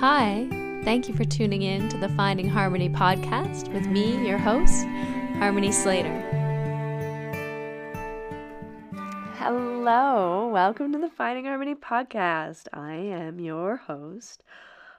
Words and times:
Hi, 0.00 0.48
thank 0.82 1.08
you 1.08 1.14
for 1.14 1.24
tuning 1.24 1.62
in 1.62 1.88
to 1.88 1.96
the 1.96 2.08
Finding 2.10 2.48
Harmony 2.48 2.88
podcast 2.88 3.72
with 3.72 3.86
me, 3.86 4.26
your 4.26 4.38
host, 4.38 4.84
Harmony 5.38 5.70
Slater. 5.70 6.20
Hello, 9.36 10.48
welcome 10.48 10.92
to 10.92 10.98
the 10.98 11.08
Finding 11.08 11.44
Harmony 11.44 11.76
podcast. 11.76 12.66
I 12.72 12.94
am 12.94 13.38
your 13.38 13.76
host, 13.76 14.42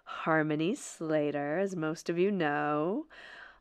Harmony 0.05 0.75
Slater. 0.75 1.59
As 1.59 1.75
most 1.75 2.09
of 2.09 2.17
you 2.17 2.31
know, 2.31 3.05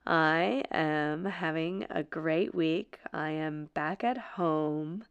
I 0.06 0.62
am 0.70 1.24
having 1.24 1.84
a 1.90 2.04
great 2.04 2.54
week. 2.54 3.00
I 3.12 3.30
am 3.30 3.70
back 3.74 4.04
at 4.04 4.18
home 4.18 5.04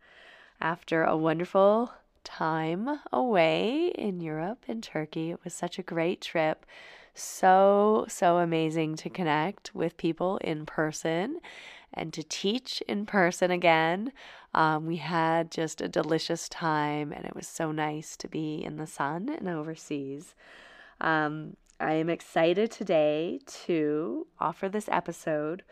after 0.61 1.03
a 1.03 1.17
wonderful 1.17 1.91
time 2.23 2.99
away 3.11 3.87
in 3.95 4.19
Europe 4.19 4.65
and 4.67 4.81
Turkey. 4.81 5.31
It 5.31 5.43
was 5.43 5.53
such 5.53 5.77
a 5.77 5.83
great 5.83 6.21
trip. 6.21 6.65
So, 7.13 8.05
so 8.07 8.37
amazing 8.37 8.95
to 8.97 9.09
connect 9.09 9.75
with 9.75 9.97
people 9.97 10.37
in 10.37 10.65
person 10.65 11.39
and 11.93 12.11
to 12.13 12.23
teach 12.23 12.81
in 12.87 13.05
person 13.05 13.51
again. 13.51 14.11
Um, 14.53 14.85
we 14.87 14.97
had 14.97 15.51
just 15.51 15.81
a 15.81 15.87
delicious 15.87 16.49
time, 16.49 17.11
and 17.11 17.25
it 17.25 17.35
was 17.35 17.47
so 17.47 17.71
nice 17.71 18.17
to 18.17 18.27
be 18.27 18.63
in 18.63 18.77
the 18.77 18.87
sun 18.87 19.29
and 19.29 19.47
overseas. 19.47 20.33
Um, 21.01 21.55
I 21.79 21.93
am 21.93 22.09
excited 22.09 22.71
today 22.71 23.39
to 23.65 24.27
offer 24.39 24.69
this 24.69 24.87
episode 24.89 25.63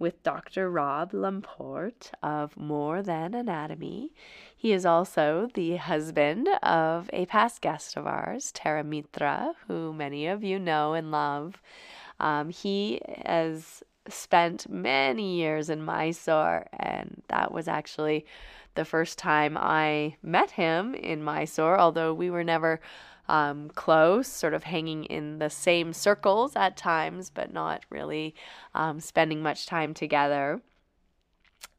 with 0.00 0.22
Dr. 0.22 0.70
Rob 0.70 1.12
Lamport 1.12 2.10
of 2.22 2.56
More 2.56 3.02
Than 3.02 3.34
Anatomy. 3.34 4.12
He 4.56 4.72
is 4.72 4.84
also 4.86 5.48
the 5.54 5.76
husband 5.76 6.48
of 6.62 7.08
a 7.12 7.26
past 7.26 7.60
guest 7.60 7.96
of 7.96 8.06
ours, 8.06 8.50
Tara 8.50 8.82
Mitra, 8.82 9.52
who 9.68 9.92
many 9.92 10.26
of 10.26 10.42
you 10.42 10.58
know 10.58 10.94
and 10.94 11.12
love. 11.12 11.60
Um, 12.18 12.48
he 12.48 13.00
has 13.24 13.82
spent 14.08 14.68
many 14.68 15.36
years 15.36 15.68
in 15.68 15.84
Mysore, 15.84 16.66
and 16.72 17.22
that 17.28 17.52
was 17.52 17.68
actually 17.68 18.24
the 18.74 18.84
first 18.86 19.18
time 19.18 19.58
I 19.58 20.16
met 20.22 20.52
him 20.52 20.94
in 20.94 21.22
Mysore, 21.22 21.78
although 21.78 22.14
we 22.14 22.30
were 22.30 22.44
never 22.44 22.80
um, 23.30 23.70
close, 23.70 24.26
sort 24.26 24.54
of 24.54 24.64
hanging 24.64 25.04
in 25.04 25.38
the 25.38 25.48
same 25.48 25.92
circles 25.92 26.56
at 26.56 26.76
times, 26.76 27.30
but 27.30 27.52
not 27.52 27.84
really 27.88 28.34
um, 28.74 28.98
spending 28.98 29.40
much 29.40 29.66
time 29.66 29.94
together. 29.94 30.60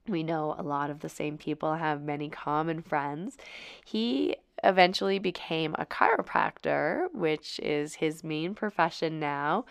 We 0.07 0.23
know 0.23 0.55
a 0.57 0.63
lot 0.63 0.89
of 0.89 1.01
the 1.01 1.09
same 1.09 1.37
people, 1.37 1.73
have 1.75 2.01
many 2.01 2.29
common 2.29 2.81
friends. 2.81 3.37
He 3.83 4.37
eventually 4.63 5.19
became 5.19 5.75
a 5.77 5.85
chiropractor, 5.85 7.13
which 7.13 7.59
is 7.59 7.95
his 7.95 8.23
main 8.23 8.55
profession 8.55 9.19
now, 9.19 9.65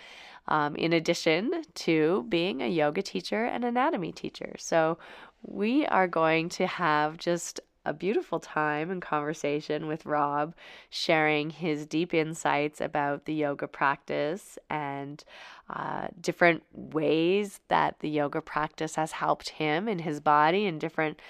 um, 0.49 0.77
in 0.77 0.93
addition 0.93 1.65
to 1.77 2.27
being 2.29 2.61
a 2.61 2.69
yoga 2.69 3.01
teacher 3.01 3.47
and 3.47 3.65
anatomy 3.65 4.13
teacher. 4.13 4.55
So, 4.59 4.99
we 5.43 5.87
are 5.87 6.07
going 6.07 6.51
to 6.51 6.67
have 6.67 7.17
just 7.17 7.61
a 7.85 7.95
beautiful 7.95 8.39
time 8.39 8.91
and 8.91 9.01
conversation 9.01 9.87
with 9.87 10.05
Rob, 10.05 10.55
sharing 10.91 11.51
his 11.51 11.87
deep 11.87 12.13
insights 12.13 12.81
about 12.81 13.25
the 13.25 13.35
yoga 13.35 13.67
practice 13.67 14.59
and 14.69 15.25
uh, 15.69 16.09
different 16.21 16.63
ways 16.73 17.61
that 17.69 18.01
the 18.01 18.11
yoga 18.11 18.41
practice 18.41 18.97
has 18.97 19.13
helped 19.13 19.51
him 19.51 19.89
in 19.89 20.01
his 20.01 20.21
body 20.21 20.67
and 20.67 20.81
different. 20.81 21.21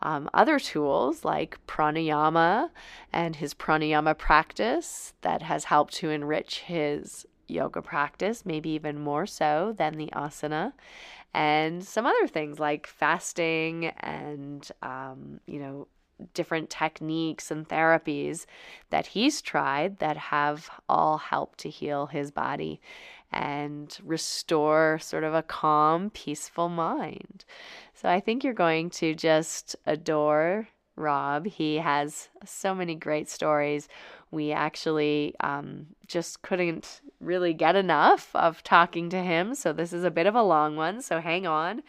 Um, 0.00 0.30
other 0.32 0.60
tools 0.60 1.24
like 1.24 1.58
pranayama 1.66 2.70
and 3.12 3.34
his 3.34 3.52
pranayama 3.52 4.16
practice 4.16 5.12
that 5.22 5.42
has 5.42 5.64
helped 5.64 5.92
to 5.94 6.10
enrich 6.10 6.60
his 6.60 7.26
yoga 7.48 7.82
practice, 7.82 8.46
maybe 8.46 8.70
even 8.70 9.00
more 9.00 9.26
so 9.26 9.74
than 9.76 9.96
the 9.96 10.08
asana, 10.14 10.72
and 11.34 11.84
some 11.84 12.06
other 12.06 12.28
things 12.28 12.60
like 12.60 12.86
fasting 12.86 13.86
and, 13.86 14.70
um, 14.82 15.40
you 15.46 15.58
know, 15.58 15.88
different 16.34 16.70
techniques 16.70 17.50
and 17.50 17.68
therapies 17.68 18.46
that 18.90 19.08
he's 19.08 19.40
tried 19.40 19.98
that 19.98 20.16
have 20.16 20.70
all 20.88 21.18
helped 21.18 21.58
to 21.60 21.70
heal 21.70 22.06
his 22.06 22.30
body 22.30 22.80
and 23.32 23.98
restore 24.04 24.98
sort 25.00 25.24
of 25.24 25.34
a 25.34 25.42
calm, 25.42 26.10
peaceful 26.10 26.68
mind. 26.68 27.44
So 27.94 28.08
I 28.08 28.20
think 28.20 28.42
you're 28.42 28.54
going 28.54 28.90
to 28.90 29.14
just 29.14 29.76
adore 29.86 30.68
Rob. 30.96 31.46
He 31.46 31.76
has 31.76 32.28
so 32.44 32.74
many 32.74 32.94
great 32.94 33.28
stories. 33.28 33.88
We 34.30 34.52
actually 34.52 35.34
um, 35.40 35.86
just 36.06 36.42
couldn't 36.42 37.00
really 37.20 37.54
get 37.54 37.76
enough 37.76 38.30
of 38.34 38.62
talking 38.62 39.10
to 39.10 39.22
him. 39.22 39.54
So 39.54 39.72
this 39.72 39.92
is 39.92 40.04
a 40.04 40.10
bit 40.10 40.26
of 40.26 40.34
a 40.34 40.42
long 40.42 40.76
one. 40.76 41.00
So 41.02 41.20
hang 41.20 41.46
on. 41.46 41.82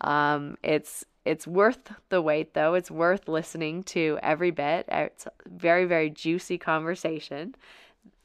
Um, 0.00 0.56
it's 0.62 1.04
it's 1.28 1.46
worth 1.46 1.92
the 2.08 2.22
wait, 2.22 2.54
though. 2.54 2.72
It's 2.72 2.90
worth 2.90 3.28
listening 3.28 3.82
to 3.84 4.18
every 4.22 4.50
bit. 4.50 4.86
It's 4.88 5.28
very, 5.46 5.84
very 5.84 6.08
juicy 6.08 6.56
conversation. 6.56 7.54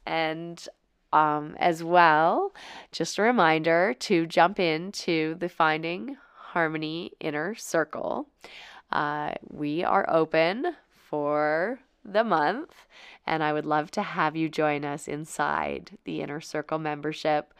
And 0.06 0.66
um, 1.12 1.54
as 1.58 1.84
well, 1.84 2.54
just 2.92 3.18
a 3.18 3.22
reminder 3.22 3.94
to 4.00 4.26
jump 4.26 4.58
into 4.58 5.34
the 5.34 5.50
Finding 5.50 6.16
Harmony 6.34 7.12
Inner 7.20 7.54
Circle. 7.54 8.26
Uh, 8.90 9.32
we 9.50 9.84
are 9.84 10.06
open 10.08 10.74
for 11.10 11.78
the 12.06 12.24
month, 12.24 12.74
and 13.26 13.42
I 13.42 13.52
would 13.52 13.66
love 13.66 13.90
to 13.92 14.02
have 14.02 14.34
you 14.34 14.48
join 14.48 14.84
us 14.84 15.08
inside 15.08 15.98
the 16.04 16.22
Inner 16.22 16.40
Circle 16.40 16.78
membership. 16.78 17.52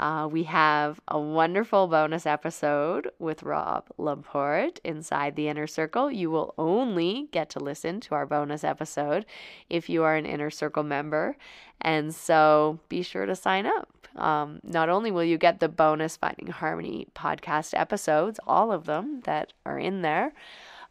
Uh, 0.00 0.26
we 0.26 0.44
have 0.44 0.98
a 1.08 1.20
wonderful 1.20 1.86
bonus 1.86 2.24
episode 2.24 3.10
with 3.18 3.42
Rob 3.42 3.84
Lamport 3.98 4.78
inside 4.82 5.36
the 5.36 5.46
Inner 5.46 5.66
Circle. 5.66 6.10
You 6.10 6.30
will 6.30 6.54
only 6.56 7.28
get 7.32 7.50
to 7.50 7.60
listen 7.60 8.00
to 8.00 8.14
our 8.14 8.24
bonus 8.24 8.64
episode 8.64 9.26
if 9.68 9.90
you 9.90 10.02
are 10.04 10.16
an 10.16 10.24
Inner 10.24 10.48
Circle 10.48 10.84
member. 10.84 11.36
And 11.82 12.14
so 12.14 12.80
be 12.88 13.02
sure 13.02 13.26
to 13.26 13.36
sign 13.36 13.66
up. 13.66 14.08
Um, 14.16 14.60
not 14.64 14.88
only 14.88 15.10
will 15.10 15.22
you 15.22 15.36
get 15.36 15.60
the 15.60 15.68
bonus 15.68 16.16
Finding 16.16 16.46
Harmony 16.46 17.06
podcast 17.14 17.78
episodes, 17.78 18.40
all 18.46 18.72
of 18.72 18.86
them 18.86 19.20
that 19.24 19.52
are 19.66 19.78
in 19.78 20.00
there. 20.00 20.32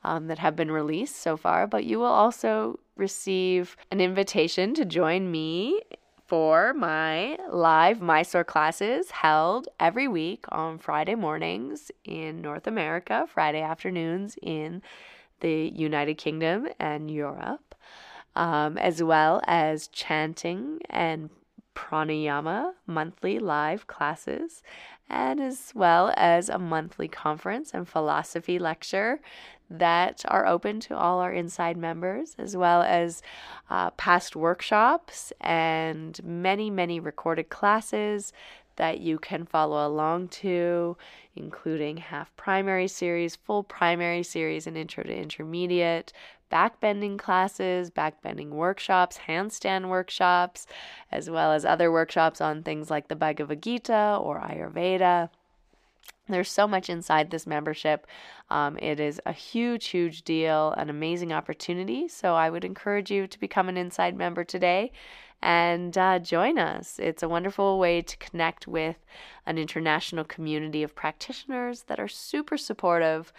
Um, 0.01 0.27
that 0.27 0.39
have 0.39 0.55
been 0.55 0.71
released 0.71 1.17
so 1.17 1.35
far, 1.35 1.67
but 1.67 1.83
you 1.83 1.99
will 1.99 2.05
also 2.05 2.79
receive 2.95 3.75
an 3.91 3.99
invitation 3.99 4.73
to 4.75 4.85
join 4.85 5.29
me 5.29 5.81
for 6.29 6.75
my 6.75 7.35
live 7.49 8.01
Mysore 8.01 8.43
classes 8.43 9.09
held 9.09 9.67
every 9.79 10.07
week 10.07 10.45
on 10.49 10.77
Friday 10.77 11.15
mornings 11.15 11.91
in 12.05 12.39
North 12.39 12.67
America, 12.67 13.25
Friday 13.27 13.63
afternoons 13.63 14.37
in 14.43 14.83
the 15.39 15.71
United 15.75 16.19
Kingdom 16.19 16.67
and 16.79 17.09
Europe, 17.09 17.73
um, 18.35 18.77
as 18.77 19.01
well 19.01 19.41
as 19.47 19.87
chanting 19.87 20.79
and 20.87 21.31
pranayama 21.75 22.73
monthly 22.85 23.39
live 23.39 23.87
classes, 23.87 24.61
and 25.09 25.41
as 25.41 25.71
well 25.73 26.13
as 26.15 26.47
a 26.47 26.59
monthly 26.59 27.07
conference 27.07 27.73
and 27.73 27.89
philosophy 27.89 28.59
lecture 28.59 29.19
that 29.69 30.23
are 30.27 30.47
open 30.47 30.79
to 30.81 30.97
all 30.97 31.19
our 31.19 31.31
inside 31.31 31.77
members, 31.77 32.35
as 32.37 32.57
well 32.57 32.81
as 32.81 33.21
uh, 33.69 33.91
past 33.91 34.35
workshops 34.35 35.31
and 35.41 36.23
many, 36.23 36.69
many 36.69 36.99
recorded 36.99 37.49
classes 37.49 38.33
that 38.77 39.01
you 39.01 39.19
can 39.19 39.45
follow 39.45 39.85
along 39.85 40.29
to, 40.29 40.95
including 41.35 41.97
half 41.97 42.35
primary 42.37 42.87
series, 42.87 43.35
full 43.35 43.61
primary 43.61 44.23
series, 44.23 44.65
and 44.65 44.77
intro 44.77 45.03
to 45.03 45.15
intermediate, 45.15 46.13
backbending 46.49 47.19
classes, 47.19 47.91
backbending 47.91 48.49
workshops, 48.49 49.19
handstand 49.27 49.89
workshops, 49.89 50.65
as 51.11 51.29
well 51.29 51.51
as 51.51 51.65
other 51.65 51.91
workshops 51.91 52.41
on 52.41 52.63
things 52.63 52.89
like 52.89 53.09
the 53.09 53.15
Bhagavad 53.15 53.61
Gita 53.61 54.17
or 54.21 54.39
Ayurveda. 54.39 55.29
There's 56.33 56.51
so 56.51 56.67
much 56.67 56.89
inside 56.89 57.29
this 57.29 57.47
membership. 57.47 58.07
Um, 58.49 58.77
it 58.77 58.99
is 58.99 59.21
a 59.25 59.33
huge, 59.33 59.87
huge 59.87 60.23
deal, 60.23 60.73
an 60.77 60.89
amazing 60.89 61.33
opportunity. 61.33 62.07
So 62.07 62.35
I 62.35 62.49
would 62.49 62.65
encourage 62.65 63.11
you 63.11 63.27
to 63.27 63.39
become 63.39 63.69
an 63.69 63.77
inside 63.77 64.15
member 64.15 64.43
today 64.43 64.91
and 65.41 65.97
uh, 65.97 66.19
join 66.19 66.57
us. 66.57 66.99
It's 66.99 67.23
a 67.23 67.29
wonderful 67.29 67.79
way 67.79 68.01
to 68.01 68.17
connect 68.17 68.67
with 68.67 68.97
an 69.45 69.57
international 69.57 70.25
community 70.25 70.83
of 70.83 70.95
practitioners 70.95 71.83
that 71.83 71.99
are 71.99 72.07
super 72.07 72.57
supportive 72.57 73.31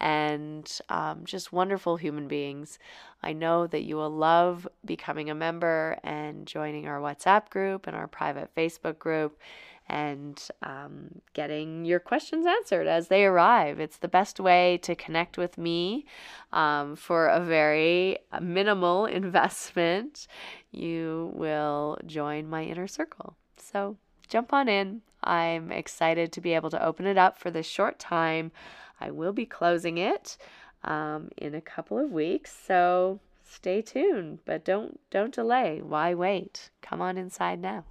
and 0.00 0.78
um, 0.88 1.22
just 1.24 1.52
wonderful 1.52 1.96
human 1.96 2.28
beings. 2.28 2.78
I 3.22 3.32
know 3.32 3.66
that 3.66 3.82
you 3.82 3.96
will 3.96 4.10
love 4.10 4.68
becoming 4.84 5.28
a 5.28 5.34
member 5.34 5.98
and 6.04 6.46
joining 6.46 6.86
our 6.86 7.00
WhatsApp 7.00 7.50
group 7.50 7.88
and 7.88 7.96
our 7.96 8.06
private 8.06 8.54
Facebook 8.54 8.98
group 9.00 9.38
and 9.88 10.48
um, 10.62 11.20
getting 11.32 11.84
your 11.84 11.98
questions 11.98 12.46
answered 12.46 12.86
as 12.86 13.08
they 13.08 13.24
arrive. 13.24 13.80
It's 13.80 13.96
the 13.96 14.08
best 14.08 14.38
way 14.38 14.78
to 14.82 14.94
connect 14.94 15.38
with 15.38 15.56
me 15.56 16.04
um, 16.52 16.94
for 16.94 17.28
a 17.28 17.40
very 17.40 18.18
minimal 18.40 19.06
investment. 19.20 20.26
You 20.70 21.32
will 21.34 21.98
join 22.06 22.48
my 22.48 22.64
inner 22.64 22.86
circle. 22.86 23.36
So 23.56 23.96
jump 24.28 24.52
on 24.52 24.68
in. 24.68 25.02
I'm 25.24 25.72
excited 25.72 26.32
to 26.32 26.40
be 26.40 26.52
able 26.54 26.70
to 26.70 26.84
open 26.84 27.06
it 27.06 27.18
up 27.18 27.38
for 27.38 27.50
this 27.50 27.66
short 27.66 27.98
time. 27.98 28.52
I 29.00 29.10
will 29.10 29.32
be 29.32 29.46
closing 29.46 29.98
it 29.98 30.36
um, 30.84 31.30
in 31.36 31.54
a 31.54 31.60
couple 31.60 31.98
of 31.98 32.12
weeks, 32.12 32.56
so 32.66 33.20
stay 33.44 33.82
tuned. 33.82 34.40
But 34.44 34.64
don't 34.64 35.00
don't 35.10 35.34
delay. 35.34 35.80
Why 35.82 36.14
wait? 36.14 36.70
Come 36.82 37.00
on 37.00 37.16
inside 37.16 37.60
now. 37.60 37.84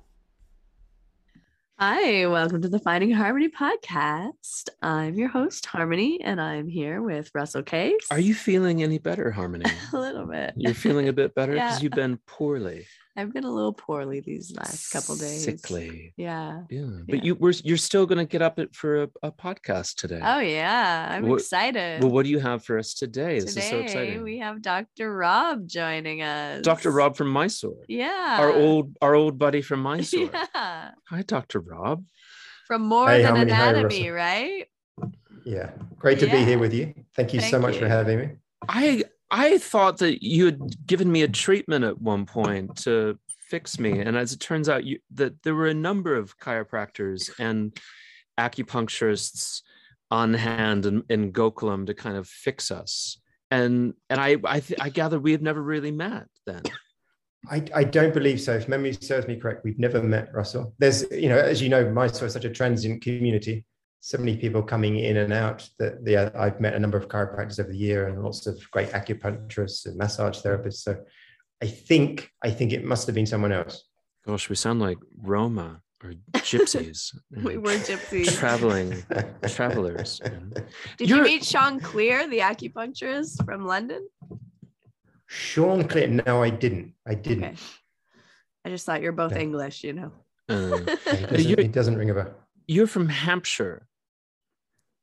Hi, 1.80 2.26
welcome 2.26 2.64
to 2.64 2.70
the 2.70 2.80
Finding 2.80 3.12
Harmony 3.12 3.50
podcast. 3.50 4.70
I'm 4.82 5.14
your 5.14 5.28
host, 5.28 5.68
Harmony, 5.68 6.20
and 6.24 6.42
I'm 6.42 6.68
here 6.68 7.04
with 7.04 7.30
Russell 7.36 7.62
Case. 7.62 8.08
Are 8.10 8.20
you 8.20 8.34
feeling 8.34 8.82
any 8.82 8.98
better, 8.98 9.30
Harmony? 9.30 9.70
a 9.94 10.00
little 10.00 10.26
bit. 10.26 10.56
You're 10.58 10.74
feeling 10.74 11.08
a 11.08 11.14
bit 11.14 11.36
better 11.36 11.52
because 11.52 11.74
yeah. 11.78 11.84
you've 11.84 11.92
been 11.92 12.18
poorly. 12.26 12.88
I've 13.18 13.34
been 13.34 13.46
a 13.46 13.52
little 13.52 13.74
poorly 13.74 14.20
these 14.20 14.56
last 14.56 14.92
couple 14.92 15.16
days. 15.16 15.44
Sickly. 15.44 16.14
Yeah. 16.18 16.62
Yeah. 16.70 16.86
But 17.08 17.18
yeah. 17.18 17.24
you 17.24 17.36
were 17.36 17.54
you're 17.64 17.76
still 17.76 18.06
gonna 18.06 18.26
get 18.26 18.44
up 18.44 18.60
it 18.60 18.76
for 18.76 19.04
a, 19.04 19.10
a 19.24 19.32
podcast 19.32 19.96
today. 19.96 20.20
Oh 20.24 20.40
yeah. 20.40 21.08
I'm 21.10 21.28
what, 21.28 21.40
excited. 21.40 22.04
Well, 22.04 22.12
what 22.12 22.26
do 22.26 22.30
you 22.30 22.40
have 22.40 22.64
for 22.64 22.78
us 22.78 22.94
today? 22.94 23.40
today 23.40 23.40
this 23.40 23.58
is 23.58 23.64
so 23.64 23.80
exciting. 23.80 24.22
We 24.22 24.38
have 24.38 24.62
Dr. 24.62 25.16
Rob 25.16 25.68
joining 25.68 26.22
us. 26.22 26.62
Dr. 26.62 26.92
Rob 26.92 27.18
from 27.18 27.30
Mysore. 27.30 27.84
Yeah. 27.88 28.38
Our 28.40 28.54
old 28.54 28.96
our 29.02 29.16
old 29.16 29.40
buddy 29.40 29.64
from 29.64 29.82
Mysore. 29.88 30.30
Yeah. 30.32 30.92
Hi, 31.10 31.22
Dr. 31.24 31.60
Rob. 31.60 32.06
From 32.68 32.84
more 32.84 33.10
hey, 33.10 33.24
than 33.24 33.38
anatomy, 33.38 34.10
right? 34.10 34.68
Yeah. 35.44 35.72
Great 35.98 36.20
to 36.20 36.28
yeah. 36.28 36.34
be 36.34 36.46
here 36.46 36.60
with 36.60 36.74
you. 36.74 36.94
Thank 37.16 37.34
you 37.34 37.40
Thank 37.40 37.52
so 37.52 37.60
much 37.60 37.76
you. 37.76 37.80
for 37.80 37.88
having 37.88 38.20
me. 38.20 38.30
I 38.68 39.06
I 39.30 39.58
thought 39.58 39.98
that 39.98 40.24
you 40.24 40.46
had 40.46 40.62
given 40.86 41.12
me 41.12 41.24
a 41.24 41.28
treatment 41.28 41.84
at 41.84 42.02
one 42.02 42.26
point 42.26 42.78
to 42.84 43.20
fix 43.50 43.80
me, 43.80 44.00
and 44.00 44.18
as 44.18 44.34
it 44.34 44.40
turns 44.40 44.70
out, 44.70 44.86
you, 44.86 45.00
that 45.16 45.42
there 45.44 45.56
were 45.56 45.68
a 45.68 45.74
number 45.74 46.16
of 46.16 46.38
chiropractors 46.38 47.30
and 47.40 47.78
acupuncturists 48.40 49.62
on 50.12 50.34
hand 50.34 50.86
in, 50.86 51.04
in 51.10 51.34
Gokulam 51.34 51.88
to 51.88 51.94
kind 51.94 52.18
of 52.18 52.28
fix 52.28 52.72
us. 52.72 53.20
And 53.52 53.94
and 54.10 54.20
I 54.20 54.38
I, 54.44 54.60
th- 54.60 54.80
I 54.80 54.90
gather 54.90 55.20
we 55.20 55.32
have 55.32 55.42
never 55.42 55.62
really 55.62 55.92
met 55.92 56.28
then. 56.46 56.64
I, 57.50 57.64
I 57.74 57.84
don't 57.84 58.14
believe 58.14 58.42
so. 58.42 58.56
If 58.56 58.68
memory 58.68 58.94
serves 58.94 59.28
me 59.28 59.38
correct, 59.38 59.64
we've 59.64 59.80
never 59.80 60.04
met 60.04 60.34
Russell. 60.34 60.74
There's, 60.80 61.10
you 61.12 61.30
know, 61.30 61.38
as 61.38 61.62
you 61.62 61.70
know, 61.70 61.90
Mysore 61.90 62.28
is 62.28 62.34
such 62.34 62.44
a 62.44 62.50
transient 62.50 63.02
community 63.02 63.66
so 64.00 64.18
many 64.18 64.38
people 64.38 64.62
coming 64.62 64.98
in 64.98 65.18
and 65.18 65.34
out 65.34 65.68
that 65.80 66.00
yeah, 66.06 66.30
I've 66.36 66.62
met 66.62 66.76
a 66.76 66.80
number 66.80 66.98
of 66.98 67.08
chiropractors 67.08 67.60
over 67.60 67.70
the 67.70 67.78
year 67.78 68.08
and 68.08 68.24
lots 68.24 68.48
of 68.48 68.60
great 68.72 68.90
acupuncturists 68.90 69.86
and 69.86 69.98
massage 69.98 70.40
therapists. 70.40 70.84
So 70.84 70.98
I 71.62 71.68
think 71.68 72.32
I 72.44 72.52
think 72.52 72.74
it 72.74 72.84
must 72.84 73.08
have 73.08 73.16
been 73.16 73.26
someone 73.26 73.52
else. 73.52 73.86
Gosh, 74.26 74.50
we 74.50 74.56
sound 74.56 74.80
like 74.80 74.98
Roma 75.22 75.82
or 76.04 76.14
gypsies. 76.34 77.16
we 77.44 77.58
were 77.58 77.72
gypsies. 77.72 78.38
Traveling 78.38 79.04
travelers. 79.48 80.22
Did 80.98 81.10
You're... 81.10 81.20
you 81.20 81.24
meet 81.24 81.46
Sean 81.46 81.80
Clear, 81.80 82.28
the 82.28 82.40
acupuncturist 82.40 83.44
from 83.46 83.66
London? 83.66 84.08
Sean 85.28 85.88
Clear. 85.88 86.08
No, 86.08 86.44
I 86.44 86.50
didn't. 86.50 86.94
I 87.06 87.16
didn't. 87.16 87.44
Okay. 87.44 87.58
I 88.66 88.70
just 88.70 88.86
thought 88.86 89.02
you're 89.02 89.14
both 89.14 89.32
no. 89.32 89.40
English, 89.40 89.84
you 89.84 89.94
know. 89.94 90.12
Uh, 90.50 90.80
it, 90.88 91.30
doesn't, 91.30 91.60
it 91.60 91.72
doesn't 91.72 91.98
ring 91.98 92.10
a 92.10 92.14
bell. 92.14 92.34
You're 92.68 92.88
from 92.88 93.08
Hampshire. 93.08 93.87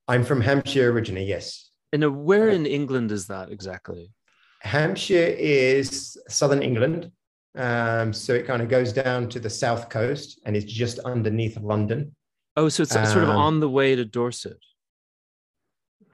I'm 0.08 0.24
from 0.24 0.40
Hampshire 0.40 0.90
originally, 0.90 1.24
yes. 1.24 1.70
And 1.92 2.04
uh, 2.04 2.10
where 2.10 2.48
in 2.48 2.66
England 2.66 3.12
is 3.12 3.26
that 3.28 3.50
exactly? 3.50 4.10
Hampshire 4.60 5.34
is 5.38 6.16
southern 6.28 6.62
England. 6.62 7.10
Um, 7.56 8.12
so 8.12 8.34
it 8.34 8.46
kind 8.46 8.62
of 8.62 8.68
goes 8.68 8.92
down 8.92 9.28
to 9.28 9.38
the 9.38 9.50
south 9.50 9.88
coast 9.88 10.40
and 10.44 10.56
it's 10.56 10.70
just 10.72 10.98
underneath 11.00 11.56
London. 11.58 12.14
Oh, 12.56 12.68
so 12.68 12.82
it's 12.82 12.96
um, 12.96 13.06
sort 13.06 13.24
of 13.24 13.30
um, 13.30 13.36
on 13.36 13.60
the 13.60 13.68
way 13.68 13.94
to 13.94 14.04
Dorset. 14.04 14.58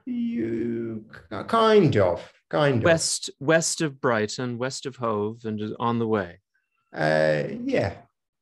You 0.05 1.05
kind 1.47 1.95
of, 1.97 2.31
kind 2.49 2.77
of 2.77 2.83
west. 2.83 3.29
West 3.39 3.81
of 3.81 4.01
Brighton, 4.01 4.57
west 4.57 4.85
of 4.85 4.95
Hove, 4.95 5.45
and 5.45 5.61
on 5.79 5.99
the 5.99 6.07
way. 6.07 6.39
Uh, 6.93 7.43
yeah, 7.63 7.93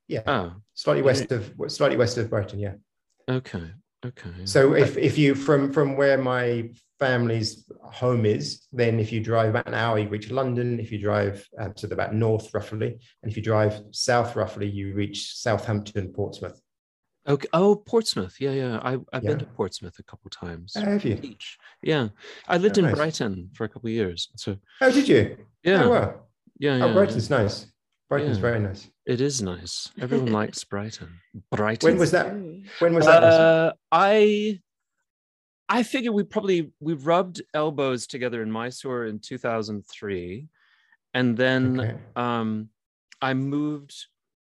yeah. 0.07 0.21
Oh, 0.25 0.53
slightly 0.73 1.03
west 1.03 1.31
of 1.31 1.53
slightly 1.67 1.97
west 1.97 2.17
of 2.17 2.29
Brighton. 2.29 2.59
Yeah. 2.59 2.75
Okay. 3.29 3.71
Okay. 4.05 4.45
So 4.45 4.73
if, 4.73 4.97
if 4.97 5.17
you 5.17 5.35
from 5.35 5.73
from 5.73 5.97
where 5.97 6.17
my 6.17 6.69
family's 6.99 7.69
home 7.81 8.25
is, 8.25 8.67
then 8.71 8.99
if 8.99 9.11
you 9.11 9.19
drive 9.21 9.49
about 9.49 9.67
an 9.67 9.73
hour, 9.73 9.99
you 9.99 10.07
reach 10.07 10.31
London. 10.31 10.79
If 10.79 10.91
you 10.91 10.99
drive 10.99 11.45
uh, 11.59 11.69
to 11.69 11.87
the 11.87 11.95
about 11.95 12.13
north 12.13 12.53
roughly, 12.53 12.97
and 13.21 13.31
if 13.31 13.35
you 13.35 13.43
drive 13.43 13.81
south 13.91 14.35
roughly, 14.35 14.69
you 14.69 14.93
reach 14.93 15.33
Southampton, 15.35 16.13
Portsmouth. 16.13 16.61
Okay. 17.27 17.47
Oh, 17.53 17.75
Portsmouth. 17.75 18.37
Yeah, 18.39 18.51
yeah. 18.51 18.79
I, 18.81 18.93
I've 19.13 19.23
yeah. 19.23 19.29
been 19.31 19.39
to 19.39 19.45
Portsmouth 19.45 19.99
a 19.99 20.03
couple 20.03 20.29
times. 20.31 20.73
Oh, 20.75 20.81
have 20.81 21.03
you? 21.03 21.15
Beach. 21.15 21.57
Yeah. 21.83 22.09
I 22.47 22.57
lived 22.57 22.77
oh, 22.77 22.79
in 22.79 22.85
nice. 22.85 22.95
Brighton 22.95 23.49
for 23.53 23.65
a 23.65 23.69
couple 23.69 23.87
of 23.87 23.93
years. 23.93 24.29
So. 24.35 24.57
Oh, 24.81 24.91
did 24.91 25.07
you? 25.07 25.37
Yeah. 25.63 25.83
Oh, 25.83 25.89
wow. 25.89 26.15
Yeah. 26.57 26.79
Oh, 26.81 26.87
yeah. 26.87 26.93
Brighton's 26.93 27.29
nice. 27.29 27.67
Brighton's 28.09 28.39
very 28.39 28.59
nice. 28.59 28.89
It 29.09 29.21
is 29.21 29.41
nice. 29.41 29.91
Everyone 29.99 30.31
likes 30.41 30.63
Brighton. 30.63 31.19
Brighton. 31.51 31.89
When 31.89 31.97
was 31.97 32.11
that? 32.11 32.31
When 32.77 32.93
was 32.93 33.07
that? 33.07 33.23
Uh, 33.23 33.73
I 33.91 34.59
I 35.67 35.81
figure 35.81 36.11
we 36.11 36.23
probably 36.23 36.71
we 36.79 36.93
rubbed 36.93 37.41
elbows 37.55 38.05
together 38.05 38.43
in 38.43 38.51
Mysore 38.51 39.05
in 39.05 39.17
2003, 39.17 40.47
and 41.15 41.35
then 41.35 41.79
okay. 41.79 41.95
um, 42.15 42.69
I 43.19 43.33
moved 43.33 43.95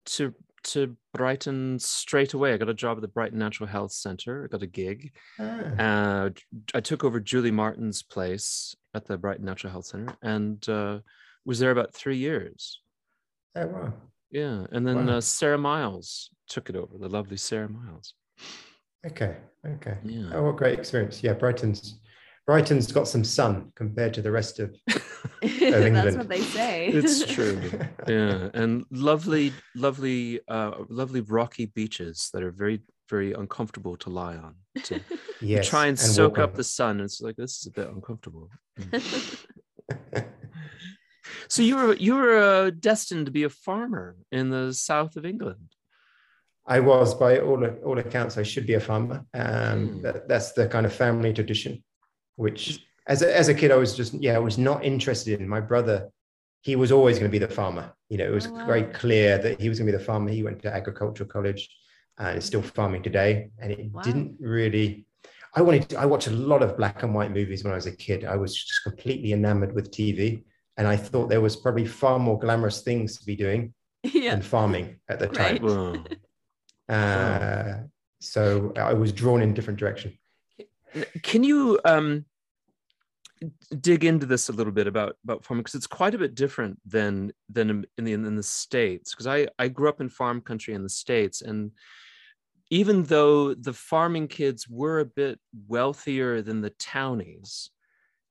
to 0.06 0.34
to 0.62 0.96
Brighton 1.12 1.78
straight 1.78 2.32
away. 2.32 2.54
I 2.54 2.56
got 2.56 2.70
a 2.70 2.74
job 2.74 2.96
at 2.96 3.02
the 3.02 3.08
Brighton 3.08 3.38
Natural 3.38 3.68
Health 3.68 3.92
Center. 3.92 4.44
I 4.44 4.46
got 4.46 4.62
a 4.62 4.66
gig. 4.66 5.12
Ah. 5.38 5.60
Uh, 5.78 6.30
I 6.74 6.80
took 6.80 7.04
over 7.04 7.20
Julie 7.20 7.50
Martin's 7.50 8.02
place 8.02 8.74
at 8.94 9.04
the 9.04 9.18
Brighton 9.18 9.44
Natural 9.44 9.72
Health 9.72 9.84
Center 9.84 10.16
and 10.22 10.66
uh, 10.70 11.00
was 11.44 11.58
there 11.58 11.70
about 11.70 11.92
three 11.92 12.16
years. 12.16 12.80
Oh 13.56 13.66
wow! 13.66 13.92
Yeah, 14.34 14.66
and 14.72 14.84
then 14.86 15.06
wow. 15.06 15.18
uh, 15.18 15.20
Sarah 15.20 15.56
Miles 15.56 16.28
took 16.48 16.68
it 16.68 16.74
over. 16.74 16.98
The 16.98 17.08
lovely 17.08 17.36
Sarah 17.36 17.68
Miles. 17.68 18.14
Okay. 19.06 19.36
Okay. 19.64 19.96
Yeah. 20.02 20.30
Oh, 20.32 20.42
what 20.42 20.56
great 20.56 20.76
experience! 20.76 21.22
Yeah, 21.22 21.34
Brighton's 21.34 22.00
Brighton's 22.44 22.90
got 22.90 23.06
some 23.06 23.22
sun 23.22 23.72
compared 23.76 24.12
to 24.14 24.22
the 24.22 24.32
rest 24.32 24.58
of, 24.58 24.74
of 24.88 25.02
England. 25.40 25.96
That's 25.96 26.16
what 26.16 26.28
they 26.28 26.42
say. 26.42 26.88
It's 26.88 27.24
true. 27.32 27.60
yeah, 28.08 28.50
and 28.54 28.84
lovely, 28.90 29.52
lovely, 29.76 30.40
uh, 30.48 30.72
lovely 30.88 31.20
rocky 31.20 31.66
beaches 31.66 32.30
that 32.34 32.42
are 32.42 32.50
very, 32.50 32.80
very 33.08 33.34
uncomfortable 33.34 33.96
to 33.98 34.10
lie 34.10 34.34
on. 34.34 34.56
To, 34.82 35.00
yes, 35.40 35.68
try 35.68 35.86
and, 35.86 35.90
and 35.90 35.98
soak 35.98 36.40
up 36.40 36.56
the 36.56 36.64
sun. 36.64 37.00
It's 37.00 37.20
like 37.20 37.36
this 37.36 37.60
is 37.60 37.66
a 37.68 37.70
bit 37.70 37.88
uncomfortable. 37.88 38.50
So 41.48 41.62
you 41.62 41.76
were 41.76 41.94
you 41.94 42.14
were 42.14 42.36
uh, 42.36 42.70
destined 42.70 43.26
to 43.26 43.32
be 43.32 43.44
a 43.44 43.50
farmer 43.50 44.16
in 44.32 44.50
the 44.50 44.72
south 44.72 45.16
of 45.16 45.24
England. 45.24 45.74
I 46.66 46.80
was, 46.80 47.14
by 47.14 47.38
all 47.38 47.64
all 47.84 47.98
accounts, 47.98 48.38
I 48.38 48.42
should 48.42 48.66
be 48.66 48.74
a 48.74 48.80
farmer. 48.80 49.24
Um, 49.34 49.42
mm. 49.42 50.02
that, 50.02 50.28
that's 50.28 50.52
the 50.52 50.66
kind 50.66 50.86
of 50.86 50.92
family 50.92 51.32
tradition. 51.32 51.82
Which, 52.36 52.84
as 53.06 53.22
a, 53.22 53.36
as 53.36 53.48
a 53.48 53.54
kid, 53.54 53.70
I 53.70 53.76
was 53.76 53.94
just 53.96 54.14
yeah, 54.14 54.34
I 54.34 54.38
was 54.38 54.58
not 54.58 54.84
interested 54.84 55.40
in. 55.40 55.48
My 55.48 55.60
brother, 55.60 56.08
he 56.62 56.76
was 56.76 56.90
always 56.90 57.18
going 57.18 57.30
to 57.30 57.38
be 57.38 57.44
the 57.44 57.52
farmer. 57.52 57.92
You 58.08 58.18
know, 58.18 58.26
it 58.26 58.32
was 58.32 58.46
oh, 58.46 58.52
wow. 58.52 58.66
very 58.66 58.84
clear 58.84 59.38
that 59.38 59.60
he 59.60 59.68
was 59.68 59.78
going 59.78 59.86
to 59.86 59.92
be 59.92 59.98
the 59.98 60.04
farmer. 60.04 60.30
He 60.30 60.42
went 60.42 60.62
to 60.62 60.74
agricultural 60.74 61.28
college, 61.28 61.68
and 62.18 62.38
is 62.38 62.46
still 62.46 62.62
farming 62.62 63.02
today. 63.02 63.50
And 63.58 63.72
it 63.72 63.92
wow. 63.92 64.02
didn't 64.02 64.36
really. 64.40 65.06
I 65.54 65.60
wanted. 65.60 65.90
To, 65.90 66.00
I 66.00 66.06
watched 66.06 66.28
a 66.28 66.32
lot 66.32 66.62
of 66.62 66.78
black 66.78 67.02
and 67.02 67.14
white 67.14 67.30
movies 67.30 67.62
when 67.62 67.72
I 67.72 67.76
was 67.76 67.86
a 67.86 67.94
kid. 67.94 68.24
I 68.24 68.36
was 68.36 68.54
just 68.54 68.82
completely 68.84 69.32
enamored 69.32 69.74
with 69.74 69.90
TV 69.90 70.44
and 70.76 70.86
I 70.86 70.96
thought 70.96 71.28
there 71.28 71.40
was 71.40 71.56
probably 71.56 71.86
far 71.86 72.18
more 72.18 72.38
glamorous 72.38 72.82
things 72.82 73.18
to 73.18 73.26
be 73.26 73.36
doing 73.36 73.74
yeah. 74.02 74.30
than 74.30 74.42
farming 74.42 74.96
at 75.08 75.18
the 75.18 75.28
time. 75.28 75.58
Right. 75.62 76.18
Uh, 76.86 77.78
so 78.20 78.70
I 78.76 78.92
was 78.92 79.10
drawn 79.10 79.40
in 79.40 79.48
a 79.48 79.54
different 79.54 79.78
direction. 79.78 80.18
Can 81.22 81.42
you 81.42 81.80
um, 81.86 82.26
dig 83.80 84.04
into 84.04 84.26
this 84.26 84.50
a 84.50 84.52
little 84.52 84.70
bit 84.70 84.86
about 84.86 85.16
about 85.24 85.46
farming 85.46 85.62
because 85.62 85.76
it's 85.76 85.86
quite 85.86 86.14
a 86.14 86.18
bit 86.18 86.34
different 86.34 86.78
than 86.84 87.32
than 87.48 87.86
in 87.96 88.04
the 88.04 88.12
in 88.12 88.36
the 88.36 88.42
states? 88.42 89.14
Because 89.14 89.26
I 89.26 89.48
I 89.58 89.68
grew 89.68 89.88
up 89.88 90.02
in 90.02 90.10
farm 90.10 90.42
country 90.42 90.74
in 90.74 90.82
the 90.82 90.90
states, 90.90 91.40
and 91.40 91.72
even 92.70 93.04
though 93.04 93.54
the 93.54 93.72
farming 93.72 94.28
kids 94.28 94.68
were 94.68 95.00
a 95.00 95.04
bit 95.04 95.38
wealthier 95.66 96.42
than 96.42 96.60
the 96.60 96.70
townies, 96.70 97.70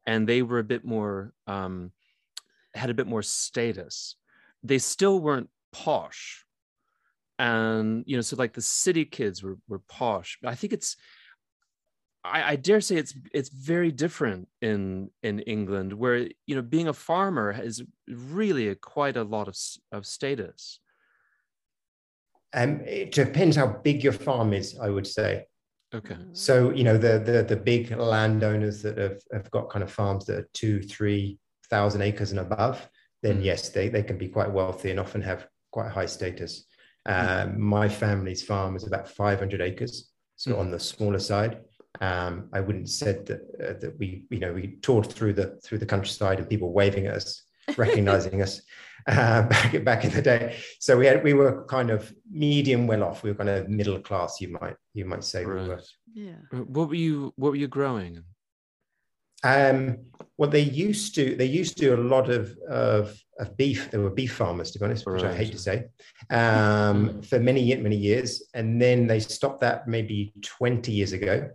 and 0.05 0.27
they 0.27 0.41
were 0.41 0.59
a 0.59 0.63
bit 0.63 0.85
more 0.85 1.33
um, 1.47 1.91
had 2.73 2.89
a 2.89 2.93
bit 2.93 3.07
more 3.07 3.21
status. 3.21 4.15
They 4.63 4.77
still 4.77 5.19
weren't 5.19 5.49
posh, 5.71 6.45
and 7.39 8.03
you 8.07 8.15
know, 8.15 8.21
so 8.21 8.35
like 8.35 8.53
the 8.53 8.61
city 8.61 9.05
kids 9.05 9.43
were 9.43 9.57
were 9.67 9.81
posh. 9.87 10.37
But 10.41 10.49
I 10.49 10.55
think 10.55 10.73
it's 10.73 10.95
I, 12.23 12.51
I, 12.51 12.55
dare 12.55 12.79
say 12.79 12.95
it's 12.95 13.13
it's 13.33 13.49
very 13.49 13.91
different 13.91 14.47
in 14.61 15.09
in 15.23 15.39
England, 15.39 15.93
where 15.93 16.27
you 16.45 16.55
know 16.55 16.61
being 16.61 16.87
a 16.87 16.93
farmer 16.93 17.51
is 17.51 17.83
really 18.07 18.69
a, 18.69 18.75
quite 18.75 19.17
a 19.17 19.23
lot 19.23 19.47
of 19.47 19.57
of 19.91 20.05
status. 20.05 20.79
Um, 22.53 22.81
it 22.81 23.11
depends 23.11 23.55
how 23.55 23.67
big 23.83 24.03
your 24.03 24.13
farm 24.13 24.53
is, 24.53 24.77
I 24.79 24.89
would 24.89 25.07
say. 25.07 25.45
Okay. 25.93 26.15
So 26.31 26.71
you 26.71 26.83
know 26.83 26.97
the 26.97 27.19
the 27.19 27.43
the 27.43 27.57
big 27.57 27.91
landowners 27.91 28.81
that 28.83 28.97
have, 28.97 29.21
have 29.33 29.51
got 29.51 29.69
kind 29.69 29.83
of 29.83 29.91
farms 29.91 30.25
that 30.25 30.37
are 30.37 30.49
two, 30.53 30.81
three 30.81 31.37
thousand 31.69 32.01
acres 32.01 32.31
and 32.31 32.39
above, 32.39 32.87
then 33.21 33.41
mm. 33.41 33.45
yes, 33.45 33.69
they 33.69 33.89
they 33.89 34.03
can 34.03 34.17
be 34.17 34.27
quite 34.27 34.51
wealthy 34.51 34.91
and 34.91 34.99
often 34.99 35.21
have 35.21 35.47
quite 35.71 35.91
high 35.91 36.05
status. 36.05 36.65
Mm. 37.07 37.43
Um, 37.43 37.61
my 37.61 37.89
family's 37.89 38.43
farm 38.43 38.75
is 38.75 38.85
about 38.85 39.09
500 39.09 39.61
acres, 39.61 40.11
so 40.35 40.53
mm. 40.53 40.59
on 40.59 40.71
the 40.71 40.79
smaller 40.79 41.19
side. 41.19 41.61
Um, 42.01 42.49
I 42.51 42.59
wouldn't 42.59 42.89
said 42.89 43.25
that 43.27 43.41
uh, 43.61 43.79
that 43.79 43.97
we 43.99 44.25
you 44.29 44.39
know 44.39 44.53
we 44.53 44.77
toured 44.81 45.11
through 45.11 45.33
the 45.33 45.59
through 45.63 45.77
the 45.77 45.85
countryside 45.85 46.39
and 46.39 46.49
people 46.49 46.73
waving 46.73 47.07
at 47.07 47.15
us, 47.15 47.43
recognizing 47.77 48.41
us 48.41 48.61
uh, 49.07 49.41
back 49.53 49.83
back 49.83 50.05
in 50.05 50.11
the 50.11 50.21
day. 50.21 50.57
So 50.79 50.97
we 50.97 51.05
had 51.05 51.23
we 51.23 51.33
were 51.33 51.65
kind 51.65 51.91
of 51.91 52.13
medium 52.31 52.87
well 52.87 53.03
off. 53.03 53.23
We 53.23 53.31
were 53.31 53.37
kind 53.37 53.49
of 53.49 53.69
middle 53.69 53.99
class. 53.99 54.41
You 54.41 54.57
might 54.59 54.75
you 54.93 55.05
might 55.05 55.23
say 55.23 55.45
right. 55.45 55.61
we 55.61 55.69
were. 55.69 55.81
Yeah. 56.13 56.31
Uh, 56.51 56.57
what 56.59 56.89
were 56.89 56.95
you 56.95 57.33
What 57.35 57.51
were 57.51 57.57
you 57.57 57.67
growing? 57.67 58.23
Um, 59.43 59.97
well, 60.37 60.49
they 60.49 60.61
used 60.61 61.15
to 61.15 61.35
they 61.35 61.45
used 61.45 61.77
to 61.77 61.83
do 61.85 61.95
a 61.95 62.01
lot 62.01 62.29
of 62.29 62.57
of, 62.69 63.15
of 63.39 63.55
beef. 63.57 63.91
They 63.91 63.97
were 63.97 64.09
beef 64.09 64.33
farmers, 64.33 64.71
to 64.71 64.79
be 64.79 64.85
honest, 64.85 65.05
which 65.05 65.21
right. 65.21 65.31
I 65.31 65.35
hate 65.35 65.51
to 65.51 65.57
say, 65.57 65.85
um, 66.29 67.21
for 67.21 67.39
many 67.39 67.75
many 67.75 67.97
years, 67.97 68.43
and 68.53 68.81
then 68.81 69.07
they 69.07 69.19
stopped 69.19 69.61
that 69.61 69.87
maybe 69.87 70.33
twenty 70.41 70.91
years 70.91 71.13
ago 71.13 71.49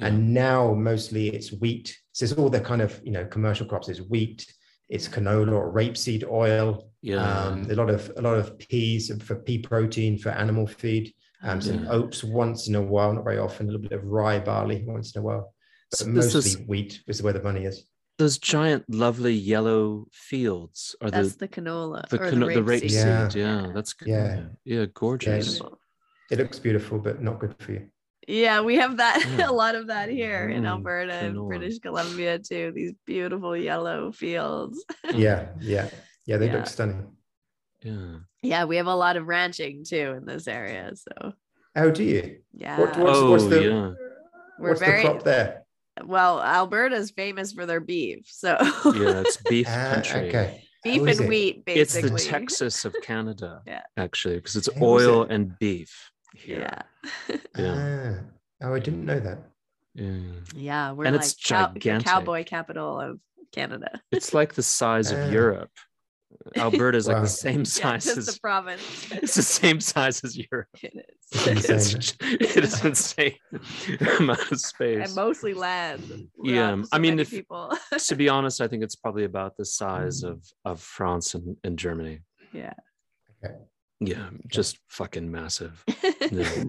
and 0.00 0.32
now 0.34 0.74
mostly 0.74 1.28
it's 1.28 1.52
wheat. 1.52 1.96
So 2.12 2.24
it's 2.24 2.32
all 2.34 2.48
the 2.48 2.60
kind 2.60 2.82
of 2.82 3.00
you 3.04 3.12
know 3.12 3.24
commercial 3.26 3.66
crops. 3.66 3.88
It's 3.88 4.00
wheat, 4.00 4.46
it's 4.88 5.08
canola 5.08 5.52
or 5.52 5.72
rapeseed 5.72 6.24
oil. 6.28 6.90
Yeah, 7.02 7.22
um, 7.22 7.70
a 7.70 7.74
lot 7.74 7.90
of 7.90 8.12
a 8.16 8.22
lot 8.22 8.36
of 8.36 8.58
peas 8.58 9.10
for 9.22 9.36
pea 9.36 9.58
protein 9.58 10.18
for 10.18 10.30
animal 10.30 10.66
feed. 10.66 11.12
Um, 11.42 11.60
some 11.60 11.84
yeah. 11.84 11.90
oats 11.90 12.24
once 12.24 12.66
in 12.66 12.74
a 12.74 12.82
while, 12.82 13.12
not 13.12 13.24
very 13.24 13.38
often. 13.38 13.68
A 13.68 13.70
little 13.70 13.82
bit 13.82 13.92
of 13.92 14.04
rye 14.04 14.40
barley 14.40 14.82
once 14.86 15.14
in 15.14 15.20
a 15.20 15.24
while, 15.24 15.54
but 15.90 15.98
so 15.98 16.06
mostly 16.06 16.38
is, 16.40 16.58
wheat 16.66 17.00
is 17.06 17.22
where 17.22 17.32
the 17.32 17.42
money 17.42 17.64
is. 17.64 17.84
Those 18.18 18.38
giant, 18.38 18.84
lovely 18.88 19.32
yellow 19.32 20.06
fields 20.12 20.96
are 21.00 21.10
that's 21.10 21.36
the, 21.36 21.46
the 21.46 21.48
canola, 21.48 22.08
the, 22.08 22.18
cano- 22.18 22.48
the 22.48 22.62
rapeseed. 22.62 23.34
Yeah. 23.34 23.62
yeah, 23.64 23.72
that's 23.72 23.92
good. 23.92 24.08
Yeah, 24.08 24.40
yeah, 24.64 24.86
gorgeous. 24.92 25.60
Yeah, 25.60 25.68
it 26.30 26.38
looks 26.38 26.58
beautiful, 26.58 26.98
but 26.98 27.22
not 27.22 27.38
good 27.38 27.54
for 27.60 27.72
you. 27.72 27.88
Yeah, 28.26 28.60
we 28.60 28.76
have 28.76 28.98
that 28.98 29.24
a 29.48 29.52
lot 29.52 29.74
of 29.74 29.86
that 29.86 30.10
here 30.10 30.48
in 30.48 30.64
mm, 30.64 30.68
Alberta 30.68 31.14
and 31.14 31.48
British 31.48 31.78
Columbia 31.78 32.38
too. 32.38 32.72
These 32.74 32.92
beautiful 33.06 33.56
yellow 33.56 34.12
fields. 34.12 34.84
yeah, 35.14 35.48
yeah, 35.60 35.88
yeah. 36.26 36.36
They 36.36 36.46
yeah. 36.46 36.52
look 36.52 36.66
stunning. 36.66 37.06
Yeah. 37.82 38.16
Yeah, 38.42 38.64
we 38.64 38.76
have 38.76 38.86
a 38.86 38.94
lot 38.94 39.16
of 39.16 39.26
ranching 39.26 39.84
too 39.84 40.14
in 40.18 40.26
this 40.26 40.46
area. 40.46 40.92
So. 40.94 41.32
Oh, 41.74 41.90
do 41.90 42.04
you? 42.04 42.38
Yeah. 42.52 42.78
What, 42.78 42.98
what's, 42.98 43.18
oh, 43.18 43.30
what's 43.30 43.46
the 43.46 43.62
yeah. 43.62 43.92
what's 44.58 44.80
very, 44.80 45.02
the 45.02 45.08
crop 45.08 45.22
there? 45.22 45.64
Well, 46.04 46.40
Alberta's 46.42 47.10
famous 47.10 47.52
for 47.52 47.66
their 47.66 47.80
beef. 47.80 48.26
So. 48.30 48.56
yeah, 48.60 49.20
it's 49.24 49.36
beef 49.48 49.66
ah, 49.68 49.92
country. 49.94 50.28
okay. 50.28 50.64
Beef 50.84 51.00
and 51.00 51.20
it? 51.20 51.28
wheat, 51.28 51.64
basically. 51.64 52.10
It's 52.12 52.24
the 52.24 52.30
Texas 52.30 52.84
of 52.84 52.94
Canada. 53.02 53.62
yeah. 53.66 53.82
Actually, 53.96 54.36
because 54.36 54.56
it's 54.56 54.68
How 54.74 54.84
oil 54.84 55.22
and 55.24 55.58
beef 55.58 56.10
here. 56.34 56.60
Yeah. 57.28 57.36
yeah. 57.56 58.14
Ah. 58.60 58.66
Oh, 58.68 58.74
I 58.74 58.78
didn't 58.78 59.04
know 59.04 59.18
that. 59.20 59.38
Yeah. 59.94 60.18
Yeah, 60.54 60.92
we're 60.92 61.06
and 61.06 61.16
like 61.16 61.24
it's 61.24 61.34
cow- 61.34 61.72
gigantic. 61.72 62.06
cowboy 62.06 62.44
capital 62.44 63.00
of 63.00 63.18
Canada. 63.52 64.00
It's 64.12 64.32
like 64.34 64.54
the 64.54 64.62
size 64.62 65.10
of 65.10 65.18
Ah. 65.18 65.30
Europe. 65.30 65.70
Alberta 66.56 66.96
is 66.96 67.08
like 67.08 67.22
the 67.22 67.28
same 67.28 67.64
size 67.76 68.04
just 68.04 68.18
as 68.18 68.26
the 68.26 68.40
province. 68.40 69.08
it's 69.12 69.34
the 69.34 69.42
same 69.42 69.80
size 69.80 70.22
as 70.24 70.36
Europe. 70.36 70.68
it 70.82 70.94
is. 71.70 71.94
It's 71.94 72.14
It's, 72.22 72.24
insane. 72.24 72.36
it 72.40 72.64
is 72.64 72.84
insane 72.84 73.34
amount 74.18 74.52
of 74.52 74.60
space. 74.60 74.96
and 74.96 75.06
space. 75.06 75.16
mostly 75.16 75.54
land. 75.54 76.28
Yeah, 76.42 76.82
so 76.82 76.88
I 76.92 76.98
mean, 76.98 77.18
if- 77.18 77.30
people. 77.30 77.72
to 77.98 78.16
be 78.16 78.28
honest, 78.28 78.60
I 78.60 78.68
think 78.68 78.82
it's 78.82 78.96
probably 78.96 79.24
about 79.24 79.56
the 79.56 79.64
size 79.64 80.22
mm. 80.22 80.30
of 80.30 80.44
of 80.64 80.80
France 80.80 81.34
and, 81.34 81.56
and 81.64 81.78
Germany. 81.78 82.20
yeah. 82.52 82.74
Yeah, 84.00 84.30
just 84.46 84.78
fucking 84.86 85.28
massive. 85.28 85.84
Yeah. 86.30 86.64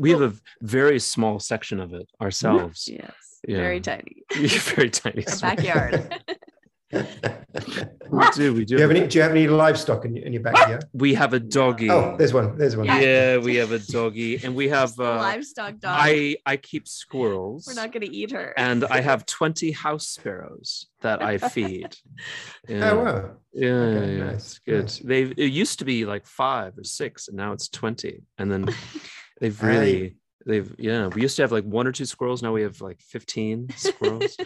We 0.00 0.10
have 0.10 0.22
a 0.22 0.32
very 0.62 0.98
small 0.98 1.38
section 1.38 1.78
of 1.78 1.94
it 1.94 2.08
ourselves. 2.20 2.88
Yes. 2.88 3.14
Yeah. 3.46 3.58
Very 3.58 3.80
tiny. 3.80 4.24
very 4.34 4.90
tiny. 4.90 5.24
Our 5.26 5.36
backyard. 5.40 6.24
We 8.10 8.24
do. 8.34 8.52
We 8.54 8.64
do. 8.64 8.64
Do 8.66 8.74
you 8.76 8.80
have 8.82 8.90
any? 8.90 9.06
Do 9.06 9.18
you 9.18 9.22
have 9.22 9.30
any 9.30 9.46
livestock 9.48 10.04
in, 10.04 10.14
your- 10.16 10.24
in 10.26 10.32
your 10.34 10.42
backyard? 10.42 10.84
We 10.92 11.14
have 11.14 11.32
a 11.32 11.40
doggy. 11.40 11.90
Oh, 11.90 12.14
there's 12.18 12.34
one. 12.34 12.56
There's 12.58 12.76
one. 12.76 12.86
Yeah. 12.86 13.00
yeah, 13.00 13.36
we 13.38 13.56
have 13.56 13.72
a 13.72 13.78
doggy, 13.78 14.42
and 14.44 14.54
we 14.54 14.68
have. 14.68 14.88
Just 14.90 14.96
the 14.98 15.04
Uh, 15.12 15.16
livestock 15.16 15.78
dog. 15.78 15.96
I 15.98 16.36
I 16.44 16.56
keep 16.58 16.86
squirrels. 16.88 17.66
We're 17.66 17.74
not 17.82 17.90
going 17.92 18.02
to 18.06 18.14
eat 18.14 18.30
her. 18.32 18.52
and 18.56 18.84
I 18.84 19.00
have 19.00 19.24
twenty 19.24 19.70
house 19.72 20.06
sparrows 20.08 20.86
that 21.00 21.22
I 21.22 21.38
feed. 21.54 21.96
Yeah. 22.68 22.90
Oh 22.90 22.96
wow. 23.04 23.30
Yeah, 23.54 23.68
Okay, 23.70 24.16
yeah, 24.16 24.24
nice, 24.24 24.34
it's 24.34 24.58
good. 24.60 24.82
nice. 24.84 24.98
They 24.98 25.22
it 25.22 25.52
used 25.52 25.78
to 25.78 25.84
be 25.86 26.04
like 26.04 26.26
five 26.26 26.76
or 26.78 26.84
six, 26.84 27.28
and 27.28 27.36
now 27.36 27.52
it's 27.52 27.68
twenty. 27.68 28.22
And 28.38 28.50
then 28.52 28.66
they've 29.40 29.62
I- 29.62 29.66
really 29.66 30.16
they've 30.46 30.70
yeah. 30.78 31.06
We 31.08 31.22
used 31.22 31.36
to 31.36 31.42
have 31.42 31.52
like 31.52 31.64
one 31.64 31.86
or 31.86 31.92
two 31.92 32.06
squirrels. 32.06 32.42
Now 32.42 32.52
we 32.52 32.62
have 32.62 32.80
like 32.82 33.00
fifteen 33.00 33.68
squirrels. 33.76 34.36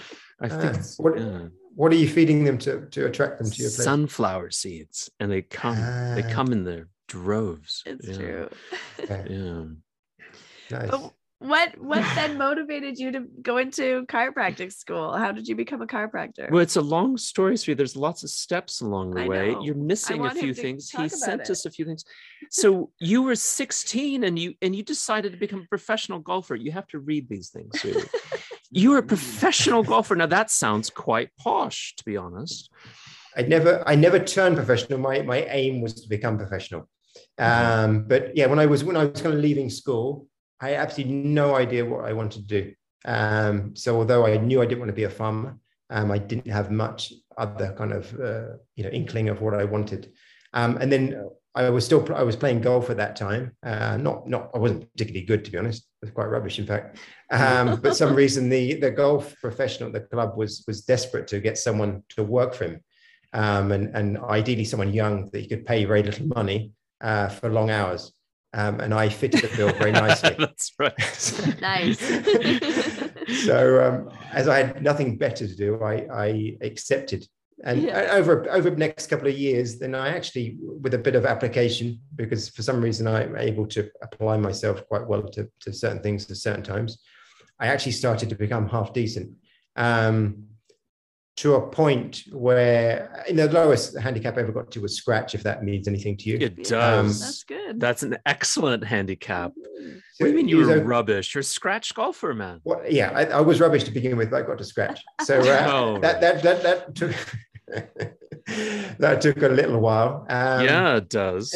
I 0.40 0.48
think. 0.48 0.76
what, 0.98 1.18
Yeah. 1.18 1.48
What 1.76 1.92
are 1.92 1.96
you 1.96 2.08
feeding 2.08 2.42
them 2.44 2.58
to 2.58 2.86
to 2.90 3.06
attract 3.06 3.38
them 3.38 3.48
to 3.50 3.56
your 3.62 3.70
place? 3.70 3.84
Sunflower 3.84 4.50
seeds, 4.50 5.10
and 5.20 5.30
they 5.30 5.42
come. 5.42 5.76
they 5.76 6.24
Ah. 6.26 6.30
come 6.32 6.50
in 6.52 6.64
their 6.64 6.88
droves. 7.06 7.82
it's 7.86 8.08
yeah. 8.08 8.16
true. 8.16 8.48
Okay, 9.00 9.26
Yeah. 9.30 9.64
nice. 10.70 10.90
But 10.90 11.12
what 11.38 11.76
what 11.78 12.02
then 12.14 12.38
motivated 12.38 12.98
you 12.98 13.12
to 13.12 13.20
go 13.42 13.58
into 13.58 14.06
chiropractic 14.06 14.72
school? 14.72 15.12
How 15.12 15.32
did 15.32 15.46
you 15.46 15.54
become 15.54 15.82
a 15.82 15.86
chiropractor? 15.86 16.50
Well, 16.50 16.62
it's 16.62 16.76
a 16.76 16.80
long 16.96 17.18
story, 17.18 17.58
Sri. 17.58 17.74
There's 17.74 17.94
lots 17.94 18.22
of 18.24 18.30
steps 18.30 18.80
along 18.80 19.10
the 19.10 19.24
I 19.24 19.28
way. 19.28 19.52
know. 19.52 19.62
You're 19.62 19.74
missing 19.74 20.24
a 20.24 20.34
few 20.34 20.54
things. 20.54 20.88
He 20.90 21.08
sent 21.10 21.42
it. 21.42 21.50
us 21.50 21.66
a 21.66 21.70
few 21.70 21.84
things. 21.84 22.04
So 22.50 22.90
you 23.00 23.20
were 23.22 23.36
16 23.36 24.24
and 24.24 24.38
you 24.38 24.54
and 24.62 24.74
you 24.74 24.82
decided 24.82 25.32
to 25.32 25.38
become 25.38 25.60
a 25.60 25.68
professional 25.68 26.20
golfer. 26.20 26.54
You 26.56 26.72
have 26.72 26.86
to 26.88 26.98
read 27.00 27.28
these 27.28 27.50
things, 27.50 27.78
Sri. 27.80 27.92
you 28.70 28.90
were 28.90 28.98
a 28.98 29.02
professional 29.02 29.82
golfer. 29.82 30.16
Now 30.16 30.26
that 30.26 30.50
sounds 30.50 30.90
quite 30.90 31.30
posh, 31.38 31.94
to 31.96 32.04
be 32.04 32.16
honest. 32.16 32.70
I 33.36 33.42
never 33.42 33.82
I 33.86 33.94
never 33.94 34.18
turned 34.18 34.56
professional. 34.56 34.98
My 34.98 35.22
my 35.22 35.42
aim 35.44 35.80
was 35.80 35.94
to 36.02 36.08
become 36.08 36.38
professional. 36.38 36.88
Um, 37.38 38.04
but 38.04 38.36
yeah, 38.36 38.46
when 38.46 38.58
I 38.58 38.66
was 38.66 38.82
when 38.82 38.96
I 38.96 39.04
was 39.04 39.20
kind 39.20 39.34
of 39.34 39.40
leaving 39.40 39.70
school, 39.70 40.26
I 40.60 40.70
had 40.70 40.80
absolutely 40.80 41.14
no 41.14 41.54
idea 41.54 41.84
what 41.84 42.04
I 42.04 42.12
wanted 42.12 42.48
to 42.48 42.62
do. 42.62 42.72
Um, 43.04 43.76
so 43.76 43.96
although 43.96 44.26
I 44.26 44.38
knew 44.38 44.60
I 44.60 44.66
didn't 44.66 44.80
want 44.80 44.88
to 44.88 44.94
be 44.94 45.04
a 45.04 45.10
farmer, 45.10 45.58
um, 45.90 46.10
I 46.10 46.18
didn't 46.18 46.50
have 46.50 46.70
much 46.70 47.12
other 47.36 47.74
kind 47.76 47.92
of 47.92 48.12
uh, 48.18 48.56
you 48.74 48.84
know 48.84 48.90
inkling 48.90 49.28
of 49.28 49.40
what 49.42 49.54
I 49.54 49.64
wanted. 49.64 50.12
Um, 50.54 50.78
and 50.78 50.90
then 50.90 51.28
I 51.54 51.70
was 51.70 51.84
still 51.84 52.06
I 52.14 52.22
was 52.22 52.36
playing 52.36 52.62
golf 52.62 52.90
at 52.90 52.96
that 52.96 53.16
time. 53.16 53.56
Uh, 53.62 53.96
not 53.96 54.28
not 54.28 54.50
I 54.54 54.58
wasn't 54.58 54.90
particularly 54.92 55.26
good 55.26 55.44
to 55.44 55.50
be 55.50 55.58
honest. 55.58 55.86
I 56.06 56.08
was 56.08 56.14
quite 56.14 56.30
rubbish 56.30 56.58
in 56.58 56.66
fact. 56.66 56.98
Um, 57.28 57.80
but 57.80 57.96
some 57.96 58.14
reason 58.14 58.48
the 58.48 58.74
the 58.74 58.92
golf 58.92 59.34
professional 59.42 59.88
at 59.88 59.94
the 59.94 60.16
club 60.16 60.36
was 60.36 60.62
was 60.68 60.82
desperate 60.82 61.26
to 61.26 61.40
get 61.40 61.58
someone 61.58 62.04
to 62.10 62.22
work 62.22 62.54
for 62.54 62.66
him, 62.66 62.80
um, 63.32 63.72
and 63.72 63.96
and 63.96 64.16
ideally 64.18 64.64
someone 64.64 64.92
young 64.92 65.28
that 65.32 65.40
he 65.40 65.48
could 65.48 65.66
pay 65.66 65.84
very 65.86 66.04
little 66.04 66.28
money 66.28 66.70
uh, 67.00 67.26
for 67.26 67.48
long 67.50 67.70
hours. 67.70 68.12
Um, 68.54 68.78
and 68.78 68.94
I 68.94 69.08
fitted 69.08 69.42
the 69.42 69.56
bill 69.56 69.72
very 69.72 69.90
nicely. 69.90 70.36
That's 70.38 70.72
right. 70.78 70.94
Nice. 71.60 71.98
so 73.44 73.84
um, 73.84 74.10
as 74.32 74.46
I 74.46 74.62
had 74.62 74.82
nothing 74.82 75.18
better 75.18 75.48
to 75.48 75.56
do, 75.56 75.82
I, 75.82 76.06
I 76.12 76.56
accepted. 76.60 77.26
And 77.64 77.82
Yeah. 77.82 78.10
over 78.12 78.50
over 78.50 78.70
the 78.70 78.76
next 78.76 79.06
couple 79.08 79.28
of 79.28 79.36
years, 79.36 79.78
then 79.78 79.94
I 79.94 80.08
actually, 80.08 80.58
with 80.60 80.94
a 80.94 80.98
bit 80.98 81.14
of 81.14 81.24
application, 81.24 82.00
because 82.14 82.48
for 82.48 82.62
some 82.62 82.82
reason 82.82 83.06
I'm 83.06 83.36
able 83.36 83.66
to 83.68 83.90
apply 84.02 84.36
myself 84.36 84.86
quite 84.88 85.06
well 85.06 85.22
to, 85.30 85.48
to 85.60 85.72
certain 85.72 86.02
things 86.02 86.30
at 86.30 86.36
certain 86.36 86.62
times, 86.62 86.98
I 87.58 87.68
actually 87.68 87.92
started 87.92 88.28
to 88.28 88.34
become 88.34 88.68
half 88.68 88.92
decent. 88.92 89.30
Um, 89.76 90.46
to 91.36 91.54
a 91.54 91.68
point 91.68 92.22
where, 92.32 93.24
in 93.28 93.36
the 93.36 93.50
lowest 93.50 93.98
handicap 93.98 94.38
I 94.38 94.40
ever 94.40 94.52
got 94.52 94.70
to 94.70 94.80
was 94.80 94.96
scratch, 94.96 95.34
if 95.34 95.42
that 95.42 95.62
means 95.62 95.86
anything 95.86 96.16
to 96.18 96.30
you. 96.30 96.38
It 96.40 96.54
Yeah, 96.56 96.64
does. 96.70 97.20
That's 97.20 97.44
good. 97.44 97.78
That's 97.78 98.02
an 98.02 98.16
excellent 98.24 98.84
handicap. 98.84 99.52
what 99.54 100.26
do 100.26 100.28
you 100.28 100.34
mean 100.34 100.48
you 100.48 100.64
were 100.64 100.82
rubbish? 100.82 101.34
You're 101.34 101.40
a 101.40 101.44
scratch 101.44 101.94
golfer, 101.94 102.32
man. 102.32 102.62
Well, 102.64 102.80
yeah, 102.88 103.10
I, 103.10 103.24
I, 103.24 103.40
was 103.42 103.60
rubbish 103.60 103.84
to 103.84 103.90
begin 103.90 104.16
with, 104.16 104.30
but 104.30 104.44
I 104.44 104.46
got 104.46 104.56
to 104.58 104.64
scratch. 104.64 105.04
So 105.24 105.38
uh, 105.40 105.66
oh, 105.70 106.00
that, 106.00 106.22
that 106.22 106.42
that 106.42 106.62
that 106.62 106.94
took 106.94 107.14
that 108.98 109.20
took 109.20 109.42
a 109.42 109.48
little 109.48 109.80
while. 109.80 110.26
Um, 110.28 110.64
yeah, 110.64 110.96
it 110.96 111.08
does. 111.08 111.50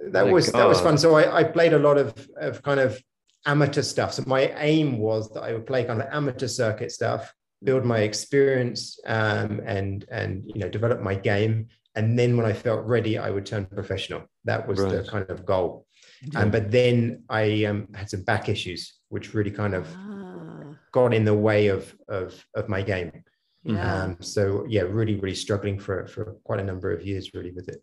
that 0.00 0.26
My 0.26 0.32
was 0.32 0.50
God. 0.50 0.60
that 0.60 0.68
was 0.68 0.80
fun. 0.80 0.98
So 0.98 1.14
I, 1.16 1.40
I 1.40 1.44
played 1.44 1.72
a 1.72 1.78
lot 1.78 1.98
of 1.98 2.28
of 2.36 2.62
kind 2.62 2.80
of 2.80 3.00
amateur 3.46 3.82
stuff. 3.82 4.14
So 4.14 4.24
my 4.26 4.52
aim 4.58 4.98
was 4.98 5.30
that 5.32 5.42
I 5.42 5.52
would 5.52 5.66
play 5.66 5.84
kind 5.84 6.00
of 6.00 6.08
amateur 6.12 6.48
circuit 6.48 6.92
stuff, 6.92 7.32
build 7.62 7.84
my 7.84 8.00
experience, 8.00 8.98
um, 9.06 9.60
and 9.64 10.04
and 10.10 10.44
you 10.46 10.60
know 10.60 10.68
develop 10.68 11.00
my 11.00 11.14
game. 11.14 11.68
And 11.94 12.18
then 12.18 12.36
when 12.36 12.46
I 12.46 12.54
felt 12.54 12.86
ready, 12.86 13.18
I 13.18 13.30
would 13.30 13.44
turn 13.44 13.66
professional. 13.66 14.22
That 14.44 14.66
was 14.66 14.80
right. 14.80 14.92
the 14.92 15.04
kind 15.04 15.28
of 15.28 15.44
goal. 15.44 15.86
Yeah. 16.22 16.40
Um, 16.40 16.50
but 16.50 16.70
then 16.70 17.24
I 17.28 17.64
um, 17.64 17.88
had 17.94 18.08
some 18.08 18.22
back 18.22 18.48
issues, 18.48 18.94
which 19.08 19.34
really 19.34 19.50
kind 19.50 19.74
of 19.74 19.86
ah. 19.96 20.74
got 20.92 21.12
in 21.12 21.24
the 21.24 21.34
way 21.34 21.68
of 21.68 21.94
of 22.08 22.44
of 22.54 22.68
my 22.68 22.82
game. 22.82 23.24
Yeah. 23.64 24.02
Um, 24.02 24.16
so 24.20 24.64
yeah, 24.68 24.82
really, 24.82 25.16
really 25.16 25.36
struggling 25.36 25.78
for 25.78 26.06
for 26.06 26.36
quite 26.44 26.60
a 26.60 26.64
number 26.64 26.92
of 26.92 27.06
years, 27.06 27.32
really, 27.34 27.52
with 27.52 27.68
it. 27.68 27.82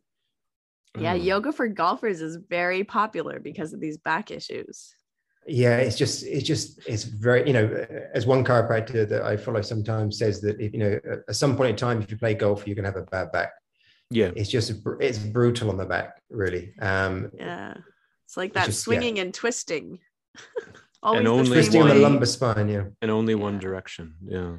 Yeah, 0.98 1.14
um, 1.14 1.22
yoga 1.22 1.52
for 1.52 1.68
golfers 1.68 2.22
is 2.22 2.36
very 2.36 2.84
popular 2.84 3.40
because 3.40 3.74
of 3.74 3.80
these 3.80 3.98
back 3.98 4.32
issues. 4.32 4.94
Yeah, 5.48 5.78
it's 5.78 5.98
just 5.98 6.26
it's 6.26 6.46
just 6.46 6.80
it's 6.88 7.04
very 7.04 7.48
you 7.48 7.54
know 7.54 7.86
as 8.14 8.26
one 8.26 8.44
chiropractor 8.44 9.08
that 9.08 9.24
I 9.24 9.38
follow 9.38 9.62
sometimes 9.62 10.18
says 10.18 10.42
that 10.42 10.60
if, 10.60 10.74
you 10.74 10.80
know 10.80 11.00
at 11.28 11.36
some 11.36 11.56
point 11.56 11.72
in 11.72 11.76
time 11.76 12.02
if 12.02 12.12
you 12.12 12.18
play 12.18 12.34
golf 12.34 12.68
you're 12.68 12.76
gonna 12.76 12.90
have 12.90 12.98
a 12.98 13.04
bad 13.04 13.32
back. 13.32 13.52
Yeah, 14.12 14.32
it's 14.36 14.50
just 14.50 14.74
it's 15.00 15.20
brutal 15.20 15.70
on 15.70 15.78
the 15.78 15.86
back, 15.86 16.22
really. 16.30 16.74
Um, 16.82 17.32
yeah, 17.38 17.76
it's 18.26 18.38
like 18.38 18.54
that 18.54 18.68
just, 18.68 18.82
swinging 18.82 19.18
yeah. 19.18 19.24
and 19.24 19.34
twisting. 19.34 20.00
and 21.04 21.28
only 21.28 21.48
twisting 21.48 21.82
on 21.82 21.90
the 21.90 21.96
lumbar 21.96 22.26
spine, 22.26 22.70
yeah, 22.70 22.86
and 23.02 23.12
only 23.12 23.34
yeah. 23.34 23.40
one 23.40 23.60
direction. 23.60 24.16
Yeah, 24.26 24.58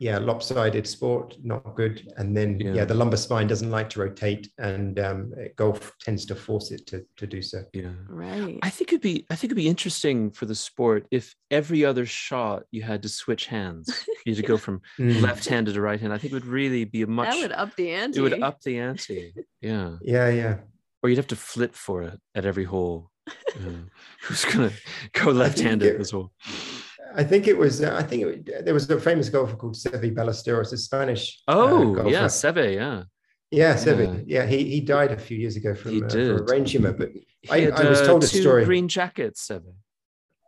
yeah, 0.00 0.18
lopsided 0.18 0.86
sport, 0.86 1.36
not 1.42 1.76
good. 1.76 2.12
And 2.16 2.36
then 2.36 2.58
yeah, 2.58 2.74
yeah 2.74 2.84
the 2.84 2.94
lumbar 2.94 3.16
spine 3.16 3.46
doesn't 3.46 3.70
like 3.70 3.88
to 3.90 4.00
rotate, 4.00 4.50
and 4.58 4.98
um, 4.98 5.32
golf 5.56 5.92
tends 6.00 6.26
to 6.26 6.34
force 6.34 6.70
it 6.70 6.86
to 6.88 7.04
to 7.16 7.26
do 7.26 7.40
so. 7.40 7.64
Yeah, 7.72 7.92
right. 8.08 8.58
I 8.62 8.70
think 8.70 8.92
it'd 8.92 9.02
be 9.02 9.24
I 9.30 9.36
think 9.36 9.50
it'd 9.50 9.56
be 9.56 9.68
interesting 9.68 10.30
for 10.30 10.46
the 10.46 10.54
sport 10.54 11.06
if 11.10 11.34
every 11.50 11.84
other 11.84 12.06
shot 12.06 12.64
you 12.70 12.82
had 12.82 13.02
to 13.02 13.08
switch 13.08 13.46
hands. 13.46 14.04
You 14.26 14.34
had 14.34 14.42
to 14.42 14.48
go 14.48 14.56
from 14.64 14.82
mm. 14.98 15.20
left-handed 15.20 15.74
to 15.74 15.80
right-hand. 15.80 16.12
I 16.12 16.18
think 16.18 16.32
it 16.32 16.36
would 16.36 16.46
really 16.46 16.84
be 16.84 17.02
a 17.02 17.06
much. 17.06 17.30
That 17.30 17.40
would 17.40 17.52
up 17.52 17.76
the 17.76 17.92
ante. 17.92 18.18
It 18.18 18.22
would 18.22 18.42
up 18.42 18.60
the 18.62 18.78
ante. 18.78 19.34
Yeah. 19.60 19.96
Yeah, 20.02 20.28
yeah. 20.28 20.56
Or 21.02 21.08
you'd 21.08 21.18
have 21.18 21.26
to 21.28 21.36
flip 21.36 21.74
for 21.74 22.02
it 22.02 22.20
at 22.34 22.44
every 22.44 22.64
hole. 22.64 23.10
Yeah. 23.60 23.70
Who's 24.22 24.44
gonna 24.44 24.72
go 25.12 25.30
left-handed 25.30 26.00
as 26.00 26.12
well? 26.12 26.32
I 27.16 27.24
think 27.24 27.46
it 27.46 27.56
was. 27.56 27.82
Uh, 27.82 27.94
I 27.96 28.02
think 28.02 28.22
it, 28.22 28.64
there 28.64 28.74
was 28.74 28.88
a 28.90 29.00
famous 29.00 29.28
golfer 29.28 29.56
called 29.56 29.74
Seve 29.74 30.14
Ballesteros, 30.14 30.72
a 30.72 30.76
Spanish. 30.76 31.42
Uh, 31.46 31.52
oh, 31.56 32.00
uh, 32.00 32.08
yeah, 32.08 32.24
Seve, 32.26 32.74
yeah. 32.74 33.04
Yeah, 33.50 33.74
Seve. 33.74 34.24
Yeah. 34.26 34.42
yeah, 34.42 34.46
he 34.46 34.64
he 34.64 34.80
died 34.80 35.12
a 35.12 35.18
few 35.18 35.38
years 35.38 35.56
ago 35.56 35.74
from, 35.74 36.04
uh, 36.04 36.08
from 36.08 36.36
a 36.36 36.42
brain 36.42 36.64
tumor. 36.64 36.92
But 36.92 37.10
I, 37.50 37.60
had, 37.60 37.72
I, 37.72 37.88
was 37.88 38.00
uh, 38.00 38.06
told 38.06 38.24
a 38.24 38.26
story. 38.26 38.64
Green 38.64 38.88
jackets, 38.88 39.48
Seve. 39.48 39.72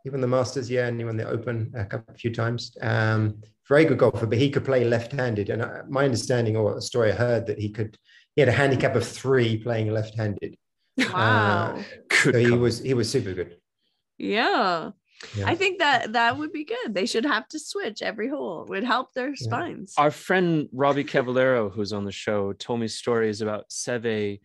He 0.03 0.09
won 0.09 0.21
the 0.21 0.27
Masters, 0.27 0.69
yeah, 0.69 0.87
and 0.87 0.99
he 0.99 1.05
won 1.05 1.17
the 1.17 1.27
Open 1.27 1.71
a 1.75 1.85
couple, 1.85 2.13
a 2.13 2.17
few 2.17 2.33
times. 2.33 2.77
Um, 2.81 3.41
very 3.67 3.85
good 3.85 3.97
golfer, 3.97 4.25
but 4.25 4.37
he 4.37 4.49
could 4.49 4.63
play 4.63 4.85
left-handed. 4.85 5.49
And 5.49 5.61
uh, 5.61 5.83
my 5.89 6.05
understanding, 6.05 6.55
or 6.55 6.77
a 6.77 6.81
story 6.81 7.11
I 7.11 7.15
heard, 7.15 7.47
that 7.47 7.59
he 7.59 7.69
could. 7.69 7.97
He 8.35 8.41
had 8.41 8.49
a 8.49 8.53
handicap 8.53 8.95
of 8.95 9.07
three 9.07 9.57
playing 9.57 9.91
left-handed. 9.91 10.57
Wow. 10.97 11.79
so 12.11 12.33
he 12.33 12.51
was 12.51 12.79
he 12.79 12.93
was 12.93 13.09
super 13.09 13.33
good. 13.33 13.57
Yeah. 14.17 14.91
Yeah. 15.35 15.47
I 15.47 15.55
think 15.55 15.79
that 15.79 16.13
that 16.13 16.37
would 16.37 16.51
be 16.51 16.63
good. 16.63 16.93
They 16.93 17.05
should 17.05 17.25
have 17.25 17.47
to 17.49 17.59
switch 17.59 18.01
every 18.01 18.29
hole. 18.29 18.63
It 18.63 18.69
would 18.69 18.83
help 18.83 19.13
their 19.13 19.29
yeah. 19.29 19.35
spines. 19.35 19.93
Our 19.97 20.11
friend 20.11 20.69
Robbie 20.71 21.03
Cavallero, 21.03 21.69
who's 21.69 21.93
on 21.93 22.05
the 22.05 22.11
show, 22.11 22.53
told 22.53 22.79
me 22.79 22.87
stories 22.87 23.41
about 23.41 23.69
Seve 23.69 24.39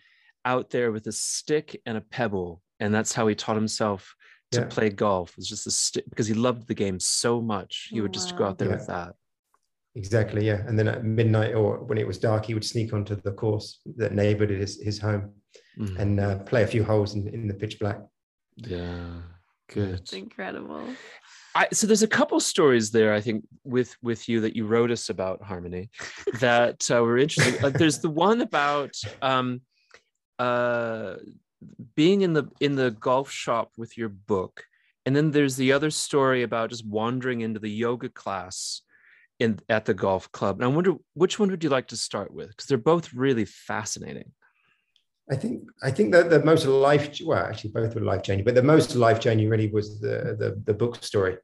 out 0.45 0.71
there 0.71 0.91
with 0.93 1.07
a 1.07 1.12
stick 1.12 1.81
and 1.87 1.97
a 1.97 2.00
pebble, 2.00 2.62
and 2.81 2.95
that's 2.95 3.12
how 3.12 3.26
he 3.26 3.35
taught 3.35 3.57
himself 3.57 4.14
to 4.52 4.61
yeah. 4.61 4.67
play 4.67 4.91
golf. 4.91 5.35
It's 5.38 5.49
just 5.49 5.67
a 5.67 5.71
stick 5.71 6.05
because 6.09 6.26
he 6.26 6.35
loved 6.35 6.69
the 6.69 6.75
game 6.75 6.99
so 7.00 7.41
much. 7.41 7.88
He 7.91 8.00
would 8.00 8.12
just 8.12 8.37
go 8.37 8.45
out 8.45 8.59
there 8.59 8.71
with 8.71 8.87
that. 8.87 9.14
Exactly, 9.95 10.47
yeah. 10.47 10.62
And 10.67 10.79
then 10.79 10.88
at 10.88 11.05
midnight 11.05 11.55
or 11.55 11.85
when 11.85 11.99
it 11.99 12.07
was 12.07 12.19
dark, 12.19 12.47
he 12.47 12.55
would 12.55 12.64
sneak 12.64 12.95
onto 12.95 13.14
the 13.14 13.33
course 13.33 13.81
that 13.97 14.14
neighbored 14.14 14.49
his, 14.49 14.81
his 14.81 14.99
home 14.99 15.33
mm. 15.79 15.99
and 15.99 16.19
uh, 16.19 16.38
play 16.41 16.62
a 16.62 16.67
few 16.67 16.83
holes 16.83 17.14
in, 17.14 17.29
in 17.29 17.47
the 17.47 17.55
pitch 17.55 17.79
black. 17.79 18.00
Yeah. 18.57 19.21
Good. 19.69 20.00
It's 20.00 20.12
incredible. 20.12 20.87
I, 21.54 21.69
so 21.73 21.86
there's 21.86 22.02
a 22.02 22.08
couple 22.08 22.41
stories 22.41 22.91
there 22.91 23.13
I 23.13 23.21
think 23.21 23.45
with 23.65 23.95
with 24.02 24.28
you 24.28 24.41
that 24.41 24.56
you 24.56 24.67
wrote 24.67 24.91
us 24.91 25.10
about 25.10 25.43
harmony 25.43 25.91
that 26.41 26.91
uh, 26.91 27.02
were 27.02 27.19
interesting. 27.19 27.63
Uh, 27.63 27.69
there's 27.69 27.99
the 27.99 28.10
one 28.10 28.41
about 28.41 28.97
um, 29.21 29.60
uh, 30.39 31.17
being 31.95 32.23
in 32.23 32.32
the 32.32 32.45
in 32.60 32.75
the 32.76 32.91
golf 32.93 33.30
shop 33.30 33.73
with 33.76 33.99
your 33.99 34.08
book, 34.08 34.65
and 35.04 35.15
then 35.15 35.30
there's 35.30 35.56
the 35.56 35.73
other 35.73 35.91
story 35.91 36.43
about 36.43 36.71
just 36.71 36.86
wandering 36.86 37.43
into 37.43 37.60
the 37.60 37.71
yoga 37.71 38.08
class 38.08 38.82
in 39.39 39.58
at 39.69 39.84
the 39.84 39.95
golf 39.95 40.30
club. 40.32 40.56
And 40.56 40.65
I 40.65 40.69
wonder 40.69 40.95
which 41.15 41.39
one 41.39 41.50
would 41.50 41.65
you 41.65 41.71
like 41.71 41.89
to 41.89 41.97
start 41.97 42.32
with 42.32 42.49
because 42.49 42.67
they're 42.67 42.78
both 42.78 43.13
really 43.13 43.45
fascinating. 43.45 44.32
I 45.30 45.37
think 45.37 45.63
I 45.82 45.91
think 45.91 46.13
that 46.13 46.30
the 46.30 46.45
most 46.45 46.67
life 46.67 47.19
well 47.25 47.45
actually 47.45 47.71
both 47.71 47.95
were 47.95 48.00
life 48.00 48.23
changing, 48.23 48.45
but 48.45 48.54
the 48.54 48.63
most 48.63 48.95
life 48.97 49.21
changing 49.21 49.49
really 49.49 49.69
was 49.69 50.00
the 50.00 50.37
the, 50.39 50.61
the 50.65 50.75
book 50.75 51.02
story. 51.02 51.37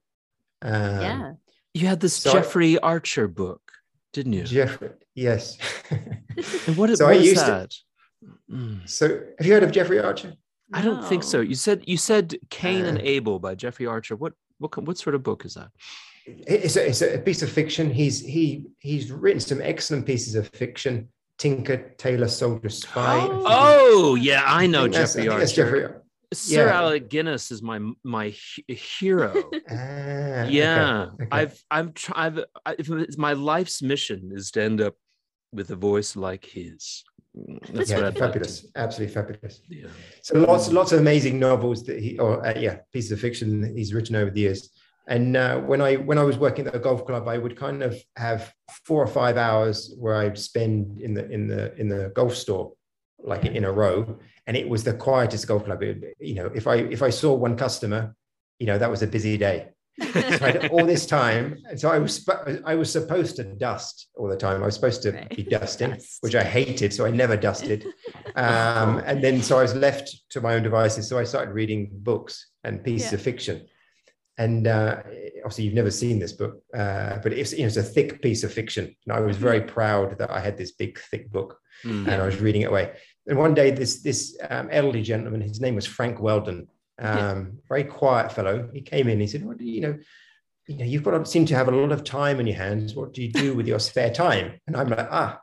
Um, 0.63 1.01
yeah, 1.01 1.33
you 1.75 1.87
had 1.87 2.01
this 2.01 2.17
so 2.17 2.33
Jeffrey 2.33 2.79
I, 2.79 2.87
Archer 2.87 3.29
book, 3.29 3.63
didn't 4.13 4.33
you? 4.33 4.45
Jeffrey, 4.45 4.91
yes. 5.15 5.59
and 5.91 6.77
what, 6.77 6.97
so 6.97 7.07
what 7.07 7.15
I 7.15 7.19
used 7.19 7.47
that? 7.47 7.71
To, 7.71 8.53
mm. 8.53 8.89
So 8.89 9.21
have 9.39 9.47
you 9.47 9.53
heard 9.53 9.63
of 9.63 9.71
Jeffrey 9.71 10.01
Archer? 10.01 10.35
I 10.73 10.83
don't 10.83 11.01
no. 11.01 11.07
think 11.07 11.23
so. 11.23 11.41
You 11.41 11.55
said 11.55 11.85
you 11.87 11.97
said 11.97 12.37
Kane 12.51 12.85
uh, 12.85 12.89
and 12.89 12.99
Abel 12.99 13.39
by 13.39 13.55
Jeffrey 13.55 13.87
Archer. 13.87 14.17
What 14.17 14.33
what 14.59 14.77
what 14.85 14.99
sort 14.99 15.15
of 15.15 15.23
book 15.23 15.45
is 15.45 15.55
that? 15.55 15.69
It's 16.27 16.77
a, 16.77 16.89
it's 16.89 17.01
a 17.01 17.19
piece 17.19 17.43
of 17.43 17.51
fiction. 17.51 17.91
He's 17.91 18.21
he 18.21 18.67
he's 18.81 19.11
written 19.11 19.41
some 19.41 19.63
excellent 19.63 20.05
pieces 20.05 20.35
of 20.35 20.49
fiction. 20.49 21.09
Tinker 21.39 21.95
Tailor 21.99 22.29
Soldier 22.29 22.69
Spy. 22.69 23.21
Oh, 23.21 23.45
oh 23.47 24.15
yeah, 24.17 24.43
I 24.47 24.67
know 24.67 24.85
I 24.85 24.89
Jeffrey 24.89 25.29
Archer. 25.29 25.47
Jeffrey. 25.47 25.87
Sir 26.35 26.67
yeah. 26.67 26.77
Alec 26.77 27.09
Guinness 27.09 27.51
is 27.51 27.63
my 27.63 27.81
my 28.05 28.35
hero. 28.69 29.35
Ah, 29.71 30.45
yeah, 30.45 31.09
okay, 31.15 31.25
okay. 31.25 31.29
I've 31.33 31.65
I've 31.71 31.95
tried. 31.95 32.41
I've, 32.65 33.19
my 33.19 33.33
life's 33.35 33.83
mission 33.83 34.31
is 34.35 34.51
to 34.53 34.63
end 34.63 34.81
up 34.81 34.95
with 35.53 35.71
a 35.71 35.77
voice 35.77 36.17
like 36.17 36.45
his. 36.45 37.05
That's 37.73 37.91
yeah, 37.91 38.11
fabulous, 38.11 38.65
like 38.65 38.73
absolutely 38.77 39.15
fabulous. 39.15 39.61
Yeah. 39.69 39.89
So 40.23 40.39
lots 40.39 40.71
lots 40.71 40.93
of 40.93 41.01
amazing 41.01 41.39
novels 41.39 41.85
that 41.85 42.01
he, 42.01 42.19
or 42.19 42.47
uh, 42.47 42.59
yeah, 42.59 42.79
pieces 42.93 43.13
of 43.13 43.21
fiction 43.21 43.77
he's 43.77 43.95
written 43.95 44.17
over 44.17 44.31
the 44.31 44.41
years. 44.41 44.71
And 45.09 45.39
uh, 45.39 45.59
when 45.61 45.81
I 45.81 45.95
when 45.95 46.19
I 46.19 46.23
was 46.23 46.37
working 46.37 46.67
at 46.67 46.75
the 46.75 46.79
golf 46.79 47.07
club, 47.07 47.29
I 47.29 47.39
would 47.39 47.57
kind 47.57 47.83
of 47.83 47.97
have 48.17 48.53
four 48.85 49.03
or 49.03 49.07
five 49.07 49.39
hours 49.39 49.95
where 49.99 50.17
I'd 50.17 50.39
spend 50.39 51.01
in 51.01 51.15
the 51.15 51.29
in 51.31 51.49
the 51.49 51.75
in 51.77 51.89
the 51.89 52.13
golf 52.15 52.37
store, 52.37 52.75
like 53.19 53.47
in 53.47 53.65
a 53.65 53.73
row, 53.73 54.19
and 54.47 54.55
it 54.55 54.69
was 54.69 54.85
the 54.85 54.93
quietest 54.93 55.49
golf 55.49 55.65
club. 55.65 55.83
It, 55.83 56.15
you 56.21 56.35
know, 56.35 56.51
if 56.55 56.67
I 56.67 56.77
if 56.77 57.03
I 57.03 57.09
saw 57.09 57.33
one 57.33 57.57
customer, 57.57 58.15
you 58.59 58.67
know, 58.67 58.77
that 58.77 58.91
was 58.91 59.03
a 59.03 59.07
busy 59.07 59.39
day. 59.39 59.71
so 59.99 60.21
I 60.21 60.51
had 60.53 60.69
all 60.69 60.85
this 60.85 61.07
time, 61.07 61.57
so 61.77 61.91
I 61.91 61.99
was 61.99 62.29
I 62.67 62.75
was 62.75 62.93
supposed 62.93 63.37
to 63.37 63.45
dust 63.45 64.09
all 64.15 64.29
the 64.29 64.37
time. 64.37 64.63
I 64.63 64.67
was 64.67 64.75
supposed 64.75 65.03
to 65.05 65.13
right. 65.13 65.35
be 65.35 65.43
dusting, 65.57 65.93
Dust. 65.93 66.19
which 66.21 66.35
I 66.35 66.45
hated, 66.45 66.93
so 66.93 67.07
I 67.07 67.11
never 67.11 67.37
dusted. 67.37 67.87
Um, 68.37 69.03
and 69.05 69.25
then 69.25 69.43
so 69.43 69.59
I 69.59 69.63
was 69.63 69.75
left 69.75 70.17
to 70.31 70.41
my 70.41 70.55
own 70.55 70.63
devices. 70.63 71.09
So 71.09 71.19
I 71.19 71.25
started 71.25 71.53
reading 71.55 71.91
books 71.93 72.51
and 72.63 72.85
pieces 72.85 73.11
yeah. 73.11 73.17
of 73.17 73.23
fiction 73.23 73.67
and 74.39 74.69
uh, 74.69 75.03
obviously 75.39 75.65
you've 75.65 75.75
never 75.75 75.91
seen 75.91 76.19
this 76.19 76.33
book, 76.33 76.63
uh, 76.73 77.19
but 77.23 77.33
it's, 77.33 77.53
you 77.53 77.61
know, 77.61 77.67
it's 77.67 77.77
a 77.77 77.83
thick 77.83 78.23
piece 78.23 78.45
of 78.45 78.53
fiction. 78.53 78.95
And 79.05 79.13
I 79.13 79.21
was 79.21 79.37
very 79.37 79.61
mm-hmm. 79.61 79.69
proud 79.69 80.19
that 80.19 80.31
I 80.31 80.39
had 80.39 80.57
this 80.57 80.73
big, 80.73 80.99
thick 81.11 81.31
book, 81.31 81.59
mm. 81.85 82.07
and 82.07 82.23
I 82.23 82.25
was 82.25 82.41
reading 82.41 82.63
it 82.63 82.71
away. 82.71 82.93
And 83.27 83.37
one 83.37 83.55
day, 83.55 83.71
this 83.71 84.03
this 84.03 84.39
um, 84.49 84.69
elderly 84.71 85.03
gentleman, 85.03 85.41
his 85.41 85.61
name 85.61 85.75
was 85.75 85.87
Frank 85.87 86.21
Weldon, 86.21 86.69
um, 86.99 87.19
yeah. 87.19 87.45
very 87.69 87.85
quiet 87.85 88.33
fellow. 88.33 88.71
He 88.73 88.81
came 88.81 89.09
in. 89.09 89.21
He 89.21 89.27
said, 89.27 89.45
"What 89.45 89.59
do 89.59 89.65
you 89.65 89.81
know?" 89.81 89.99
You 90.69 90.77
know, 90.77 90.85
you've 90.85 91.03
got 91.03 91.13
to 91.13 91.25
seem 91.25 91.47
to 91.47 91.55
have 91.55 91.69
a 91.69 91.71
lot 91.71 91.93
of 91.93 92.05
time 92.05 92.41
in 92.41 92.47
your 92.47 92.57
hands. 92.57 92.95
What 92.95 93.15
do 93.15 93.23
you 93.23 93.33
do 93.33 93.55
with 93.55 93.67
your 93.67 93.79
spare 93.79 94.13
time? 94.13 94.61
And 94.67 94.77
I'm 94.77 94.91
like, 94.91 95.09
ah, 95.11 95.41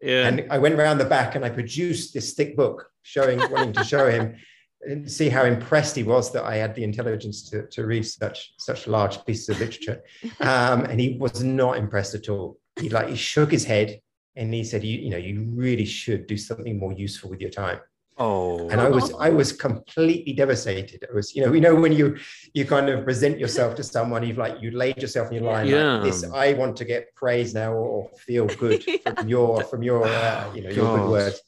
yeah. 0.00 0.28
And 0.28 0.46
I 0.52 0.58
went 0.58 0.76
around 0.76 0.98
the 0.98 1.04
back 1.04 1.34
and 1.34 1.44
I 1.44 1.50
produced 1.50 2.14
this 2.14 2.34
thick 2.34 2.56
book, 2.56 2.88
showing, 3.02 3.40
wanting 3.50 3.72
to 3.72 3.82
show 3.82 4.08
him 4.08 4.36
and 4.82 5.10
see 5.10 5.28
how 5.28 5.44
impressed 5.44 5.96
he 5.96 6.02
was 6.02 6.32
that 6.32 6.44
I 6.44 6.56
had 6.56 6.74
the 6.74 6.84
intelligence 6.84 7.48
to, 7.50 7.66
to 7.68 7.86
read 7.86 8.06
such 8.06 8.52
such 8.58 8.86
large 8.86 9.24
pieces 9.24 9.48
of 9.50 9.60
literature. 9.60 10.02
Um, 10.40 10.84
and 10.84 11.00
he 11.00 11.16
was 11.18 11.42
not 11.42 11.76
impressed 11.76 12.14
at 12.14 12.28
all. 12.28 12.58
He 12.80 12.88
like 12.88 13.08
he 13.08 13.16
shook 13.16 13.50
his 13.50 13.64
head 13.64 14.00
and 14.36 14.52
he 14.52 14.62
said, 14.64 14.84
"You 14.84 14.98
you 14.98 15.10
know 15.10 15.16
you 15.16 15.46
really 15.54 15.84
should 15.86 16.26
do 16.26 16.36
something 16.36 16.78
more 16.78 16.92
useful 16.92 17.30
with 17.30 17.40
your 17.40 17.50
time." 17.50 17.80
Oh, 18.18 18.68
and 18.70 18.80
I 18.80 18.88
was 18.88 19.12
I 19.18 19.28
was 19.30 19.52
completely 19.52 20.32
devastated. 20.32 21.02
It 21.02 21.14
was, 21.14 21.34
you 21.34 21.44
know, 21.44 21.52
you 21.52 21.60
know 21.60 21.74
when 21.74 21.92
you 21.92 22.16
you 22.54 22.64
kind 22.64 22.88
of 22.88 23.04
present 23.04 23.38
yourself 23.38 23.74
to 23.76 23.82
someone, 23.82 24.26
you've 24.26 24.38
like 24.38 24.60
you 24.62 24.70
laid 24.70 25.02
yourself 25.02 25.28
in 25.28 25.34
your 25.42 25.52
line 25.52 25.66
Yeah. 25.66 25.94
like 25.96 26.04
this. 26.04 26.24
I 26.32 26.52
want 26.54 26.76
to 26.76 26.84
get 26.84 27.14
praise 27.14 27.52
now 27.54 27.72
or 27.74 28.10
feel 28.26 28.46
good 28.46 28.82
from 29.16 29.28
your 29.28 29.64
from 29.64 29.82
your 29.82 30.04
uh, 30.06 30.52
you 30.54 30.62
know 30.62 30.70
your 30.70 30.84
God. 30.86 30.96
good 31.00 31.10
words. 31.10 31.40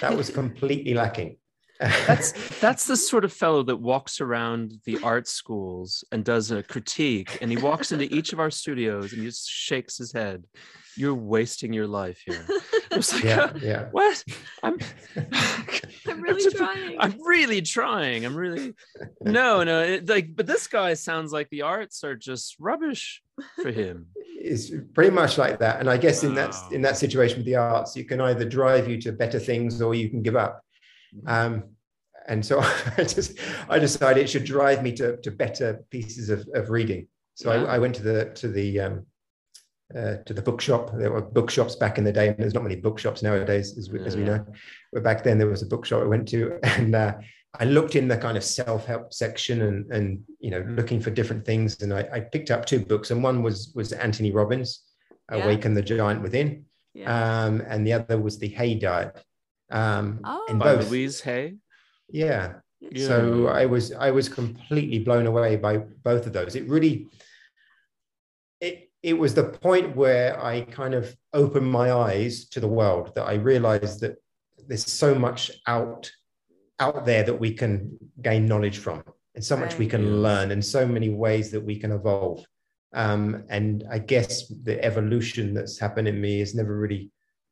That 0.00 0.16
was 0.16 0.30
completely 0.30 0.94
lacking. 0.94 1.36
That's 1.80 2.32
that's 2.60 2.86
the 2.86 2.96
sort 2.96 3.24
of 3.24 3.32
fellow 3.32 3.62
that 3.62 3.76
walks 3.76 4.20
around 4.20 4.72
the 4.84 4.98
art 5.02 5.28
schools 5.28 6.04
and 6.12 6.24
does 6.24 6.50
a 6.50 6.62
critique 6.62 7.38
and 7.40 7.50
he 7.50 7.56
walks 7.56 7.92
into 7.92 8.12
each 8.14 8.32
of 8.32 8.40
our 8.40 8.50
studios 8.50 9.12
and 9.12 9.20
he 9.22 9.26
just 9.28 9.48
shakes 9.48 9.96
his 9.98 10.12
head 10.12 10.44
you're 10.98 11.14
wasting 11.14 11.72
your 11.74 11.86
life 11.86 12.22
here 12.24 12.46
I 12.90 12.96
was 12.96 13.12
like, 13.12 13.24
yeah, 13.24 13.52
yeah. 13.60 13.88
what 13.90 14.24
i'm 14.62 14.78
I'm 16.08 16.20
really 16.22 16.42
just- 16.42 16.56
trying. 16.56 16.96
i'm 17.00 17.20
really 17.22 17.60
trying 17.62 18.24
i'm 18.24 18.34
really 18.36 18.74
no 19.22 19.62
no 19.62 19.82
it, 19.82 20.08
like 20.08 20.34
but 20.34 20.46
this 20.46 20.66
guy 20.66 20.94
sounds 20.94 21.32
like 21.32 21.48
the 21.50 21.62
arts 21.62 22.02
are 22.04 22.14
just 22.16 22.56
rubbish 22.58 23.22
for 23.62 23.70
him 23.70 24.06
It's 24.38 24.70
pretty 24.94 25.10
much 25.10 25.36
like 25.38 25.58
that. 25.58 25.80
And 25.80 25.90
I 25.90 25.96
guess 25.98 26.22
in 26.24 26.34
that 26.36 26.54
in 26.70 26.80
that 26.82 26.96
situation 26.96 27.38
with 27.38 27.46
the 27.46 27.56
arts, 27.56 27.96
you 27.96 28.04
can 28.04 28.20
either 28.20 28.44
drive 28.48 28.88
you 28.88 28.96
to 29.02 29.10
better 29.12 29.40
things 29.40 29.82
or 29.82 29.92
you 29.94 30.08
can 30.08 30.22
give 30.22 30.36
up. 30.36 30.62
Um, 31.26 31.64
and 32.28 32.44
so 32.44 32.60
I 32.98 33.04
just 33.04 33.38
I 33.68 33.78
decided 33.78 34.24
it 34.24 34.30
should 34.30 34.44
drive 34.44 34.82
me 34.82 34.92
to, 34.92 35.16
to 35.18 35.30
better 35.30 35.84
pieces 35.90 36.28
of, 36.30 36.48
of 36.54 36.70
reading. 36.70 37.08
So 37.34 37.52
Yeah. 37.52 37.64
I, 37.64 37.76
I 37.76 37.78
went 37.78 37.94
to 37.96 38.02
the 38.02 38.26
to 38.36 38.48
the 38.48 38.80
um, 38.80 39.06
uh, 39.96 40.16
to 40.26 40.34
the 40.34 40.42
bookshop. 40.42 40.90
There 40.96 41.12
were 41.12 41.22
bookshops 41.22 41.76
back 41.76 41.98
in 41.98 42.04
the 42.04 42.12
day, 42.12 42.28
and 42.28 42.38
there's 42.38 42.54
not 42.54 42.64
many 42.64 42.76
bookshops 42.76 43.22
nowadays, 43.22 43.78
as 43.78 43.88
we, 43.90 44.00
as 44.04 44.16
we 44.16 44.24
know. 44.24 44.44
But 44.92 45.04
back 45.04 45.22
then 45.22 45.38
there 45.38 45.46
was 45.48 45.62
a 45.62 45.66
bookshop 45.66 46.02
I 46.02 46.06
went 46.06 46.26
to, 46.28 46.58
and 46.64 46.94
uh, 46.94 47.14
I 47.58 47.64
looked 47.64 47.94
in 47.94 48.08
the 48.08 48.16
kind 48.18 48.36
of 48.36 48.44
self-help 48.44 49.12
section, 49.12 49.62
and 49.62 49.90
and 49.92 50.20
you 50.40 50.50
know 50.50 50.64
looking 50.68 51.00
for 51.00 51.10
different 51.10 51.44
things, 51.44 51.82
and 51.82 51.92
I, 51.94 52.08
I 52.12 52.20
picked 52.20 52.50
up 52.50 52.66
two 52.66 52.80
books, 52.80 53.10
and 53.10 53.22
one 53.22 53.42
was 53.42 53.72
was 53.74 53.92
Anthony 53.92 54.32
Robbins, 54.32 54.82
Yeah. 55.30 55.44
Awaken 55.44 55.74
the 55.74 55.82
Giant 55.82 56.22
Within, 56.22 56.64
yeah. 56.94 57.44
um, 57.44 57.62
and 57.68 57.86
the 57.86 57.92
other 57.92 58.18
was 58.20 58.38
the 58.38 58.48
Hay 58.48 58.74
Diet. 58.74 59.22
Um, 59.70 60.20
Oh. 60.24 60.46
and 60.48 60.58
by 60.58 60.76
both, 60.76 60.90
louise 60.90 61.20
hay 61.20 61.56
yeah. 62.08 62.54
Yeah. 62.80 63.06
So 63.06 63.48
I 63.48 63.66
was 63.66 63.92
I 63.92 64.10
was 64.10 64.28
completely 64.28 64.98
blown 65.00 65.26
away 65.26 65.56
by 65.56 65.78
both 65.78 66.26
of 66.26 66.32
those. 66.32 66.54
It 66.54 66.68
really 66.68 67.08
it 68.60 68.90
it 69.02 69.14
was 69.14 69.34
the 69.34 69.44
point 69.44 69.96
where 69.96 70.42
I 70.42 70.62
kind 70.62 70.94
of 70.94 71.16
opened 71.32 71.70
my 71.70 71.92
eyes 71.92 72.46
to 72.50 72.60
the 72.60 72.68
world 72.68 73.14
that 73.14 73.26
I 73.26 73.34
realized 73.34 74.00
that 74.00 74.16
there's 74.68 74.86
so 74.86 75.14
much 75.14 75.50
out 75.66 76.10
out 76.78 77.06
there 77.06 77.22
that 77.22 77.40
we 77.40 77.52
can 77.54 77.98
gain 78.20 78.46
knowledge 78.46 78.78
from 78.78 79.02
and 79.34 79.44
so 79.44 79.56
much 79.56 79.78
we 79.78 79.86
can 79.86 80.22
learn 80.22 80.50
and 80.50 80.64
so 80.64 80.86
many 80.86 81.08
ways 81.08 81.50
that 81.50 81.60
we 81.64 81.78
can 81.78 81.92
evolve. 81.92 82.44
Um, 82.92 83.44
and 83.48 83.84
I 83.90 83.98
guess 83.98 84.48
the 84.48 84.82
evolution 84.84 85.54
that's 85.54 85.78
happened 85.78 86.08
in 86.08 86.20
me 86.20 86.38
has 86.40 86.54
never 86.54 86.76
really 86.78 87.10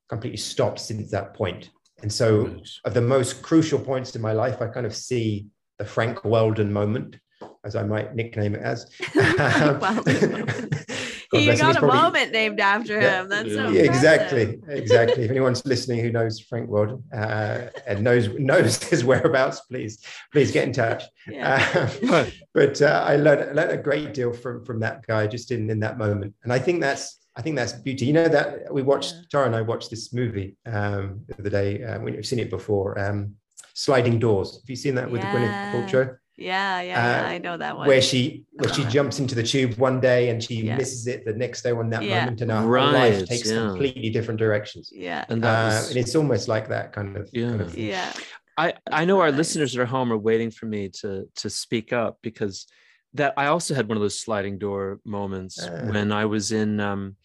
completely 0.08 0.38
stopped 0.38 0.80
since 0.80 1.10
that 1.10 1.34
point. 1.34 1.70
And 2.04 2.12
so 2.12 2.54
at 2.84 2.92
the 2.92 3.00
most 3.00 3.40
crucial 3.40 3.78
points 3.78 4.14
in 4.14 4.20
my 4.20 4.32
life, 4.32 4.60
I 4.60 4.66
kind 4.66 4.84
of 4.84 4.94
see 4.94 5.46
the 5.78 5.86
Frank 5.86 6.22
Weldon 6.22 6.70
moment, 6.70 7.16
as 7.64 7.76
I 7.76 7.82
might 7.82 8.14
nickname 8.14 8.54
it 8.54 8.60
as. 8.60 8.90
Weldon 9.14 9.80
moment. 9.80 10.86
God 11.30 11.38
you 11.40 11.46
bless 11.46 11.60
him, 11.60 11.66
got 11.66 11.76
a 11.76 11.78
probably- 11.78 11.96
moment 12.02 12.32
named 12.32 12.60
after 12.60 13.00
Yeah. 13.00 13.22
him. 13.22 13.28
That's 13.30 13.48
so 13.54 13.68
Yeah, 13.70 13.80
Yeah, 13.80 13.90
exactly, 13.90 14.60
exactly. 14.68 15.24
If 15.24 15.30
anyone's 15.30 15.64
listening 15.64 16.00
who 16.00 16.12
knows 16.12 16.38
Frank 16.40 16.68
Weldon 16.68 17.02
uh, 17.10 17.68
and 17.86 18.04
knows 18.04 18.28
knows 18.38 18.84
his 18.84 19.02
whereabouts, 19.02 19.60
please 19.60 20.04
please 20.30 20.52
get 20.52 20.64
in 20.68 20.74
touch. 20.74 21.04
Yeah. 21.26 21.88
Uh, 22.12 22.26
but 22.52 22.82
uh, 22.82 23.02
I 23.06 23.16
learned, 23.16 23.56
learned 23.56 23.72
a 23.72 23.78
great 23.78 24.12
deal 24.12 24.34
from 24.34 24.62
from 24.66 24.80
that 24.80 25.06
guy 25.06 25.26
just 25.26 25.50
in 25.50 25.70
in 25.70 25.80
that 25.80 25.96
moment, 25.96 26.34
and 26.44 26.52
I 26.52 26.58
think 26.58 26.82
that's 26.82 27.18
I 27.36 27.42
think 27.42 27.56
that's 27.56 27.72
beauty. 27.72 28.06
You 28.06 28.12
know 28.12 28.28
that 28.28 28.72
we 28.72 28.82
watched 28.82 29.14
Yeah. 29.14 29.22
Tara 29.30 29.46
and 29.46 29.56
I 29.56 29.62
watched 29.62 29.90
this 29.90 30.12
movie 30.12 30.56
um, 30.66 31.22
the 31.26 31.34
other 31.40 31.50
day. 31.50 31.82
Uh, 31.82 31.98
we've 32.00 32.24
seen 32.24 32.38
it 32.38 32.50
before. 32.50 32.98
Um, 32.98 33.34
Sliding 33.74 34.20
Doors. 34.20 34.60
Have 34.60 34.70
you 34.70 34.76
seen 34.76 34.94
that 34.94 35.10
with 35.10 35.22
Yeah. 35.22 35.32
Gwyneth 35.32 35.72
Paltrow? 35.72 36.16
yeah, 36.36 36.80
yeah, 36.80 36.82
yeah, 36.82 37.22
Uh, 37.26 37.28
I 37.28 37.38
know 37.38 37.56
that 37.56 37.76
one. 37.76 37.88
where 37.88 38.00
she 38.00 38.44
where 38.52 38.72
she 38.72 38.82
Uh-huh. 38.82 38.90
jumps 38.90 39.18
into 39.18 39.34
the 39.34 39.42
tube 39.42 39.74
one 39.78 40.00
day 40.00 40.28
and 40.30 40.40
she 40.42 40.56
Yeah. 40.62 40.76
misses 40.76 41.08
it 41.08 41.24
the 41.24 41.32
next 41.32 41.62
day 41.62 41.72
on 41.72 41.90
that 41.90 42.02
Yeah. 42.04 42.20
moment 42.20 42.40
and 42.40 42.52
our 42.52 42.64
Right, 42.66 42.92
life 42.92 43.26
takes 43.28 43.50
yeah. 43.50 43.58
completely 43.66 44.10
different 44.10 44.38
directions 44.38 44.90
yeah, 44.92 45.24
and 45.28 45.42
that 45.42 45.84
uh, 45.84 45.88
and 45.88 45.96
it's 45.96 46.14
almost 46.14 46.46
like 46.48 46.68
that 46.68 46.92
kind 46.92 47.16
of, 47.16 47.24
kind 47.32 47.58
Yeah. 47.60 47.64
of 47.66 47.76
yeah. 47.76 48.12
I, 48.56 48.74
I 48.92 49.04
know 49.04 49.20
our 49.20 49.30
Nice. 49.32 49.38
listeners 49.38 49.76
at 49.76 49.88
home 49.88 50.12
are 50.12 50.18
waiting 50.30 50.50
for 50.52 50.66
me 50.66 50.88
to 51.00 51.28
to 51.42 51.50
speak 51.50 51.92
up 51.92 52.18
because 52.22 52.66
that 53.14 53.32
I 53.36 53.46
also 53.46 53.74
had 53.74 53.88
one 53.88 53.96
of 53.96 54.02
those 54.02 54.18
sliding 54.20 54.58
door 54.58 55.00
moments 55.04 55.58
Ah. 55.62 55.86
when 55.90 56.10
I 56.12 56.24
was 56.26 56.50
in 56.52 56.78
um, 56.80 57.16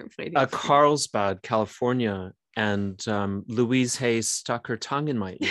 I'm 0.00 0.10
waiting 0.18 0.36
uh, 0.36 0.46
Carlsbad, 0.46 1.42
California, 1.42 2.32
and 2.56 3.06
um, 3.08 3.44
Louise 3.46 3.96
Hay 3.96 4.22
stuck 4.22 4.66
her 4.68 4.76
tongue 4.76 5.08
in 5.08 5.18
my 5.18 5.36
ear, 5.40 5.48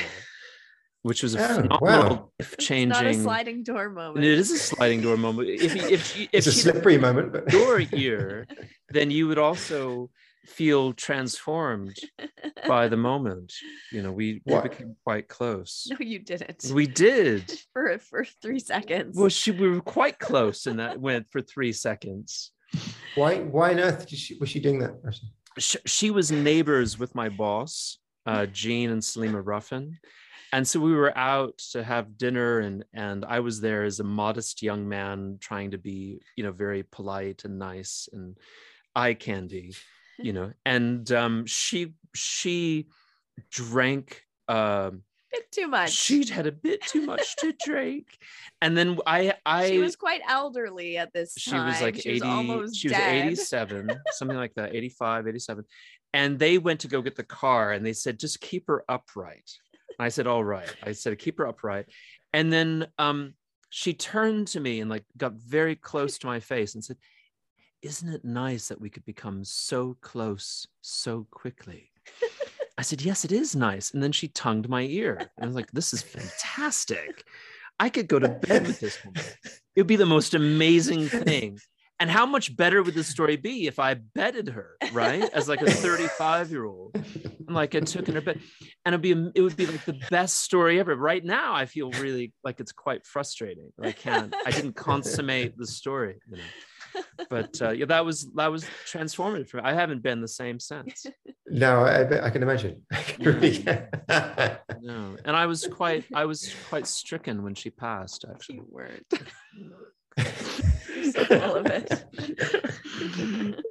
which 1.03 1.23
was 1.23 1.35
a 1.35 1.39
Oh, 1.43 1.55
phenomenal 1.55 1.79
wow. 1.81 2.31
It's 2.39 2.49
not 2.51 2.59
a 2.59 2.65
changing. 2.65 3.21
sliding 3.23 3.63
door 3.63 3.89
moment. 3.89 4.25
it 4.25 4.31
is 4.37 4.51
a 4.51 4.57
sliding 4.57 5.01
door 5.01 5.17
moment. 5.17 5.49
If 5.49 5.75
you- 5.75 5.87
if 5.87 6.17
you- 6.17 6.23
if 6.31 6.45
it's 6.45 6.47
a 6.47 6.51
slippery 6.51 6.97
moment 6.97 7.31
but 7.33 7.51
your 7.53 7.79
ear, 7.93 8.47
then 8.89 9.11
you 9.11 9.27
would 9.27 9.37
also 9.39 10.09
feel 10.45 10.93
transformed 10.93 11.95
by 12.67 12.87
the 12.87 12.97
moment. 12.97 13.53
You 13.91 14.01
know, 14.01 14.11
we, 14.11 14.41
we 14.45 14.59
became 14.61 14.95
quite 15.03 15.27
close. 15.27 15.87
No, 15.91 15.97
you 15.99 16.19
didn't. 16.19 16.71
We 16.73 16.87
did. 16.87 17.53
for 17.73 17.97
for 17.99 18.25
three 18.41 18.59
seconds. 18.59 19.15
Well, 19.15 19.29
she 19.29 19.51
we 19.51 19.69
were 19.69 19.81
quite 19.81 20.17
close, 20.17 20.65
and 20.65 20.79
that 20.79 20.99
went 20.99 21.27
for 21.31 21.41
three 21.41 21.71
seconds. 21.73 22.51
Why 23.15 23.39
why 23.39 23.71
on 23.71 23.79
earth 23.79 24.09
she, 24.09 24.37
was 24.37 24.49
she 24.49 24.59
doing 24.59 24.79
that? 24.79 25.19
She, 25.57 25.77
she 25.85 26.11
was 26.11 26.31
neighbors 26.31 26.97
with 26.97 27.15
my 27.15 27.29
boss, 27.29 27.97
uh, 28.25 28.45
Jean 28.47 28.91
and 28.91 29.03
Selima 29.03 29.41
Ruffin, 29.41 29.97
and 30.51 30.67
so 30.67 30.79
we 30.79 30.93
were 30.93 31.15
out 31.17 31.57
to 31.71 31.83
have 31.83 32.17
dinner, 32.17 32.59
and 32.59 32.83
and 32.93 33.25
I 33.25 33.39
was 33.39 33.61
there 33.61 33.83
as 33.83 33.99
a 33.99 34.03
modest 34.03 34.61
young 34.61 34.87
man 34.87 35.37
trying 35.39 35.71
to 35.71 35.77
be, 35.77 36.21
you 36.35 36.43
know, 36.43 36.51
very 36.51 36.83
polite 36.83 37.45
and 37.45 37.59
nice 37.59 38.09
and 38.11 38.37
eye 38.95 39.13
candy, 39.13 39.73
you 40.17 40.33
know. 40.33 40.51
And 40.65 41.11
um, 41.11 41.45
she 41.45 41.93
she 42.15 42.87
drank. 43.51 44.23
Um, 44.47 45.03
bit 45.31 45.51
too 45.51 45.67
much. 45.67 45.91
she'd 45.91 46.29
had 46.29 46.47
a 46.47 46.51
bit 46.51 46.81
too 46.81 47.05
much 47.05 47.35
to 47.37 47.53
drink, 47.63 48.17
and 48.61 48.77
then 48.77 48.97
I 49.05 49.33
I 49.45 49.69
she 49.69 49.79
was 49.79 49.95
quite 49.95 50.21
elderly 50.27 50.97
at 50.97 51.13
this 51.13 51.33
she 51.37 51.51
time. 51.51 51.67
was 51.67 51.81
like 51.81 51.95
she 51.95 52.09
80 52.09 52.19
was 52.19 52.21
almost 52.23 52.75
she 52.75 52.87
was 52.89 52.97
dead. 52.97 53.25
87 53.25 53.91
something 54.11 54.37
like 54.37 54.53
that 54.55 54.75
85 54.75 55.27
87 55.27 55.63
and 56.13 56.39
they 56.39 56.57
went 56.57 56.79
to 56.81 56.87
go 56.87 57.01
get 57.01 57.15
the 57.15 57.23
car 57.23 57.71
and 57.71 57.85
they 57.85 57.93
said 57.93 58.19
just 58.19 58.41
keep 58.41 58.67
her 58.67 58.83
upright 58.89 59.51
and 59.97 60.05
i 60.05 60.09
said 60.09 60.27
all 60.27 60.43
right 60.43 60.73
i 60.83 60.91
said 60.91 61.17
keep 61.19 61.37
her 61.37 61.47
upright 61.47 61.85
and 62.33 62.51
then 62.51 62.87
um 62.97 63.33
she 63.69 63.93
turned 63.93 64.47
to 64.47 64.59
me 64.59 64.81
and 64.81 64.89
like 64.89 65.05
got 65.17 65.33
very 65.33 65.75
close 65.75 66.17
to 66.17 66.27
my 66.27 66.39
face 66.39 66.73
and 66.73 66.83
said 66.83 66.97
isn't 67.81 68.09
it 68.13 68.25
nice 68.25 68.67
that 68.69 68.81
we 68.81 68.89
could 68.89 69.05
become 69.05 69.43
so 69.43 69.95
close 70.01 70.67
so 70.81 71.27
quickly 71.31 71.91
i 72.79 72.81
said 72.81 73.01
yes 73.01 73.23
it 73.23 73.31
is 73.31 73.55
nice 73.55 73.91
and 73.91 74.01
then 74.01 74.11
she 74.11 74.27
tongued 74.29 74.67
my 74.67 74.81
ear 74.81 75.17
and 75.19 75.43
i 75.43 75.45
was 75.45 75.55
like 75.55 75.69
this 75.71 75.93
is 75.93 76.01
fantastic 76.01 77.23
i 77.79 77.89
could 77.89 78.07
go 78.07 78.17
to 78.17 78.29
bed 78.29 78.65
with 78.65 78.79
this 78.79 78.97
woman 79.05 79.23
it 79.79 79.83
would 79.83 79.87
be 79.87 79.95
the 79.95 80.05
most 80.05 80.33
amazing 80.33 81.07
thing. 81.07 81.57
And 82.01 82.09
how 82.09 82.25
much 82.25 82.55
better 82.55 82.83
would 82.83 82.95
the 82.95 83.03
story 83.03 83.37
be 83.37 83.67
if 83.67 83.79
I 83.79 83.93
bedded 83.93 84.49
her, 84.49 84.75
right? 84.91 85.23
As 85.33 85.47
like 85.47 85.61
a 85.61 85.71
35 85.71 86.51
year 86.51 86.65
old, 86.65 86.95
and 86.95 87.55
like 87.55 87.75
I 87.75 87.79
took 87.79 88.09
in 88.09 88.15
her 88.15 88.21
bed, 88.21 88.41
and 88.85 88.93
it'd 88.93 89.01
be 89.01 89.31
it 89.35 89.41
would 89.41 89.55
be 89.55 89.65
like 89.65 89.85
the 89.85 89.99
best 90.09 90.39
story 90.39 90.81
ever. 90.81 90.95
Right 90.95 91.23
now, 91.23 91.53
I 91.53 91.65
feel 91.65 91.91
really 91.91 92.33
like 92.43 92.59
it's 92.59 92.71
quite 92.73 93.05
frustrating. 93.05 93.71
I 93.81 93.93
can't, 93.93 94.33
I 94.45 94.51
didn't 94.51 94.73
consummate 94.73 95.57
the 95.57 95.67
story, 95.67 96.19
you 96.29 96.37
know. 96.37 96.43
But 97.29 97.61
uh, 97.61 97.71
yeah, 97.71 97.85
that 97.85 98.05
was 98.05 98.27
that 98.35 98.51
was 98.51 98.65
transformative 98.91 99.49
for 99.49 99.57
me. 99.57 99.63
I 99.65 99.73
haven't 99.73 100.01
been 100.01 100.21
the 100.21 100.27
same 100.27 100.59
since. 100.59 101.05
no 101.47 101.81
I, 101.83 102.25
I 102.25 102.29
can 102.29 102.43
imagine 102.43 102.81
I 102.91 103.01
can 103.01 103.25
really 103.25 103.63
No, 104.81 105.15
and 105.25 105.35
I 105.35 105.45
was 105.45 105.67
quite 105.67 106.05
I 106.13 106.25
was 106.25 106.53
quite 106.69 106.87
stricken 106.87 107.43
when 107.43 107.55
she 107.55 107.69
passed. 107.69 108.25
Actually, 108.29 108.55
You 108.55 108.67
weren't. 108.69 109.05
You're 110.17 111.11
so 111.11 111.23
full 111.25 111.55
of 111.55 111.65
it. 111.67 112.05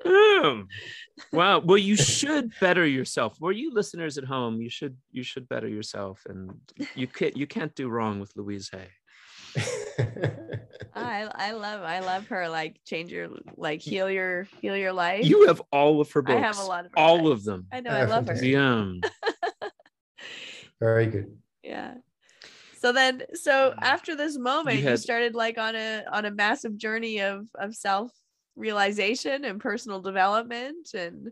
Mm. 0.07 0.67
wow 1.33 1.59
well 1.59 1.77
you 1.77 1.97
should 1.97 2.53
better 2.61 2.87
yourself 2.87 3.39
Were 3.41 3.53
you 3.53 3.75
listeners 3.75 4.17
at 4.17 4.25
home 4.25 4.61
you 4.63 4.71
should 4.71 4.97
you 5.11 5.23
should 5.23 5.49
better 5.49 5.69
yourself 5.69 6.23
and 6.29 6.53
you 6.95 7.07
can't 7.07 7.37
you 7.37 7.47
can't 7.47 7.75
do 7.75 7.89
wrong 7.89 8.21
with 8.21 8.33
louise 8.37 8.71
hay 8.73 8.89
I 11.05 11.29
I 11.35 11.53
love 11.53 11.83
I 11.83 12.01
love 12.01 12.27
her. 12.29 12.49
Like 12.49 12.81
change 12.85 13.11
your 13.11 13.29
like 13.57 13.81
heal 13.81 14.11
your 14.11 14.47
heal 14.61 14.77
your 14.77 14.93
life. 14.93 15.25
you 15.25 15.47
have 15.47 15.63
all 15.73 16.01
of 16.01 16.11
her 16.13 16.23
books. 16.23 16.37
I 16.37 16.41
have 16.41 16.59
a 16.59 16.65
lot 16.65 16.87
of 16.87 16.93
her 16.93 16.99
all 16.99 17.23
books. 17.23 17.41
of 17.41 17.45
them 17.45 17.67
I 17.73 17.81
know 17.81 17.91
Oh, 17.91 17.97
I 17.97 18.05
love 18.05 18.27
her. 18.29 18.37
fantastic. 18.37 18.49
yeah 19.61 19.69
very 20.81 21.07
good 21.07 21.37
yeah 21.63 21.95
so 22.79 22.93
then 22.93 23.23
so 23.35 23.75
mm. 23.77 23.83
after 23.83 24.15
this 24.15 24.39
moment 24.39 24.77
you, 24.77 24.83
had, 24.83 24.93
you, 24.93 24.97
started 24.97 25.35
like 25.35 25.59
on 25.59 25.75
a 25.75 26.05
on 26.13 26.25
a 26.25 26.31
massive 26.31 26.77
journey 26.77 27.21
of 27.21 27.49
of 27.57 27.75
self 27.75 28.13
realization 28.57 29.45
and 29.45 29.61
personal 29.61 30.01
development 30.01 30.95
and 30.95 31.31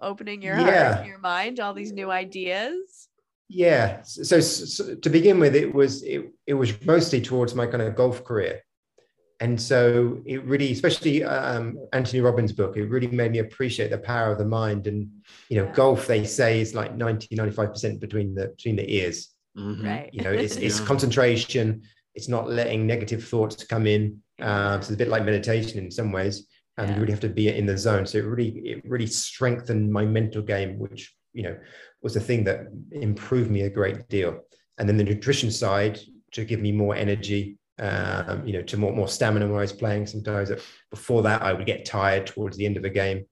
opening 0.00 0.42
your 0.42 0.58
yeah. 0.58 0.62
heart 0.62 0.98
and 0.98 1.06
your 1.08 1.18
mind 1.18 1.60
all 1.60 1.74
these 1.74 1.92
new 1.92 2.10
ideas 2.10 3.08
yeah 3.48 4.00
so, 4.02 4.40
so, 4.40 4.94
to 4.94 5.10
begin 5.10 5.38
with 5.38 5.54
it 5.54 5.74
was 5.74 6.02
it, 6.02 6.32
it 6.46 6.54
was 6.54 6.72
mostly 6.84 7.20
towards 7.20 7.54
my 7.54 7.66
kind 7.66 7.82
of 7.82 7.94
golf 7.94 8.24
career 8.24 8.60
and 9.40 9.60
so 9.60 10.20
it 10.26 10.44
really 10.44 10.70
especially 10.70 11.24
um, 11.24 11.78
anthony 11.92 12.20
robbins 12.20 12.52
book 12.52 12.76
it 12.76 12.84
really 12.84 13.06
made 13.06 13.32
me 13.32 13.38
appreciate 13.38 13.90
the 13.90 13.98
power 13.98 14.32
of 14.32 14.38
the 14.38 14.44
mind. 14.44 14.86
And 14.86 15.08
you 15.48 15.56
know 15.56 15.64
yeah. 15.64 15.72
golf 15.72 16.06
they 16.06 16.24
say 16.24 16.60
is 16.60 16.74
like 16.74 16.96
90 16.96 17.34
95% 17.34 18.00
between 18.00 18.34
the 18.34 18.48
between 18.48 18.76
the 18.76 18.94
ears. 18.94 19.30
Mm-hmm. 19.56 19.86
right. 19.86 20.10
You 20.12 20.22
know 20.22 20.32
it's, 20.32 20.56
it's 20.56 20.80
yeah. 20.80 20.86
concentration. 20.86 21.82
It's 22.14 22.28
not 22.28 22.48
letting 22.48 22.86
negative 22.86 23.24
thoughts 23.24 23.64
come 23.64 23.86
in. 23.86 24.20
Um, 24.40 24.82
so 24.82 24.86
it's 24.86 24.90
a 24.90 24.96
bit 24.96 25.08
like 25.08 25.24
meditation 25.24 25.78
in 25.78 25.90
some 25.90 26.12
ways. 26.12 26.46
And 26.76 26.88
yeah. 26.88 26.94
you 26.94 27.00
really 27.00 27.12
have 27.12 27.20
to 27.20 27.28
be 27.28 27.48
in 27.48 27.66
the 27.66 27.76
zone. 27.76 28.06
So 28.06 28.18
it 28.18 28.24
really 28.24 28.50
it 28.64 28.82
really 28.84 29.06
strengthened 29.06 29.92
my 29.92 30.04
mental 30.04 30.42
game 30.42 30.78
which 30.78 31.14
you 31.32 31.42
know 31.44 31.56
was 32.02 32.14
the 32.14 32.20
thing 32.20 32.44
that 32.44 32.60
improved 32.92 33.50
me 33.50 33.62
a 33.62 33.70
great 33.70 34.08
deal. 34.08 34.40
And 34.78 34.88
then 34.88 34.96
the 34.96 35.04
nutrition 35.04 35.50
side 35.50 36.00
to 36.32 36.44
give 36.44 36.60
me 36.60 36.72
more 36.72 36.94
energy 36.94 37.58
um, 37.80 38.46
you 38.46 38.52
know, 38.52 38.62
to 38.62 38.76
more, 38.76 38.92
more 38.92 39.08
stamina 39.08 39.46
when 39.46 39.56
I 39.56 39.62
was 39.62 39.72
playing. 39.72 40.06
Sometimes 40.06 40.50
before 40.90 41.22
that, 41.22 41.42
I 41.42 41.52
would 41.52 41.66
get 41.66 41.86
tired 41.86 42.26
towards 42.26 42.56
the 42.56 42.66
end 42.66 42.76
of 42.76 42.84
a 42.84 42.90
game. 42.90 43.24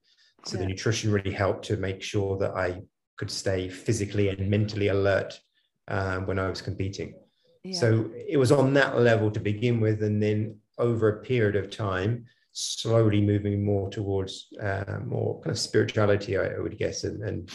So 0.45 0.55
yeah. 0.55 0.61
the 0.61 0.69
nutrition 0.69 1.11
really 1.11 1.31
helped 1.31 1.65
to 1.65 1.77
make 1.77 2.01
sure 2.01 2.37
that 2.39 2.51
I 2.55 2.81
could 3.17 3.29
stay 3.29 3.69
physically 3.69 4.29
and 4.29 4.49
mentally 4.49 4.87
alert 4.87 5.39
um, 5.87 6.25
when 6.25 6.39
I 6.39 6.49
was 6.49 6.61
competing. 6.61 7.13
Yeah. 7.63 7.77
So 7.79 8.09
it 8.15 8.37
was 8.37 8.51
on 8.51 8.73
that 8.73 8.99
level 8.99 9.29
to 9.31 9.39
begin 9.39 9.79
with. 9.79 10.01
And 10.01 10.21
then 10.21 10.57
over 10.77 11.09
a 11.09 11.23
period 11.23 11.55
of 11.55 11.69
time, 11.69 12.25
slowly 12.53 13.21
moving 13.21 13.63
more 13.63 13.89
towards 13.89 14.47
uh, 14.61 14.99
more 15.05 15.39
kind 15.41 15.51
of 15.51 15.59
spirituality, 15.59 16.37
I, 16.37 16.55
I 16.55 16.59
would 16.59 16.77
guess, 16.77 17.03
and, 17.03 17.23
and, 17.23 17.49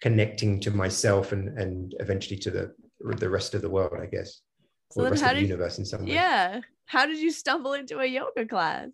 connecting 0.00 0.60
to 0.60 0.70
myself 0.70 1.32
and, 1.32 1.58
and 1.58 1.92
eventually 1.98 2.38
to 2.38 2.52
the, 2.52 2.72
the 3.16 3.28
rest 3.28 3.52
of 3.52 3.62
the 3.62 3.68
world, 3.68 3.98
I 4.00 4.06
guess 4.06 4.42
so 4.90 5.04
the 5.04 5.10
rest 5.10 5.22
of 5.22 5.36
the 5.36 5.42
universe 5.42 5.78
in 5.78 5.84
some 5.84 6.04
way. 6.04 6.12
Yeah. 6.12 6.60
How 6.86 7.06
did 7.06 7.18
you 7.18 7.30
stumble 7.30 7.74
into 7.74 7.98
a 7.98 8.06
yoga 8.06 8.46
class? 8.46 8.88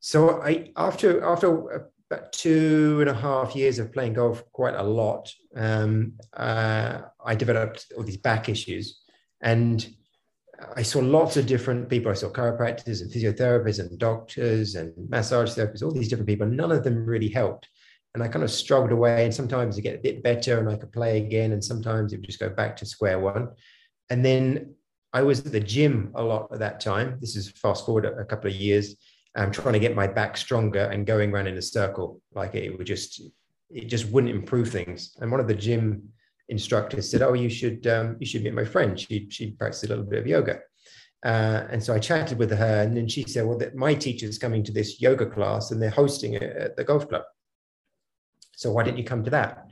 So 0.00 0.42
I 0.42 0.70
after 0.76 1.24
after 1.24 1.88
about 2.10 2.32
two 2.32 2.98
and 3.00 3.10
a 3.10 3.14
half 3.14 3.56
years 3.56 3.78
of 3.78 3.92
playing 3.92 4.14
golf 4.14 4.44
quite 4.52 4.74
a 4.74 4.82
lot, 4.82 5.32
um, 5.56 6.12
uh, 6.34 7.00
I 7.24 7.34
developed 7.34 7.86
all 7.96 8.04
these 8.04 8.16
back 8.16 8.48
issues, 8.48 9.00
and 9.40 9.86
I 10.74 10.82
saw 10.82 11.00
lots 11.00 11.36
of 11.36 11.46
different 11.46 11.88
people. 11.88 12.10
I 12.10 12.14
saw 12.14 12.30
chiropractors 12.30 13.02
and 13.02 13.10
physiotherapists 13.10 13.78
and 13.78 13.98
doctors 13.98 14.74
and 14.74 14.92
massage 15.08 15.50
therapists, 15.50 15.82
all 15.82 15.92
these 15.92 16.08
different 16.08 16.28
people. 16.28 16.46
None 16.46 16.72
of 16.72 16.84
them 16.84 17.04
really 17.04 17.28
helped. 17.28 17.68
And 18.14 18.22
I 18.22 18.28
kind 18.28 18.44
of 18.44 18.50
struggled 18.50 18.92
away. 18.92 19.24
And 19.24 19.34
sometimes 19.34 19.76
it 19.76 19.82
get 19.82 19.98
a 19.98 20.02
bit 20.02 20.22
better 20.22 20.58
and 20.58 20.68
I 20.68 20.76
could 20.76 20.92
play 20.92 21.18
again. 21.18 21.52
And 21.52 21.62
sometimes 21.62 22.12
it 22.12 22.16
would 22.16 22.26
just 22.26 22.40
go 22.40 22.48
back 22.48 22.76
to 22.76 22.86
square 22.86 23.18
one. 23.18 23.48
And 24.08 24.24
then 24.24 24.75
I 25.16 25.22
was 25.22 25.46
at 25.46 25.52
the 25.52 25.60
gym 25.60 26.10
a 26.14 26.22
lot 26.22 26.52
at 26.52 26.58
that 26.58 26.78
time. 26.78 27.16
This 27.22 27.36
is 27.36 27.50
fast 27.50 27.86
forward 27.86 28.04
a, 28.04 28.22
couple 28.26 28.50
of 28.50 28.56
years. 28.56 28.96
I'm 29.34 29.50
trying 29.50 29.72
to 29.72 29.78
get 29.78 29.94
my 29.94 30.06
back 30.06 30.36
stronger 30.36 30.90
and 30.92 31.06
going 31.06 31.32
around 31.32 31.46
in 31.46 31.56
a 31.56 31.62
circle. 31.62 32.20
Like 32.34 32.54
it 32.54 32.76
would 32.76 32.86
just, 32.86 33.22
it 33.70 33.86
just 33.86 34.04
wouldn't 34.10 34.34
improve 34.34 34.68
things. 34.68 35.16
And 35.18 35.30
one 35.30 35.40
of 35.40 35.48
the 35.48 35.54
gym 35.54 36.10
instructors 36.50 37.10
said, 37.10 37.22
"Oh, 37.22 37.32
you 37.32 37.48
should, 37.48 37.86
um, 37.86 38.18
you 38.20 38.26
should 38.26 38.44
meet 38.44 38.52
my 38.52 38.66
friend. 38.66 39.00
She 39.00 39.26
she 39.30 39.52
practiced 39.52 39.84
a 39.84 39.88
little 39.88 40.04
bit 40.04 40.18
of 40.18 40.26
yoga." 40.26 40.60
Uh, 41.24 41.64
and 41.70 41.82
so 41.82 41.94
I 41.94 41.98
chatted 41.98 42.36
with 42.36 42.50
her, 42.50 42.82
and 42.82 42.94
then 42.94 43.08
she 43.08 43.22
said, 43.22 43.46
"Well, 43.46 43.56
that 43.56 43.74
my 43.74 43.94
teacher's 43.94 44.36
coming 44.36 44.62
to 44.64 44.72
this 44.72 45.00
yoga 45.00 45.24
class, 45.24 45.70
and 45.70 45.80
they're 45.80 45.98
hosting 46.02 46.34
it 46.34 46.42
at 46.42 46.76
the 46.76 46.84
golf 46.84 47.08
club. 47.08 47.22
So 48.54 48.70
why 48.70 48.82
didn't 48.82 48.98
you 48.98 49.04
come 49.04 49.24
to 49.24 49.30
that?" 49.30 49.64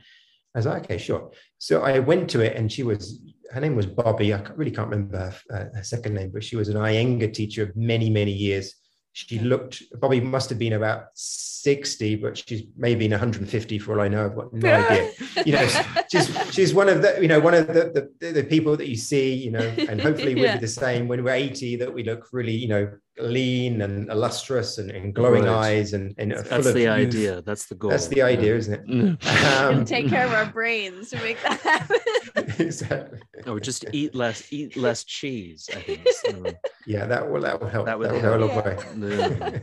I 0.55 0.57
was 0.57 0.65
like, 0.65 0.85
"Okay, 0.85 0.97
sure." 0.97 1.31
So 1.59 1.83
I 1.83 1.99
went 1.99 2.31
to 2.31 2.39
it, 2.41 2.57
and 2.57 2.71
she 2.71 2.81
was 2.81 3.21
her 3.51 3.61
name 3.61 3.75
was 3.75 3.85
Bobby. 3.85 4.33
I 4.33 4.41
really 4.55 4.71
can't 4.71 4.89
remember 4.89 5.17
her, 5.17 5.35
uh, 5.51 5.77
her, 5.77 5.83
second 5.83 6.13
name, 6.13 6.31
but 6.33 6.43
she 6.43 6.55
was 6.55 6.69
an 6.69 6.75
Iyengar 6.75 7.33
teacher 7.33 7.63
of 7.63 7.75
many, 7.75 8.09
many 8.09 8.31
years. 8.31 8.75
She 9.13 9.39
looked, 9.39 9.81
Bobby 9.99 10.19
must 10.19 10.49
have 10.49 10.59
been 10.59 10.73
about 10.73 11.05
60, 11.13 12.17
but 12.17 12.37
she's 12.37 12.63
maybe 12.75 13.07
150 13.07 13.79
for 13.79 13.93
all 13.93 14.01
I 14.01 14.09
know. 14.09 14.25
I've 14.25 14.35
got 14.35 14.53
no 14.53 14.73
idea. 14.73 15.11
You 15.45 15.53
know, 15.53 15.67
she's, 16.09 16.53
she's 16.53 16.73
one 16.73 16.89
of 16.89 17.01
the, 17.01 17.19
you 17.21 17.27
know, 17.27 17.39
one 17.39 17.53
of 17.53 17.67
the, 17.67 18.09
the, 18.19 18.31
the 18.31 18.43
people 18.43 18.75
that 18.77 18.87
you 18.87 18.95
see, 18.95 19.33
you 19.33 19.51
know, 19.51 19.73
and 19.89 20.01
hopefully 20.01 20.33
we'll 20.33 20.45
yeah. 20.45 20.55
be 20.55 20.61
the 20.61 20.67
same 20.67 21.07
when 21.07 21.23
we're 21.23 21.33
80, 21.33 21.75
that 21.77 21.93
we 21.93 22.03
look 22.03 22.27
really, 22.31 22.53
you 22.53 22.67
know, 22.67 22.91
lean 23.17 23.81
and 23.81 24.09
illustrious 24.09 24.77
and, 24.77 24.91
and 24.91 25.13
glowing 25.13 25.45
right. 25.45 25.77
eyes 25.77 25.93
and, 25.93 26.13
and 26.17 26.31
that's 26.31 26.73
the 26.73 26.81
youth. 26.81 26.89
idea 26.89 27.41
that's 27.43 27.65
the 27.65 27.75
goal 27.75 27.89
that's 27.89 28.07
the 28.07 28.21
idea 28.21 28.51
yeah. 28.51 28.57
isn't 28.57 28.73
it 28.73 28.87
mm. 28.87 29.63
um, 29.63 29.85
take 29.85 30.09
care 30.09 30.25
of 30.25 30.33
our 30.33 30.45
brains 30.47 31.09
to 31.09 31.17
make 31.17 31.41
that 31.41 31.59
happen 31.61 31.97
exactly 32.59 33.19
or 33.47 33.59
just 33.59 33.85
eat 33.93 34.13
less 34.13 34.51
eat 34.51 34.75
less 34.75 35.05
cheese 35.05 35.69
i 35.75 35.79
think 35.79 36.05
so. 36.25 36.43
yeah 36.87 37.05
that 37.05 37.29
will 37.29 37.41
that 37.41 37.59
will 37.59 37.69
help 37.69 37.85
that, 37.85 37.97
would 37.97 38.09
that 38.09 38.39
will 38.39 38.49
help 38.49 38.65
a 38.65 39.01
way 39.23 39.61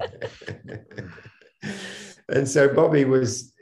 and 2.31 2.49
so 2.49 2.73
bobby 2.73 3.05
was 3.05 3.53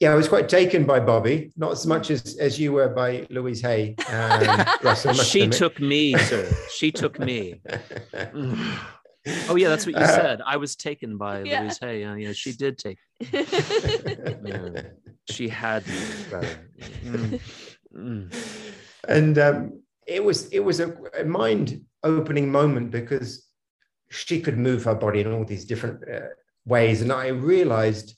yeah, 0.00 0.12
I 0.12 0.14
was 0.14 0.28
quite 0.28 0.48
taken 0.48 0.86
by 0.86 0.98
Bobby, 0.98 1.52
not 1.58 1.72
as 1.72 1.86
much 1.86 2.10
as, 2.10 2.38
as 2.38 2.58
you 2.58 2.72
were 2.72 2.88
by 2.88 3.26
Louise 3.28 3.60
Hay. 3.60 3.94
Um, 4.08 4.64
Russell, 4.82 5.12
she 5.12 5.46
took 5.46 5.78
me, 5.78 6.16
sir. 6.16 6.50
She 6.74 6.90
took 6.90 7.18
me. 7.18 7.60
Oh 9.48 9.56
yeah, 9.56 9.68
that's 9.68 9.84
what 9.84 9.94
you 9.94 10.00
uh, 10.00 10.06
said. 10.06 10.40
I 10.44 10.56
was 10.56 10.76
taken 10.76 11.18
by 11.18 11.42
yeah. 11.42 11.60
Louise 11.60 11.78
Hay. 11.78 12.04
Uh, 12.04 12.14
yeah, 12.14 12.32
she 12.32 12.52
did 12.52 12.78
take. 12.78 12.98
yeah, 13.32 14.82
she 15.28 15.48
had 15.48 15.86
me. 15.86 15.94
Mm. 17.04 17.40
Mm. 17.94 18.74
And 19.08 19.38
um, 19.38 19.82
it 20.06 20.24
was 20.24 20.48
it 20.48 20.60
was 20.60 20.80
a, 20.80 20.96
a 21.18 21.24
mind 21.24 21.82
opening 22.02 22.50
moment 22.50 22.90
because 22.90 23.46
she 24.10 24.40
could 24.40 24.56
move 24.56 24.84
her 24.84 24.94
body 24.94 25.20
in 25.20 25.32
all 25.32 25.44
these 25.44 25.66
different 25.66 26.02
uh, 26.08 26.28
ways, 26.64 27.02
and 27.02 27.12
I 27.12 27.28
realized 27.28 28.16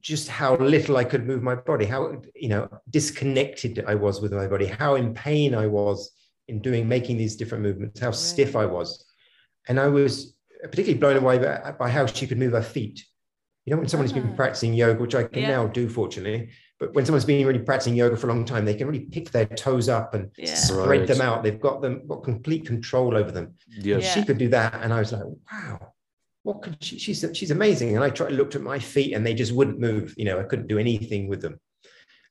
just 0.00 0.28
how 0.28 0.56
little 0.56 0.96
I 0.96 1.04
could 1.04 1.26
move 1.26 1.42
my 1.42 1.56
body, 1.56 1.86
how 1.86 2.22
you 2.36 2.50
know 2.50 2.68
disconnected 2.88 3.84
I 3.86 3.96
was 3.96 4.20
with 4.20 4.32
my 4.32 4.46
body, 4.46 4.66
how 4.66 4.94
in 4.94 5.12
pain 5.12 5.56
I 5.56 5.66
was 5.66 6.12
in 6.46 6.60
doing 6.60 6.86
making 6.88 7.16
these 7.16 7.34
different 7.34 7.64
movements, 7.64 7.98
how 7.98 8.08
right. 8.08 8.14
stiff 8.14 8.54
I 8.54 8.66
was 8.66 9.09
and 9.68 9.78
I 9.78 9.88
was 9.88 10.36
particularly 10.62 10.98
blown 10.98 11.16
away 11.16 11.38
by, 11.38 11.72
by, 11.78 11.90
how 11.90 12.06
she 12.06 12.26
could 12.26 12.38
move 12.38 12.52
her 12.52 12.62
feet. 12.62 13.04
You 13.64 13.72
know, 13.72 13.78
when 13.78 13.88
someone's 13.88 14.12
been 14.12 14.30
ah. 14.32 14.36
practicing 14.36 14.74
yoga, 14.74 15.00
which 15.00 15.14
I 15.14 15.24
can 15.24 15.42
yeah. 15.42 15.48
now 15.48 15.66
do, 15.66 15.88
fortunately, 15.88 16.50
but 16.78 16.94
when 16.94 17.04
someone's 17.04 17.26
been 17.26 17.46
really 17.46 17.60
practicing 17.60 17.94
yoga 17.94 18.16
for 18.16 18.28
a 18.28 18.32
long 18.32 18.44
time, 18.44 18.64
they 18.64 18.74
can 18.74 18.86
really 18.86 19.00
pick 19.04 19.30
their 19.30 19.44
toes 19.44 19.88
up 19.88 20.14
and 20.14 20.30
yeah. 20.38 20.54
spread 20.54 21.00
right. 21.00 21.06
them 21.06 21.20
out. 21.20 21.42
They've 21.42 21.60
got 21.60 21.82
them 21.82 22.06
got 22.06 22.24
complete 22.24 22.66
control 22.66 23.16
over 23.16 23.30
them. 23.30 23.54
Yes. 23.68 24.02
Yeah. 24.02 24.14
She 24.14 24.24
could 24.24 24.38
do 24.38 24.48
that, 24.48 24.80
and 24.82 24.92
I 24.92 24.98
was 24.98 25.12
like, 25.12 25.24
wow, 25.52 25.92
what 26.42 26.62
could 26.62 26.82
she? 26.82 26.98
She's 26.98 27.24
she's 27.34 27.50
amazing. 27.50 27.94
And 27.94 28.04
I 28.04 28.08
tried 28.10 28.32
looked 28.32 28.54
at 28.54 28.62
my 28.62 28.78
feet, 28.78 29.14
and 29.14 29.26
they 29.26 29.34
just 29.34 29.52
wouldn't 29.52 29.78
move. 29.78 30.14
You 30.16 30.24
know, 30.24 30.40
I 30.40 30.44
couldn't 30.44 30.68
do 30.68 30.78
anything 30.78 31.28
with 31.28 31.42
them. 31.42 31.60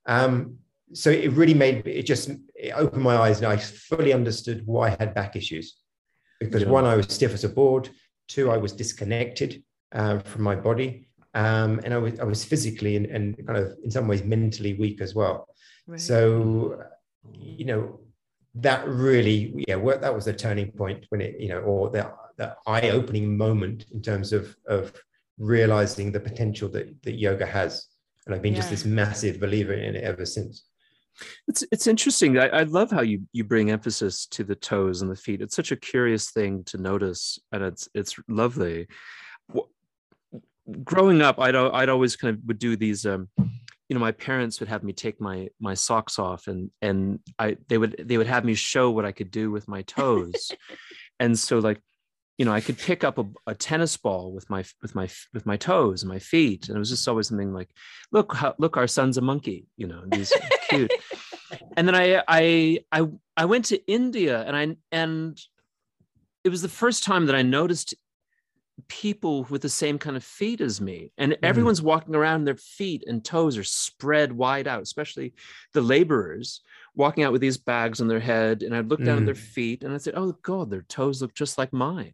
Um, 0.08 0.58
so 0.94 1.12
it 1.12 1.32
really 1.34 1.54
made 1.54 1.86
it 1.86 2.04
just 2.04 2.32
it 2.56 2.74
opened 2.76 3.04
my 3.04 3.18
eyes, 3.18 3.38
and 3.38 3.48
I 3.48 3.58
fully 3.58 4.14
understood 4.14 4.64
why 4.66 4.88
I 4.88 4.98
had 5.00 5.14
back 5.14 5.36
issues 5.36 5.78
because 6.40 6.66
one, 6.66 6.86
I 6.86 6.96
was 6.96 7.08
stiff 7.08 7.34
as 7.34 7.44
a 7.44 7.50
board. 7.50 7.90
Two, 8.28 8.52
I 8.52 8.58
was 8.58 8.74
disconnected 8.74 9.64
uh, 9.92 10.20
from 10.20 10.44
my 10.44 10.56
body. 10.56 11.10
Um, 11.34 11.80
and 11.84 11.94
I 11.94 11.98
was, 11.98 12.20
I 12.20 12.24
was 12.24 12.44
physically 12.44 12.96
and, 12.96 13.06
and 13.06 13.48
kind 13.48 13.58
of 13.60 13.74
in 13.84 13.92
some 13.92 14.08
ways 14.08 14.24
mentally 14.24 14.74
weak 14.74 15.02
as 15.02 15.14
well. 15.14 15.48
Right. 15.86 16.00
So, 16.00 16.82
you 17.34 17.66
know, 17.66 18.00
that 18.56 18.88
really, 18.88 19.64
yeah, 19.68 19.76
that 20.02 20.14
was 20.14 20.26
the 20.26 20.34
turning 20.34 20.72
point 20.72 21.06
when 21.10 21.22
it, 21.22 21.40
you 21.40 21.50
know, 21.50 21.60
or 21.60 21.90
the, 21.90 22.12
the 22.38 22.56
eye 22.66 22.90
opening 22.90 23.38
moment 23.38 23.86
in 23.94 24.02
terms 24.02 24.34
of, 24.34 24.56
of 24.68 24.94
realizing 25.38 26.12
the 26.12 26.20
potential 26.20 26.68
that, 26.70 27.02
that 27.04 27.14
yoga 27.14 27.46
has. 27.46 27.88
And 28.26 28.34
I've 28.34 28.42
been 28.42 28.54
yeah. 28.54 28.60
just 28.60 28.72
this 28.72 28.86
massive 28.86 29.40
believer 29.40 29.74
in 29.74 29.96
it 29.96 30.04
ever 30.04 30.26
since. 30.26 30.66
It's 31.48 31.64
it's 31.72 31.88
interesting. 31.88 32.38
I, 32.38 32.48
I 32.48 32.64
love 32.64 32.92
how 32.92 33.02
you 33.02 33.22
you 33.34 33.44
bring 33.44 33.72
emphasis 33.72 34.26
to 34.28 34.44
the 34.44 34.56
toes 34.56 35.02
and 35.02 35.10
the 35.10 35.16
feet. 35.16 35.42
It's 35.42 35.56
such 35.56 35.72
a 35.72 35.76
curious 35.76 36.32
thing 36.32 36.64
to 36.66 36.78
notice, 36.78 37.40
and 37.52 37.64
it's 37.64 37.90
it's 37.94 38.16
lovely. 38.28 38.88
Growing 40.84 41.22
up, 41.22 41.40
I'd 41.40 41.56
I'd 41.56 41.90
always 41.90 42.16
kind 42.16 42.36
of 42.36 42.44
would 42.46 42.60
do 42.60 42.76
these. 42.76 43.06
Um, 43.06 43.30
you 43.38 43.96
know, 43.96 44.00
my 44.00 44.12
parents 44.12 44.60
would 44.60 44.70
have 44.70 44.84
me 44.84 44.94
take 44.94 45.20
my 45.20 45.50
my 45.60 45.74
socks 45.74 46.20
off, 46.20 46.48
and 46.48 46.70
and 46.82 47.20
I 47.40 47.58
they 47.68 47.78
would 47.78 48.04
they 48.06 48.18
would 48.18 48.28
have 48.28 48.46
me 48.46 48.54
show 48.54 48.92
what 48.92 49.06
I 49.06 49.12
could 49.12 49.32
do 49.32 49.50
with 49.50 49.68
my 49.68 49.82
toes, 49.84 50.52
and 51.20 51.38
so 51.38 51.60
like 51.60 51.82
you 52.40 52.46
know, 52.46 52.54
I 52.54 52.62
could 52.62 52.78
pick 52.78 53.04
up 53.04 53.18
a, 53.18 53.26
a, 53.48 53.54
tennis 53.54 53.98
ball 53.98 54.32
with 54.32 54.50
my 54.50 54.64
with 54.82 54.96
my 54.96 55.10
with 55.34 55.46
my 55.46 55.58
toes 55.58 56.04
and 56.04 56.10
my 56.10 56.20
feet, 56.20 56.70
and 56.70 56.78
it 56.78 56.80
was 56.80 56.90
just 56.90 57.06
always 57.06 57.28
something 57.28 57.54
like, 57.54 57.70
"Look, 58.14 58.34
how, 58.34 58.56
look, 58.58 58.78
our 58.78 58.88
son's 58.88 59.18
a 59.18 59.22
monkey." 59.22 59.68
You 59.76 59.88
know, 59.88 60.04
he's 60.14 60.32
cute. 60.70 60.94
and 61.78 61.86
then 61.86 61.96
I 61.96 62.24
I 62.30 62.80
I 62.94 63.08
I 63.36 63.44
went 63.44 63.66
to 63.66 63.92
India 63.92 64.42
and 64.48 64.56
I 64.56 64.78
and 64.90 65.38
it 66.46 66.50
was 66.50 66.62
the 66.62 66.70
first 66.70 67.04
time 67.04 67.26
that 67.26 67.36
I 67.36 67.42
noticed 67.42 67.94
people 68.88 69.46
with 69.50 69.62
the 69.62 69.68
same 69.68 70.00
kind 70.00 70.16
of 70.16 70.24
feet 70.24 70.62
as 70.62 70.80
me 70.80 71.12
and 71.18 71.34
mm. 71.34 71.38
everyone's 71.44 71.82
walking 71.82 72.16
around 72.16 72.46
their 72.46 72.56
feet 72.56 73.04
and 73.06 73.26
toes 73.26 73.58
are 73.58 73.64
spread 73.64 74.32
wide 74.32 74.70
out 74.70 74.82
especially 74.82 75.34
the 75.74 75.82
laborers 75.82 76.62
walking 76.96 77.26
out 77.26 77.34
with 77.34 77.42
these 77.42 77.58
bags 77.58 78.00
on 78.00 78.08
their 78.08 78.22
head 78.22 78.64
and 78.64 78.74
i'd 78.74 78.88
look 78.88 79.04
down 79.04 79.18
mm. 79.18 79.20
at 79.20 79.26
their 79.26 79.36
mm. 79.36 79.38
feet 79.38 79.84
and 79.84 79.94
i 79.94 79.98
said 79.98 80.14
oh 80.16 80.32
god 80.44 80.70
their 80.70 80.84
toes 80.84 81.22
look 81.22 81.34
just 81.34 81.58
like 81.58 81.74
mine 81.74 82.14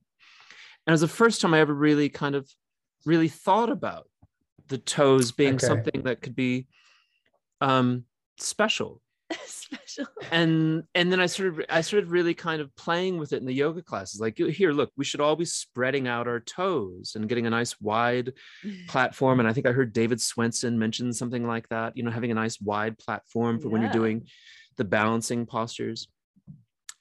and 0.86 0.92
it 0.92 0.96
was 0.96 1.02
the 1.02 1.08
first 1.08 1.42
time 1.42 1.54
i 1.54 1.60
ever 1.60 1.74
really 1.74 2.10
kind 2.10 2.36
of 2.36 2.50
really 3.06 3.28
thought 3.28 3.70
about 3.70 4.08
the 4.68 4.78
toes 4.78 5.32
being 5.32 5.56
okay. 5.56 5.68
something 5.68 6.02
that 6.04 6.22
could 6.22 6.36
be 6.36 6.68
um 7.62 8.06
special. 8.38 9.02
Special. 9.46 10.06
And 10.32 10.84
and 10.94 11.12
then 11.12 11.20
i 11.20 11.26
started 11.26 11.66
i 11.70 11.82
started 11.82 12.12
really 12.12 12.36
kind 12.36 12.62
of 12.62 12.76
playing 12.76 13.18
with 13.18 13.34
it 13.34 13.38
in 13.38 13.46
the 13.46 13.54
yoga 13.54 13.82
classes. 13.82 14.22
Like 14.22 14.38
here 14.38 14.72
look 14.72 14.92
we 14.96 15.04
should 15.04 15.22
all 15.22 15.36
be 15.36 15.46
spreading 15.46 16.08
out 16.08 16.28
our 16.28 16.40
toes 16.40 17.14
and 17.16 17.28
getting 17.28 17.48
a 17.48 17.50
nice 17.50 17.80
wide 17.82 18.34
platform. 18.88 19.40
And 19.40 19.50
i 19.50 19.54
think 19.54 19.66
i 19.66 19.72
heard 19.72 19.94
david 19.94 20.22
swenson 20.22 20.78
mention 20.78 21.12
something 21.14 21.48
like 21.48 21.68
that 21.70 21.98
you 21.98 22.04
know 22.04 22.12
having 22.12 22.32
a 22.32 22.36
nice 22.36 22.62
wide 22.62 23.00
platform 23.00 23.60
for 23.60 23.68
yeah. 23.68 23.74
when 23.74 23.82
you're 23.82 23.92
doing 23.92 24.28
the 24.78 24.84
balancing 24.84 25.48
postures. 25.48 26.08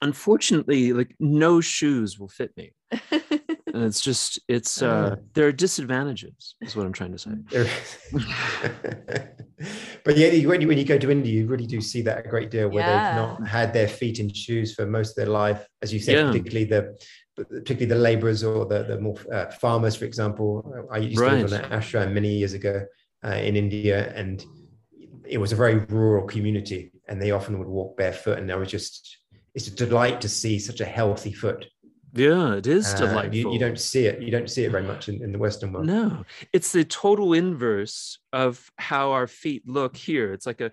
Unfortunately 0.01 0.93
like 0.93 1.15
no 1.19 1.61
shoes 1.61 2.17
will 2.17 2.29
fit 2.29 2.51
me 2.57 2.73
and 3.75 3.83
it's 3.83 4.01
just 4.01 4.39
it's 4.47 4.81
uh, 4.81 4.87
uh 4.87 5.15
there 5.33 5.47
are 5.47 5.51
disadvantages 5.51 6.55
is 6.61 6.75
what 6.75 6.85
i'm 6.85 6.93
trying 6.93 7.11
to 7.11 7.19
say 7.19 7.31
but 10.05 10.17
yeah 10.17 10.29
when 10.47 10.61
you, 10.61 10.67
when 10.67 10.77
you 10.77 10.85
go 10.85 10.97
to 10.97 11.11
india 11.11 11.33
you 11.33 11.45
really 11.45 11.67
do 11.67 11.81
see 11.81 12.01
that 12.01 12.25
a 12.25 12.29
great 12.29 12.49
deal 12.49 12.69
where 12.69 12.85
yeah. 12.85 13.09
they've 13.09 13.21
not 13.21 13.45
had 13.47 13.73
their 13.73 13.87
feet 13.87 14.19
in 14.19 14.33
shoes 14.33 14.73
for 14.73 14.85
most 14.85 15.11
of 15.11 15.15
their 15.17 15.27
life 15.27 15.67
as 15.81 15.93
you 15.93 15.99
said 15.99 16.15
yeah. 16.15 16.27
particularly 16.27 16.65
the 16.65 16.97
particularly 17.35 17.85
the 17.85 17.95
laborers 17.95 18.43
or 18.43 18.65
the, 18.65 18.83
the 18.83 18.99
more 18.99 19.17
uh, 19.33 19.51
farmers 19.51 19.95
for 19.95 20.05
example 20.05 20.87
i 20.91 20.97
used 20.97 21.19
right. 21.19 21.31
to 21.31 21.47
live 21.47 21.53
on 21.53 21.71
an 21.71 21.79
ashram 21.79 22.13
many 22.13 22.29
years 22.29 22.53
ago 22.53 22.85
uh, 23.25 23.35
in 23.35 23.55
india 23.55 24.13
and 24.15 24.45
it 25.27 25.37
was 25.37 25.51
a 25.51 25.55
very 25.55 25.75
rural 25.89 26.25
community 26.25 26.91
and 27.09 27.21
they 27.21 27.31
often 27.31 27.59
would 27.59 27.67
walk 27.67 27.97
barefoot 27.97 28.39
and 28.39 28.51
i 28.51 28.55
was 28.55 28.71
just 28.71 29.17
it's 29.53 29.67
a 29.67 29.71
delight 29.71 30.21
to 30.21 30.29
see 30.29 30.59
such 30.59 30.81
a 30.81 30.85
healthy 30.85 31.33
foot 31.33 31.65
yeah, 32.15 32.55
it 32.55 32.65
is 32.65 32.93
delightful. 32.93 33.29
Uh, 33.29 33.33
you, 33.33 33.53
you, 33.53 33.59
don't 33.59 33.79
see 33.79 34.05
it. 34.05 34.21
You 34.21 34.31
don't 34.31 34.49
see 34.49 34.63
it 34.63 34.71
very 34.71 34.83
much 34.83 35.09
in, 35.09 35.21
in 35.21 35.31
the 35.33 35.37
Western 35.37 35.73
world. 35.73 35.85
No, 35.85 36.23
it's 36.53 36.71
the 36.71 36.85
total 36.85 37.33
inverse 37.33 38.19
of 38.31 38.71
how 38.77 39.11
our 39.11 39.27
feet 39.27 39.67
look 39.67 39.97
here. 39.97 40.31
It's 40.31 40.45
like 40.45 40.61
a, 40.61 40.71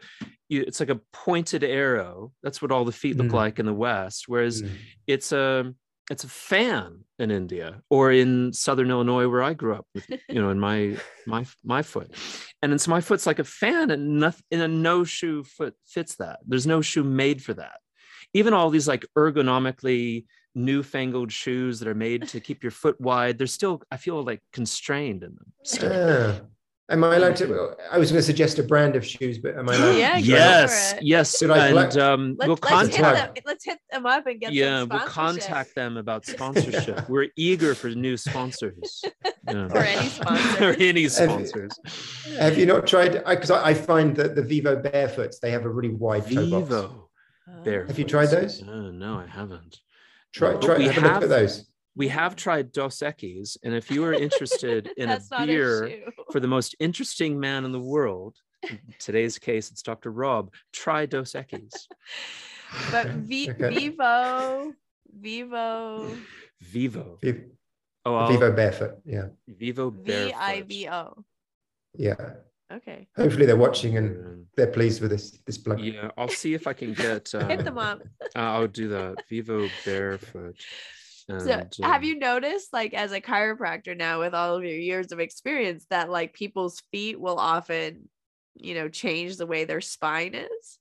it's 0.48 0.78
like 0.78 0.90
a 0.90 1.00
pointed 1.12 1.64
arrow. 1.64 2.33
That's 2.42 2.62
what 2.62 2.70
all 2.70 2.85
the 2.85 2.92
feet 2.92 3.16
look 3.16 3.28
mm. 3.28 3.33
like 3.33 3.59
in 3.59 3.66
the 3.66 3.74
West. 3.74 4.24
Whereas 4.28 4.62
mm. 4.62 4.70
it's 5.09 5.33
a, 5.33 5.74
it's 6.11 6.22
a 6.22 6.28
fan 6.28 7.05
in 7.18 7.31
India 7.31 7.83
or 7.90 8.12
in 8.12 8.52
Southern 8.52 8.90
Illinois 8.90 9.28
where 9.28 9.42
I 9.42 9.55
grew 9.55 9.74
up. 9.74 9.87
With, 9.94 10.09
you 10.28 10.40
know, 10.40 10.50
in 10.50 10.61
my 10.61 10.96
my 11.26 11.44
my 11.64 11.83
foot, 11.83 12.14
and 12.62 12.72
it's 12.72 12.87
my 12.87 13.00
foot's 13.00 13.26
like 13.26 13.40
a 13.40 13.44
fan, 13.44 13.90
and 13.90 14.20
nothing 14.20 14.44
in 14.52 14.61
a 14.61 14.68
no 14.68 15.02
shoe 15.02 15.42
foot 15.42 15.74
fits 15.87 16.16
that. 16.16 16.40
There's 16.46 16.66
no 16.68 16.83
shoe 16.83 17.02
made 17.05 17.42
for 17.42 17.55
that. 17.55 17.81
Even 18.33 18.55
all 18.55 18.70
these 18.70 18.87
like 18.87 19.05
ergonomically 19.16 20.26
newfangled 20.54 21.32
shoes 21.32 21.78
that 21.78 21.88
are 21.88 21.94
made 21.94 22.28
to 22.28 22.40
keep 22.40 22.62
your 22.62 22.72
foot 22.72 23.00
wide 23.00 23.38
they're 23.38 23.46
still 23.46 23.82
i 23.90 23.96
feel 23.96 24.22
like 24.22 24.40
constrained 24.52 25.22
in 25.22 25.34
them 25.34 25.52
still. 25.62 25.90
Yeah. 25.90 26.38
Am 26.92 27.04
I 27.04 27.16
allowed 27.16 27.36
to? 27.36 27.74
I 27.90 27.96
was 27.96 28.10
going 28.10 28.18
to 28.18 28.26
suggest 28.26 28.58
a 28.58 28.62
brand 28.62 28.96
of 28.96 29.06
shoes, 29.06 29.38
but 29.38 29.56
am 29.56 29.66
I 29.68 29.74
allowed? 29.76 29.96
yeah, 29.96 30.18
yes, 30.18 30.94
yes. 31.00 31.40
and 31.40 31.96
um, 31.96 32.36
let's, 32.38 32.48
we'll 32.48 32.56
contact. 32.58 32.92
Let's 32.92 32.96
hit, 32.96 33.34
them, 33.34 33.42
let's 33.46 33.64
hit 33.64 33.78
them 33.90 34.06
up 34.06 34.26
and 34.26 34.38
get. 34.38 34.52
Yeah, 34.52 34.82
we'll 34.82 35.00
contact 35.00 35.74
them 35.74 35.96
about 35.96 36.26
sponsorship. 36.26 37.08
We're 37.08 37.28
eager 37.34 37.74
for 37.74 37.88
new 37.88 38.16
sponsors. 38.16 39.04
Yeah. 39.48 39.66
or 39.72 39.78
any 39.78 40.08
sponsors. 40.08 40.60
or 40.60 40.76
any 40.78 41.08
sponsors. 41.08 41.72
Have, 41.84 42.38
have 42.38 42.58
you 42.58 42.64
not 42.64 42.86
tried? 42.86 43.24
Because 43.26 43.50
I, 43.50 43.70
I, 43.70 43.74
find 43.74 44.14
that 44.14 44.36
the 44.36 44.42
Vivo 44.42 44.76
Barefoots 44.76 45.40
they 45.40 45.50
have 45.50 45.64
a 45.64 45.68
really 45.68 45.88
wide 45.88 46.30
toe 46.30 46.48
box. 46.48 46.68
Vivo. 46.68 47.10
Barefoot. 47.64 47.88
Have 47.88 47.98
you 47.98 48.04
tried 48.04 48.26
those? 48.26 48.62
Uh, 48.62 48.92
no, 48.92 49.18
I 49.18 49.26
haven't. 49.26 49.80
Try, 50.32 50.54
try 50.54 50.78
we 50.78 50.84
have, 50.84 50.94
have, 50.94 51.04
a 51.04 51.14
look 51.14 51.22
at 51.24 51.28
those. 51.28 51.66
We 51.94 52.08
have 52.08 52.36
tried 52.36 52.72
Dos 52.72 53.00
Equis, 53.00 53.58
and 53.62 53.74
if 53.74 53.90
you 53.90 54.04
are 54.04 54.14
interested 54.14 54.90
in 54.96 55.10
a 55.10 55.20
beer 55.44 56.02
for 56.30 56.40
the 56.40 56.48
most 56.48 56.74
interesting 56.80 57.38
man 57.38 57.64
in 57.64 57.72
the 57.72 57.80
world, 57.80 58.36
in 58.68 58.78
today's 58.98 59.38
case 59.38 59.70
it's 59.70 59.82
Dr. 59.82 60.10
Rob, 60.10 60.52
try 60.72 61.04
Dos 61.04 61.32
Equis. 61.32 61.86
but 62.90 63.08
v- 63.08 63.50
okay. 63.50 63.74
Vivo, 63.74 64.72
Vivo, 65.14 66.16
Vivo. 66.62 67.18
oh, 68.06 68.14
I'll, 68.14 68.28
Vivo 68.28 68.52
barefoot. 68.52 68.94
Yeah. 69.04 69.26
Vivo 69.46 69.90
barefoot. 69.90 70.28
V 70.28 70.34
I 70.34 70.62
V 70.62 70.88
O. 70.88 71.24
Yeah. 71.94 72.34
Okay. 72.72 73.08
Hopefully 73.16 73.46
they're 73.46 73.56
watching 73.56 73.98
and 73.98 74.46
they're 74.56 74.66
pleased 74.66 75.00
with 75.00 75.11
this 75.11 75.38
this 75.46 75.58
plug. 75.58 75.80
Yeah, 75.80 76.11
I'll 76.16 76.28
see 76.28 76.54
if 76.54 76.66
I 76.66 76.72
can 76.72 76.94
get. 77.06 77.35
Uh, 77.35 77.46
Hit 77.46 77.64
them 77.64 77.78
up. 77.78 78.00
uh, 78.35 78.38
I'll 78.38 78.68
do 78.68 78.88
that. 78.88 79.24
Vivo 79.28 79.68
barefoot. 79.85 80.56
And, 81.28 81.40
so, 81.40 81.85
have 81.85 82.00
um, 82.00 82.02
you 82.02 82.18
noticed, 82.18 82.72
like, 82.72 82.94
as 82.94 83.12
a 83.12 83.20
chiropractor 83.20 83.96
now, 83.96 84.20
with 84.20 84.35
all 84.35 84.56
of 84.56 84.64
your 84.64 84.76
years 84.76 85.12
of 85.12 85.20
experience, 85.20 85.87
that 85.88 86.11
like 86.11 86.32
people's 86.35 86.82
feet 86.90 87.20
will 87.20 87.38
often, 87.38 88.08
you 88.54 88.74
know, 88.74 88.88
change 88.88 89.37
the 89.37 89.46
way 89.46 89.64
their 89.64 89.80
spine 89.80 90.35
is? 90.35 90.78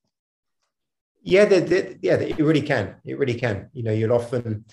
Yeah, 1.24 1.46
they, 1.46 1.60
they, 1.60 1.98
yeah, 2.02 2.16
it 2.16 2.40
really 2.40 2.64
can. 2.64 2.96
It 3.06 3.20
really 3.20 3.36
can. 3.36 3.70
You 3.74 3.84
know, 3.84 3.92
you'll 3.92 4.14
often 4.14 4.66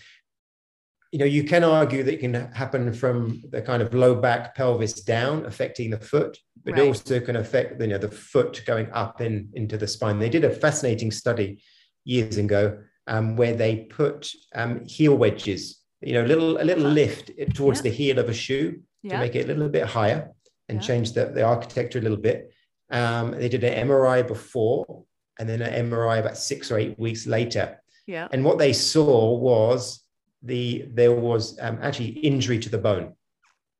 you 1.10 1.18
know, 1.18 1.24
you 1.24 1.44
can 1.44 1.64
argue 1.64 2.02
that 2.02 2.14
it 2.14 2.20
can 2.20 2.34
happen 2.52 2.92
from 2.92 3.42
the 3.50 3.62
kind 3.62 3.82
of 3.82 3.94
low 3.94 4.14
back 4.14 4.54
pelvis 4.54 5.00
down, 5.00 5.46
affecting 5.46 5.90
the 5.90 5.98
foot, 5.98 6.38
but 6.64 6.74
right. 6.74 6.82
it 6.82 6.86
also 6.86 7.20
can 7.20 7.36
affect 7.36 7.80
you 7.80 7.86
know 7.86 7.98
the 7.98 8.10
foot 8.10 8.62
going 8.66 8.90
up 8.92 9.20
in 9.20 9.48
into 9.54 9.78
the 9.78 9.86
spine. 9.86 10.18
They 10.18 10.28
did 10.28 10.44
a 10.44 10.50
fascinating 10.50 11.10
study 11.10 11.62
years 12.04 12.36
ago 12.36 12.78
um, 13.06 13.36
where 13.36 13.54
they 13.54 13.86
put 13.90 14.30
um, 14.54 14.84
heel 14.84 15.16
wedges, 15.16 15.80
you 16.02 16.12
know, 16.12 16.24
a 16.24 16.28
little 16.28 16.60
a 16.60 16.64
little 16.64 16.88
lift 16.90 17.30
towards 17.54 17.78
yeah. 17.78 17.84
the 17.84 17.90
heel 17.90 18.18
of 18.18 18.28
a 18.28 18.34
shoe 18.34 18.80
yeah. 19.02 19.12
to 19.12 19.18
make 19.18 19.34
it 19.34 19.44
a 19.44 19.48
little 19.48 19.68
bit 19.68 19.86
higher 19.86 20.30
and 20.68 20.80
yeah. 20.80 20.86
change 20.86 21.12
the, 21.12 21.26
the 21.26 21.42
architecture 21.42 21.98
a 21.98 22.02
little 22.02 22.18
bit. 22.18 22.52
Um, 22.90 23.32
they 23.32 23.48
did 23.48 23.64
an 23.64 23.88
MRI 23.88 24.26
before 24.26 25.04
and 25.38 25.48
then 25.48 25.62
an 25.62 25.90
MRI 25.90 26.20
about 26.20 26.36
six 26.36 26.70
or 26.70 26.78
eight 26.78 26.98
weeks 26.98 27.26
later. 27.26 27.80
Yeah. 28.06 28.28
And 28.30 28.44
what 28.44 28.58
they 28.58 28.72
saw 28.72 29.36
was 29.36 30.02
the 30.42 30.88
there 30.92 31.12
was 31.12 31.58
um, 31.60 31.78
actually 31.82 32.08
injury 32.08 32.58
to 32.58 32.68
the 32.68 32.78
bone. 32.78 33.14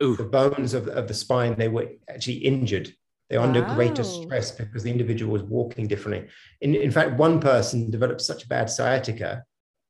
Ooh. 0.03 0.17
The 0.17 0.25
bones 0.25 0.75
of, 0.75 0.89
of 0.89 1.09
the 1.09 1.15
spine 1.15 1.57
they 1.57 1.69
were 1.69 1.89
actually 2.09 2.39
injured. 2.39 2.93
They're 3.29 3.41
wow. 3.41 3.47
under 3.47 3.63
greater 3.75 4.05
stress 4.05 4.51
because 4.51 4.83
the 4.83 4.91
individual 4.91 5.33
was 5.33 5.43
walking 5.43 5.87
differently. 5.87 6.29
In, 6.61 6.75
in 6.75 6.91
fact, 6.91 7.19
one 7.19 7.41
person 7.41 7.91
developed 7.91 8.23
such 8.23 8.49
bad 8.49 8.71
sciatica 8.71 9.45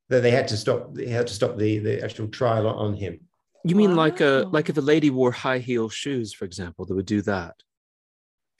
that 0.09 0.21
they 0.21 0.31
had 0.31 0.47
to 0.49 0.57
stop. 0.57 0.93
They 0.93 1.07
had 1.07 1.27
to 1.27 1.33
stop 1.33 1.57
the, 1.57 1.79
the 1.79 2.03
actual 2.03 2.27
trial 2.27 2.67
on 2.67 2.95
him. 2.95 3.21
You 3.63 3.75
mean 3.75 3.91
wow. 3.91 3.97
like 3.97 4.21
a 4.21 4.45
like 4.51 4.69
if 4.69 4.77
a 4.77 4.81
lady 4.81 5.09
wore 5.09 5.31
high 5.31 5.59
heel 5.59 5.89
shoes, 5.89 6.33
for 6.33 6.45
example, 6.45 6.85
that 6.85 6.95
would 6.95 7.05
do 7.05 7.21
that? 7.23 7.55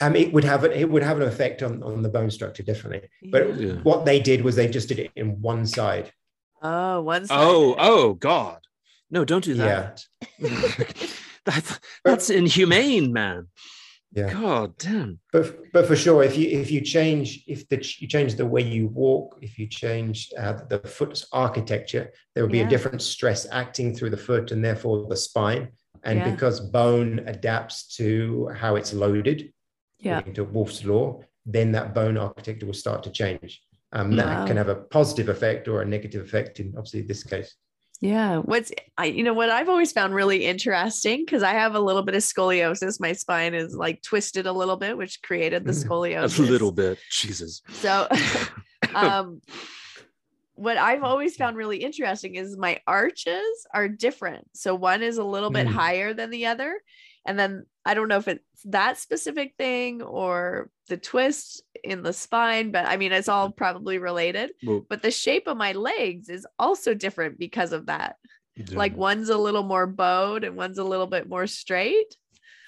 Um, 0.02 0.16
it 0.16 0.32
would 0.32 0.46
have 0.46 0.64
it 0.64 0.90
would 0.90 1.04
have 1.04 1.20
an 1.20 1.28
effect 1.28 1.62
on, 1.62 1.84
on 1.84 2.02
the 2.02 2.10
bone 2.10 2.32
structure 2.32 2.64
differently. 2.64 3.10
But 3.32 3.60
yeah. 3.60 3.74
what 3.84 4.06
they 4.06 4.20
did 4.20 4.44
was 4.44 4.56
they 4.56 4.70
just 4.70 4.88
did 4.88 5.00
it 5.00 5.12
in 5.16 5.42
one 5.42 5.66
side. 5.66 6.12
Oh, 6.62 7.02
one 7.02 7.26
side. 7.26 7.38
Oh, 7.40 7.76
oh 7.78 8.14
God. 8.14 8.60
No, 9.12 9.26
don't 9.26 9.44
do 9.44 9.56
that. 9.56 10.06
Yeah. 10.40 10.74
that's 11.46 11.80
that's 12.04 12.30
inhumane, 12.30 13.12
man. 13.12 13.48
Yeah. 14.12 14.34
God 14.34 14.78
damn. 14.78 15.20
But 15.32 15.72
but 15.72 15.88
for 15.88 15.96
sure, 15.96 16.24
if 16.24 16.38
you 16.38 16.48
if 16.48 16.72
you 16.72 16.82
change 16.82 17.44
if 17.48 17.68
the 17.70 17.78
you 18.00 18.08
change 18.08 18.36
the 18.36 18.46
way 18.46 18.62
you 18.62 18.88
walk, 18.88 19.38
if 19.42 19.58
you 19.60 19.68
change 19.68 20.32
uh, 20.38 20.60
the 20.68 20.80
foot's 20.80 21.28
architecture, 21.32 22.12
there 22.34 22.44
will 22.44 22.52
be 22.52 22.60
yeah. 22.60 22.68
a 22.68 22.70
different 22.70 23.02
stress 23.02 23.48
acting 23.52 23.96
through 23.96 24.10
the 24.10 24.18
foot 24.18 24.52
and 24.52 24.64
therefore 24.64 25.08
the 25.08 25.18
spine. 25.18 25.70
And 26.04 26.20
yeah. 26.20 26.32
because 26.32 26.60
bone 26.60 27.20
adapts 27.28 27.96
to 27.98 28.50
how 28.56 28.78
it's 28.78 28.94
loaded, 28.94 29.54
yeah. 30.00 30.22
to 30.22 30.44
Wolff's 30.46 30.86
law, 30.86 31.22
then 31.46 31.72
that 31.74 31.94
bone 31.94 32.18
architecture 32.18 32.66
will 32.66 32.74
start 32.74 33.04
to 33.04 33.12
change 33.12 33.62
um, 33.92 34.16
that 34.16 34.26
wow. 34.26 34.46
can 34.46 34.58
have 34.58 34.70
a 34.70 34.76
positive 34.76 35.30
effect 35.30 35.68
or 35.68 35.82
a 35.82 35.86
negative 35.86 36.24
effect 36.24 36.60
in 36.60 36.74
obviously 36.78 37.02
this 37.02 37.24
case 37.24 37.56
yeah 38.02 38.38
what's 38.38 38.72
i 38.98 39.06
you 39.06 39.24
know 39.24 39.34
what 39.34 39.50
i've 39.50 39.68
always 39.68 39.92
found 39.92 40.14
really 40.14 40.46
interesting 40.46 41.26
because 41.26 41.44
i 41.44 41.52
have 41.52 41.76
a 41.76 41.80
little 41.80 42.02
bit 42.02 42.16
of 42.16 42.22
scoliosis 42.22 43.00
my 43.00 43.12
spine 43.12 43.54
is 43.54 43.76
like 43.76 44.02
twisted 44.02 44.46
a 44.48 44.52
little 44.52 44.78
bit 44.78 44.98
which 44.98 45.22
created 45.22 45.66
the 45.66 45.72
mm. 45.72 45.84
scoliosis 45.84 46.40
a 46.40 46.44
little 46.44 46.72
bit 46.72 46.98
jesus 47.12 47.62
so 47.74 48.08
um 48.96 49.42
what 50.56 50.78
i've 50.78 51.04
always 51.04 51.36
found 51.36 51.58
really 51.58 51.78
interesting 51.78 52.36
is 52.36 52.58
my 52.58 52.80
arches 52.88 53.68
are 53.74 53.90
different 53.90 54.48
so 54.54 54.76
one 54.76 55.04
is 55.04 55.18
a 55.18 55.24
little 55.24 55.50
bit 55.50 55.68
mm. 55.68 55.72
higher 55.72 56.14
than 56.14 56.30
the 56.30 56.46
other 56.46 56.80
and 57.26 57.38
then 57.38 57.66
i 57.86 57.94
don't 57.94 58.08
know 58.08 58.18
if 58.18 58.30
it's 58.30 58.44
that 58.64 58.98
specific 58.98 59.56
thing 59.58 60.02
or 60.02 60.70
the 60.88 60.98
twist 60.98 61.64
in 61.84 62.04
the 62.04 62.14
spine, 62.14 62.72
but 62.72 62.86
I 62.86 62.98
mean, 62.98 63.12
it's 63.12 63.30
all 63.30 63.52
probably 63.52 63.98
related. 63.98 64.52
Well, 64.64 64.86
but 64.90 65.02
the 65.02 65.12
shape 65.12 65.48
of 65.48 65.58
my 65.58 65.74
legs 65.74 66.30
is 66.30 66.46
also 66.58 66.94
different 66.94 67.40
because 67.40 67.72
of 67.72 67.88
that. 67.88 68.16
Yeah. 68.56 68.78
Like 68.78 68.96
one's 68.96 69.30
a 69.30 69.38
little 69.38 69.64
more 69.64 69.88
bowed 69.88 70.44
and 70.44 70.56
one's 70.56 70.78
a 70.78 70.84
little 70.84 71.08
bit 71.08 71.30
more 71.30 71.48
straight. 71.48 72.16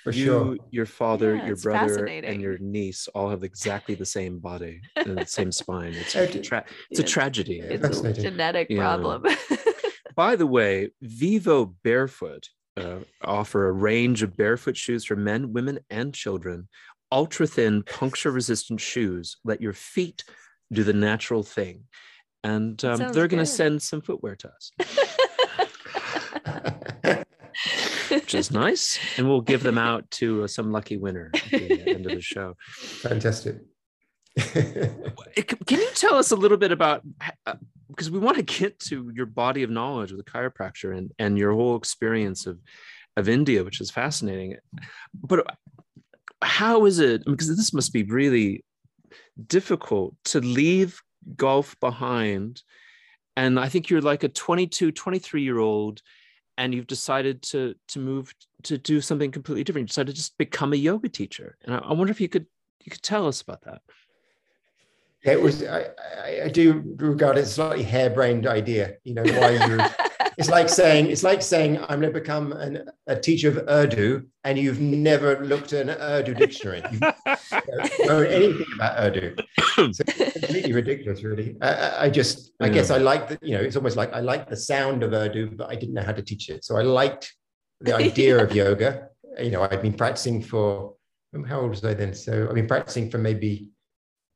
For 0.04 0.12
you, 0.12 0.26
sure. 0.26 0.58
your 0.72 0.88
father, 0.88 1.36
yeah, 1.36 1.46
your 1.46 1.56
brother, 1.58 2.08
and 2.08 2.42
your 2.42 2.58
niece 2.58 3.08
all 3.14 3.30
have 3.30 3.44
exactly 3.44 3.94
the 3.94 4.06
same 4.06 4.40
body 4.40 4.82
and 4.96 5.16
the 5.16 5.28
same 5.28 5.52
spine. 5.52 5.94
It's, 5.94 6.16
a, 6.16 6.42
tra- 6.42 6.66
it's 6.90 7.00
a 7.00 7.04
tragedy. 7.04 7.60
It's 7.60 8.00
a 8.00 8.14
genetic 8.14 8.68
yeah. 8.72 8.80
problem. 8.80 9.26
By 10.16 10.36
the 10.38 10.48
way, 10.48 10.90
Vivo 11.04 11.76
Barefoot 11.84 12.50
uh, 12.78 13.00
offer 13.24 13.68
a 13.68 13.72
range 13.72 14.24
of 14.24 14.36
barefoot 14.36 14.78
shoes 14.78 15.06
for 15.06 15.16
men, 15.16 15.54
women, 15.54 15.80
and 15.90 16.14
children. 16.14 16.68
Ultra 17.12 17.48
thin, 17.48 17.84
puncture 17.84 18.32
resistant 18.32 18.80
shoes 18.80 19.38
let 19.44 19.62
your 19.62 19.74
feet 19.74 20.24
do 20.72 20.84
the 20.84 20.94
natural 20.94 21.44
thing. 21.44 21.84
And 22.44 22.84
um, 22.86 23.12
they're 23.12 23.28
going 23.28 23.44
to 23.44 23.46
send 23.46 23.82
some 23.82 24.02
footwear 24.02 24.36
to 24.38 24.50
us. 24.50 24.72
Which 28.10 28.34
is 28.34 28.52
nice. 28.52 28.98
And 29.18 29.28
we'll 29.28 29.42
give 29.42 29.64
them 29.64 29.78
out 29.78 30.10
to 30.12 30.46
uh, 30.46 30.48
some 30.48 30.72
lucky 30.72 30.98
winner 30.98 31.32
at 31.34 31.50
the 31.52 31.84
end 31.88 32.06
of 32.08 32.14
the 32.14 32.22
show. 32.22 32.56
Fantastic. 32.80 33.58
Can 34.38 35.80
you 35.80 35.90
tell 35.94 36.16
us 36.16 36.32
a 36.32 36.36
little 36.36 36.58
bit 36.58 36.72
about 36.72 37.04
uh, 37.46 37.56
because 37.90 38.10
we 38.10 38.20
want 38.20 38.38
to 38.38 38.44
get 38.44 38.80
to 38.80 39.12
your 39.14 39.26
body 39.26 39.64
of 39.64 39.70
knowledge 39.70 40.12
with 40.12 40.26
the 40.26 40.32
chiropractor 40.32 40.98
and 40.98 41.12
and 41.20 41.38
your 41.38 41.54
whole 41.54 41.76
experience 41.76 42.48
of 42.48 42.60
of 43.18 43.28
India, 43.28 43.64
which 43.64 43.82
is 43.82 43.92
fascinating. 43.92 44.56
But 45.14 45.46
how 46.42 46.86
is 46.86 47.00
it? 47.00 47.24
Because 47.26 47.56
this 47.56 47.74
must 47.74 47.94
be 47.94 48.04
really 48.04 48.64
difficult 49.48 50.16
to 50.26 50.40
leave 50.40 51.02
golf 51.36 51.80
behind. 51.80 52.64
And 53.36 53.60
I 53.60 53.70
think 53.70 53.90
you're 53.90 54.02
like 54.02 54.24
a 54.24 54.30
22, 54.30 54.92
23 54.92 55.44
year 55.44 55.60
old, 55.60 56.02
and 56.58 56.74
you've 56.74 56.88
decided 56.88 57.42
to 57.44 57.76
to 57.90 58.00
move 58.00 58.34
to 58.64 58.78
do 58.78 59.02
something 59.02 59.32
completely 59.32 59.64
different. 59.64 59.84
You 59.84 59.88
decided 59.88 60.12
to 60.12 60.18
just 60.18 60.38
become 60.38 60.74
a 60.74 60.78
yoga 60.78 61.10
teacher. 61.10 61.58
And 61.64 61.76
I, 61.76 61.80
I 61.80 61.94
wonder 61.94 62.12
if 62.12 62.22
you 62.22 62.30
could 62.30 62.46
you 62.84 62.92
could 62.92 63.04
tell 63.04 63.28
us 63.28 63.42
about 63.42 63.62
that 63.64 63.82
it 65.24 65.42
was 65.42 65.64
I, 65.64 65.88
I, 66.46 66.50
do 66.50 66.96
regard 66.98 67.38
it 67.38 67.42
as 67.42 67.52
a 67.52 67.54
slightly 67.54 67.84
harebrained 67.84 68.48
idea 68.48 68.96
you 69.04 69.14
know 69.14 69.24
why 69.24 69.52
you 69.52 69.78
it's 70.38 70.50
like 70.50 70.70
saying 70.70 71.08
it's 71.08 71.24
like 71.24 71.42
saying 71.42 71.78
i'm 71.90 72.00
going 72.00 72.14
to 72.14 72.20
become 72.20 72.54
an, 72.54 72.90
a 73.08 73.16
teacher 73.16 73.50
of 73.50 73.58
urdu 73.70 74.26
and 74.44 74.58
you've 74.58 74.80
never 74.80 75.44
looked 75.46 75.74
at 75.74 75.88
an 75.88 75.98
urdu 76.02 76.34
dictionary. 76.34 76.82
You 76.92 77.00
don't 77.00 78.08
know 78.08 78.22
anything 78.22 78.66
about 78.76 79.04
urdu. 79.04 79.36
So 79.76 80.04
it's 80.06 80.34
completely 80.34 80.74
ridiculous 80.74 81.24
really. 81.24 81.56
I, 81.62 82.06
I 82.06 82.10
just 82.10 82.52
i 82.60 82.70
guess 82.70 82.92
i 82.92 82.98
like 82.98 83.30
the 83.30 83.40
you 83.42 83.58
know 83.58 83.64
it's 83.64 83.76
almost 83.76 83.96
like 83.96 84.12
i 84.14 84.20
like 84.20 84.50
the 84.50 84.58
sound 84.58 85.02
of 85.04 85.14
urdu 85.14 85.52
but 85.52 85.70
i 85.70 85.76
didn't 85.76 85.96
know 85.96 86.04
how 86.04 86.12
to 86.12 86.22
teach 86.22 86.50
it. 86.50 86.64
So 86.66 86.78
i 86.78 86.82
liked 86.82 87.34
the 87.80 87.96
idea 87.96 88.44
of 88.44 88.54
yoga. 88.54 89.10
You 89.40 89.52
know 89.52 89.64
i'd 89.64 89.82
been 89.82 89.94
practicing 89.94 90.42
for 90.42 90.96
how 91.48 91.62
old 91.62 91.70
was 91.70 91.86
i 91.86 91.94
then? 91.94 92.14
So 92.14 92.48
i've 92.48 92.56
been 92.56 92.68
practicing 92.68 93.10
for 93.10 93.18
maybe 93.18 93.68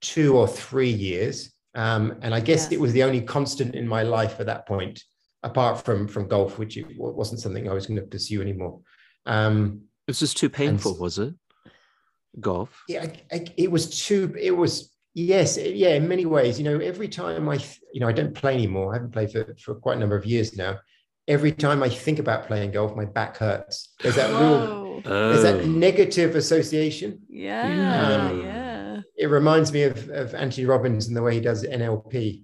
two 0.01 0.37
or 0.37 0.47
three 0.47 0.89
years. 0.89 1.51
Um, 1.73 2.17
and 2.21 2.33
I 2.33 2.39
guess 2.39 2.71
yeah. 2.71 2.77
it 2.77 2.81
was 2.81 2.93
the 2.93 3.03
only 3.03 3.21
constant 3.21 3.75
in 3.75 3.87
my 3.87 4.03
life 4.03 4.39
at 4.39 4.45
that 4.45 4.65
point, 4.65 5.03
apart 5.45 5.85
from 5.85 6.07
from 6.07 6.27
golf, 6.27 6.59
which 6.59 6.75
it 6.75 6.87
wasn't 6.97 7.39
something 7.39 7.69
I 7.69 7.73
was 7.73 7.85
going 7.85 7.99
to 7.99 8.05
pursue 8.05 8.41
anymore. 8.41 8.81
Um, 9.25 9.83
it 10.07 10.11
was 10.11 10.19
just 10.19 10.37
too 10.37 10.49
painful, 10.49 10.91
and, 10.91 10.99
was 10.99 11.19
it? 11.19 11.33
Golf? 12.39 12.83
Yeah, 12.89 13.03
I, 13.03 13.35
I, 13.35 13.45
it 13.55 13.71
was 13.71 14.05
too. 14.05 14.35
It 14.39 14.51
was 14.51 14.93
yes, 15.13 15.57
yeah. 15.57 15.93
In 15.95 16.07
many 16.07 16.25
ways, 16.25 16.59
you 16.59 16.65
know, 16.65 16.79
every 16.79 17.07
time 17.07 17.47
I, 17.47 17.59
you 17.93 18.01
know, 18.01 18.07
I 18.07 18.11
don't 18.11 18.35
play 18.35 18.55
anymore. 18.55 18.93
I 18.93 18.97
haven't 18.97 19.11
played 19.11 19.31
for 19.31 19.55
for 19.59 19.75
quite 19.75 19.97
a 19.97 19.99
number 19.99 20.17
of 20.17 20.25
years 20.25 20.57
now. 20.57 20.79
Every 21.27 21.51
time 21.51 21.81
I 21.81 21.89
think 21.89 22.19
about 22.19 22.45
playing 22.47 22.71
golf, 22.71 22.95
my 22.95 23.05
back 23.05 23.37
hurts. 23.37 23.93
There's 24.01 24.15
that 24.15 24.29
real, 24.29 24.41
oh. 24.41 25.01
there's 25.03 25.41
that 25.41 25.65
negative 25.65 26.35
association. 26.35 27.21
Yeah, 27.29 28.27
um, 28.29 28.41
yeah 28.41 28.65
it 29.17 29.27
reminds 29.27 29.71
me 29.71 29.83
of, 29.83 30.09
of 30.09 30.35
Anthony 30.35 30.65
Robbins 30.65 31.07
and 31.07 31.15
the 31.15 31.21
way 31.21 31.33
he 31.35 31.41
does 31.41 31.65
NLP. 31.65 32.43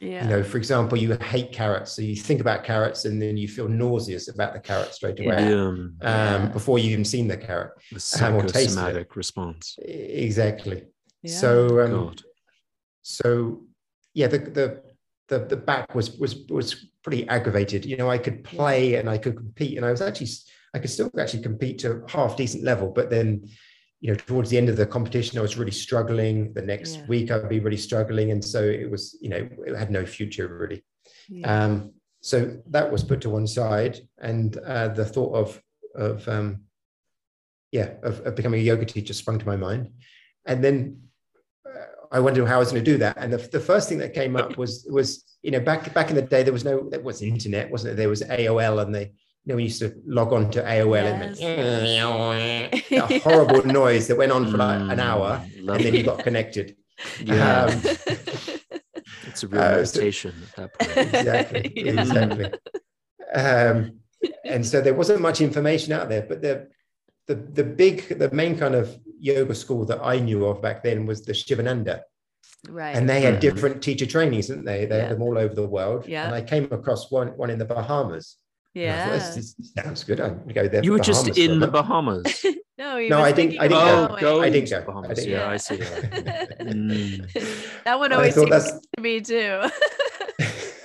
Yeah. 0.00 0.24
You 0.24 0.30
know, 0.30 0.42
for 0.42 0.56
example, 0.56 0.96
you 0.96 1.14
hate 1.16 1.52
carrots, 1.52 1.92
so 1.92 2.00
you 2.00 2.16
think 2.16 2.40
about 2.40 2.64
carrots 2.64 3.04
and 3.04 3.20
then 3.20 3.36
you 3.36 3.46
feel 3.46 3.68
nauseous 3.68 4.28
about 4.28 4.54
the 4.54 4.60
carrot 4.60 4.94
straight 4.94 5.20
away 5.20 5.50
yeah. 5.50 5.60
um, 5.60 5.94
yeah. 6.00 6.46
before 6.46 6.78
you've 6.78 6.92
even 6.92 7.04
seen 7.04 7.28
the 7.28 7.36
carrot. 7.36 7.72
The 7.92 8.00
psychosomatic 8.00 9.14
response. 9.14 9.76
Exactly. 9.82 10.84
Yeah. 11.22 11.34
So, 11.34 11.80
um, 11.80 12.14
so 13.02 13.64
yeah, 14.14 14.28
the, 14.28 14.38
the 14.38 14.82
the 15.28 15.38
the 15.46 15.56
back 15.56 15.94
was 15.94 16.16
was 16.18 16.36
was 16.48 16.86
pretty 17.02 17.28
aggravated. 17.28 17.84
You 17.84 17.96
know, 17.96 18.10
I 18.10 18.18
could 18.18 18.42
play 18.42 18.94
and 18.94 19.08
I 19.08 19.18
could 19.18 19.36
compete, 19.36 19.76
and 19.76 19.84
I 19.84 19.90
was 19.90 20.00
actually 20.00 20.28
I 20.74 20.78
could 20.78 20.90
still 20.90 21.10
actually 21.18 21.42
compete 21.42 21.78
to 21.80 22.04
half 22.08 22.36
decent 22.36 22.64
level, 22.64 22.90
but 22.90 23.10
then 23.10 23.48
you 24.00 24.10
know, 24.10 24.16
towards 24.16 24.48
the 24.48 24.56
end 24.56 24.68
of 24.68 24.76
the 24.76 24.86
competition, 24.86 25.38
I 25.38 25.42
was 25.42 25.58
really 25.58 25.70
struggling. 25.70 26.52
The 26.54 26.62
next 26.62 26.96
yeah. 26.96 27.06
week, 27.06 27.30
I'd 27.30 27.48
be 27.48 27.60
really 27.60 27.76
struggling, 27.76 28.30
and 28.30 28.42
so 28.42 28.62
it 28.62 28.90
was, 28.90 29.18
you 29.20 29.28
know, 29.28 29.48
it 29.66 29.76
had 29.76 29.90
no 29.90 30.06
future 30.06 30.48
really. 30.48 30.82
Yeah. 31.28 31.64
Um, 31.64 31.92
so 32.22 32.58
that 32.68 32.90
was 32.90 33.04
put 33.04 33.20
to 33.22 33.30
one 33.30 33.46
side, 33.46 34.00
and 34.18 34.56
uh, 34.58 34.88
the 34.88 35.04
thought 35.04 35.34
of 35.34 35.62
of 35.94 36.26
um, 36.28 36.62
yeah 37.72 37.92
of, 38.02 38.20
of, 38.26 38.34
becoming 38.34 38.60
a 38.60 38.62
yoga 38.62 38.84
teacher 38.84 39.12
sprung 39.12 39.38
to 39.38 39.46
my 39.46 39.56
mind, 39.56 39.90
and 40.46 40.62
then 40.62 41.02
uh, 41.66 41.84
I 42.12 42.20
wondered 42.20 42.46
how 42.46 42.56
I 42.56 42.58
was 42.58 42.72
going 42.72 42.84
to 42.84 42.90
do 42.90 42.98
that. 42.98 43.16
And 43.18 43.32
the, 43.32 43.38
the 43.38 43.60
first 43.60 43.88
thing 43.88 43.98
that 43.98 44.14
came 44.14 44.36
up 44.36 44.56
was 44.56 44.86
was 44.90 45.24
you 45.42 45.50
know 45.50 45.60
back 45.60 45.92
back 45.94 46.10
in 46.10 46.16
the 46.16 46.22
day 46.22 46.42
there 46.42 46.52
was 46.52 46.64
no 46.64 46.88
there 46.88 47.00
was 47.00 47.22
internet, 47.22 47.70
wasn't 47.70 47.94
it? 47.94 47.96
There 47.96 48.08
was 48.08 48.22
AOL, 48.22 48.82
and 48.82 48.94
they 48.94 49.12
know, 49.46 49.56
we 49.56 49.64
used 49.64 49.80
to 49.80 49.94
log 50.06 50.32
on 50.32 50.50
to 50.50 50.62
AOL 50.62 51.38
yes. 51.38 51.40
and 51.40 53.10
a 53.12 53.18
horrible 53.20 53.66
noise 53.66 54.06
that 54.08 54.16
went 54.16 54.32
on 54.32 54.50
for 54.50 54.58
like 54.58 54.80
an 54.80 55.00
hour, 55.00 55.42
mm, 55.56 55.74
and 55.74 55.84
then 55.84 55.94
you 55.94 56.02
got 56.02 56.22
connected. 56.22 56.76
Yeah. 57.22 57.64
Um, 57.64 57.82
it's 59.26 59.42
a 59.42 59.48
real 59.48 59.62
uh, 59.62 59.76
meditation 59.76 60.34
so, 60.54 60.62
at 60.62 60.72
that 60.78 60.94
point. 60.94 61.14
Exactly. 61.14 61.72
yeah. 61.74 62.00
Exactly. 62.00 62.52
Um, 63.34 64.00
and 64.44 64.66
so 64.66 64.80
there 64.80 64.94
wasn't 64.94 65.20
much 65.20 65.40
information 65.40 65.92
out 65.92 66.08
there, 66.08 66.22
but 66.22 66.42
the 66.42 66.68
the 67.26 67.36
the 67.36 67.64
big 67.64 68.18
the 68.18 68.30
main 68.32 68.58
kind 68.58 68.74
of 68.74 68.98
yoga 69.18 69.54
school 69.54 69.84
that 69.86 70.00
I 70.02 70.18
knew 70.18 70.44
of 70.46 70.60
back 70.60 70.82
then 70.82 71.06
was 71.06 71.22
the 71.22 71.32
Shivananda. 71.32 72.02
Right. 72.68 72.94
And 72.94 73.08
they 73.08 73.20
had 73.20 73.34
mm-hmm. 73.34 73.40
different 73.40 73.82
teacher 73.82 74.04
trainings, 74.04 74.48
didn't 74.48 74.66
they? 74.66 74.84
They 74.84 74.98
yeah. 74.98 75.02
had 75.04 75.12
them 75.12 75.22
all 75.22 75.38
over 75.38 75.54
the 75.54 75.66
world. 75.66 76.06
Yeah. 76.06 76.26
And 76.26 76.34
I 76.34 76.42
came 76.42 76.64
across 76.70 77.10
one 77.10 77.28
one 77.28 77.50
in 77.50 77.58
the 77.58 77.64
Bahamas. 77.64 78.36
Yeah. 78.74 79.18
Thought, 79.18 79.34
this, 79.34 79.54
this, 79.54 79.72
sounds 79.72 80.04
good. 80.04 80.20
I'm 80.20 80.46
go 80.48 80.68
there. 80.68 80.84
You 80.84 80.92
were 80.92 81.00
just 81.00 81.36
in 81.36 81.58
the 81.58 81.66
Bahamas. 81.66 82.44
no, 82.78 83.00
no, 83.00 83.20
I 83.20 83.32
didn't. 83.32 83.58
I 83.58 83.68
didn't 83.68 83.82
oh, 83.82 84.08
go. 84.08 84.20
go. 84.20 84.42
I 84.42 84.50
didn't. 84.50 84.86
Bahamas. 84.86 85.10
I 85.10 85.14
didn't 85.14 85.30
yeah. 85.30 85.48
I 85.48 85.56
see. 85.56 85.76
mm. 85.76 87.82
That 87.84 87.98
one 87.98 88.12
always 88.12 88.34
seems 88.34 88.50
to 88.50 88.80
me 89.00 89.20
too. 89.20 89.62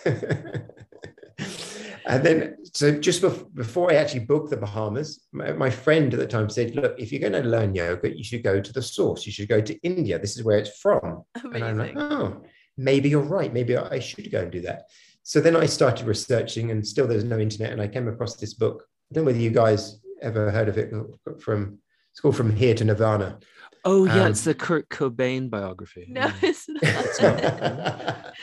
and 2.08 2.24
then, 2.24 2.58
so 2.74 3.00
just 3.00 3.24
before 3.54 3.92
I 3.92 3.96
actually 3.96 4.22
booked 4.22 4.50
the 4.50 4.58
Bahamas, 4.58 5.28
my, 5.32 5.54
my, 5.54 5.70
friend 5.70 6.12
at 6.12 6.20
the 6.20 6.26
time 6.26 6.50
said, 6.50 6.76
"Look, 6.76 6.96
if 6.98 7.12
you're 7.12 7.22
going 7.22 7.44
to 7.44 7.48
learn 7.48 7.76
yoga, 7.76 8.16
you 8.16 8.24
should 8.24 8.44
go 8.44 8.60
to 8.60 8.74
the 8.74 8.82
source. 8.82 9.28
You 9.28 9.32
should 9.32 9.50
go 9.50 9.62
to 9.62 9.80
India. 9.82 10.18
This 10.18 10.36
is 10.36 10.44
where 10.44 10.58
it's 10.58 10.80
from." 10.80 11.24
Amazing. 11.36 11.54
And 11.54 11.64
I'm 11.64 11.78
like, 11.78 11.94
"Oh, 11.96 12.42
maybe 12.78 13.10
you're 13.10 13.22
right. 13.22 13.54
Maybe 13.54 13.78
I 13.78 14.00
should 14.00 14.32
go 14.32 14.42
and 14.42 14.52
do 14.52 14.62
that." 14.62 14.86
So 15.28 15.41
then 15.41 15.55
I 15.55 15.65
started 15.65 16.05
researching, 16.05 16.69
and 16.69 16.86
still 16.86 17.07
there's 17.07 17.23
no 17.23 17.39
internet, 17.39 17.71
and 17.71 17.82
I 17.82 17.88
came 17.88 18.07
across 18.07 18.36
this 18.36 18.53
book. 18.53 18.86
I 19.09 19.15
don't 19.15 19.23
know 19.23 19.30
whether 19.30 19.39
you 19.39 19.49
guys 19.49 19.99
ever 20.21 20.51
heard 20.51 20.69
of 20.69 20.78
it. 20.78 20.93
From 21.41 21.80
it's 22.11 22.19
called 22.19 22.38
From 22.38 22.55
Here 22.55 22.76
to 22.76 22.86
Nirvana. 22.86 23.39
Oh 23.86 24.05
yeah, 24.05 24.26
um, 24.26 24.32
it's 24.32 24.43
the 24.43 24.53
Kurt 24.53 24.88
Cobain 24.89 25.49
biography. 25.49 26.05
No, 26.09 26.32
it's 26.43 26.69
not. 26.69 26.84
it's, 26.84 27.21
not. 27.21 28.36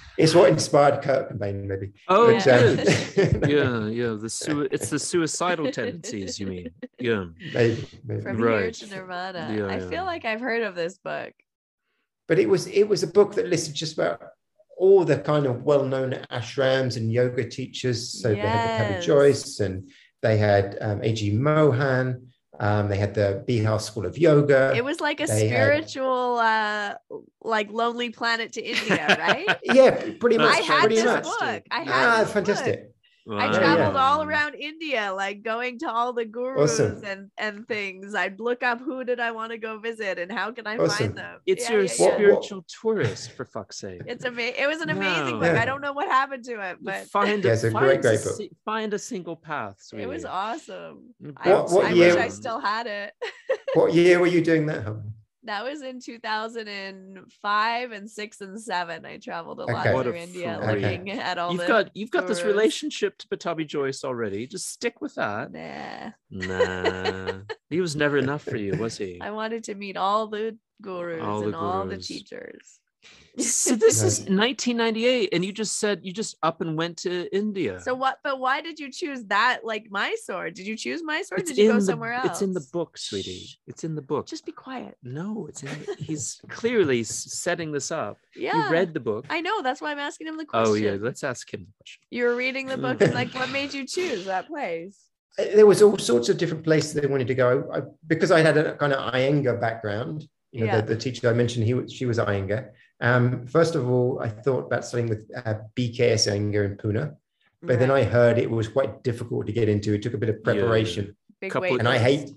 it's 0.16 0.34
what 0.34 0.48
inspired 0.48 1.02
Kurt 1.02 1.30
Cobain, 1.30 1.66
maybe. 1.66 1.92
Oh, 2.08 2.32
but, 2.32 2.48
um, 2.48 2.78
yeah, 3.50 3.86
yeah. 3.88 4.16
The 4.18 4.30
su- 4.30 4.68
it's 4.72 4.88
the 4.88 4.98
suicidal 4.98 5.70
tendencies. 5.70 6.40
You 6.40 6.46
mean? 6.46 6.70
Yeah, 6.98 7.26
maybe. 7.52 7.86
maybe. 8.02 8.22
From 8.22 8.38
right. 8.38 8.74
Here 8.74 8.88
to 8.88 8.96
Nirvana. 8.96 9.54
Yeah, 9.54 9.66
I 9.66 9.76
yeah. 9.76 9.88
feel 9.90 10.04
like 10.06 10.24
I've 10.24 10.40
heard 10.40 10.62
of 10.62 10.74
this 10.74 10.96
book. 10.96 11.34
But 12.28 12.38
it 12.38 12.48
was 12.48 12.66
it 12.66 12.84
was 12.88 13.02
a 13.02 13.08
book 13.08 13.34
that 13.34 13.48
listed 13.48 13.74
just 13.74 13.92
about 13.92 14.22
all 14.82 15.04
the 15.04 15.16
kind 15.16 15.46
of 15.46 15.62
well-known 15.62 16.10
ashrams 16.32 16.96
and 16.96 17.12
yoga 17.12 17.48
teachers. 17.48 18.20
So 18.20 18.30
yes. 18.30 18.42
they 18.42 18.48
had 18.48 18.88
the 18.88 18.94
Pattabhi 18.94 19.02
Jois 19.06 19.60
and 19.60 19.88
they 20.22 20.36
had 20.36 20.76
um, 20.80 21.00
A.G. 21.04 21.30
Mohan. 21.30 22.26
Um, 22.58 22.88
they 22.88 22.96
had 22.96 23.14
the 23.14 23.44
Bihar 23.48 23.80
School 23.80 24.06
of 24.06 24.18
Yoga. 24.18 24.72
It 24.74 24.84
was 24.84 25.00
like 25.00 25.20
a 25.20 25.26
they 25.26 25.48
spiritual, 25.48 26.40
had... 26.40 26.96
uh, 27.10 27.18
like 27.40 27.70
Lonely 27.70 28.10
Planet 28.10 28.52
to 28.54 28.60
India, 28.60 29.16
right? 29.18 29.56
yeah, 29.62 29.90
pretty 30.18 30.38
much. 30.38 30.58
I 30.58 30.60
had 30.62 30.80
pretty 30.80 30.96
this 30.96 31.04
much. 31.04 31.22
book. 31.22 31.62
I 31.70 31.80
had 31.82 32.20
ah, 32.20 32.24
fantastic. 32.24 32.82
Book. 32.82 32.91
Wow. 33.24 33.38
I 33.38 33.56
traveled 33.56 33.94
yeah. 33.94 34.04
all 34.04 34.22
around 34.22 34.54
India, 34.56 35.12
like 35.14 35.42
going 35.42 35.78
to 35.80 35.90
all 35.90 36.12
the 36.12 36.24
gurus 36.24 36.80
awesome. 36.80 37.04
and 37.04 37.30
and 37.38 37.68
things. 37.68 38.14
I'd 38.14 38.40
look 38.40 38.62
up 38.62 38.80
who 38.80 39.04
did 39.04 39.20
I 39.20 39.30
want 39.30 39.52
to 39.52 39.58
go 39.58 39.78
visit 39.78 40.18
and 40.18 40.30
how 40.30 40.50
can 40.50 40.66
I 40.66 40.76
awesome. 40.76 41.06
find 41.06 41.18
them. 41.18 41.38
It's 41.46 41.64
yeah, 41.64 41.76
your 41.76 41.82
yeah, 41.82 41.88
spiritual 41.88 42.64
tourist, 42.68 43.32
for 43.32 43.44
fuck's 43.44 43.78
sake. 43.78 44.02
It's 44.06 44.24
amazing. 44.24 44.56
It 44.58 44.66
was 44.66 44.80
an 44.80 44.90
amazing 44.90 45.38
book. 45.38 45.56
I 45.56 45.64
don't 45.64 45.80
know 45.80 45.92
what 45.92 46.08
happened 46.08 46.44
to 46.44 46.60
it, 46.70 46.78
but 46.80 47.06
find 47.06 47.44
a, 47.44 47.56
find 47.56 47.74
great, 47.74 48.02
great 48.02 48.22
book. 48.24 48.40
find 48.64 48.92
a 48.92 48.98
single 48.98 49.36
path. 49.36 49.76
Sweetie. 49.78 50.02
It 50.02 50.08
was 50.08 50.24
awesome. 50.24 51.14
What, 51.20 51.46
I, 51.46 51.50
what 51.52 51.84
I 51.84 51.90
year? 51.92 52.14
wish 52.16 52.24
I 52.24 52.28
still 52.28 52.58
had 52.58 52.86
it. 52.88 53.12
what 53.74 53.94
year 53.94 54.18
were 54.18 54.26
you 54.26 54.42
doing 54.42 54.66
that? 54.66 54.84
That 55.44 55.64
was 55.64 55.82
in 55.82 56.00
2005 56.00 57.90
and 57.90 58.10
six 58.10 58.40
and 58.40 58.60
seven. 58.60 59.04
I 59.04 59.16
traveled 59.18 59.58
a 59.58 59.64
lot 59.64 59.86
okay. 59.86 60.02
through 60.02 60.14
India 60.14 60.60
looking 60.60 61.10
okay. 61.10 61.18
at 61.18 61.36
all. 61.36 61.52
You've 61.52 61.66
got 61.66 61.96
you've 61.96 62.10
got 62.10 62.28
this 62.28 62.44
relationship 62.44 63.18
to 63.18 63.28
Pattabhi 63.28 63.66
Jois 63.66 64.04
already. 64.04 64.46
Just 64.46 64.68
stick 64.68 65.00
with 65.00 65.16
that. 65.16 65.52
Nah. 65.52 66.10
Nah. 66.30 67.40
he 67.70 67.80
was 67.80 67.96
never 67.96 68.18
enough 68.18 68.42
for 68.42 68.56
you, 68.56 68.76
was 68.76 68.96
he? 68.96 69.18
I 69.20 69.32
wanted 69.32 69.64
to 69.64 69.74
meet 69.74 69.96
all 69.96 70.28
the 70.28 70.56
gurus 70.80 71.22
all 71.22 71.40
the 71.40 71.46
and 71.46 71.54
gurus. 71.54 71.64
all 71.64 71.86
the 71.86 71.98
teachers 71.98 72.80
so 73.38 73.74
this 73.76 74.02
is 74.02 74.20
1998 74.20 75.30
and 75.32 75.44
you 75.44 75.52
just 75.52 75.78
said 75.78 76.00
you 76.02 76.12
just 76.12 76.36
up 76.42 76.60
and 76.60 76.76
went 76.76 76.96
to 76.98 77.34
india. 77.34 77.80
So 77.80 77.94
what 77.94 78.18
but 78.22 78.38
why 78.38 78.60
did 78.60 78.78
you 78.78 78.90
choose 78.90 79.24
that 79.24 79.60
like 79.64 79.86
mysore? 79.90 80.50
Did 80.50 80.66
you 80.66 80.76
choose 80.76 81.02
mysore 81.02 81.38
it's 81.38 81.50
did 81.50 81.58
you 81.58 81.68
go 81.68 81.76
the, 81.76 81.82
somewhere 81.82 82.12
else 82.12 82.26
it's 82.26 82.42
in 82.42 82.52
the 82.52 82.66
book 82.72 82.98
sweetie. 82.98 83.48
It's 83.66 83.84
in 83.84 83.94
the 83.94 84.02
book. 84.02 84.26
Just 84.26 84.44
be 84.44 84.52
quiet. 84.52 84.96
No 85.02 85.46
it's 85.48 85.62
in 85.62 85.70
he's 85.98 86.40
clearly 86.48 87.02
setting 87.04 87.72
this 87.72 87.90
up. 87.90 88.18
Yeah. 88.36 88.66
you 88.66 88.72
read 88.72 88.94
the 88.94 89.00
book. 89.00 89.26
I 89.30 89.40
know 89.40 89.62
that's 89.62 89.80
why 89.80 89.92
i'm 89.92 89.98
asking 89.98 90.26
him 90.26 90.36
the 90.36 90.44
question 90.44 90.72
oh 90.72 90.74
yeah 90.74 90.96
let's 91.00 91.24
ask 91.24 91.52
him 91.52 91.60
the 91.60 91.72
question. 91.78 92.02
You 92.10 92.24
were 92.24 92.36
reading 92.36 92.66
the 92.66 92.78
book 92.78 93.00
and 93.00 93.14
like 93.14 93.34
what 93.34 93.50
made 93.50 93.72
you 93.72 93.86
choose 93.86 94.26
that 94.26 94.48
place? 94.48 94.98
Uh, 95.38 95.44
there 95.54 95.66
was 95.66 95.80
all 95.80 95.96
sorts 95.96 96.28
of 96.28 96.36
different 96.36 96.62
places 96.62 96.92
they 96.92 97.06
wanted 97.06 97.26
to 97.28 97.34
go. 97.34 97.68
I, 97.72 97.80
because 98.06 98.30
i 98.30 98.40
had 98.40 98.58
a 98.58 98.76
kind 98.76 98.92
of 98.92 99.14
iyengar 99.14 99.58
background 99.58 100.28
you 100.52 100.60
know, 100.60 100.66
yeah. 100.66 100.80
the, 100.82 100.94
the, 100.94 100.96
teacher 100.96 101.30
I 101.30 101.32
mentioned, 101.32 101.66
he 101.66 101.88
she 101.88 102.04
was 102.04 102.18
Iyengar. 102.18 102.68
Um, 103.02 103.46
first 103.48 103.74
of 103.74 103.90
all, 103.90 104.20
I 104.22 104.28
thought 104.28 104.66
about 104.66 104.84
studying 104.84 105.08
with 105.08 105.28
uh, 105.36 105.54
BKS 105.76 106.30
Iyengar 106.30 106.64
in 106.64 106.76
Pune, 106.76 107.16
but 107.60 107.70
right. 107.70 107.78
then 107.78 107.90
I 107.90 108.04
heard 108.04 108.38
it 108.38 108.48
was 108.48 108.68
quite 108.68 109.02
difficult 109.02 109.46
to 109.46 109.52
get 109.52 109.68
into. 109.68 109.92
It 109.92 110.02
took 110.02 110.14
a 110.14 110.18
bit 110.18 110.28
of 110.28 110.42
preparation, 110.42 111.16
yeah. 111.42 111.50
and 111.52 111.88
I 111.88 111.98
hate, 111.98 112.30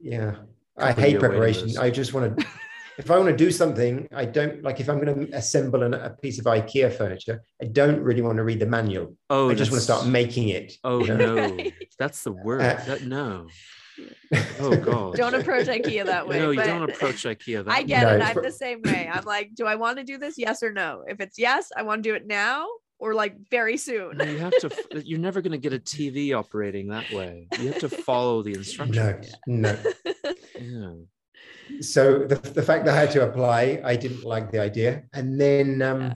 yeah, 0.00 0.34
I 0.76 0.92
hate 0.92 1.20
preparation. 1.20 1.78
I 1.78 1.90
just 1.90 2.12
want 2.12 2.36
to. 2.36 2.46
if 2.98 3.12
I 3.12 3.16
want 3.16 3.28
to 3.28 3.36
do 3.36 3.52
something, 3.52 4.08
I 4.12 4.24
don't 4.24 4.60
like 4.64 4.80
if 4.80 4.90
I'm 4.90 5.02
going 5.02 5.26
to 5.28 5.36
assemble 5.36 5.84
an, 5.84 5.94
a 5.94 6.10
piece 6.10 6.40
of 6.40 6.46
IKEA 6.46 6.92
furniture, 6.92 7.44
I 7.62 7.66
don't 7.66 8.00
really 8.00 8.22
want 8.22 8.38
to 8.38 8.44
read 8.44 8.58
the 8.58 8.66
manual. 8.66 9.14
Oh, 9.30 9.50
I 9.50 9.54
just 9.54 9.70
want 9.70 9.78
to 9.78 9.84
start 9.84 10.06
making 10.06 10.48
it. 10.48 10.72
Oh 10.82 10.98
no, 10.98 11.56
that's 11.96 12.24
the 12.24 12.32
word. 12.32 12.60
Uh, 12.60 12.74
that, 12.86 13.04
no. 13.04 13.46
Oh 14.60 14.76
god. 14.76 15.14
don't 15.14 15.34
approach 15.34 15.66
IKEA 15.66 16.04
that 16.06 16.26
way. 16.26 16.38
No, 16.38 16.50
you 16.50 16.62
don't 16.62 16.88
approach 16.88 17.24
IKEA 17.24 17.64
that 17.64 17.66
way. 17.66 17.74
I 17.74 17.82
get 17.82 18.06
way. 18.06 18.16
it. 18.16 18.22
I'm 18.22 18.42
the 18.42 18.52
same 18.52 18.82
way. 18.82 19.08
I'm 19.12 19.24
like, 19.24 19.54
do 19.54 19.66
I 19.66 19.76
want 19.76 19.98
to 19.98 20.04
do 20.04 20.18
this? 20.18 20.36
Yes 20.36 20.62
or 20.62 20.72
no? 20.72 21.04
If 21.06 21.20
it's 21.20 21.38
yes, 21.38 21.70
I 21.76 21.82
want 21.82 22.02
to 22.02 22.08
do 22.08 22.14
it 22.14 22.26
now 22.26 22.66
or 22.98 23.14
like 23.14 23.36
very 23.50 23.76
soon. 23.76 24.20
You 24.20 24.38
have 24.38 24.56
to 24.58 25.02
you're 25.04 25.18
never 25.18 25.40
going 25.40 25.52
to 25.52 25.58
get 25.58 25.72
a 25.72 25.78
TV 25.78 26.36
operating 26.36 26.88
that 26.88 27.10
way. 27.12 27.48
You 27.58 27.68
have 27.68 27.80
to 27.80 27.88
follow 27.88 28.42
the 28.42 28.54
instructions. 28.54 29.32
No. 29.46 29.72
No. 29.72 29.78
yeah. 30.60 31.80
So 31.80 32.20
the, 32.20 32.36
the 32.36 32.62
fact 32.62 32.86
that 32.86 32.94
I 32.94 33.00
had 33.00 33.10
to 33.12 33.28
apply, 33.28 33.80
I 33.84 33.96
didn't 33.96 34.24
like 34.24 34.50
the 34.50 34.60
idea. 34.60 35.04
And 35.12 35.40
then 35.40 35.82
um 35.82 36.02
yeah 36.02 36.14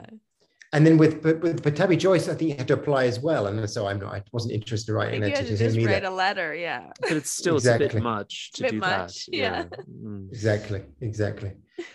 and 0.73 0.87
then 0.87 0.97
with 0.97 1.23
with 1.23 1.61
Pattabhi 1.63 1.99
Jois, 1.99 2.27
I 2.27 2.33
think 2.33 2.49
you 2.49 2.57
had 2.57 2.67
to 2.69 2.73
apply 2.73 3.05
as 3.05 3.19
well, 3.19 3.45
and 3.45 3.69
so 3.69 3.85
I'm 3.87 3.99
not. 3.99 4.15
I 4.15 4.23
wasn't 4.31 4.55
interested 4.55 4.91
in 4.91 4.95
writing 4.95 5.23
it 5.23 5.35
to, 5.35 5.55
just 5.55 5.77
write 5.85 6.03
a 6.03 6.09
letter, 6.09 6.55
yeah. 6.55 6.89
But 7.01 7.11
it's 7.11 7.29
still 7.29 7.57
exactly. 7.57 7.85
it's 7.85 7.93
a 7.93 7.97
bit 7.97 8.03
much 8.03 8.51
to 8.53 8.63
bit 8.63 8.71
do 8.71 8.79
much, 8.79 9.27
that. 9.27 9.33
Yeah. 9.37 9.65
yeah. 9.71 9.77
Mm. 10.03 10.29
Exactly, 10.31 10.81
exactly. 11.01 11.51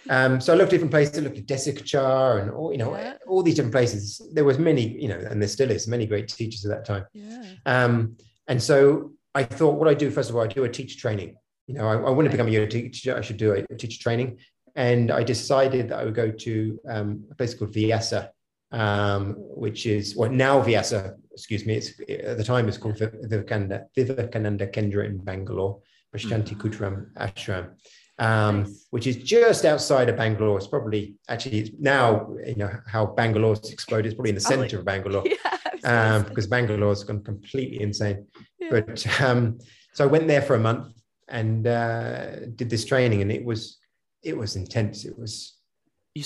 Um, 0.09 0.41
so 0.41 0.53
I 0.53 0.57
looked 0.57 0.69
at 0.69 0.77
different 0.77 0.93
places. 0.93 1.19
I 1.19 1.23
looked 1.23 1.39
at 1.39 1.47
Desikachar 1.47 2.41
and 2.41 2.53
all 2.53 2.71
you 2.71 2.79
know 2.79 2.97
yeah. 2.97 3.15
all 3.27 3.43
these 3.43 3.57
different 3.57 3.75
places. 3.75 4.23
There 4.33 4.45
was 4.45 4.61
many, 4.61 4.87
you 4.87 5.09
know, 5.09 5.19
and 5.19 5.43
there 5.43 5.49
still 5.49 5.73
is 5.73 5.89
many 5.89 6.07
great 6.07 6.29
teachers 6.29 6.65
at 6.65 6.71
that 6.71 6.85
time. 6.85 7.05
Yeah. 7.13 7.45
Um, 7.67 8.17
and 8.47 8.63
so 8.63 9.11
I 9.35 9.43
thought, 9.43 9.75
what 9.75 9.89
I 9.89 9.95
do 9.95 10.09
first 10.13 10.31
of 10.31 10.37
all, 10.37 10.43
I 10.43 10.47
do 10.47 10.63
a 10.63 10.69
teacher 10.69 10.97
training. 10.97 11.35
You 11.67 11.75
know, 11.75 11.89
I, 11.89 11.95
I 11.95 12.11
want 12.11 12.27
to 12.27 12.31
become 12.31 12.47
a 12.47 12.51
yoga 12.51 12.69
teacher. 12.69 13.17
I 13.17 13.23
should 13.23 13.39
do 13.39 13.55
a, 13.55 13.65
a 13.75 13.77
teacher 13.77 14.01
training. 14.01 14.39
And 14.77 15.11
I 15.11 15.25
decided 15.25 15.89
that 15.89 15.99
I 15.99 16.05
would 16.05 16.15
go 16.15 16.31
to 16.31 16.81
um, 16.89 17.25
a 17.33 17.35
place 17.35 17.53
called 17.53 17.75
Vyasa 17.75 18.31
um, 18.73 19.35
which 19.39 19.87
is 19.87 20.17
what 20.17 20.31
well, 20.31 20.39
now 20.39 20.61
Vyasa, 20.61 21.15
excuse 21.33 21.65
me, 21.65 21.75
it's 21.75 22.01
at 22.09 22.37
the 22.37 22.45
time 22.45 22.69
it's 22.69 22.77
called 22.77 22.99
Vivekananda, 22.99 23.87
Vivekananda 23.95 24.67
Kendra 24.67 25.07
in 25.07 25.19
Bangalore, 25.19 25.81
Prashanti 26.15 26.55
mm. 26.55 26.61
Kutiram 26.61 27.13
Ashram, 27.15 27.71
um, 28.19 28.65
nice. 28.65 28.87
which 28.91 29.07
is 29.07 29.17
just 29.17 29.65
outside 29.65 30.09
of 30.09 30.17
Bangalore. 30.17 30.59
It's 30.59 30.67
probably 30.67 31.15
actually 31.29 31.61
it's 31.61 31.71
now 31.79 32.29
you 32.47 32.57
know 32.57 32.71
how 32.87 33.07
Bangalore's 33.07 33.71
exploded. 33.71 34.07
It's 34.07 34.15
probably 34.15 34.31
in 34.31 34.35
the 34.35 34.41
center 34.41 34.77
oh, 34.77 34.81
of 34.81 34.85
Bangalore 34.85 35.25
yeah, 35.85 36.15
um, 36.15 36.25
because 36.25 36.47
Bangalore's 36.47 37.05
gone 37.05 37.23
completely 37.25 37.81
insane. 37.81 38.27
Yeah. 38.59 38.69
But 38.71 39.21
um, 39.21 39.59
so 39.95 40.05
I 40.05 40.09
went 40.09 40.29
there 40.29 40.43
for 40.43 40.57
a 40.57 40.61
month 40.61 40.93
and 41.29 41.67
uh, 41.67 42.47
did 42.55 42.69
this 42.69 42.85
training, 42.85 43.23
and 43.23 43.33
it 43.33 43.45
was 43.45 43.79
it 44.23 44.37
was 44.37 44.57
intense. 44.57 45.07
It 45.07 45.19
was. 45.19 45.55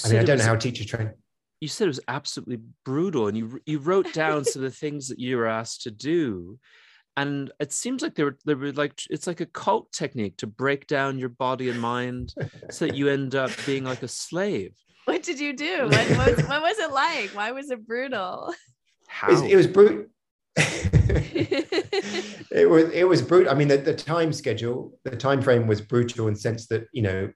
I 0.04 0.08
mean, 0.08 0.20
I 0.20 0.24
don't 0.24 0.38
was, 0.38 0.46
know 0.46 0.52
how 0.52 0.56
teachers 0.56 0.86
train 0.86 1.12
you 1.62 1.68
said 1.68 1.84
it 1.84 1.88
was 1.88 2.00
absolutely 2.08 2.58
brutal 2.84 3.28
and 3.28 3.38
you 3.38 3.60
you 3.66 3.78
wrote 3.78 4.12
down 4.12 4.44
some 4.44 4.64
of 4.64 4.70
the 4.70 4.76
things 4.76 5.06
that 5.06 5.20
you 5.20 5.36
were 5.36 5.46
asked 5.46 5.82
to 5.82 5.92
do 5.92 6.58
and 7.16 7.52
it 7.60 7.72
seems 7.72 8.02
like 8.02 8.16
they 8.16 8.24
were 8.24 8.36
they 8.44 8.54
were 8.54 8.72
like 8.72 9.00
it's 9.10 9.28
like 9.28 9.40
a 9.40 9.46
cult 9.46 9.92
technique 9.92 10.36
to 10.38 10.48
break 10.48 10.88
down 10.88 11.20
your 11.20 11.28
body 11.28 11.68
and 11.68 11.80
mind 11.80 12.34
so 12.70 12.86
that 12.86 12.96
you 12.96 13.08
end 13.08 13.36
up 13.36 13.50
being 13.64 13.84
like 13.84 14.02
a 14.02 14.08
slave. 14.08 14.74
What 15.04 15.24
did 15.24 15.40
you 15.40 15.52
do? 15.52 15.88
What, 15.88 16.06
what, 16.10 16.38
what 16.48 16.62
was 16.62 16.78
it 16.78 16.92
like? 16.92 17.30
Why 17.30 17.50
was 17.50 17.72
it 17.72 17.84
brutal? 17.84 18.54
How? 19.08 19.26
it 19.26 19.32
was, 19.32 19.42
it 19.42 19.56
was 19.56 19.66
brutal 19.66 20.04
it 22.52 22.70
was 22.70 22.84
it 22.90 23.08
was 23.08 23.20
brutal 23.20 23.50
i 23.50 23.54
mean 23.54 23.68
the, 23.68 23.78
the 23.78 23.94
time 23.94 24.32
schedule 24.32 24.92
the 25.04 25.16
time 25.16 25.40
frame 25.42 25.66
was 25.66 25.80
brutal 25.80 26.28
in 26.28 26.34
the 26.34 26.40
sense 26.40 26.66
that 26.66 26.86
you 26.92 27.02
know 27.02 27.32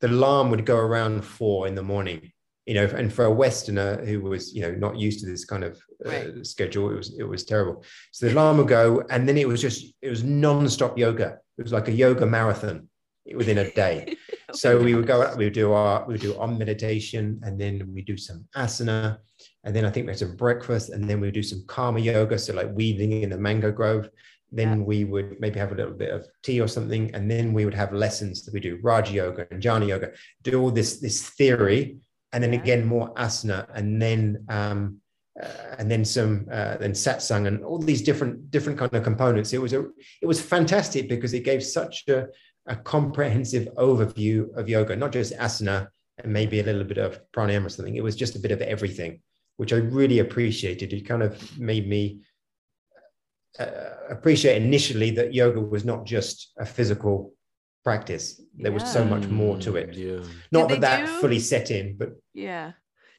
the 0.00 0.06
alarm 0.06 0.50
would 0.50 0.64
go 0.64 0.76
around 0.76 1.24
four 1.24 1.66
in 1.66 1.74
the 1.74 1.82
morning 1.82 2.30
you 2.68 2.74
know, 2.74 2.84
and 2.84 3.10
for 3.10 3.24
a 3.24 3.30
Westerner 3.30 4.04
who 4.04 4.20
was, 4.20 4.54
you 4.54 4.60
know, 4.60 4.72
not 4.72 4.98
used 4.98 5.20
to 5.20 5.26
this 5.26 5.46
kind 5.46 5.64
of 5.64 5.80
uh, 6.04 6.10
right. 6.10 6.46
schedule, 6.46 6.90
it 6.90 6.96
was 6.96 7.18
it 7.18 7.22
was 7.22 7.42
terrible. 7.44 7.82
So 8.12 8.26
the 8.26 8.34
alarm 8.34 8.58
would 8.58 8.68
go, 8.68 9.02
and 9.08 9.26
then 9.26 9.38
it 9.38 9.48
was 9.48 9.62
just 9.62 9.94
it 10.02 10.10
was 10.10 10.22
non-stop 10.22 10.98
yoga. 10.98 11.38
It 11.56 11.62
was 11.62 11.72
like 11.72 11.88
a 11.88 11.92
yoga 11.92 12.26
marathon 12.26 12.86
within 13.34 13.56
a 13.56 13.70
day. 13.70 14.16
so 14.52 14.78
we 14.78 14.94
would 14.94 15.06
go 15.06 15.22
out, 15.22 15.38
we 15.38 15.44
would 15.44 15.54
do 15.54 15.72
our 15.72 16.06
we 16.06 16.12
would 16.12 16.20
do 16.20 16.38
on 16.38 16.58
meditation, 16.58 17.40
and 17.42 17.58
then 17.58 17.90
we 17.94 18.02
do 18.02 18.18
some 18.18 18.46
asana, 18.54 19.16
and 19.64 19.74
then 19.74 19.86
I 19.86 19.90
think 19.90 20.04
we 20.04 20.10
had 20.10 20.18
some 20.18 20.36
breakfast, 20.36 20.90
and 20.90 21.08
then 21.08 21.22
we 21.22 21.28
would 21.28 21.34
do 21.34 21.42
some 21.42 21.64
karma 21.68 22.00
yoga, 22.00 22.38
so 22.38 22.52
like 22.52 22.68
weaving 22.74 23.12
in 23.22 23.30
the 23.30 23.38
mango 23.38 23.72
grove. 23.72 24.10
Then 24.52 24.80
yeah. 24.80 24.84
we 24.84 25.04
would 25.04 25.40
maybe 25.40 25.58
have 25.58 25.72
a 25.72 25.74
little 25.74 25.94
bit 25.94 26.10
of 26.10 26.26
tea 26.42 26.60
or 26.60 26.68
something, 26.68 27.14
and 27.14 27.30
then 27.30 27.54
we 27.54 27.64
would 27.64 27.72
have 27.72 27.94
lessons 27.94 28.44
that 28.44 28.52
we 28.52 28.60
do 28.60 28.78
Raja 28.82 29.14
yoga 29.14 29.46
and 29.50 29.62
Jnana 29.62 29.88
yoga, 29.88 30.10
do 30.42 30.60
all 30.60 30.70
this 30.70 31.00
this 31.00 31.30
theory 31.30 31.96
and 32.32 32.42
then 32.42 32.54
again 32.54 32.84
more 32.84 33.12
asana, 33.14 33.66
and 33.74 34.00
then 34.00 34.44
um, 34.48 35.00
uh, 35.42 35.76
and 35.78 35.90
then 35.90 36.04
some 36.04 36.46
uh, 36.50 36.76
then 36.76 36.92
satsang, 36.92 37.46
and 37.46 37.64
all 37.64 37.78
these 37.78 38.02
different 38.02 38.50
different 38.50 38.78
kind 38.78 38.92
of 38.92 39.02
components. 39.02 39.52
It 39.52 39.62
was 39.62 39.72
a 39.72 39.86
it 40.22 40.26
was 40.26 40.40
fantastic 40.40 41.08
because 41.08 41.32
it 41.34 41.44
gave 41.44 41.62
such 41.62 42.06
a, 42.08 42.26
a 42.66 42.76
comprehensive 42.76 43.68
overview 43.76 44.54
of 44.56 44.68
yoga, 44.68 44.96
not 44.96 45.12
just 45.12 45.32
asana 45.34 45.88
and 46.22 46.32
maybe 46.32 46.60
a 46.60 46.64
little 46.64 46.84
bit 46.84 46.98
of 46.98 47.20
pranayama 47.32 47.66
or 47.66 47.68
something. 47.68 47.96
It 47.96 48.02
was 48.02 48.16
just 48.16 48.36
a 48.36 48.40
bit 48.40 48.50
of 48.50 48.60
everything, 48.60 49.20
which 49.56 49.72
I 49.72 49.76
really 49.76 50.18
appreciated. 50.18 50.92
It 50.92 51.06
kind 51.06 51.22
of 51.22 51.58
made 51.58 51.88
me 51.88 52.20
uh, 53.58 53.66
appreciate 54.10 54.60
initially 54.60 55.10
that 55.12 55.34
yoga 55.34 55.60
was 55.60 55.84
not 55.84 56.04
just 56.04 56.52
a 56.58 56.66
physical 56.66 57.32
practice. 57.84 58.40
There 58.58 58.72
yeah. 58.72 58.74
was 58.74 58.92
so 58.92 59.04
much 59.04 59.28
more 59.28 59.56
to 59.58 59.76
it. 59.76 59.94
Yeah. 59.94 60.20
Not 60.50 60.68
that 60.68 60.80
that 60.80 61.06
do... 61.06 61.12
fully 61.20 61.38
set 61.38 61.70
in, 61.70 61.96
but 61.96 62.10
yeah. 62.34 62.72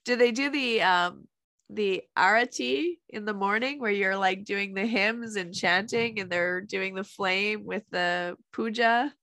Do 0.06 0.16
they 0.16 0.32
do 0.32 0.50
the 0.50 0.82
um 0.82 1.28
the 1.70 2.04
arati 2.18 2.98
in 3.10 3.26
the 3.26 3.34
morning 3.34 3.80
where 3.80 3.92
you're 3.92 4.18
like 4.18 4.44
doing 4.44 4.74
the 4.74 4.86
hymns 4.86 5.36
and 5.36 5.54
chanting 5.54 6.20
and 6.20 6.30
they're 6.30 6.62
doing 6.62 6.96
the 6.96 7.04
flame 7.04 7.66
with 7.66 7.84
the 7.92 8.36
puja? 8.52 9.14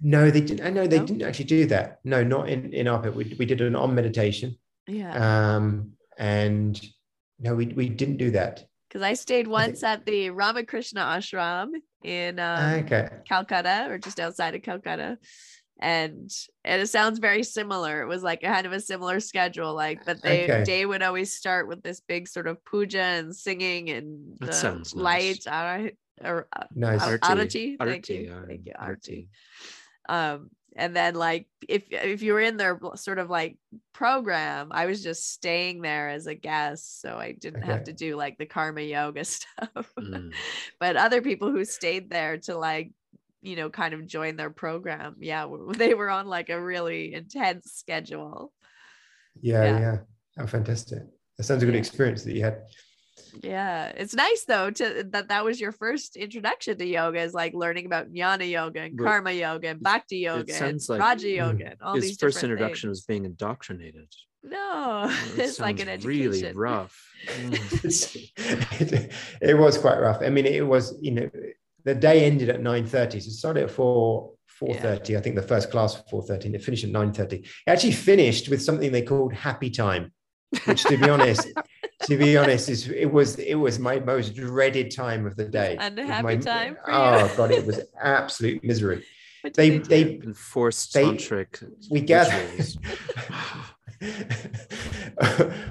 No, 0.00 0.30
they 0.30 0.40
didn't. 0.40 0.66
I 0.66 0.70
know 0.70 0.86
they 0.86 0.98
no? 0.98 1.06
didn't 1.06 1.22
actually 1.22 1.44
do 1.46 1.66
that. 1.66 2.00
No, 2.04 2.24
not 2.24 2.48
in 2.48 2.72
in 2.72 2.88
our 2.88 3.10
we 3.10 3.36
we 3.38 3.44
did 3.44 3.60
an 3.60 3.76
on 3.76 3.94
meditation. 3.94 4.56
Yeah. 4.86 5.12
Um 5.56 5.92
and 6.16 6.80
no, 7.38 7.54
we 7.54 7.66
we 7.66 7.88
didn't 7.90 8.16
do 8.16 8.30
that. 8.30 8.64
Because 8.88 9.02
I 9.02 9.12
stayed 9.12 9.46
once 9.46 9.82
I 9.82 9.96
think... 9.96 10.00
at 10.00 10.06
the 10.06 10.30
Ramakrishna 10.30 11.00
ashram 11.00 11.72
in 12.02 12.38
um, 12.38 12.84
okay. 12.84 13.08
Calcutta 13.28 13.86
or 13.88 13.98
just 13.98 14.18
outside 14.18 14.54
of 14.54 14.62
Calcutta. 14.62 15.18
And 15.80 16.30
and 16.64 16.82
it 16.82 16.88
sounds 16.88 17.18
very 17.18 17.42
similar. 17.42 18.02
It 18.02 18.06
was 18.06 18.22
like 18.22 18.42
kind 18.42 18.66
of 18.66 18.72
a 18.72 18.80
similar 18.80 19.18
schedule, 19.18 19.74
like 19.74 20.04
but 20.04 20.22
they 20.22 20.44
okay. 20.44 20.64
day 20.64 20.86
would 20.86 21.02
always 21.02 21.34
start 21.34 21.66
with 21.68 21.82
this 21.82 22.00
big 22.00 22.28
sort 22.28 22.46
of 22.46 22.62
puja 22.64 23.00
and 23.00 23.34
singing 23.34 23.90
and 23.90 24.36
that 24.40 24.54
sounds 24.54 24.94
lights. 24.94 25.46
Nice. 25.46 25.92
Or, 26.22 26.46
uh, 26.54 26.64
nice. 26.74 27.00
Arati. 27.00 27.78
Thank 27.78 28.08
you. 28.10 28.44
Thank 28.46 28.66
you. 28.66 28.72
Arati. 28.78 29.28
Um, 30.06 30.50
and 30.76 30.94
then 30.94 31.14
like 31.14 31.46
if 31.68 31.84
if 31.90 32.22
you 32.22 32.32
were 32.32 32.40
in 32.40 32.56
their 32.56 32.78
sort 32.94 33.18
of 33.18 33.28
like 33.28 33.56
program 33.92 34.68
i 34.70 34.86
was 34.86 35.02
just 35.02 35.32
staying 35.32 35.82
there 35.82 36.08
as 36.08 36.26
a 36.26 36.34
guest 36.34 37.00
so 37.00 37.16
i 37.16 37.32
didn't 37.32 37.62
okay. 37.64 37.72
have 37.72 37.84
to 37.84 37.92
do 37.92 38.16
like 38.16 38.38
the 38.38 38.46
karma 38.46 38.80
yoga 38.80 39.24
stuff 39.24 39.92
mm. 39.98 40.32
but 40.78 40.96
other 40.96 41.22
people 41.22 41.50
who 41.50 41.64
stayed 41.64 42.08
there 42.08 42.38
to 42.38 42.56
like 42.56 42.92
you 43.42 43.56
know 43.56 43.70
kind 43.70 43.94
of 43.94 44.06
join 44.06 44.36
their 44.36 44.50
program. 44.50 45.16
Yeah 45.18 45.46
they 45.74 45.94
were 45.94 46.10
on 46.10 46.26
like 46.26 46.48
a 46.50 46.60
really 46.60 47.14
intense 47.14 47.72
schedule. 47.72 48.52
Yeah 49.40 49.64
yeah, 49.64 49.78
yeah. 49.78 49.96
oh 50.38 50.46
fantastic. 50.46 51.02
That 51.36 51.44
sounds 51.44 51.62
a 51.62 51.66
good 51.66 51.74
yeah. 51.74 51.80
experience 51.80 52.24
that 52.24 52.34
you 52.34 52.42
had. 52.42 52.62
Yeah 53.42 53.92
it's 53.96 54.14
nice 54.14 54.44
though 54.44 54.70
to 54.70 55.04
that 55.10 55.28
that 55.28 55.44
was 55.44 55.60
your 55.60 55.72
first 55.72 56.16
introduction 56.16 56.76
to 56.78 56.86
yoga 56.86 57.20
is 57.20 57.34
like 57.34 57.54
learning 57.54 57.86
about 57.86 58.12
jnana 58.12 58.50
yoga 58.50 58.80
and 58.80 58.96
but 58.96 59.04
karma 59.04 59.30
yoga 59.30 59.68
and 59.68 59.80
bhakti 59.80 60.18
yoga 60.18 60.54
and 60.64 60.80
like 60.88 61.00
raja 61.00 61.26
mm, 61.26 61.36
yoga 61.36 61.66
and 61.66 61.82
all 61.82 61.94
his 61.94 62.04
these 62.04 62.18
first 62.18 62.42
introduction 62.42 62.88
things. 62.88 62.98
was 62.98 63.04
being 63.06 63.24
indoctrinated. 63.24 64.08
No 64.42 65.06
it's 65.36 65.60
like 65.60 65.80
an 65.80 65.88
education 65.88 66.30
really 66.30 66.52
rough. 66.52 66.98
It, 68.82 69.12
it 69.40 69.58
was 69.58 69.78
quite 69.78 70.00
rough. 70.00 70.22
I 70.22 70.30
mean 70.30 70.46
it 70.46 70.66
was 70.66 70.96
you 71.00 71.12
know 71.12 71.30
the 71.84 71.94
day 71.94 72.24
ended 72.24 72.48
at 72.48 72.60
9.30. 72.60 72.90
so 72.90 73.16
it 73.16 73.22
started 73.22 73.64
at 73.64 73.70
4 73.70 74.32
4.30 74.60 75.08
yeah. 75.08 75.18
i 75.18 75.20
think 75.22 75.36
the 75.36 75.42
first 75.42 75.70
class 75.70 76.02
4.30 76.12 76.46
and 76.46 76.54
it 76.54 76.62
finished 76.62 76.84
at 76.84 76.90
9.30 76.90 77.32
it 77.32 77.46
actually 77.66 77.92
finished 77.92 78.48
with 78.48 78.62
something 78.62 78.92
they 78.92 79.02
called 79.02 79.32
happy 79.32 79.70
time 79.70 80.12
which 80.66 80.82
to 80.84 80.98
be 80.98 81.08
honest 81.16 81.48
to 82.02 82.16
be 82.16 82.36
honest 82.36 82.68
is 82.68 82.88
it 82.88 83.10
was 83.10 83.36
it 83.36 83.54
was 83.54 83.78
my 83.78 83.98
most 84.00 84.34
dreaded 84.34 84.94
time 84.94 85.26
of 85.26 85.36
the 85.36 85.44
day. 85.44 85.76
And 85.78 85.98
a 85.98 86.06
happy 86.06 86.22
my, 86.22 86.36
time 86.36 86.76
oh 86.86 87.32
god 87.36 87.50
it 87.50 87.66
was 87.66 87.80
absolute 88.00 88.64
misery. 88.64 89.04
They 89.54 89.78
they, 89.78 90.18
they 90.18 90.32
forced 90.34 90.94
tantric 90.94 91.64
we 91.90 92.02
gather 92.02 92.38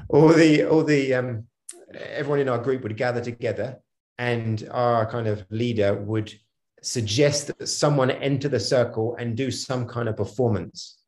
all 0.09 0.29
the 0.29 0.63
all 0.63 0.83
the 0.83 1.13
um 1.13 1.43
everyone 1.93 2.39
in 2.39 2.49
our 2.49 2.57
group 2.57 2.81
would 2.81 2.97
gather 2.97 3.21
together 3.21 3.77
and 4.19 4.69
our 4.71 5.09
kind 5.09 5.27
of 5.27 5.43
leader 5.49 5.95
would 5.95 6.31
suggest 6.83 7.47
that 7.47 7.67
someone 7.67 8.11
enter 8.11 8.47
the 8.47 8.59
circle 8.59 9.15
and 9.17 9.35
do 9.35 9.49
some 9.49 9.87
kind 9.87 10.07
of 10.07 10.15
performance 10.15 10.99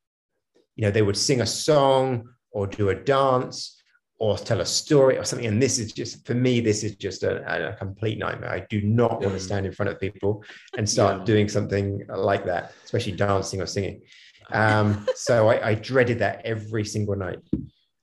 you 0.75 0.83
know 0.83 0.91
they 0.91 1.03
would 1.03 1.15
sing 1.15 1.41
a 1.41 1.45
song 1.45 2.27
or 2.51 2.67
do 2.67 2.89
a 2.89 2.95
dance 2.95 3.81
or 4.21 4.37
tell 4.37 4.61
a 4.61 4.65
story 4.65 5.17
or 5.17 5.23
something. 5.23 5.47
And 5.47 5.59
this 5.59 5.79
is 5.79 5.93
just, 5.93 6.27
for 6.27 6.35
me, 6.35 6.59
this 6.59 6.83
is 6.83 6.95
just 6.95 7.23
a, 7.23 7.71
a 7.71 7.73
complete 7.73 8.19
nightmare. 8.19 8.51
I 8.51 8.59
do 8.69 8.79
not 8.81 9.19
want 9.19 9.33
to 9.33 9.39
stand 9.39 9.65
in 9.65 9.71
front 9.71 9.89
of 9.91 9.99
people 9.99 10.43
and 10.77 10.87
start 10.87 11.19
yeah. 11.19 11.25
doing 11.25 11.49
something 11.49 12.05
like 12.07 12.45
that, 12.45 12.73
especially 12.85 13.13
dancing 13.13 13.61
or 13.61 13.65
singing. 13.65 14.01
Um, 14.51 15.07
so 15.15 15.49
I, 15.49 15.69
I, 15.69 15.73
dreaded 15.73 16.19
that 16.19 16.41
every 16.45 16.85
single 16.85 17.15
night. 17.15 17.39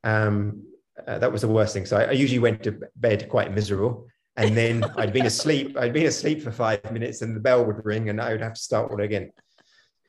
Um, 0.03 0.65
uh, 1.07 1.19
that 1.21 1.31
was 1.31 1.43
the 1.43 1.49
worst 1.49 1.73
thing. 1.73 1.87
So 1.87 1.97
I, 1.97 2.05
I, 2.07 2.13
usually 2.13 2.41
went 2.41 2.65
to 2.65 2.81
bed 2.97 3.29
quite 3.29 3.55
miserable. 3.55 4.09
And 4.39 4.57
then 4.57 4.85
I'd 4.97 5.13
been 5.13 5.27
asleep. 5.27 5.77
I'd 5.77 5.93
been 5.93 6.07
asleep 6.07 6.43
for 6.43 6.53
five 6.53 6.91
minutes, 6.91 7.23
and 7.23 7.37
the 7.37 7.41
bell 7.41 7.65
would 7.65 7.85
ring, 7.85 8.09
and 8.09 8.21
I 8.21 8.33
would 8.33 8.41
have 8.41 8.55
to 8.55 8.61
start 8.61 8.91
all 8.91 9.01
again 9.01 9.33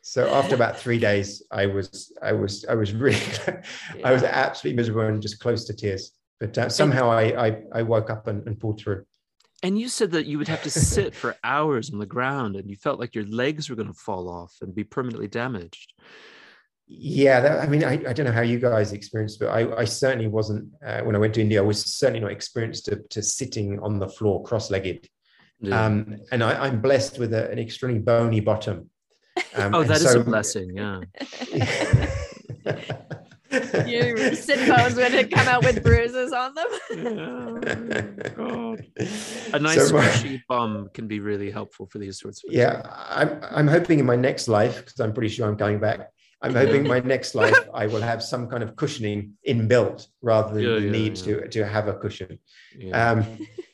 so 0.02 0.30
after 0.34 0.56
about 0.56 0.78
three 0.78 0.98
days 0.98 1.44
i 1.52 1.66
was 1.66 2.12
i 2.22 2.32
was 2.32 2.66
i 2.70 2.74
was 2.74 2.94
really 2.94 3.20
yeah. 3.48 3.62
i 4.04 4.12
was 4.12 4.24
absolutely 4.24 4.76
miserable 4.76 5.02
and 5.02 5.22
just 5.22 5.40
close 5.40 5.66
to 5.66 5.74
tears 5.74 6.14
but 6.40 6.58
uh, 6.58 6.70
somehow 6.70 7.10
I, 7.10 7.48
I, 7.48 7.62
I 7.74 7.82
woke 7.82 8.10
up 8.10 8.28
and, 8.28 8.46
and 8.48 8.58
pulled 8.60 8.80
through 8.80 9.06
and 9.62 9.78
you 9.78 9.90
said 9.90 10.12
that 10.12 10.26
you 10.26 10.38
would 10.38 10.48
have 10.48 10.64
to 10.64 10.70
sit 10.72 11.14
for 11.14 11.36
hours 11.44 11.92
on 11.92 12.00
the 12.00 12.06
ground 12.06 12.56
and 12.56 12.70
you 12.70 12.78
felt 12.78 13.00
like 13.00 13.14
your 13.14 13.26
legs 13.26 13.70
were 13.70 13.76
going 13.76 13.90
to 13.90 13.94
fall 13.94 14.30
off 14.30 14.56
and 14.62 14.74
be 14.74 14.86
permanently 14.86 15.28
damaged 15.28 15.94
yeah 16.92 17.40
that, 17.40 17.60
i 17.60 17.68
mean 17.68 17.84
I, 17.84 17.94
I 17.94 18.14
don't 18.14 18.26
know 18.26 18.32
how 18.32 18.42
you 18.42 18.60
guys 18.60 18.94
experienced 18.94 19.40
but 19.40 19.50
i, 19.50 19.82
I 19.82 19.86
certainly 19.86 20.28
wasn't 20.28 20.70
uh, 20.86 21.02
when 21.02 21.16
i 21.16 21.20
went 21.20 21.36
to 21.36 21.42
india 21.42 21.62
i 21.62 21.66
was 21.66 21.86
certainly 21.86 22.20
not 22.20 22.32
experienced 22.32 22.86
to, 22.86 22.98
to 23.10 23.22
sitting 23.22 23.80
on 23.80 24.00
the 24.00 24.10
floor 24.10 24.44
cross-legged 24.44 25.08
yeah. 25.62 25.86
um, 25.86 26.18
and 26.32 26.44
I, 26.44 26.68
am 26.68 26.82
blessed 26.82 27.20
with 27.20 27.34
a, 27.34 27.52
an 27.52 27.60
extremely 27.60 28.00
bony 28.00 28.40
bottom 28.40 28.90
um, 29.56 29.76
oh, 29.76 29.84
that 29.84 29.98
is 29.98 30.12
so, 30.12 30.22
a 30.22 30.24
blessing. 30.24 30.76
Yeah. 30.76 31.02
Your 33.52 34.16
sitcoms 34.36 34.96
when 34.96 35.14
it 35.16 35.32
come 35.32 35.48
out 35.48 35.64
with 35.64 35.84
bruises 35.84 36.32
on 36.32 36.54
them. 36.54 36.68
Oh, 38.38 38.78
a 39.54 39.60
nice 39.60 39.90
so 39.90 40.02
sheep 40.12 40.42
bum 40.48 40.90
can 40.94 41.08
be 41.08 41.20
really 41.20 41.50
helpful 41.50 41.88
for 41.88 41.98
these 41.98 42.20
sorts 42.20 42.44
of. 42.44 42.54
Yeah, 42.54 42.84
I'm. 42.86 43.40
I'm 43.50 43.68
hoping 43.68 43.98
in 43.98 44.06
my 44.06 44.16
next 44.16 44.48
life 44.48 44.78
because 44.86 45.00
I'm 45.00 45.14
pretty 45.14 45.30
sure 45.30 45.48
I'm 45.48 45.58
coming 45.58 45.80
back. 45.80 46.12
I'm 46.42 46.56
hoping 46.56 46.88
my 46.88 47.00
next 47.02 47.36
life 47.36 47.58
I 47.74 47.88
will 47.88 48.02
have 48.02 48.24
some 48.24 48.48
kind 48.48 48.64
of 48.64 48.76
cushioning 48.76 49.34
inbuilt 49.48 50.08
rather 50.22 50.54
than 50.54 50.64
yeah, 50.64 50.76
the 50.76 50.82
yeah, 50.86 50.92
need 50.92 51.18
yeah. 51.18 51.24
to 51.26 51.48
to 51.50 51.66
have 51.66 51.88
a 51.88 51.94
cushion. 51.94 52.40
Um, 52.94 53.26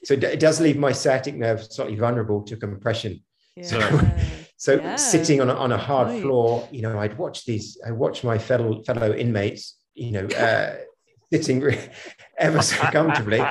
so 0.03 0.13
it 0.15 0.39
does 0.39 0.59
leave 0.59 0.77
my 0.77 0.91
sciatic 0.91 1.35
nerve 1.35 1.63
slightly 1.63 1.95
vulnerable 1.95 2.41
to 2.43 2.57
compression. 2.57 3.23
So 3.61 3.79
so 4.57 4.75
yeah. 4.75 4.95
sitting 4.95 5.41
on 5.41 5.49
a, 5.49 5.53
on 5.53 5.71
a 5.71 5.77
hard 5.77 6.07
right. 6.07 6.21
floor, 6.21 6.67
you 6.71 6.81
know, 6.81 6.97
I'd 6.99 7.17
watch 7.17 7.45
these, 7.45 7.77
I 7.85 7.91
watch 7.91 8.23
my 8.23 8.37
fellow 8.37 8.81
fellow 8.83 9.13
inmates, 9.13 9.77
you 9.93 10.11
know, 10.11 10.25
uh, 10.27 10.75
sitting 11.31 11.63
ever 12.37 12.61
so 12.61 12.77
comfortably. 12.91 13.43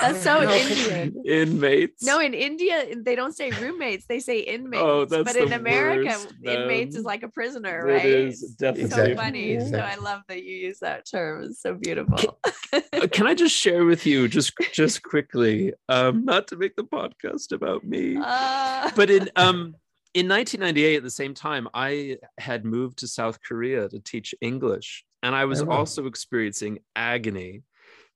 That's 0.00 0.22
so 0.22 0.42
Indian. 0.42 1.22
Inmates. 1.26 2.02
No, 2.02 2.20
in 2.20 2.34
India 2.34 2.84
they 2.96 3.14
don't 3.14 3.34
say 3.34 3.50
roommates; 3.50 4.06
they 4.06 4.20
say 4.20 4.40
inmates. 4.40 4.82
Oh, 4.82 5.04
that's 5.04 5.24
but 5.24 5.36
in 5.36 5.52
America, 5.52 6.10
worst, 6.10 6.34
inmates 6.44 6.96
is 6.96 7.04
like 7.04 7.22
a 7.22 7.28
prisoner, 7.28 7.84
right? 7.84 8.04
It 8.04 8.28
is 8.28 8.40
definitely 8.58 8.90
so 8.90 9.14
funny. 9.14 9.60
So 9.60 9.78
I 9.78 9.96
love 9.96 10.22
that 10.28 10.42
you 10.44 10.54
use 10.54 10.80
that 10.80 11.06
term. 11.08 11.44
It's 11.44 11.60
so 11.60 11.74
beautiful. 11.74 12.38
Can, 12.70 12.82
uh, 12.92 13.06
can, 13.06 13.26
I 13.26 13.34
just 13.34 13.56
share 13.56 13.84
with 13.84 14.06
you, 14.06 14.28
just 14.28 14.52
just 14.72 15.02
quickly, 15.02 15.72
um, 15.88 16.24
not 16.24 16.48
to 16.48 16.56
make 16.56 16.76
the 16.76 16.84
podcast 16.84 17.52
about 17.52 17.84
me, 17.84 18.18
uh... 18.22 18.90
but 18.96 19.10
in 19.10 19.30
um 19.36 19.74
in 20.14 20.28
1998 20.28 20.96
at 20.96 21.02
the 21.02 21.10
same 21.10 21.34
time 21.34 21.68
i 21.74 22.16
had 22.38 22.64
moved 22.64 22.98
to 22.98 23.08
south 23.08 23.42
korea 23.42 23.88
to 23.88 23.98
teach 23.98 24.32
english 24.40 25.04
and 25.24 25.34
i 25.34 25.44
was 25.44 25.60
oh, 25.60 25.68
also 25.68 26.06
experiencing 26.06 26.78
agony 26.94 27.62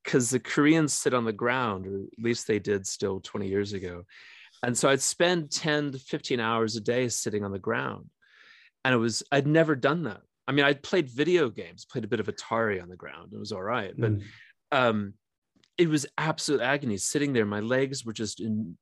because 0.05 0.31
the 0.31 0.41
Koreans 0.41 0.93
sit 0.93 1.15
on 1.15 1.25
the 1.25 1.33
ground, 1.33 1.87
or 1.87 1.97
at 1.97 2.25
least 2.25 2.47
they 2.47 2.59
did 2.59 2.87
still 2.87 3.21
20 3.21 3.49
years 3.49 3.73
ago. 3.73 4.05
And 4.63 4.77
so 4.77 4.89
I'd 4.89 5.01
spend 5.01 5.51
10 5.51 5.93
to 5.93 5.99
15 5.99 6.41
hours 6.41 6.77
a 6.77 6.81
day 6.81 7.09
sitting 7.09 7.45
on 7.45 7.53
the 7.53 7.59
ground. 7.59 8.07
And 8.85 8.95
it 8.95 8.99
was, 8.99 9.23
I'd 9.31 9.47
never 9.47 9.77
done 9.77 10.05
that. 10.05 10.21
I 10.47 10.53
mean, 10.53 10.65
I'd 10.65 10.83
played 10.83 11.11
video 11.11 11.51
games, 11.51 11.85
played 11.85 12.05
a 12.05 12.09
bit 12.09 12.21
of 12.21 12.27
Atari 12.27 12.83
on 12.83 12.89
the 12.89 12.97
ground. 12.97 13.33
It 13.33 13.39
was 13.39 13.53
all 13.53 13.63
right. 13.63 13.93
But 13.97 14.19
mm. 14.19 14.23
um, 14.73 15.15
it 15.77 15.89
was 15.89 16.07
absolute 16.17 16.63
agony 16.63 16.97
sitting 16.97 17.33
there. 17.33 17.45
My 17.45 17.61
legs 17.61 18.05
were 18.05 18.15
just 18.15 18.41
in, 18.41 18.77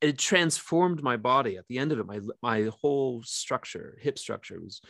it 0.00 0.18
transformed 0.18 1.02
my 1.02 1.16
body 1.16 1.56
at 1.58 1.66
the 1.68 1.78
end 1.78 1.92
of 1.92 1.98
it. 1.98 2.06
My, 2.06 2.20
my 2.42 2.70
whole 2.80 3.22
structure, 3.22 3.98
hip 4.00 4.18
structure 4.18 4.60
was 4.60 4.80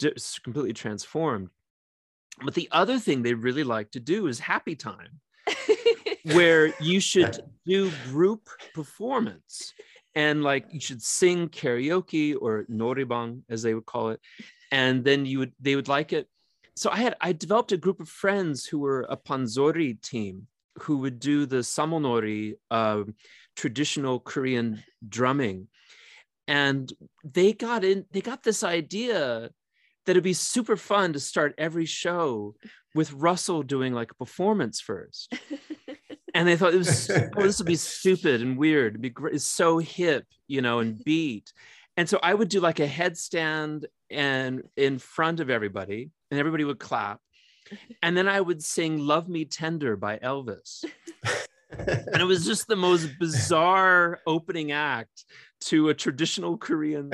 just 0.00 0.42
completely 0.44 0.74
transformed. 0.74 1.48
But 2.44 2.54
the 2.54 2.68
other 2.72 2.98
thing 2.98 3.22
they 3.22 3.34
really 3.34 3.64
like 3.64 3.90
to 3.92 4.00
do 4.00 4.26
is 4.26 4.38
happy 4.38 4.74
time, 4.74 5.20
where 6.24 6.72
you 6.80 7.00
should 7.00 7.38
do 7.66 7.90
group 8.10 8.48
performance 8.74 9.72
and 10.14 10.42
like 10.42 10.66
you 10.70 10.80
should 10.80 11.02
sing 11.02 11.48
karaoke 11.48 12.36
or 12.38 12.64
noraebang 12.70 13.42
as 13.48 13.62
they 13.62 13.74
would 13.74 13.86
call 13.86 14.10
it, 14.10 14.20
and 14.70 15.04
then 15.04 15.26
you 15.26 15.38
would 15.40 15.52
they 15.60 15.76
would 15.76 15.88
like 15.88 16.12
it. 16.12 16.28
So 16.74 16.90
I 16.90 16.96
had 16.96 17.16
I 17.20 17.32
developed 17.32 17.72
a 17.72 17.76
group 17.76 18.00
of 18.00 18.08
friends 18.08 18.66
who 18.66 18.78
were 18.78 19.06
a 19.08 19.16
panzori 19.16 20.00
team 20.00 20.46
who 20.80 20.98
would 20.98 21.18
do 21.18 21.46
the 21.46 21.56
samulnori, 21.56 22.54
uh, 22.70 23.04
traditional 23.56 24.20
Korean 24.20 24.82
drumming, 25.06 25.68
and 26.48 26.92
they 27.24 27.52
got 27.52 27.84
in. 27.84 28.06
They 28.10 28.20
got 28.20 28.42
this 28.42 28.62
idea 28.64 29.50
that 30.06 30.12
it'd 30.12 30.24
be 30.24 30.32
super 30.32 30.76
fun 30.76 31.12
to 31.12 31.20
start 31.20 31.54
every 31.58 31.84
show 31.84 32.54
with 32.94 33.12
Russell 33.12 33.62
doing 33.62 33.92
like 33.92 34.10
a 34.10 34.14
performance 34.14 34.80
first. 34.80 35.32
and 36.34 36.46
they 36.46 36.56
thought 36.56 36.74
it 36.74 36.78
was 36.78 37.10
oh, 37.36 37.42
this 37.42 37.58
would 37.58 37.66
be 37.66 37.76
stupid 37.76 38.42
and 38.42 38.56
weird. 38.56 38.92
It'd 38.92 39.02
be 39.02 39.10
great. 39.10 39.34
It's 39.34 39.44
so 39.44 39.78
hip, 39.78 40.26
you 40.46 40.62
know, 40.62 40.80
and 40.80 41.02
beat. 41.04 41.52
And 41.96 42.08
so 42.08 42.18
I 42.22 42.34
would 42.34 42.48
do 42.48 42.60
like 42.60 42.80
a 42.80 42.88
headstand 42.88 43.84
and 44.10 44.62
in 44.76 44.98
front 44.98 45.40
of 45.40 45.50
everybody, 45.50 46.10
and 46.30 46.40
everybody 46.40 46.64
would 46.64 46.78
clap. 46.78 47.20
And 48.02 48.16
then 48.16 48.28
I 48.28 48.40
would 48.40 48.62
sing 48.62 48.98
Love 48.98 49.28
Me 49.28 49.44
Tender 49.44 49.96
by 49.96 50.18
Elvis. 50.18 50.84
and 51.78 52.20
it 52.20 52.24
was 52.24 52.44
just 52.44 52.66
the 52.66 52.76
most 52.76 53.08
bizarre 53.18 54.20
opening 54.26 54.72
act 54.72 55.24
to 55.60 55.90
a 55.90 55.94
traditional 55.94 56.56
Korean 56.58 57.10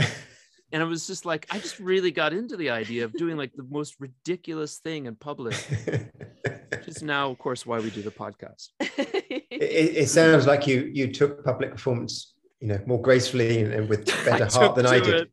and 0.72 0.82
it 0.82 0.86
was 0.86 1.06
just 1.06 1.24
like 1.24 1.46
I 1.50 1.58
just 1.58 1.78
really 1.78 2.10
got 2.10 2.32
into 2.32 2.56
the 2.56 2.70
idea 2.70 3.04
of 3.04 3.12
doing 3.12 3.36
like 3.36 3.52
the 3.54 3.66
most 3.70 3.96
ridiculous 3.98 4.78
thing 4.78 5.06
in 5.06 5.16
public. 5.16 5.54
Which 6.70 6.88
is 6.88 7.02
now, 7.02 7.30
of 7.30 7.38
course, 7.38 7.64
why 7.64 7.80
we 7.80 7.90
do 7.90 8.02
the 8.02 8.10
podcast. 8.10 8.68
it, 8.80 9.46
it, 9.50 10.08
sounds 10.08 10.46
like 10.46 10.66
you 10.66 10.90
you 10.92 11.12
took 11.12 11.44
public 11.44 11.72
performance, 11.72 12.34
you 12.60 12.68
know, 12.68 12.80
more 12.86 13.00
gracefully 13.00 13.62
and, 13.62 13.72
and 13.72 13.88
with 13.88 14.06
better 14.24 14.46
heart 14.46 14.76
than 14.76 14.86
I 14.86 15.00
did. 15.00 15.28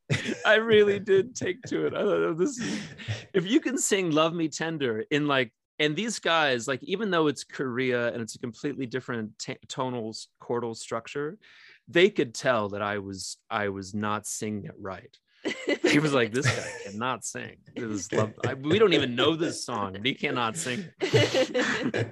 I 0.46 0.56
really 0.56 1.00
did 1.00 1.36
take 1.36 1.62
to 1.64 1.88
it. 1.88 1.94
I 1.94 2.00
thought 2.00 2.08
oh, 2.08 2.34
this 2.34 2.58
is, 2.58 2.80
if 3.34 3.46
you 3.46 3.60
can 3.60 3.78
sing 3.78 4.12
"Love 4.12 4.34
Me 4.34 4.48
Tender" 4.48 5.04
in 5.12 5.28
like 5.28 5.52
and 5.78 5.96
these 5.96 6.20
guys 6.20 6.68
like 6.68 6.82
even 6.84 7.12
though 7.12 7.28
it's 7.28 7.44
korea 7.44 8.08
and 8.14 8.22
it's 8.22 8.36
a 8.36 8.40
completely 8.40 8.86
different 8.86 9.38
t- 9.38 9.58
tonal 9.68 10.16
chordal 10.42 10.76
structure 10.76 11.38
they 11.88 12.10
could 12.10 12.34
tell 12.34 12.70
that 12.70 12.82
i 12.82 12.98
was 12.98 13.38
i 13.50 13.68
was 13.70 13.94
not 13.94 14.26
singing 14.26 14.66
it 14.66 14.76
right 14.80 15.18
he 15.84 16.00
was 16.00 16.14
like 16.14 16.32
this 16.38 16.46
guy 16.46 16.90
cannot 16.92 17.26
sing. 17.26 17.58
This 17.76 18.12
love, 18.12 18.34
I, 18.46 18.54
we 18.54 18.80
don't 18.80 18.94
even 18.94 19.16
know 19.16 19.36
this 19.36 19.66
song 19.66 19.94
but 19.94 20.06
he 20.06 20.14
cannot 20.14 20.58
sing. 20.58 20.86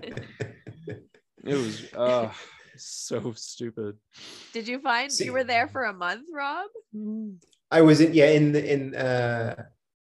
It 1.45 1.55
was 1.55 1.93
uh 1.93 2.31
so 2.77 3.33
stupid. 3.33 3.97
Did 4.53 4.65
you 4.65 4.79
find 4.79 5.11
See, 5.11 5.25
you 5.25 5.33
were 5.33 5.43
there 5.43 5.67
for 5.67 5.83
a 5.83 5.93
month 5.93 6.29
rob? 6.33 6.69
I 7.69 7.81
was 7.81 7.99
in 7.99 8.13
yeah 8.13 8.29
in 8.29 8.53
the 8.53 8.73
in 8.73 8.95
uh 8.95 9.65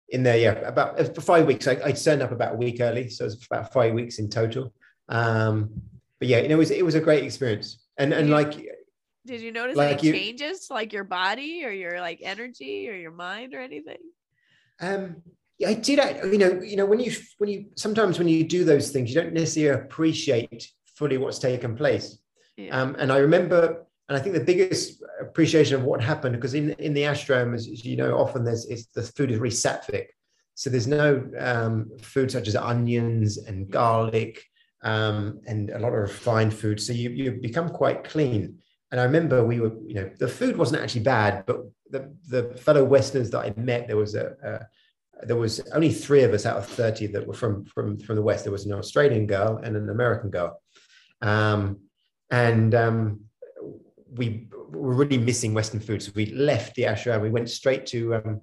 in 0.08 0.22
there, 0.22 0.36
yeah, 0.36 0.52
about 0.52 0.98
for 1.14 1.20
five 1.20 1.46
weeks. 1.46 1.66
I, 1.66 1.78
I 1.84 1.92
turned 1.92 2.22
up 2.22 2.32
about 2.32 2.54
a 2.54 2.56
week 2.56 2.80
early, 2.80 3.08
so 3.08 3.24
it 3.24 3.26
was 3.26 3.46
about 3.50 3.72
five 3.72 3.92
weeks 3.92 4.18
in 4.18 4.30
total. 4.30 4.72
Um, 5.08 5.70
but 6.18 6.28
yeah, 6.28 6.38
you 6.38 6.48
know, 6.48 6.54
it 6.54 6.58
was 6.58 6.70
it 6.70 6.84
was 6.84 6.94
a 6.94 7.00
great 7.00 7.24
experience, 7.24 7.84
and 7.98 8.12
and 8.12 8.30
like, 8.30 8.54
did 9.26 9.40
you 9.40 9.52
notice 9.52 9.76
like 9.76 9.98
any 9.98 10.08
you, 10.08 10.12
changes, 10.12 10.68
like 10.70 10.92
your 10.92 11.04
body 11.04 11.64
or 11.64 11.70
your 11.70 12.00
like 12.00 12.20
energy 12.22 12.88
or 12.88 12.94
your 12.94 13.10
mind 13.10 13.54
or 13.54 13.60
anything? 13.60 13.98
Um, 14.80 15.22
yeah, 15.58 15.68
I 15.68 15.74
did. 15.74 15.98
I, 16.00 16.22
you 16.24 16.38
know, 16.38 16.60
you 16.62 16.76
know, 16.76 16.86
when 16.86 17.00
you 17.00 17.12
when 17.38 17.50
you 17.50 17.66
sometimes 17.76 18.18
when 18.18 18.28
you 18.28 18.44
do 18.44 18.64
those 18.64 18.90
things, 18.90 19.10
you 19.10 19.20
don't 19.20 19.32
necessarily 19.32 19.82
appreciate 19.82 20.70
fully 20.96 21.18
what's 21.18 21.38
taken 21.38 21.76
place. 21.76 22.18
Yeah. 22.56 22.80
Um, 22.80 22.96
and 22.98 23.12
I 23.12 23.18
remember 23.18 23.86
and 24.08 24.16
I 24.16 24.20
think 24.20 24.34
the 24.34 24.44
biggest 24.44 25.02
appreciation 25.20 25.76
of 25.76 25.82
what 25.82 26.00
happened, 26.00 26.36
because 26.36 26.54
in, 26.54 26.70
in 26.72 26.94
the 26.94 27.02
ashram, 27.02 27.54
as, 27.54 27.84
you 27.84 27.96
know, 27.96 28.16
often 28.16 28.44
there's 28.44 28.64
it's, 28.66 28.86
the 28.86 29.02
food 29.02 29.30
is 29.30 29.38
really 29.38 29.54
sattvic. 29.54 30.06
So 30.54 30.70
there's 30.70 30.86
no 30.86 31.28
um, 31.38 31.90
food 32.00 32.30
such 32.30 32.46
as 32.48 32.56
onions 32.56 33.36
and 33.36 33.68
garlic 33.68 34.42
um, 34.82 35.40
and 35.46 35.70
a 35.70 35.78
lot 35.78 35.88
of 35.88 35.98
refined 35.98 36.54
food. 36.54 36.80
So 36.80 36.92
you, 36.92 37.10
you 37.10 37.32
become 37.32 37.68
quite 37.68 38.04
clean. 38.04 38.58
And 38.90 39.00
I 39.00 39.04
remember 39.04 39.44
we 39.44 39.60
were, 39.60 39.72
you 39.86 39.94
know, 39.94 40.10
the 40.18 40.28
food 40.28 40.56
wasn't 40.56 40.82
actually 40.82 41.02
bad, 41.02 41.44
but 41.46 41.62
the, 41.90 42.14
the 42.28 42.54
fellow 42.56 42.84
Westerners 42.84 43.30
that 43.30 43.40
I 43.40 43.60
met, 43.60 43.86
there 43.88 43.96
was 43.96 44.14
a, 44.14 44.34
a 44.42 45.26
there 45.26 45.36
was 45.36 45.60
only 45.72 45.90
three 45.90 46.24
of 46.24 46.34
us 46.34 46.44
out 46.44 46.58
of 46.58 46.66
30 46.66 47.06
that 47.06 47.26
were 47.26 47.32
from 47.32 47.64
from 47.64 47.98
from 47.98 48.16
the 48.16 48.22
west 48.22 48.44
there 48.44 48.52
was 48.52 48.66
an 48.66 48.74
australian 48.74 49.26
girl 49.26 49.58
and 49.64 49.74
an 49.74 49.88
american 49.88 50.28
girl 50.28 50.60
um, 51.22 51.78
and 52.30 52.74
um, 52.74 53.20
we 54.16 54.48
were 54.70 54.94
really 54.94 55.18
missing 55.18 55.54
Western 55.54 55.80
food. 55.80 56.02
So 56.02 56.12
we 56.14 56.26
left 56.26 56.74
the 56.74 56.84
ashram. 56.84 57.22
We 57.22 57.30
went 57.30 57.50
straight 57.50 57.86
to 57.86 58.16
um, 58.16 58.40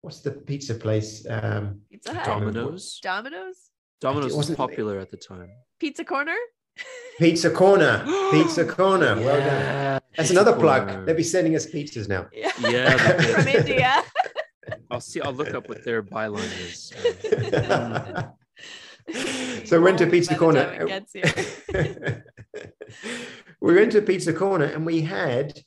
what's 0.00 0.20
the 0.20 0.32
pizza 0.32 0.74
place? 0.74 1.26
Um, 1.28 1.80
pizza 1.90 2.14
Domino's. 2.24 2.98
Domino's. 3.02 3.70
Domino's 4.00 4.34
was 4.34 4.50
popular 4.50 4.98
at 4.98 5.10
the 5.10 5.16
time. 5.16 5.50
Pizza 5.80 6.04
Corner. 6.04 6.36
Pizza 7.18 7.50
Corner. 7.50 8.04
Pizza 8.30 8.64
Corner. 8.64 9.16
Well 9.16 9.40
done. 9.40 10.00
That's 10.16 10.30
another 10.30 10.54
plug. 10.54 11.06
They'll 11.06 11.16
be 11.16 11.22
sending 11.22 11.54
us 11.56 11.66
pizzas 11.66 12.08
now. 12.08 12.26
Yeah. 12.32 12.52
yeah 12.60 12.96
From 13.34 13.48
India. 13.48 14.02
I'll 14.90 15.00
see. 15.00 15.20
I'll 15.20 15.32
look 15.32 15.54
up 15.54 15.68
what 15.68 15.84
their 15.84 16.02
byline 16.02 16.50
is. 16.64 16.92
so 19.68 19.78
we 19.78 19.84
went 19.84 19.98
to 19.98 20.06
Pizza 20.06 20.34
Corner. 20.34 20.86
we 23.60 23.74
went 23.74 23.92
to 23.92 24.02
Pizza 24.02 24.32
Corner 24.32 24.64
and 24.64 24.84
we 24.84 25.02
had, 25.02 25.58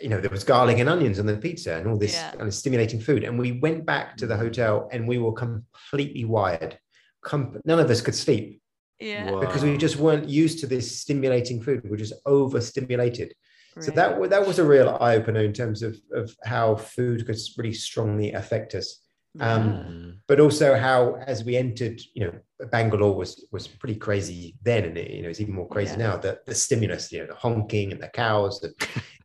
you 0.00 0.08
know, 0.08 0.20
there 0.20 0.30
was 0.30 0.44
garlic 0.44 0.78
and 0.78 0.88
onions 0.88 1.18
on 1.18 1.26
the 1.26 1.36
pizza 1.36 1.76
and 1.76 1.88
all 1.88 1.96
this 1.96 2.14
yeah. 2.14 2.32
kind 2.32 2.42
of 2.42 2.54
stimulating 2.54 3.00
food. 3.00 3.24
And 3.24 3.38
we 3.38 3.52
went 3.52 3.86
back 3.86 4.16
to 4.18 4.26
the 4.26 4.36
hotel 4.36 4.88
and 4.92 5.08
we 5.08 5.18
were 5.18 5.32
completely 5.32 6.24
wired. 6.24 6.78
Com- 7.22 7.60
none 7.64 7.78
of 7.78 7.90
us 7.90 8.00
could 8.00 8.14
sleep. 8.14 8.60
Yeah. 8.98 9.38
Because 9.40 9.62
we 9.62 9.76
just 9.76 9.96
weren't 9.96 10.28
used 10.28 10.60
to 10.60 10.66
this 10.66 11.00
stimulating 11.00 11.62
food. 11.62 11.82
We 11.84 11.90
were 11.90 11.96
just 11.96 12.14
overstimulated. 12.24 13.34
Right. 13.74 13.84
So 13.84 13.90
that 13.92 14.30
that 14.30 14.46
was 14.46 14.58
a 14.58 14.64
real 14.64 14.96
eye 15.00 15.16
opener 15.16 15.40
in 15.40 15.52
terms 15.52 15.82
of, 15.82 15.98
of 16.12 16.34
how 16.44 16.76
food 16.76 17.26
could 17.26 17.36
really 17.58 17.74
strongly 17.74 18.32
affect 18.32 18.74
us. 18.74 19.02
Um, 19.40 20.18
but 20.28 20.40
also 20.40 20.76
how 20.76 21.16
as 21.26 21.44
we 21.44 21.56
entered 21.56 22.00
you 22.14 22.24
know 22.24 22.66
bangalore 22.70 23.14
was 23.14 23.46
was 23.52 23.68
pretty 23.68 23.96
crazy 23.96 24.56
then 24.62 24.84
and 24.84 24.96
it, 24.96 25.10
you 25.10 25.22
know 25.22 25.28
it's 25.28 25.40
even 25.40 25.54
more 25.54 25.68
crazy 25.68 25.92
yeah. 25.92 26.06
now 26.06 26.16
the, 26.16 26.40
the 26.46 26.54
stimulus 26.54 27.12
you 27.12 27.18
know 27.18 27.26
the 27.26 27.34
honking 27.34 27.92
and 27.92 28.02
the 28.02 28.08
cows 28.08 28.60
the, 28.60 28.72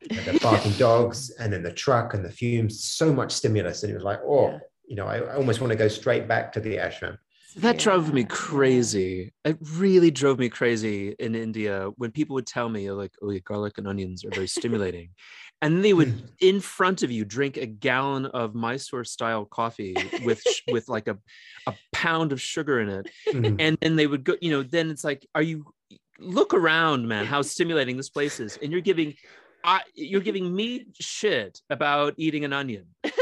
you 0.09 0.17
know, 0.17 0.33
the 0.33 0.39
barking 0.39 0.73
dogs 0.73 1.29
and 1.39 1.53
then 1.53 1.63
the 1.63 1.71
truck 1.71 2.13
and 2.13 2.25
the 2.25 2.29
fumes 2.29 2.83
so 2.83 3.13
much 3.13 3.31
stimulus 3.31 3.83
and 3.83 3.91
it 3.91 3.95
was 3.95 4.03
like 4.03 4.19
oh 4.25 4.49
yeah. 4.49 4.59
you 4.85 4.95
know 4.97 5.05
I, 5.05 5.19
I 5.19 5.35
almost 5.35 5.61
want 5.61 5.71
to 5.71 5.77
go 5.77 5.87
straight 5.87 6.27
back 6.27 6.51
to 6.53 6.59
the 6.59 6.75
ashram 6.75 7.17
that 7.57 7.75
yeah. 7.75 7.83
drove 7.83 8.13
me 8.13 8.23
crazy. 8.23 9.33
It 9.43 9.57
really 9.73 10.11
drove 10.11 10.39
me 10.39 10.49
crazy 10.49 11.15
in 11.19 11.35
India 11.35 11.89
when 11.97 12.11
people 12.11 12.33
would 12.35 12.47
tell 12.47 12.69
me 12.69 12.89
like, 12.91 13.13
"Oh, 13.21 13.37
garlic 13.43 13.77
and 13.77 13.87
onions 13.87 14.23
are 14.23 14.29
very 14.29 14.47
stimulating," 14.47 15.09
and 15.61 15.83
they 15.83 15.93
would 15.93 16.31
in 16.39 16.59
front 16.59 17.03
of 17.03 17.11
you 17.11 17.25
drink 17.25 17.57
a 17.57 17.65
gallon 17.65 18.25
of 18.27 18.55
Mysore 18.55 19.03
style 19.03 19.45
coffee 19.45 19.95
with 20.23 20.41
with 20.71 20.87
like 20.87 21.07
a 21.07 21.17
a 21.67 21.73
pound 21.91 22.31
of 22.31 22.41
sugar 22.41 22.79
in 22.79 22.89
it, 22.89 23.09
mm. 23.29 23.55
and 23.59 23.77
then 23.81 23.95
they 23.95 24.07
would 24.07 24.23
go. 24.23 24.35
You 24.41 24.51
know, 24.51 24.63
then 24.63 24.89
it's 24.89 25.03
like, 25.03 25.27
are 25.35 25.43
you 25.43 25.65
look 26.19 26.53
around, 26.53 27.07
man? 27.07 27.25
How 27.25 27.41
stimulating 27.41 27.97
this 27.97 28.09
place 28.09 28.39
is, 28.39 28.57
and 28.61 28.71
you're 28.71 28.81
giving. 28.81 29.15
I, 29.63 29.81
you're 29.93 30.21
giving 30.21 30.55
me 30.55 30.87
shit 30.99 31.61
about 31.69 32.15
eating 32.17 32.45
an 32.45 32.51
onion. 32.51 32.87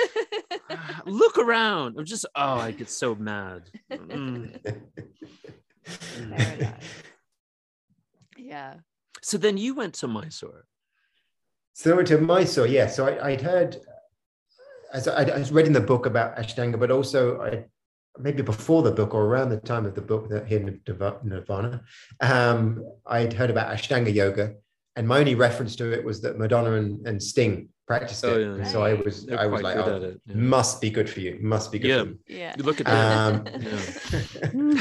look 1.05 1.37
around. 1.37 1.95
I'm 1.97 2.05
just, 2.05 2.25
oh, 2.35 2.55
I 2.55 2.71
get 2.71 2.89
so 2.89 3.15
mad. 3.15 3.69
Mm. 3.91 4.81
yeah. 8.37 8.75
So 9.21 9.37
then 9.37 9.57
you 9.57 9.75
went 9.75 9.95
to 9.95 10.07
Mysore. 10.07 10.65
So 11.73 11.91
I 11.91 11.95
went 11.95 12.07
to 12.09 12.17
Mysore, 12.17 12.67
yeah. 12.67 12.87
So 12.87 13.07
I, 13.07 13.31
would 13.31 13.41
heard, 13.41 13.77
as 14.93 15.07
I, 15.07 15.23
I 15.23 15.37
was 15.37 15.51
reading 15.51 15.73
the 15.73 15.79
book 15.79 16.05
about 16.05 16.35
Ashtanga, 16.37 16.79
but 16.79 16.91
also 16.91 17.41
I 17.41 17.65
maybe 18.17 18.41
before 18.41 18.83
the 18.83 18.91
book 18.91 19.13
or 19.13 19.25
around 19.25 19.49
the 19.49 19.57
time 19.57 19.85
of 19.85 19.95
the 19.95 20.01
book 20.01 20.29
that 20.29 20.47
here 20.47 20.59
in 20.59 20.81
Nirvana, 21.23 21.81
um, 22.19 22.83
I'd 23.05 23.33
heard 23.33 23.49
about 23.49 23.73
Ashtanga 23.73 24.13
yoga, 24.13 24.55
and 24.95 25.07
my 25.07 25.19
only 25.19 25.35
reference 25.35 25.75
to 25.77 25.91
it 25.91 26.03
was 26.03 26.21
that 26.21 26.37
Madonna 26.37 26.73
and, 26.73 27.07
and 27.07 27.21
Sting 27.21 27.69
practiced 27.89 28.23
oh, 28.23 28.39
it. 28.39 28.59
Yeah. 28.59 28.63
So 28.65 28.83
I 28.83 28.93
was 28.93 29.25
They're 29.25 29.39
I 29.39 29.47
was 29.47 29.63
like, 29.63 29.77
oh, 29.77 29.95
it, 29.95 30.21
yeah. 30.27 30.35
must 30.35 30.79
be 30.79 30.91
good 30.91 31.09
for 31.09 31.21
you. 31.21 31.39
Must 31.41 31.71
be 31.71 31.79
good 31.79 31.87
yeah. 31.87 32.03
for 32.03 32.09
you. 32.09 32.19
Yeah. 32.27 32.53
You 32.55 32.63
look 32.63 32.79
at 32.79 32.85
that. 32.85 34.53
Um, 34.53 34.79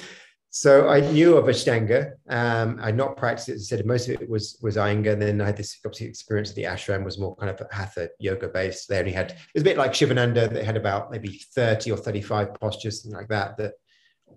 so 0.50 0.88
I 0.88 1.00
knew 1.00 1.36
of 1.36 1.44
Ashtanga. 1.44 2.12
Um, 2.30 2.78
I'd 2.80 2.96
not 2.96 3.18
practiced 3.18 3.50
it. 3.50 3.56
As 3.56 3.60
I 3.70 3.76
said, 3.76 3.86
most 3.86 4.08
of 4.08 4.22
it 4.22 4.30
was 4.30 4.58
was 4.62 4.76
Iyengar. 4.76 5.12
And 5.12 5.20
then 5.20 5.42
I 5.42 5.46
had 5.46 5.58
this 5.58 5.78
obviously 5.84 6.06
experience 6.06 6.48
of 6.48 6.56
the 6.56 6.62
ashram 6.62 7.04
was 7.04 7.18
more 7.18 7.36
kind 7.36 7.50
of 7.50 7.60
hatha 7.70 8.08
yoga 8.18 8.48
based. 8.48 8.88
They 8.88 8.98
only 8.98 9.12
had 9.12 9.32
it 9.32 9.54
was 9.54 9.62
a 9.62 9.70
bit 9.70 9.76
like 9.76 9.94
Shivananda. 9.94 10.48
They 10.48 10.64
had 10.64 10.78
about 10.78 11.10
maybe 11.10 11.42
30 11.54 11.92
or 11.92 11.98
35 11.98 12.54
postures, 12.54 13.02
something 13.02 13.18
like 13.18 13.28
that, 13.28 13.58
that 13.58 13.74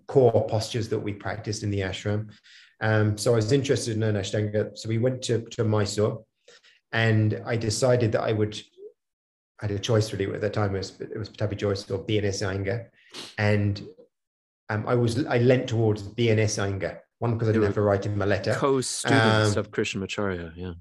core 0.08 0.46
postures 0.50 0.90
that 0.90 1.00
we 1.00 1.14
practiced 1.14 1.64
in 1.64 1.72
the 1.72 1.80
ashram. 1.80 2.32
Um, 2.82 3.18
so 3.18 3.32
I 3.32 3.36
was 3.36 3.52
interested 3.54 3.96
in 3.96 4.16
Ashtanga. 4.16 4.78
So 4.78 4.90
we 4.90 4.98
went 4.98 5.22
to, 5.24 5.42
to 5.42 5.64
Mysore 5.64 6.24
and 6.92 7.42
I 7.46 7.56
decided 7.56 8.12
that 8.14 8.22
I 8.22 8.32
would. 8.32 8.62
I 9.62 9.66
had 9.66 9.72
a 9.72 9.80
choice 9.80 10.14
really 10.14 10.34
at 10.34 10.42
the 10.42 10.50
time. 10.50 10.74
It 10.76 10.80
was 10.80 11.02
it 11.02 11.18
was 11.18 11.30
Pattabhi 11.30 11.58
Jois 11.58 11.90
or 11.92 12.00
BNS 12.00 12.44
Iyengar, 12.44 12.88
and 13.38 13.82
um, 14.70 14.86
I 14.88 14.96
was 14.96 15.26
I 15.26 15.40
leant 15.40 15.68
towards 15.68 16.04
BNS 16.04 16.58
Iyengar. 16.58 17.00
One 17.20 17.34
because 17.34 17.50
I 17.50 17.52
didn't 17.52 17.66
have 17.66 17.74
to 17.76 17.82
write 17.82 18.06
him 18.06 18.22
a 18.22 18.26
letter. 18.26 18.54
Co-students 18.54 19.58
um, 19.58 19.60
of 19.60 19.72
Krishnamacharya, 19.72 20.54
yeah. 20.56 20.74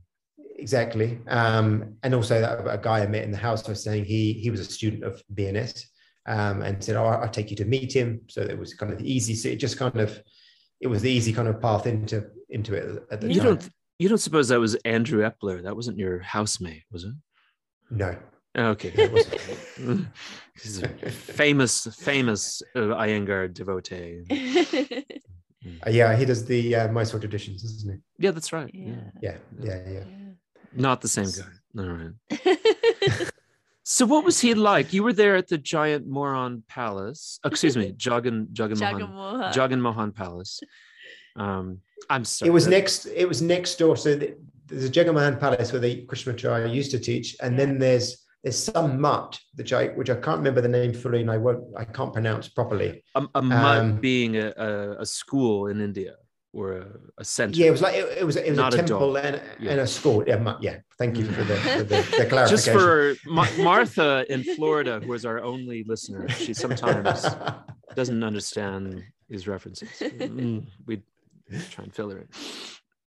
Exactly, 0.56 1.18
um, 1.28 1.96
and 2.02 2.14
also 2.14 2.40
that, 2.40 2.66
a 2.68 2.78
guy 2.78 3.00
I 3.00 3.06
met 3.06 3.24
in 3.24 3.30
the 3.30 3.36
house 3.36 3.66
was 3.68 3.82
saying 3.82 4.04
he 4.04 4.32
he 4.32 4.50
was 4.50 4.60
a 4.60 4.64
student 4.64 5.04
of 5.04 5.22
BNS, 5.34 5.84
um, 6.26 6.62
and 6.62 6.82
said, 6.82 6.96
"Oh, 6.96 7.06
I'll 7.06 7.28
take 7.28 7.50
you 7.50 7.56
to 7.56 7.64
meet 7.64 7.92
him." 7.92 8.22
So 8.28 8.42
it 8.42 8.58
was 8.58 8.74
kind 8.74 8.92
of 8.92 9.00
easy. 9.00 9.34
So 9.34 9.48
it 9.48 9.56
just 9.56 9.78
kind 9.78 10.00
of 10.00 10.20
it 10.80 10.86
was 10.86 11.02
the 11.02 11.10
easy 11.10 11.32
kind 11.32 11.48
of 11.48 11.60
path 11.60 11.86
into 11.86 12.26
into 12.50 12.74
it 12.74 13.02
at 13.10 13.20
the 13.20 13.32
you 13.32 13.40
time. 13.40 13.44
Don't, 13.44 13.70
you 13.98 14.08
don't 14.08 14.18
suppose 14.18 14.48
that 14.48 14.60
was 14.60 14.74
Andrew 14.84 15.28
Epler? 15.28 15.62
That 15.62 15.76
wasn't 15.76 15.98
your 15.98 16.20
housemate, 16.20 16.84
was 16.90 17.04
it? 17.04 17.14
No. 17.90 18.16
Okay. 18.56 18.90
He's 20.62 20.82
a 20.82 20.88
famous, 20.88 21.86
famous 21.98 22.62
uh, 22.74 22.80
Iyengar 22.80 23.52
devotee. 23.52 24.24
Uh, 25.84 25.90
yeah, 25.90 26.14
he 26.14 26.24
does 26.24 26.44
the 26.44 26.74
uh, 26.74 26.88
Mysore 26.88 27.18
traditions, 27.18 27.64
isn't 27.64 27.92
he? 27.92 28.24
Yeah, 28.24 28.30
that's 28.30 28.52
right. 28.52 28.70
Yeah, 28.72 28.94
yeah, 29.20 29.36
yeah. 29.60 29.80
yeah. 29.86 30.04
Not 30.72 31.00
the 31.00 31.08
same 31.08 31.26
guy. 31.26 31.50
All 31.82 31.88
right. 31.88 33.30
So 33.82 34.04
what 34.04 34.22
was 34.24 34.38
he 34.38 34.52
like? 34.52 34.92
You 34.92 35.02
were 35.02 35.14
there 35.14 35.34
at 35.34 35.48
the 35.48 35.56
giant 35.56 36.06
moron 36.06 36.62
Palace. 36.68 37.40
Excuse 37.44 37.76
me, 37.76 37.92
Jagan 37.92 38.46
Jagan 38.52 38.78
Mohan 38.78 39.52
Jagan 39.52 39.80
Mohan 39.80 40.12
Palace. 40.12 40.60
Um, 41.38 41.80
I'm 42.10 42.24
sorry. 42.24 42.48
It 42.48 42.52
was 42.52 42.66
next. 42.66 43.06
It 43.06 43.28
was 43.28 43.42
next 43.42 43.76
door. 43.76 43.96
So 43.96 44.14
the, 44.14 44.36
there's 44.66 44.84
a 44.84 44.90
Jagan 44.90 45.40
Palace 45.40 45.72
where 45.72 45.80
the 45.80 46.04
Krishnamacharya 46.06 46.72
used 46.72 46.90
to 46.92 46.98
teach, 46.98 47.36
and 47.42 47.58
then 47.58 47.78
there's 47.78 48.24
there's 48.42 48.58
some 48.58 49.00
mutt 49.00 49.38
which 49.56 49.72
I 49.72 49.88
which 49.88 50.10
I 50.10 50.14
can't 50.14 50.38
remember 50.38 50.60
the 50.60 50.68
name 50.68 50.92
fully, 50.92 51.20
and 51.20 51.30
I 51.30 51.38
won't 51.38 51.64
I 51.76 51.84
can't 51.84 52.12
pronounce 52.12 52.48
properly. 52.48 53.02
A, 53.14 53.26
a 53.34 53.42
mutt 53.42 53.78
um, 53.78 53.96
being 53.96 54.36
a, 54.36 54.52
a, 54.56 55.00
a 55.00 55.06
school 55.06 55.68
in 55.68 55.80
India 55.80 56.14
or 56.52 56.72
a, 56.72 56.86
a 57.18 57.24
center. 57.24 57.58
Yeah, 57.58 57.68
it 57.68 57.70
was 57.70 57.82
like 57.82 57.94
it, 57.94 58.18
it 58.18 58.24
was 58.24 58.36
it 58.36 58.50
was 58.50 58.56
Not 58.56 58.74
a 58.74 58.78
temple 58.78 59.16
and, 59.16 59.40
yeah. 59.60 59.72
and 59.72 59.80
a 59.80 59.86
school. 59.86 60.24
Yeah, 60.26 60.56
yeah. 60.60 60.78
Thank 60.98 61.18
you 61.18 61.26
for 61.26 61.44
the, 61.44 61.56
for 61.56 61.82
the, 61.82 62.16
the 62.18 62.26
clarification. 62.26 62.48
Just 62.48 62.68
for 62.70 63.14
Ma- 63.26 63.46
Martha 63.58 64.24
in 64.32 64.44
Florida, 64.56 65.00
who 65.00 65.12
is 65.12 65.24
our 65.24 65.40
only 65.40 65.84
listener, 65.84 66.28
she 66.28 66.54
sometimes 66.54 67.26
doesn't 67.94 68.22
understand 68.22 69.02
these 69.28 69.46
references. 69.46 69.88
Mm, 70.18 70.66
we 70.86 71.02
try 71.70 71.84
and 71.84 71.94
fill 71.94 72.10
in. 72.10 72.28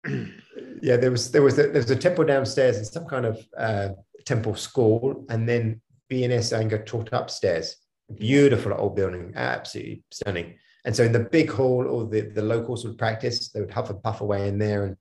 yeah, 0.82 0.96
there 0.96 1.10
was 1.10 1.30
there 1.30 1.42
was 1.42 1.58
a, 1.58 1.64
there 1.64 1.82
was 1.82 1.90
a 1.90 1.96
temple 1.96 2.24
downstairs 2.24 2.76
and 2.76 2.86
some 2.86 3.06
kind 3.06 3.26
of 3.26 3.38
uh, 3.56 3.88
temple 4.24 4.54
school, 4.54 5.24
and 5.28 5.48
then 5.48 5.80
BNS 6.10 6.52
Iyengar 6.52 6.86
taught 6.86 7.10
upstairs. 7.12 7.76
Beautiful 8.16 8.74
old 8.76 8.96
building, 8.96 9.32
absolutely 9.36 10.02
stunning. 10.10 10.58
And 10.84 10.96
so 10.96 11.04
in 11.04 11.12
the 11.12 11.20
big 11.20 11.50
hall, 11.50 11.86
all 11.86 12.06
the, 12.06 12.22
the 12.22 12.42
locals 12.42 12.84
would 12.84 12.98
practice. 12.98 13.50
They 13.50 13.60
would 13.60 13.70
huff 13.70 13.90
and 13.90 14.02
puff 14.02 14.20
away 14.20 14.48
in 14.48 14.58
there. 14.58 14.84
And 14.84 14.96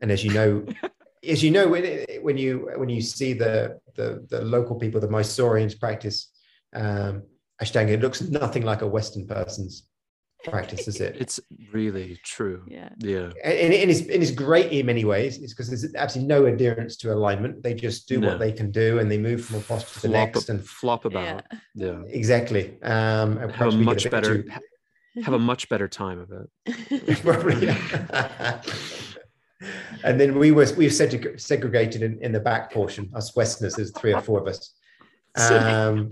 and 0.00 0.10
as 0.10 0.24
you 0.24 0.32
know, 0.32 0.66
as 1.28 1.42
you 1.42 1.50
know, 1.50 1.68
when, 1.68 2.04
when 2.22 2.36
you 2.36 2.70
when 2.76 2.88
you 2.88 3.00
see 3.00 3.32
the 3.32 3.80
the, 3.96 4.26
the 4.28 4.42
local 4.42 4.76
people, 4.76 5.00
the 5.00 5.08
Mysoreans 5.08 5.78
practice 5.78 6.30
um, 6.74 7.22
Ashtanga, 7.62 7.90
it 7.90 8.00
looks 8.00 8.22
nothing 8.22 8.64
like 8.64 8.82
a 8.82 8.86
Western 8.86 9.26
person's 9.26 9.86
practice, 10.44 10.88
is 10.88 11.00
it? 11.00 11.16
It's 11.18 11.40
really 11.72 12.18
true. 12.24 12.62
Yeah. 12.66 12.88
Yeah. 12.98 13.30
And, 13.44 13.74
and, 13.74 13.90
it's, 13.90 14.00
and 14.00 14.22
it's 14.22 14.30
great 14.30 14.72
in 14.72 14.86
many 14.86 15.04
ways. 15.04 15.38
It's 15.38 15.52
because 15.52 15.68
there's 15.68 15.94
absolutely 15.94 16.28
no 16.28 16.46
adherence 16.46 16.96
to 16.98 17.12
alignment. 17.12 17.62
They 17.62 17.74
just 17.74 18.08
do 18.08 18.20
no. 18.20 18.28
what 18.28 18.38
they 18.38 18.52
can 18.52 18.70
do 18.70 18.98
and 18.98 19.10
they 19.10 19.18
move 19.18 19.44
from 19.44 19.58
a 19.58 19.60
posture 19.60 20.00
to 20.00 20.02
the 20.02 20.08
next 20.08 20.48
and 20.48 20.66
flop 20.66 21.04
about. 21.04 21.44
Yeah. 21.74 21.86
yeah. 21.86 22.02
Exactly. 22.08 22.80
Um, 22.82 23.36
and 23.38 23.52
have 23.52 23.74
a 23.74 23.76
much 23.76 24.10
better, 24.10 24.42
too, 24.42 24.50
have 25.24 25.34
a 25.34 25.38
much 25.38 25.68
better 25.68 25.88
time 25.88 26.18
of 26.18 26.32
it. 26.32 26.48
Probably. 27.22 27.68
and 30.04 30.20
then 30.20 30.38
we 30.38 30.52
were 30.52 30.66
we 30.76 30.86
were 30.86 31.38
segregated 31.38 32.02
in, 32.02 32.18
in 32.22 32.32
the 32.32 32.40
back 32.40 32.72
portion. 32.72 33.10
Us 33.14 33.36
Westerners, 33.36 33.74
there's 33.74 33.92
three 33.92 34.14
or 34.14 34.20
four 34.20 34.40
of 34.40 34.46
us. 34.46 34.74
Um, 35.36 36.10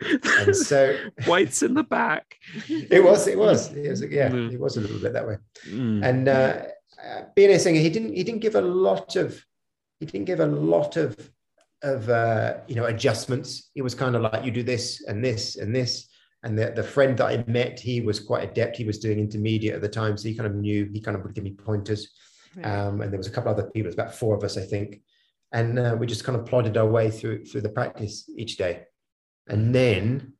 and 0.00 0.54
so 0.54 0.96
whites 1.26 1.62
in 1.62 1.74
the 1.74 1.84
back. 1.84 2.36
It 2.68 3.02
was, 3.02 3.26
it 3.26 3.38
was, 3.38 3.72
it 3.72 3.88
was, 3.88 4.02
yeah, 4.02 4.28
mm. 4.30 4.52
it 4.52 4.60
was 4.60 4.76
a 4.76 4.80
little 4.80 4.98
bit 4.98 5.12
that 5.12 5.26
way. 5.26 5.36
Mm. 5.68 6.04
And 6.04 6.28
uh, 6.28 6.62
being 7.34 7.50
a 7.50 7.58
singer, 7.58 7.80
he 7.80 7.90
didn't, 7.90 8.14
he 8.14 8.24
didn't 8.24 8.40
give 8.40 8.54
a 8.54 8.60
lot 8.60 9.16
of, 9.16 9.44
he 10.00 10.06
didn't 10.06 10.26
give 10.26 10.40
a 10.40 10.46
lot 10.46 10.96
of, 10.96 11.16
of 11.82 12.08
uh, 12.08 12.58
you 12.66 12.74
know, 12.74 12.86
adjustments. 12.86 13.70
It 13.74 13.82
was 13.82 13.94
kind 13.94 14.16
of 14.16 14.22
like 14.22 14.44
you 14.44 14.50
do 14.50 14.62
this 14.62 15.04
and 15.06 15.24
this 15.24 15.56
and 15.56 15.74
this 15.74 16.08
and 16.44 16.58
the, 16.58 16.70
the 16.76 16.82
friend 16.82 17.16
that 17.18 17.26
I 17.26 17.44
met, 17.50 17.80
he 17.80 18.02
was 18.02 18.20
quite 18.20 18.48
adept. 18.48 18.76
He 18.76 18.84
was 18.84 18.98
doing 18.98 19.18
intermediate 19.18 19.74
at 19.74 19.80
the 19.80 19.88
time, 19.88 20.16
so 20.18 20.28
he 20.28 20.34
kind 20.34 20.46
of 20.46 20.54
knew. 20.54 20.88
He 20.92 21.00
kind 21.00 21.16
of 21.16 21.22
would 21.22 21.34
give 21.34 21.42
me 21.42 21.52
pointers. 21.52 22.12
Right. 22.54 22.66
Um, 22.66 23.00
and 23.00 23.10
there 23.10 23.18
was 23.18 23.26
a 23.26 23.30
couple 23.30 23.50
other 23.50 23.64
people. 23.64 23.86
It 23.86 23.86
was 23.86 23.94
about 23.94 24.14
four 24.14 24.36
of 24.36 24.44
us, 24.44 24.58
I 24.58 24.60
think, 24.60 25.00
and 25.52 25.78
uh, 25.78 25.96
we 25.98 26.06
just 26.06 26.22
kind 26.22 26.38
of 26.38 26.44
plodded 26.44 26.76
our 26.76 26.86
way 26.86 27.10
through 27.10 27.46
through 27.46 27.62
the 27.62 27.70
practice 27.70 28.30
each 28.36 28.58
day. 28.58 28.82
And 29.46 29.74
then, 29.74 30.32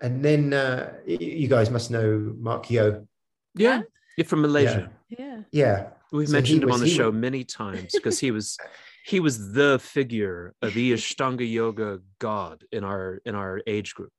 and 0.00 0.24
then 0.24 0.52
uh, 0.52 0.94
you 1.06 1.48
guys 1.48 1.70
must 1.70 1.90
know 1.90 2.34
Mark 2.38 2.70
Yo. 2.70 3.06
Yeah, 3.54 3.82
you're 4.16 4.24
from 4.24 4.42
Malaysia. 4.42 4.90
Yeah, 5.08 5.42
yeah. 5.52 5.88
We've 6.12 6.28
so 6.28 6.32
mentioned 6.32 6.64
him 6.64 6.72
on 6.72 6.80
the 6.80 6.88
show 6.88 7.10
was... 7.10 7.14
many 7.14 7.44
times 7.60 7.92
because 7.92 8.18
he 8.18 8.30
was 8.30 8.56
he 9.04 9.20
was 9.20 9.52
the 9.52 9.78
figure 9.78 10.54
of 10.62 10.74
the 10.74 10.92
Ashtanga 10.92 11.50
Yoga 11.50 12.00
god 12.18 12.64
in 12.72 12.84
our 12.84 13.20
in 13.24 13.34
our 13.34 13.60
age 13.66 13.94
group. 13.94 14.12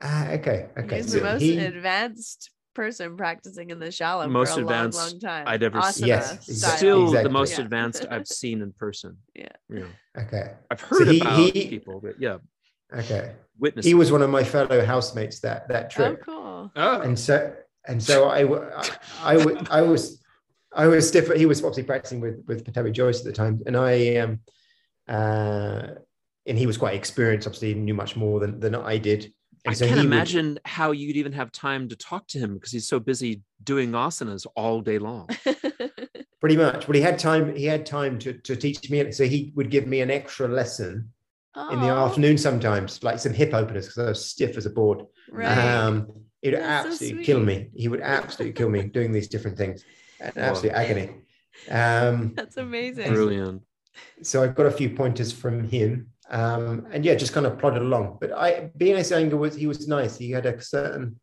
Ah, 0.00 0.28
okay, 0.30 0.68
okay. 0.78 0.96
He's 0.96 1.12
so 1.12 1.18
the 1.18 1.24
most 1.24 1.42
he... 1.42 1.58
advanced 1.58 2.50
person 2.74 3.16
practicing 3.16 3.70
in 3.70 3.80
the 3.80 3.86
shala 3.86 4.30
most 4.30 4.54
for 4.54 4.60
a 4.60 4.62
advanced 4.62 4.98
long, 4.98 5.10
long 5.10 5.20
time. 5.20 5.44
I'd 5.48 5.62
ever 5.62 5.82
seen. 5.82 6.06
Yes, 6.06 6.44
still 6.44 7.06
exactly. 7.06 7.22
the 7.24 7.32
most 7.32 7.58
yeah. 7.58 7.64
advanced 7.64 8.06
I've 8.08 8.28
seen 8.40 8.62
in 8.62 8.72
person. 8.72 9.18
Yeah. 9.34 9.48
yeah. 9.68 9.84
Okay. 10.16 10.54
I've 10.70 10.80
heard 10.80 11.06
so 11.06 11.12
he, 11.12 11.20
about 11.20 11.38
he, 11.38 11.68
people, 11.68 12.00
but 12.00 12.20
yeah. 12.20 12.38
Okay. 12.94 13.32
Witness. 13.58 13.84
He 13.84 13.94
was 13.94 14.12
one 14.12 14.22
of 14.22 14.30
my 14.30 14.44
fellow 14.44 14.84
housemates 14.84 15.40
that 15.40 15.68
that 15.68 15.86
oh, 15.86 15.88
trip. 15.88 16.20
Oh, 16.22 16.24
cool. 16.24 16.72
Oh. 16.76 17.00
And 17.00 17.18
so 17.18 17.54
and 17.86 18.02
so 18.02 18.28
I 18.28 18.44
I, 18.44 19.36
I, 19.36 19.66
I 19.70 19.82
was 19.82 20.22
I 20.72 20.86
was 20.86 21.08
stiff. 21.08 21.32
He 21.34 21.46
was 21.46 21.60
obviously 21.60 21.82
practicing 21.82 22.20
with 22.20 22.44
with 22.46 22.64
Pattabhi 22.64 22.92
Jois 22.92 23.18
at 23.18 23.24
the 23.24 23.32
time, 23.32 23.62
and 23.66 23.76
I 23.76 24.16
um 24.16 24.40
uh 25.08 25.88
and 26.46 26.58
he 26.58 26.66
was 26.66 26.78
quite 26.78 26.94
experienced. 26.94 27.46
Obviously, 27.46 27.74
he 27.74 27.80
knew 27.80 27.94
much 27.94 28.16
more 28.16 28.40
than 28.40 28.60
than 28.60 28.74
I 28.74 28.98
did. 28.98 29.32
I 29.66 29.74
so 29.74 29.86
can't 29.86 30.00
imagine 30.00 30.54
would... 30.54 30.60
how 30.64 30.92
you'd 30.92 31.16
even 31.16 31.32
have 31.32 31.50
time 31.52 31.88
to 31.88 31.96
talk 31.96 32.26
to 32.28 32.38
him 32.38 32.54
because 32.54 32.70
he's 32.70 32.88
so 32.88 33.00
busy 33.00 33.42
doing 33.64 33.92
asanas 33.92 34.46
all 34.54 34.80
day 34.80 34.98
long. 34.98 35.28
Pretty 36.40 36.56
much. 36.56 36.86
But 36.86 36.94
he 36.94 37.02
had 37.02 37.18
time. 37.18 37.56
He 37.56 37.64
had 37.64 37.84
time 37.84 38.18
to, 38.20 38.32
to 38.32 38.54
teach 38.54 38.88
me. 38.88 39.10
So 39.10 39.24
he 39.24 39.52
would 39.56 39.70
give 39.70 39.86
me 39.86 40.00
an 40.00 40.10
extra 40.10 40.46
lesson 40.46 41.10
oh. 41.54 41.70
in 41.70 41.80
the 41.80 41.88
afternoon 41.88 42.38
sometimes, 42.38 43.02
like 43.02 43.18
some 43.18 43.32
hip 43.32 43.54
openers 43.54 43.86
because 43.86 44.04
I 44.04 44.08
was 44.10 44.24
stiff 44.24 44.56
as 44.56 44.66
a 44.66 44.70
board. 44.70 45.02
Right. 45.30 45.46
Um, 45.46 46.08
it 46.42 46.54
would 46.54 46.62
absolutely 46.62 47.24
so 47.24 47.26
kill 47.26 47.40
me. 47.40 47.70
He 47.74 47.88
would 47.88 48.00
absolutely 48.00 48.52
kill 48.54 48.68
me 48.68 48.84
doing 48.84 49.12
these 49.12 49.28
different 49.28 49.56
things. 49.56 49.84
Absolute 50.20 50.72
agony. 50.72 51.10
Um, 51.70 52.32
That's 52.36 52.56
amazing. 52.56 53.12
Brilliant. 53.12 53.62
So 54.22 54.42
I've 54.42 54.54
got 54.54 54.66
a 54.66 54.70
few 54.70 54.90
pointers 54.90 55.32
from 55.32 55.68
him 55.68 56.10
um, 56.30 56.86
and 56.90 57.04
yeah, 57.04 57.14
just 57.14 57.32
kind 57.32 57.46
of 57.46 57.58
plodded 57.58 57.82
along. 57.82 58.18
But 58.20 58.32
I, 58.32 58.70
BNS 58.78 59.12
Iyengar 59.12 59.38
was 59.38 59.54
he 59.54 59.66
was 59.66 59.88
nice. 59.88 60.16
He 60.16 60.30
had 60.30 60.46
a 60.46 60.60
certain 60.60 61.18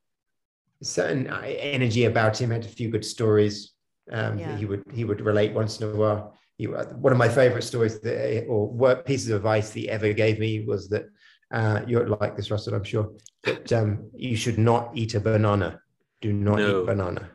certain 0.82 1.28
energy 1.28 2.06
about 2.06 2.40
him. 2.40 2.52
Had 2.52 2.66
a 2.66 2.70
few 2.70 2.90
good 2.90 3.06
stories. 3.06 3.74
Um, 4.12 4.38
yeah. 4.40 4.58
He 4.58 4.66
would 4.66 4.84
he 4.94 5.04
would 5.04 5.22
relate 5.22 5.54
once 5.54 5.80
in 5.80 5.90
a 5.90 5.96
while. 5.96 6.38
He, 6.58 6.66
one 6.66 7.12
of 7.12 7.18
my 7.18 7.30
favorite 7.30 7.64
stories 7.64 8.00
that, 8.02 8.46
or 8.48 8.68
work 8.68 9.06
pieces 9.06 9.30
of 9.30 9.38
advice 9.38 9.74
he 9.74 9.90
ever 9.90 10.14
gave 10.14 10.40
me 10.40 10.64
was 10.66 10.90
that 10.90 11.06
uh, 11.52 11.82
you're 11.88 12.08
like 12.08 12.36
this, 12.36 12.50
Russell, 12.50 12.76
I'm 12.76 12.84
sure. 12.84 13.12
That 13.44 13.72
um, 13.74 14.10
you 14.16 14.36
should 14.36 14.58
not 14.58 14.92
eat 14.96 15.16
a 15.16 15.20
banana. 15.20 15.80
Do 16.22 16.34
not 16.34 16.58
no. 16.58 16.82
eat 16.82 16.86
banana. 16.86 17.30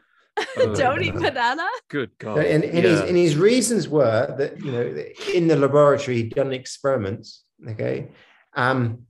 Oh, 0.56 0.74
Don't 0.76 1.02
eat 1.02 1.14
banana. 1.14 1.66
Good 1.88 2.10
God. 2.18 2.38
And, 2.38 2.64
and, 2.64 2.74
yeah. 2.74 2.90
his, 2.90 3.00
and 3.00 3.16
his 3.16 3.36
reasons 3.36 3.88
were 3.88 4.34
that 4.38 4.58
you 4.64 4.72
know 4.72 5.04
in 5.34 5.48
the 5.48 5.56
laboratory 5.56 6.16
he'd 6.16 6.34
done 6.34 6.52
experiments 6.52 7.44
Okay. 7.68 8.08
Um, 8.54 9.06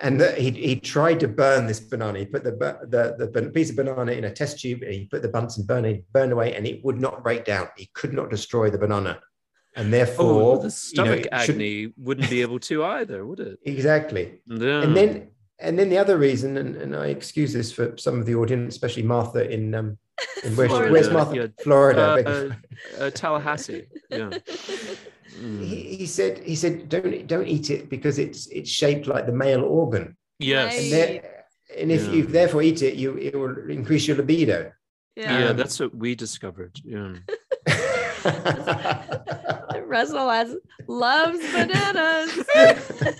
and 0.00 0.20
the, 0.20 0.32
he, 0.32 0.50
he 0.50 0.76
tried 0.76 1.20
to 1.20 1.28
burn 1.28 1.66
this 1.66 1.80
banana. 1.80 2.18
He 2.18 2.26
put 2.26 2.44
the, 2.44 2.52
the, 2.52 3.30
the 3.32 3.50
piece 3.50 3.70
of 3.70 3.76
banana 3.76 4.12
in 4.12 4.24
a 4.24 4.32
test 4.32 4.60
tube 4.60 4.82
and 4.82 4.92
he 4.92 5.06
put 5.06 5.22
the 5.22 5.28
Bunsen 5.28 5.64
burner, 5.64 5.88
it 5.88 6.12
burned 6.12 6.32
away 6.32 6.54
and 6.54 6.66
it 6.66 6.84
would 6.84 7.00
not 7.00 7.22
break 7.22 7.44
down. 7.44 7.68
He 7.76 7.90
could 7.94 8.12
not 8.12 8.30
destroy 8.30 8.68
the 8.70 8.78
banana. 8.78 9.20
And 9.76 9.92
therefore, 9.92 10.56
oh, 10.56 10.62
the 10.62 10.70
stomach 10.70 11.18
you 11.18 11.24
know, 11.24 11.28
agony 11.32 11.82
should... 11.82 11.94
wouldn't 11.98 12.30
be 12.30 12.40
able 12.40 12.58
to 12.60 12.84
either, 12.84 13.26
would 13.26 13.40
it? 13.40 13.58
Exactly. 13.64 14.40
Yeah. 14.46 14.82
And 14.82 14.96
then, 14.96 15.28
and 15.58 15.78
then 15.78 15.90
the 15.90 15.98
other 15.98 16.16
reason, 16.16 16.56
and, 16.56 16.76
and 16.76 16.96
I 16.96 17.08
excuse 17.08 17.52
this 17.52 17.70
for 17.72 17.96
some 17.98 18.18
of 18.18 18.24
the 18.24 18.34
audience, 18.34 18.74
especially 18.74 19.02
Martha 19.02 19.48
in 19.50 19.74
um, 19.74 19.98
in 20.44 20.56
where, 20.56 20.68
where's 20.90 21.10
Martha? 21.10 21.36
Yeah. 21.36 21.46
Florida, 21.62 22.54
uh, 22.98 23.02
uh, 23.02 23.10
Tallahassee. 23.10 23.86
Yeah. 24.10 24.30
Mm. 25.40 25.66
He, 25.66 25.96
he, 25.96 26.06
said 26.06 26.38
he 26.38 26.54
said 26.56 26.88
don't 26.88 27.26
don't 27.26 27.46
eat 27.46 27.68
it 27.68 27.90
because 27.90 28.18
it's 28.18 28.46
it's 28.46 28.70
shaped 28.70 29.06
like 29.06 29.26
the 29.26 29.32
male 29.32 29.64
organ. 29.64 30.16
Yes. 30.38 30.80
And, 30.80 30.92
there, 30.92 31.44
and 31.76 31.92
if 31.92 32.04
yeah. 32.06 32.12
you 32.12 32.22
therefore 32.22 32.62
eat 32.62 32.80
it, 32.80 32.94
you 32.94 33.18
it 33.18 33.34
will 33.34 33.68
increase 33.68 34.06
your 34.06 34.16
libido. 34.16 34.72
Yeah, 35.14 35.38
yeah 35.38 35.52
that's 35.52 35.78
what 35.78 35.94
we 35.94 36.14
discovered. 36.14 36.80
Yeah. 36.82 37.16
Russell 39.86 40.30
has 40.30 40.56
loves 40.88 41.40
bananas. 41.52 42.46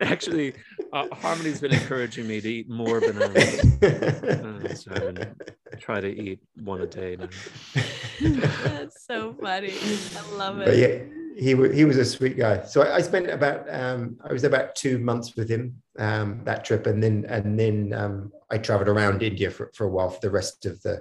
Actually, 0.00 0.54
uh, 0.92 1.06
Harmony's 1.12 1.60
been 1.60 1.72
encouraging 1.72 2.26
me 2.26 2.40
to 2.40 2.48
eat 2.48 2.68
more 2.68 3.00
bananas. 3.00 3.82
uh, 3.82 4.74
so 4.74 4.92
I've 4.92 5.14
been 5.14 5.34
try 5.78 6.00
to 6.00 6.08
eat 6.08 6.40
one 6.56 6.80
a 6.80 6.86
day 6.86 7.16
now. 7.16 7.28
That's 8.20 9.04
so 9.04 9.34
funny. 9.40 9.74
I 10.16 10.36
love 10.36 10.60
it. 10.60 10.66
But 10.66 10.76
yeah, 10.76 10.98
he 11.36 11.76
he 11.76 11.84
was 11.84 11.96
a 11.96 12.04
sweet 12.04 12.36
guy. 12.36 12.64
So 12.64 12.82
I, 12.82 12.96
I 12.96 13.00
spent 13.02 13.28
about 13.28 13.66
um, 13.68 14.18
I 14.24 14.32
was 14.32 14.44
about 14.44 14.74
two 14.74 14.98
months 14.98 15.36
with 15.36 15.48
him 15.48 15.82
um, 15.98 16.42
that 16.44 16.64
trip, 16.64 16.86
and 16.86 17.02
then 17.02 17.26
and 17.28 17.58
then 17.58 17.92
um, 17.92 18.32
I 18.50 18.58
traveled 18.58 18.88
around 18.88 19.22
India 19.22 19.50
for, 19.50 19.70
for 19.74 19.84
a 19.86 19.90
while 19.90 20.10
for 20.10 20.20
the 20.20 20.30
rest 20.30 20.66
of 20.66 20.80
the 20.82 21.00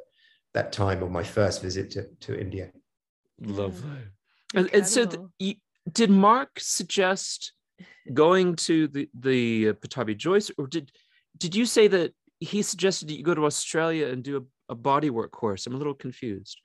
that 0.53 0.71
time 0.71 1.03
of 1.03 1.11
my 1.11 1.23
first 1.23 1.61
visit 1.61 1.91
to, 1.91 2.07
to 2.21 2.39
India. 2.39 2.71
Lovely. 3.41 3.89
And, 4.53 4.73
and, 4.73 4.87
so, 4.87 5.05
the, 5.05 5.57
did 5.91 6.09
Mark 6.09 6.51
suggest 6.57 7.53
going 8.13 8.55
to 8.55 8.87
the 8.87 9.09
the 9.19 9.73
Pattabhi 9.73 10.17
Jois, 10.17 10.51
or 10.57 10.67
did 10.67 10.91
did 11.37 11.55
you 11.55 11.65
say 11.65 11.87
that 11.87 12.13
he 12.39 12.61
suggested 12.61 13.09
that 13.09 13.15
you 13.15 13.23
go 13.23 13.35
to 13.35 13.45
Australia 13.45 14.07
and 14.07 14.23
do 14.23 14.37
a, 14.37 14.73
a 14.73 14.75
body 14.75 15.09
work 15.09 15.31
course? 15.31 15.67
I'm 15.67 15.75
a 15.75 15.77
little 15.77 15.93
confused. 15.93 16.59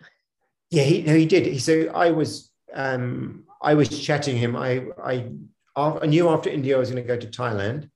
Yeah, 0.71 0.85
he 0.85 1.03
no, 1.03 1.15
he 1.15 1.27
did. 1.27 1.47
He 1.47 1.59
so 1.59 1.91
I 1.95 2.11
was 2.11 2.51
um 2.73 3.45
I 3.61 3.75
was 3.75 3.89
chatting 3.89 4.37
him. 4.37 4.57
I 4.57 4.87
I 5.03 5.31
I 5.77 6.07
knew 6.07 6.29
after 6.29 6.51
India 6.51 6.77
I 6.77 6.81
was 6.81 6.91
going 6.91 7.03
to 7.03 7.09
go 7.09 7.19
to 7.19 7.27
Thailand, 7.27 7.89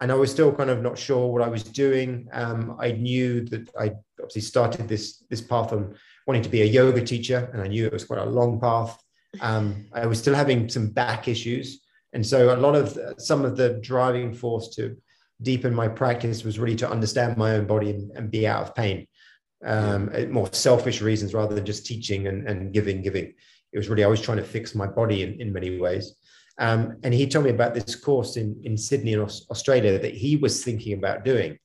and 0.00 0.12
I 0.12 0.14
was 0.14 0.30
still 0.30 0.52
kind 0.52 0.70
of 0.70 0.82
not 0.82 0.98
sure 0.98 1.32
what 1.32 1.42
I 1.42 1.48
was 1.48 1.64
doing. 1.64 2.28
Um, 2.32 2.76
I 2.78 2.92
knew 2.92 3.44
that 3.46 3.68
I 3.78 3.92
obviously 4.20 4.42
started 4.42 4.88
this 4.88 5.24
this 5.30 5.40
path 5.40 5.72
on 5.72 5.94
wanting 6.26 6.42
to 6.42 6.48
be 6.48 6.62
a 6.62 6.66
yoga 6.66 7.04
teacher, 7.04 7.50
and 7.52 7.62
I 7.62 7.66
knew 7.66 7.86
it 7.86 7.92
was 7.92 8.04
quite 8.04 8.20
a 8.20 8.24
long 8.24 8.60
path. 8.60 8.98
Um, 9.40 9.86
I 9.92 10.06
was 10.06 10.18
still 10.18 10.34
having 10.34 10.68
some 10.68 10.88
back 10.90 11.28
issues, 11.28 11.80
and 12.12 12.24
so 12.24 12.54
a 12.54 12.58
lot 12.58 12.74
of 12.74 12.98
some 13.18 13.44
of 13.44 13.56
the 13.56 13.80
driving 13.82 14.32
force 14.32 14.68
to 14.76 14.96
deepen 15.42 15.74
my 15.74 15.88
practice 15.88 16.44
was 16.44 16.58
really 16.58 16.76
to 16.76 16.90
understand 16.90 17.36
my 17.36 17.52
own 17.56 17.66
body 17.66 17.90
and, 17.90 18.10
and 18.16 18.30
be 18.30 18.46
out 18.46 18.62
of 18.62 18.74
pain. 18.74 19.06
Um, 19.64 20.10
more 20.30 20.48
selfish 20.52 21.00
reasons 21.00 21.32
rather 21.32 21.54
than 21.54 21.64
just 21.64 21.86
teaching 21.86 22.26
and, 22.26 22.46
and 22.46 22.72
giving, 22.72 23.02
giving. 23.02 23.32
It 23.72 23.78
was 23.78 23.88
really 23.88 24.04
I 24.04 24.08
was 24.08 24.20
trying 24.20 24.36
to 24.36 24.44
fix 24.44 24.74
my 24.74 24.86
body 24.86 25.22
in, 25.22 25.40
in 25.40 25.52
many 25.52 25.78
ways. 25.78 26.14
Um, 26.58 26.98
and 27.02 27.12
he 27.12 27.26
told 27.26 27.46
me 27.46 27.50
about 27.50 27.74
this 27.74 27.96
course 27.96 28.36
in, 28.36 28.60
in 28.62 28.76
Sydney 28.76 29.14
in 29.14 29.20
Australia 29.20 29.98
that 29.98 30.14
he 30.14 30.36
was 30.36 30.62
thinking 30.62 30.92
about 30.92 31.24
doing. 31.24 31.58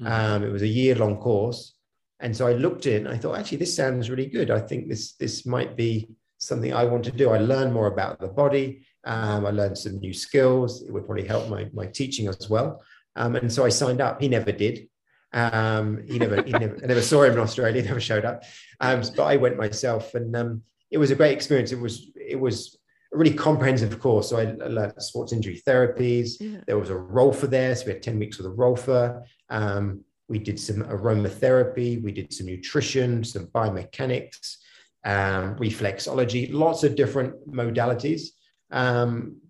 Mm-hmm. 0.00 0.06
Um, 0.06 0.44
it 0.44 0.52
was 0.52 0.62
a 0.62 0.68
year 0.68 0.94
long 0.94 1.16
course. 1.16 1.74
And 2.20 2.36
so 2.36 2.46
I 2.46 2.52
looked 2.52 2.86
in 2.86 3.06
I 3.06 3.16
thought, 3.16 3.38
actually, 3.38 3.58
this 3.58 3.74
sounds 3.74 4.10
really 4.10 4.26
good. 4.26 4.50
I 4.50 4.60
think 4.60 4.88
this, 4.88 5.12
this 5.12 5.46
might 5.46 5.76
be 5.76 6.08
something 6.38 6.72
I 6.72 6.84
want 6.84 7.04
to 7.04 7.12
do. 7.12 7.30
I 7.30 7.38
learned 7.38 7.72
more 7.72 7.86
about 7.86 8.20
the 8.20 8.28
body. 8.28 8.86
Um, 9.04 9.46
I 9.46 9.50
learned 9.50 9.78
some 9.78 9.98
new 9.98 10.12
skills. 10.12 10.82
It 10.82 10.92
would 10.92 11.06
probably 11.06 11.26
help 11.26 11.48
my, 11.48 11.68
my 11.72 11.86
teaching 11.86 12.28
as 12.28 12.48
well. 12.48 12.82
Um, 13.16 13.36
and 13.36 13.52
so 13.52 13.64
I 13.64 13.68
signed 13.68 14.00
up. 14.00 14.20
He 14.20 14.28
never 14.28 14.52
did. 14.52 14.88
Um, 15.32 16.02
he 16.06 16.18
never, 16.18 16.42
he 16.42 16.52
never, 16.52 16.78
I 16.82 16.86
never 16.86 17.02
saw 17.02 17.22
him 17.22 17.34
in 17.34 17.38
Australia. 17.38 17.82
Never 17.84 18.00
showed 18.00 18.24
up. 18.24 18.44
Um, 18.80 19.02
but 19.16 19.24
I 19.24 19.36
went 19.36 19.58
myself, 19.58 20.14
and 20.14 20.34
um, 20.34 20.62
it 20.90 20.98
was 20.98 21.10
a 21.10 21.14
great 21.14 21.32
experience. 21.32 21.72
It 21.72 21.80
was, 21.80 22.10
it 22.14 22.40
was 22.40 22.78
a 23.12 23.16
really 23.18 23.34
comprehensive 23.34 23.98
course. 24.00 24.30
So 24.30 24.38
I 24.38 24.44
learned 24.68 24.94
sports 25.02 25.32
injury 25.32 25.60
therapies. 25.66 26.36
Yeah. 26.40 26.60
There 26.66 26.78
was 26.78 26.90
a 26.90 26.94
Rolfer 26.94 27.50
there, 27.50 27.74
so 27.74 27.86
we 27.86 27.92
had 27.92 28.02
ten 28.02 28.18
weeks 28.18 28.38
with 28.38 28.46
a 28.46 28.54
Rolfer. 28.54 29.22
Um, 29.50 30.04
we 30.28 30.38
did 30.38 30.60
some 30.60 30.82
aromatherapy. 30.84 32.02
We 32.02 32.12
did 32.12 32.32
some 32.32 32.46
nutrition, 32.46 33.24
some 33.24 33.46
biomechanics, 33.46 34.56
um, 35.04 35.56
reflexology, 35.56 36.52
lots 36.52 36.84
of 36.84 36.94
different 36.94 37.34
modalities. 37.50 38.28
Um, 38.70 39.40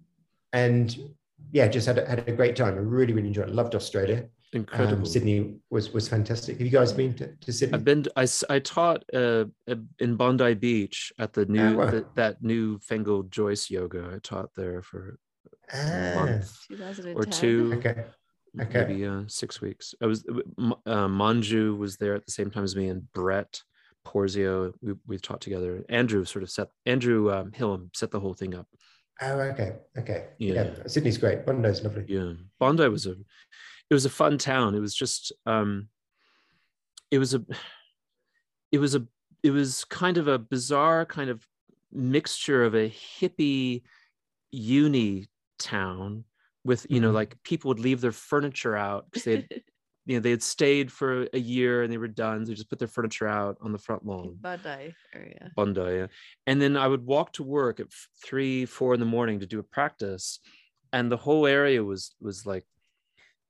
and 0.52 0.96
yeah, 1.50 1.66
just 1.68 1.86
had 1.86 1.98
a, 1.98 2.08
had 2.08 2.28
a 2.28 2.32
great 2.32 2.56
time. 2.56 2.74
I 2.74 2.78
really, 2.78 3.12
really 3.12 3.28
enjoyed 3.28 3.48
it. 3.48 3.54
Loved 3.54 3.74
Australia. 3.74 4.28
Incredible. 4.52 4.98
Um, 4.98 5.06
Sydney 5.06 5.56
was 5.68 5.92
was 5.92 6.08
fantastic. 6.08 6.56
Have 6.56 6.66
you 6.66 6.72
guys 6.72 6.90
been 6.90 7.12
to, 7.16 7.34
to 7.34 7.52
Sydney? 7.52 7.74
I've 7.74 7.84
been. 7.84 8.06
I 8.16 8.26
I 8.48 8.58
taught 8.60 9.04
uh, 9.12 9.44
in 9.98 10.16
Bondi 10.16 10.54
Beach 10.54 11.12
at 11.18 11.34
the 11.34 11.44
new 11.44 11.74
oh, 11.74 11.76
wow. 11.76 11.90
the, 11.90 12.06
that 12.14 12.42
new 12.42 12.78
fangled 12.78 13.30
Jois 13.30 13.68
yoga. 13.68 14.10
I 14.14 14.18
taught 14.20 14.54
there 14.56 14.80
for 14.80 15.18
ah. 15.74 15.76
a 15.76 16.14
month 16.14 16.50
or 17.14 17.24
two. 17.24 17.74
Okay. 17.76 18.04
Okay. 18.60 18.84
Maybe 18.86 19.06
uh, 19.06 19.22
six 19.26 19.60
weeks. 19.60 19.94
I 20.02 20.06
was 20.06 20.24
uh, 20.28 21.06
Manju 21.08 21.76
was 21.78 21.96
there 21.96 22.14
at 22.14 22.26
the 22.26 22.32
same 22.32 22.50
time 22.50 22.64
as 22.64 22.76
me, 22.76 22.88
and 22.88 23.10
Brett 23.12 23.62
Porzio. 24.06 24.72
We 24.80 24.94
we 25.06 25.18
taught 25.18 25.40
together. 25.40 25.84
Andrew 25.88 26.24
sort 26.24 26.42
of 26.42 26.50
set 26.50 26.68
Andrew 26.86 27.32
um, 27.32 27.52
Hillam 27.52 27.94
set 27.94 28.10
the 28.10 28.20
whole 28.20 28.34
thing 28.34 28.54
up. 28.54 28.66
Oh, 29.20 29.40
okay, 29.40 29.72
okay. 29.98 30.26
Yeah. 30.38 30.54
yeah. 30.54 30.70
Sydney's 30.86 31.18
great. 31.18 31.44
Bondi's 31.44 31.82
lovely. 31.82 32.04
Yeah, 32.08 32.32
Bondi 32.58 32.88
was 32.88 33.06
a 33.06 33.12
it 33.90 33.94
was 33.94 34.04
a 34.04 34.10
fun 34.10 34.38
town. 34.38 34.74
It 34.74 34.80
was 34.80 34.94
just 34.94 35.32
um, 35.46 35.88
it 37.10 37.18
was 37.18 37.34
a 37.34 37.44
it 38.72 38.78
was 38.78 38.94
a 38.94 39.06
it 39.42 39.50
was 39.50 39.84
kind 39.84 40.18
of 40.18 40.28
a 40.28 40.38
bizarre 40.38 41.04
kind 41.06 41.30
of 41.30 41.46
mixture 41.92 42.64
of 42.64 42.74
a 42.74 42.90
hippie 42.90 43.82
uni 44.50 45.26
town 45.58 46.24
with 46.68 46.86
you 46.88 47.00
know 47.00 47.08
mm-hmm. 47.08 47.16
like 47.16 47.42
people 47.42 47.68
would 47.68 47.80
leave 47.80 48.00
their 48.00 48.12
furniture 48.12 48.76
out 48.76 49.06
because 49.10 49.24
they 49.24 49.48
you 50.06 50.16
know 50.16 50.20
they 50.20 50.30
had 50.30 50.42
stayed 50.42 50.92
for 50.92 51.26
a 51.32 51.38
year 51.38 51.82
and 51.82 51.92
they 51.92 51.98
were 51.98 52.08
done 52.08 52.44
so 52.44 52.50
they 52.50 52.54
just 52.54 52.70
put 52.70 52.78
their 52.78 52.88
furniture 52.88 53.26
out 53.26 53.56
on 53.60 53.72
the 53.72 53.78
front 53.78 54.04
lawn 54.06 54.36
bondi 54.40 54.94
area 55.14 55.50
bondi 55.56 55.80
yeah 55.80 56.06
and 56.46 56.62
then 56.62 56.76
i 56.76 56.86
would 56.86 57.04
walk 57.04 57.32
to 57.32 57.42
work 57.42 57.80
at 57.80 57.86
three 58.24 58.64
four 58.64 58.94
in 58.94 59.00
the 59.00 59.06
morning 59.06 59.40
to 59.40 59.46
do 59.46 59.58
a 59.58 59.62
practice 59.62 60.40
and 60.92 61.10
the 61.10 61.16
whole 61.16 61.46
area 61.46 61.82
was 61.82 62.14
was 62.20 62.46
like 62.46 62.64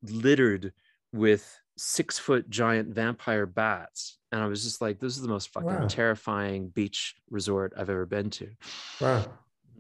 littered 0.03 0.73
with 1.13 1.59
six 1.77 2.19
foot 2.19 2.51
giant 2.51 2.95
vampire 2.95 3.47
bats. 3.47 4.19
And 4.33 4.43
I 4.43 4.47
was 4.47 4.63
just 4.63 4.83
like, 4.83 4.99
this 4.99 5.17
is 5.17 5.23
the 5.23 5.29
most 5.29 5.53
fucking 5.53 5.69
wow. 5.69 5.87
terrifying 5.89 6.69
beach 6.69 7.15
resort 7.31 7.73
I've 7.77 7.89
ever 7.89 8.05
been 8.05 8.31
to. 8.31 8.49
Wow. 9.01 9.25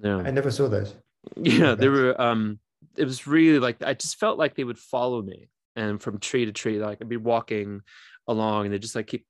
Yeah. 0.03 0.19
I 0.19 0.31
never 0.31 0.51
saw 0.51 0.69
those. 0.69 0.95
Yeah, 1.37 1.75
there 1.75 1.91
were 1.91 2.21
um 2.21 2.61
it 2.99 3.05
was 3.05 3.27
really 3.27 3.59
like 3.59 3.83
I 3.83 3.95
just 3.95 4.19
felt 4.19 4.39
like 4.39 4.55
they 4.55 4.65
would 4.65 4.79
follow 4.79 5.23
me 5.23 5.49
and 5.77 6.03
from 6.03 6.19
tree 6.19 6.45
to 6.45 6.53
tree, 6.53 6.79
like 6.79 6.99
I'd 7.01 7.09
be 7.09 7.17
walking 7.17 7.83
along 8.27 8.67
and 8.67 8.75
they 8.75 8.79
just 8.79 8.97
like 8.97 9.07
keep 9.07 9.25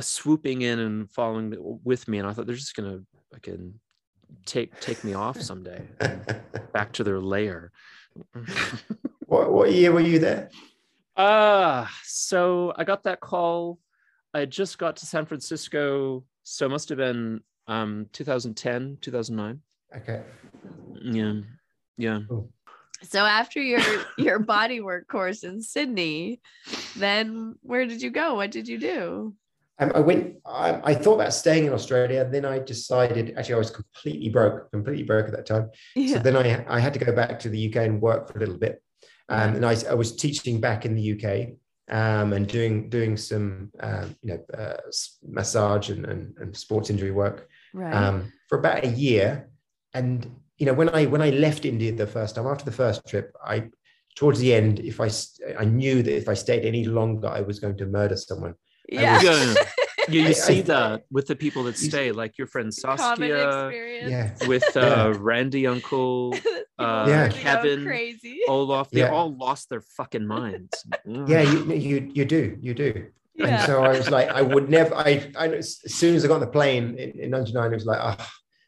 swooping 0.00 0.62
in 0.62 0.78
and 0.78 1.10
following 1.10 1.54
with 1.84 2.06
me. 2.06 2.18
And 2.18 2.26
I 2.28 2.32
thought 2.32 2.46
they're 2.46 2.54
just 2.54 2.76
gonna 2.76 3.00
fucking 3.32 3.74
take 4.44 4.78
take 4.80 5.02
me 5.04 5.14
off 5.14 5.40
someday 5.50 5.82
back 6.72 6.92
to 6.92 7.04
their 7.04 7.20
lair. 7.20 7.72
What 9.28 9.52
what 9.52 9.72
year 9.72 9.90
were 9.90 9.98
you 10.00 10.20
there? 10.20 10.50
Uh 11.16 11.86
so 12.04 12.72
I 12.76 12.84
got 12.84 13.02
that 13.02 13.18
call. 13.18 13.80
I 14.32 14.44
just 14.44 14.78
got 14.78 14.94
to 14.98 15.06
San 15.06 15.26
Francisco, 15.26 16.22
so 16.44 16.66
it 16.66 16.68
must 16.68 16.88
have 16.90 16.98
been 16.98 17.40
um 17.66 18.06
2010, 18.12 18.98
2009. 19.00 19.60
Okay. 19.96 20.22
Yeah. 21.02 21.40
Yeah. 21.96 22.20
Cool. 22.28 22.52
So 23.02 23.20
after 23.20 23.60
your 23.60 23.80
your 24.18 24.40
bodywork 24.40 25.06
course 25.08 25.44
in 25.44 25.60
Sydney, 25.60 26.40
then 26.96 27.56
where 27.62 27.86
did 27.86 28.02
you 28.02 28.10
go? 28.10 28.34
What 28.36 28.50
did 28.50 28.68
you 28.68 28.78
do? 28.78 29.34
Um, 29.78 29.92
I 29.94 30.00
went. 30.00 30.36
I, 30.46 30.80
I, 30.82 30.94
thought 30.94 31.16
about 31.16 31.34
staying 31.34 31.66
in 31.66 31.72
Australia. 31.72 32.26
Then 32.30 32.46
I 32.46 32.58
decided. 32.58 33.34
Actually, 33.36 33.56
I 33.56 33.58
was 33.58 33.70
completely 33.70 34.30
broke, 34.30 34.70
completely 34.70 35.02
broke 35.02 35.26
at 35.26 35.32
that 35.32 35.44
time. 35.44 35.70
Yeah. 35.94 36.14
So 36.14 36.20
then 36.20 36.36
I 36.36 36.64
I 36.68 36.80
had 36.80 36.94
to 36.94 36.98
go 36.98 37.12
back 37.12 37.38
to 37.40 37.50
the 37.50 37.68
UK 37.68 37.84
and 37.84 38.00
work 38.00 38.32
for 38.32 38.38
a 38.38 38.40
little 38.40 38.56
bit. 38.56 38.82
Um, 39.28 39.56
and 39.56 39.66
I, 39.66 39.76
I, 39.90 39.94
was 39.94 40.14
teaching 40.14 40.60
back 40.60 40.86
in 40.86 40.94
the 40.94 41.12
UK 41.14 41.56
um, 41.90 42.32
and 42.32 42.46
doing 42.46 42.88
doing 42.88 43.16
some 43.16 43.72
um, 43.80 44.14
you 44.22 44.34
know 44.34 44.56
uh, 44.56 44.76
massage 45.26 45.90
and, 45.90 46.06
and, 46.06 46.36
and, 46.38 46.56
sports 46.56 46.90
injury 46.90 47.10
work 47.10 47.48
right. 47.74 47.92
Um, 47.92 48.32
for 48.48 48.58
about 48.58 48.84
a 48.84 48.88
year. 48.88 49.50
And 49.94 50.30
you 50.58 50.66
know 50.66 50.74
when 50.74 50.88
I 50.88 51.06
when 51.06 51.22
I 51.22 51.30
left 51.30 51.64
India 51.64 51.92
the 51.92 52.06
first 52.06 52.34
time 52.34 52.46
after 52.46 52.64
the 52.64 52.72
first 52.72 53.06
trip, 53.06 53.34
I 53.44 53.68
towards 54.14 54.38
the 54.38 54.54
end, 54.54 54.80
if 54.80 55.00
I 55.00 55.10
I 55.58 55.64
knew 55.64 56.02
that 56.02 56.16
if 56.16 56.28
I 56.28 56.34
stayed 56.34 56.64
any 56.64 56.84
longer, 56.84 57.28
I 57.28 57.42
was 57.42 57.60
going 57.60 57.76
to 57.78 57.86
murder 57.86 58.16
someone. 58.16 58.54
Yeah. 58.88 59.22
Was, 59.22 59.58
you, 60.08 60.22
you 60.22 60.34
see 60.34 60.62
that 60.62 61.02
with 61.10 61.26
the 61.26 61.36
people 61.36 61.64
that 61.64 61.76
stay, 61.76 62.12
like 62.12 62.38
your 62.38 62.46
friend 62.46 62.72
Saskia, 62.72 63.70
yeah. 64.08 64.34
with 64.46 64.64
uh, 64.76 64.80
yeah. 64.80 65.14
Randy 65.18 65.66
Uncle, 65.66 66.34
uh, 66.78 67.06
yeah. 67.08 67.28
Kevin, 67.28 67.84
crazy. 67.84 68.40
Olaf. 68.48 68.90
They 68.90 69.00
yeah. 69.00 69.10
all 69.10 69.36
lost 69.36 69.68
their 69.68 69.82
fucking 69.96 70.26
minds. 70.26 70.84
yeah, 71.04 71.42
you, 71.42 71.72
you 71.72 72.10
you 72.14 72.24
do, 72.24 72.56
you 72.60 72.74
do. 72.74 73.08
Yeah. 73.34 73.46
And 73.46 73.66
so 73.66 73.84
I 73.84 73.90
was 73.90 74.10
like, 74.10 74.28
I 74.28 74.40
would 74.40 74.70
never. 74.70 74.94
I, 74.94 75.30
I 75.36 75.48
as 75.48 75.78
soon 75.92 76.14
as 76.14 76.24
I 76.24 76.28
got 76.28 76.34
on 76.34 76.40
the 76.40 76.46
plane 76.46 76.96
in, 76.96 77.20
in 77.20 77.30
'99, 77.30 77.70
it 77.70 77.74
was 77.74 77.84
like, 77.84 77.98
oh, 78.00 78.26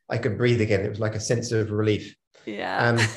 I 0.08 0.18
could 0.18 0.38
breathe 0.38 0.60
again. 0.60 0.80
It 0.80 0.88
was 0.88 1.00
like 1.00 1.14
a 1.14 1.20
sense 1.20 1.52
of 1.52 1.70
relief. 1.70 2.14
Yeah. 2.46 2.88
Um, 2.88 2.98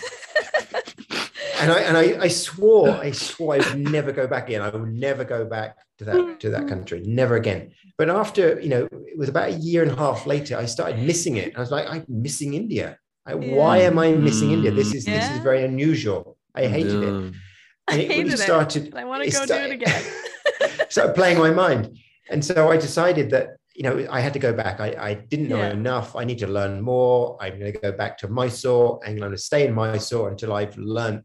and 1.62 1.72
I 1.72 1.80
and 1.80 1.98
I, 1.98 2.24
I 2.24 2.28
swore, 2.28 2.90
I 2.90 3.12
swore 3.12 3.56
I 3.56 3.58
would 3.58 3.78
never 3.78 4.12
go 4.12 4.28
back 4.28 4.50
in. 4.50 4.62
I 4.62 4.70
would 4.70 4.94
never 4.94 5.24
go 5.24 5.46
back 5.46 5.78
to 6.00 6.06
that 6.06 6.40
to 6.42 6.50
that 6.50 6.68
country, 6.68 7.04
never 7.06 7.36
again. 7.36 7.72
But 7.98 8.10
after 8.10 8.60
you 8.60 8.70
know, 8.70 8.86
it 8.86 9.18
was 9.18 9.30
about 9.30 9.50
a 9.50 9.54
year 9.54 9.84
and 9.84 9.92
a 9.92 9.96
half 9.96 10.26
later, 10.26 10.58
I 10.58 10.66
started 10.66 11.00
missing 11.00 11.38
it. 11.38 11.56
I 11.56 11.60
was 11.60 11.72
like, 11.72 11.88
I'm 11.88 12.06
missing 12.08 12.56
India. 12.56 12.98
I, 13.26 13.36
yeah. 13.36 13.56
Why 13.56 13.78
am 13.80 14.00
I 14.00 14.12
missing 14.14 14.50
mm. 14.50 14.54
India? 14.54 14.72
This 14.72 14.94
is 14.94 15.08
yeah. 15.08 15.20
this 15.20 15.38
is 15.38 15.44
very 15.44 15.64
unusual. 15.64 16.38
I 16.56 16.68
hated 16.68 17.02
yeah. 17.02 17.10
it. 17.10 17.34
And 17.88 18.02
it 18.02 18.10
really 18.10 18.38
started. 18.38 18.94
I 18.96 19.06
want 19.06 19.24
to 19.24 19.30
go 19.30 19.46
started, 19.46 19.68
do 19.68 19.72
it 19.72 19.74
again. 19.82 20.04
started 20.90 21.14
playing 21.14 21.38
my 21.38 21.52
mind, 21.52 21.98
and 22.30 22.44
so 22.44 22.72
I 22.72 22.78
decided 22.78 23.30
that 23.32 23.58
you 23.82 23.90
know 23.90 24.08
I 24.12 24.20
had 24.20 24.34
to 24.34 24.40
go 24.40 24.54
back. 24.54 24.80
I, 24.80 24.96
I 25.00 25.14
didn't 25.16 25.48
know 25.48 25.60
enough. 25.60 26.16
I 26.16 26.24
need 26.24 26.38
to 26.38 26.48
learn 26.48 26.82
more. 26.82 27.36
I'm 27.42 27.58
going 27.58 27.74
to 27.74 27.80
go 27.80 27.92
back 27.92 28.16
to 28.20 28.28
Mysore. 28.28 29.00
I'm 29.04 29.18
going 29.18 29.32
to 29.32 29.40
stay 29.40 29.66
in 29.66 29.74
Mysore 29.74 30.30
until 30.30 30.54
I've 30.54 30.78
learned 30.78 31.24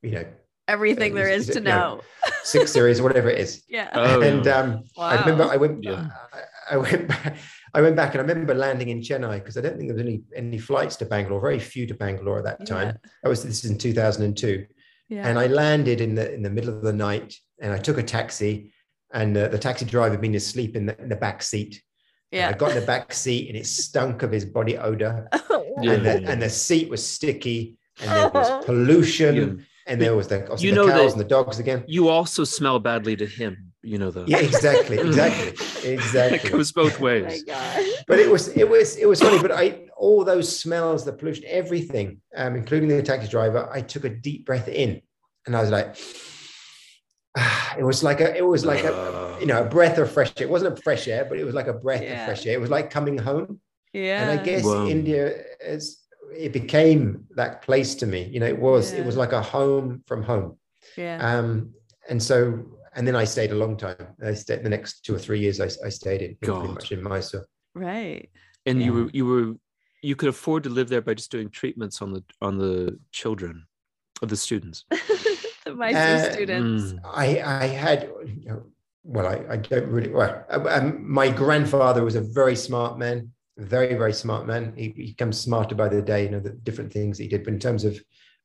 you 0.00 0.12
know 0.12 0.24
everything 0.68 1.12
there 1.12 1.28
is, 1.28 1.48
is 1.48 1.56
to 1.56 1.60
know. 1.60 1.96
know. 1.96 2.00
six 2.44 2.70
series, 2.76 3.00
or 3.00 3.02
whatever 3.02 3.30
it 3.30 3.40
is. 3.40 3.64
Yeah. 3.68 3.90
Oh, 3.94 4.20
and 4.20 4.46
um, 4.46 4.84
wow. 4.96 5.06
I 5.06 5.20
remember 5.22 5.44
I 5.52 5.56
went. 5.56 5.82
Yeah. 5.82 6.06
I, 6.32 6.74
I 6.74 6.76
went. 6.76 7.08
Back, 7.08 7.36
I 7.74 7.80
went 7.80 7.96
back 7.96 8.14
and 8.14 8.20
I 8.20 8.24
remember 8.24 8.54
landing 8.54 8.90
in 8.90 9.00
Chennai 9.00 9.38
because 9.40 9.56
I 9.56 9.62
don't 9.62 9.76
think 9.76 9.88
there 9.88 9.96
was 9.96 10.06
any 10.06 10.22
any 10.36 10.58
flights 10.58 10.94
to 10.96 11.04
Bangalore, 11.04 11.40
very 11.40 11.58
few 11.58 11.88
to 11.88 11.94
Bangalore 11.94 12.38
at 12.38 12.44
that 12.44 12.64
time. 12.64 12.88
Yeah. 12.88 13.10
I 13.24 13.28
was 13.28 13.42
this 13.42 13.64
is 13.64 13.70
in 13.72 13.76
2002. 13.76 14.66
Yeah. 15.08 15.26
And 15.26 15.36
I 15.36 15.48
landed 15.48 16.00
in 16.00 16.14
the 16.14 16.32
in 16.32 16.42
the 16.42 16.50
middle 16.50 16.72
of 16.72 16.82
the 16.82 16.92
night 16.92 17.34
and 17.60 17.72
I 17.72 17.78
took 17.78 17.98
a 17.98 18.04
taxi 18.04 18.72
and 19.12 19.36
uh, 19.36 19.48
the 19.48 19.58
taxi 19.58 19.84
driver 19.84 20.12
had 20.12 20.20
been 20.20 20.34
asleep 20.34 20.76
in 20.76 20.86
the, 20.86 21.00
in 21.00 21.08
the 21.08 21.16
back 21.16 21.42
seat. 21.42 21.82
Yeah. 22.30 22.46
And 22.46 22.54
I 22.54 22.58
got 22.58 22.70
in 22.70 22.80
the 22.80 22.86
back 22.86 23.12
seat 23.12 23.48
and 23.48 23.56
it 23.56 23.66
stunk 23.66 24.22
of 24.22 24.32
his 24.32 24.44
body 24.44 24.78
odor. 24.78 25.28
yeah. 25.80 25.92
and, 25.92 26.06
the, 26.06 26.30
and 26.30 26.42
the 26.42 26.48
seat 26.48 26.88
was 26.88 27.06
sticky 27.06 27.76
and 28.00 28.10
there 28.10 28.28
was 28.30 28.64
pollution 28.64 29.66
and 29.86 30.00
there 30.00 30.14
was 30.14 30.28
the, 30.28 30.56
you 30.58 30.70
the 30.70 30.76
know 30.76 30.88
cows 30.88 31.12
and 31.12 31.20
the 31.20 31.26
dogs 31.26 31.58
again. 31.58 31.84
You 31.86 32.08
also 32.08 32.44
smell 32.44 32.78
badly 32.78 33.16
to 33.16 33.26
him. 33.26 33.72
You 33.82 33.98
know 33.98 34.12
the 34.12 34.24
yeah, 34.26 34.38
exactly, 34.38 34.96
exactly, 35.00 35.92
exactly. 35.92 36.50
it 36.50 36.52
goes 36.52 36.70
both 36.70 37.00
ways. 37.00 37.44
Oh 37.50 37.94
but 38.06 38.20
it 38.20 38.30
was 38.30 38.48
it 38.48 38.68
was 38.68 38.96
it 38.96 39.08
was 39.08 39.20
funny. 39.20 39.42
But 39.42 39.50
I 39.50 39.88
all 39.96 40.24
those 40.24 40.56
smells, 40.56 41.04
the 41.04 41.12
pollution, 41.12 41.44
everything, 41.48 42.20
um, 42.36 42.54
including 42.54 42.88
the 42.88 43.02
taxi 43.02 43.28
driver, 43.28 43.68
I 43.72 43.80
took 43.80 44.04
a 44.04 44.08
deep 44.08 44.46
breath 44.46 44.68
in, 44.68 45.02
and 45.46 45.56
I 45.56 45.60
was 45.60 45.70
like. 45.70 45.96
it 47.78 47.84
was 47.84 48.02
like 48.02 48.20
a 48.20 48.36
it 48.36 48.46
was 48.46 48.64
like 48.64 48.84
a 48.84 49.36
you 49.40 49.46
know 49.46 49.62
a 49.62 49.68
breath 49.68 49.98
of 49.98 50.10
fresh 50.10 50.32
air. 50.38 50.46
It 50.46 50.50
wasn't 50.50 50.78
a 50.78 50.82
fresh 50.82 51.08
air, 51.08 51.24
but 51.24 51.38
it 51.38 51.44
was 51.44 51.54
like 51.54 51.68
a 51.68 51.72
breath 51.72 52.02
yeah. 52.02 52.20
of 52.20 52.26
fresh 52.26 52.46
air. 52.46 52.54
It 52.54 52.60
was 52.60 52.70
like 52.70 52.90
coming 52.90 53.18
home. 53.18 53.60
Yeah. 53.92 54.22
And 54.22 54.40
I 54.40 54.42
guess 54.42 54.64
Whoa. 54.64 54.86
India 54.86 55.32
is 55.60 55.98
it 56.34 56.52
became 56.52 57.26
that 57.36 57.62
place 57.62 57.94
to 57.96 58.06
me. 58.06 58.24
You 58.24 58.40
know, 58.40 58.46
it 58.46 58.58
was 58.58 58.92
yeah. 58.92 59.00
it 59.00 59.06
was 59.06 59.16
like 59.16 59.32
a 59.32 59.42
home 59.42 60.02
from 60.06 60.22
home. 60.22 60.58
Yeah. 60.96 61.18
Um, 61.20 61.72
and 62.08 62.22
so 62.22 62.64
and 62.94 63.06
then 63.06 63.16
I 63.16 63.24
stayed 63.24 63.52
a 63.52 63.54
long 63.54 63.76
time. 63.76 63.96
I 64.22 64.34
stayed 64.34 64.62
the 64.62 64.68
next 64.68 65.04
two 65.04 65.14
or 65.14 65.18
three 65.18 65.40
years. 65.40 65.60
I, 65.60 65.66
I 65.84 65.88
stayed 65.88 66.22
in 66.22 66.36
pretty 66.36 66.68
much 66.68 66.92
in 66.92 67.02
Mysore. 67.02 67.46
Right. 67.74 68.28
And 68.66 68.78
yeah. 68.78 68.86
you 68.86 68.92
were 68.92 69.10
you 69.12 69.26
were 69.26 69.54
you 70.02 70.16
could 70.16 70.28
afford 70.28 70.64
to 70.64 70.70
live 70.70 70.88
there 70.88 71.00
by 71.00 71.14
just 71.14 71.30
doing 71.30 71.48
treatments 71.48 72.02
on 72.02 72.12
the 72.12 72.22
on 72.40 72.58
the 72.58 72.98
children 73.12 73.66
of 74.20 74.28
the 74.28 74.36
students. 74.36 74.84
the 75.72 75.78
Mysore 75.78 76.00
uh, 76.00 76.32
students. 76.32 76.92
Mm. 76.92 77.00
I 77.04 77.26
I 77.64 77.66
had 77.66 78.10
you 78.24 78.48
know, 78.48 78.62
well 79.04 79.26
I, 79.26 79.54
I 79.54 79.56
don't 79.56 79.88
really 79.88 80.10
well 80.10 80.44
um, 80.48 81.10
my 81.10 81.28
grandfather 81.28 82.04
was 82.04 82.14
a 82.14 82.20
very 82.20 82.56
smart 82.56 82.98
man 82.98 83.30
very 83.58 83.94
very 83.94 84.12
smart 84.12 84.46
man 84.46 84.72
he, 84.76 84.92
he 84.96 85.06
becomes 85.08 85.40
smarter 85.40 85.74
by 85.74 85.88
the 85.88 86.00
day 86.00 86.24
you 86.24 86.30
know 86.30 86.40
the 86.40 86.50
different 86.50 86.92
things 86.92 87.18
he 87.18 87.28
did 87.28 87.44
but 87.44 87.52
in 87.52 87.58
terms 87.58 87.84
of 87.84 87.98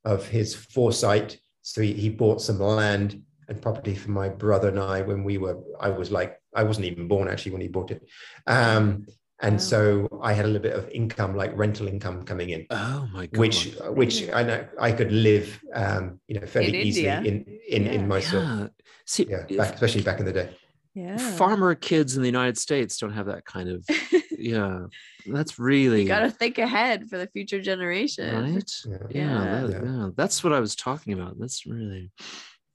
of 0.03 0.27
his 0.27 0.55
foresight 0.55 1.39
so 1.61 1.81
he, 1.81 1.93
he 1.93 2.09
bought 2.09 2.41
some 2.41 2.59
land 2.59 3.21
and 3.49 3.61
property 3.61 3.95
for 3.95 4.11
my 4.11 4.29
brother 4.29 4.69
and 4.69 4.79
i 4.79 5.01
when 5.01 5.23
we 5.23 5.37
were 5.37 5.57
i 5.79 5.89
was 5.89 6.11
like 6.11 6.41
i 6.55 6.63
wasn't 6.63 6.85
even 6.85 7.07
born 7.07 7.27
actually 7.27 7.51
when 7.51 7.61
he 7.61 7.67
bought 7.67 7.91
it 7.91 8.03
um 8.47 9.05
and 9.41 9.55
wow. 9.55 9.59
so 9.59 10.19
I 10.21 10.33
had 10.33 10.45
a 10.45 10.47
little 10.47 10.61
bit 10.61 10.73
of 10.73 10.89
income, 10.89 11.35
like 11.35 11.55
rental 11.55 11.87
income, 11.87 12.23
coming 12.23 12.49
in. 12.49 12.65
Oh 12.69 13.07
my 13.13 13.27
god! 13.27 13.39
Which, 13.39 13.75
which 13.89 14.29
I 14.29 14.43
know 14.43 14.67
I 14.79 14.91
could 14.91 15.11
live, 15.11 15.59
um, 15.73 16.19
you 16.27 16.39
know, 16.39 16.45
fairly 16.47 16.69
in 16.69 16.87
easily 16.87 17.07
in 17.07 17.59
in 17.69 17.85
yeah. 17.85 17.91
in 17.91 18.07
Mysore. 18.07 18.41
Yeah. 18.41 18.67
See, 19.05 19.27
yeah, 19.29 19.43
back, 19.57 19.73
especially 19.75 20.01
back 20.01 20.19
in 20.19 20.25
the 20.25 20.33
day. 20.33 20.49
Yeah. 20.93 21.17
Farmer 21.17 21.75
kids 21.75 22.15
in 22.15 22.23
the 22.23 22.27
United 22.27 22.57
States 22.57 22.97
don't 22.97 23.13
have 23.13 23.27
that 23.27 23.45
kind 23.45 23.69
of 23.69 23.85
yeah, 24.37 24.85
that's 25.27 25.59
really 25.59 26.01
you 26.01 26.07
got 26.07 26.19
to 26.19 26.31
think 26.31 26.57
ahead 26.57 27.07
for 27.09 27.17
the 27.17 27.27
future 27.27 27.61
generation, 27.61 28.53
right? 28.53 28.71
Yeah, 29.11 29.43
yeah, 29.43 29.67
that, 29.67 29.83
yeah. 29.83 30.09
That's 30.15 30.43
what 30.43 30.53
I 30.53 30.59
was 30.59 30.75
talking 30.75 31.13
about. 31.13 31.39
That's 31.39 31.65
really 31.65 32.11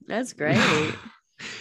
that's 0.07 0.33
great. 0.39 0.55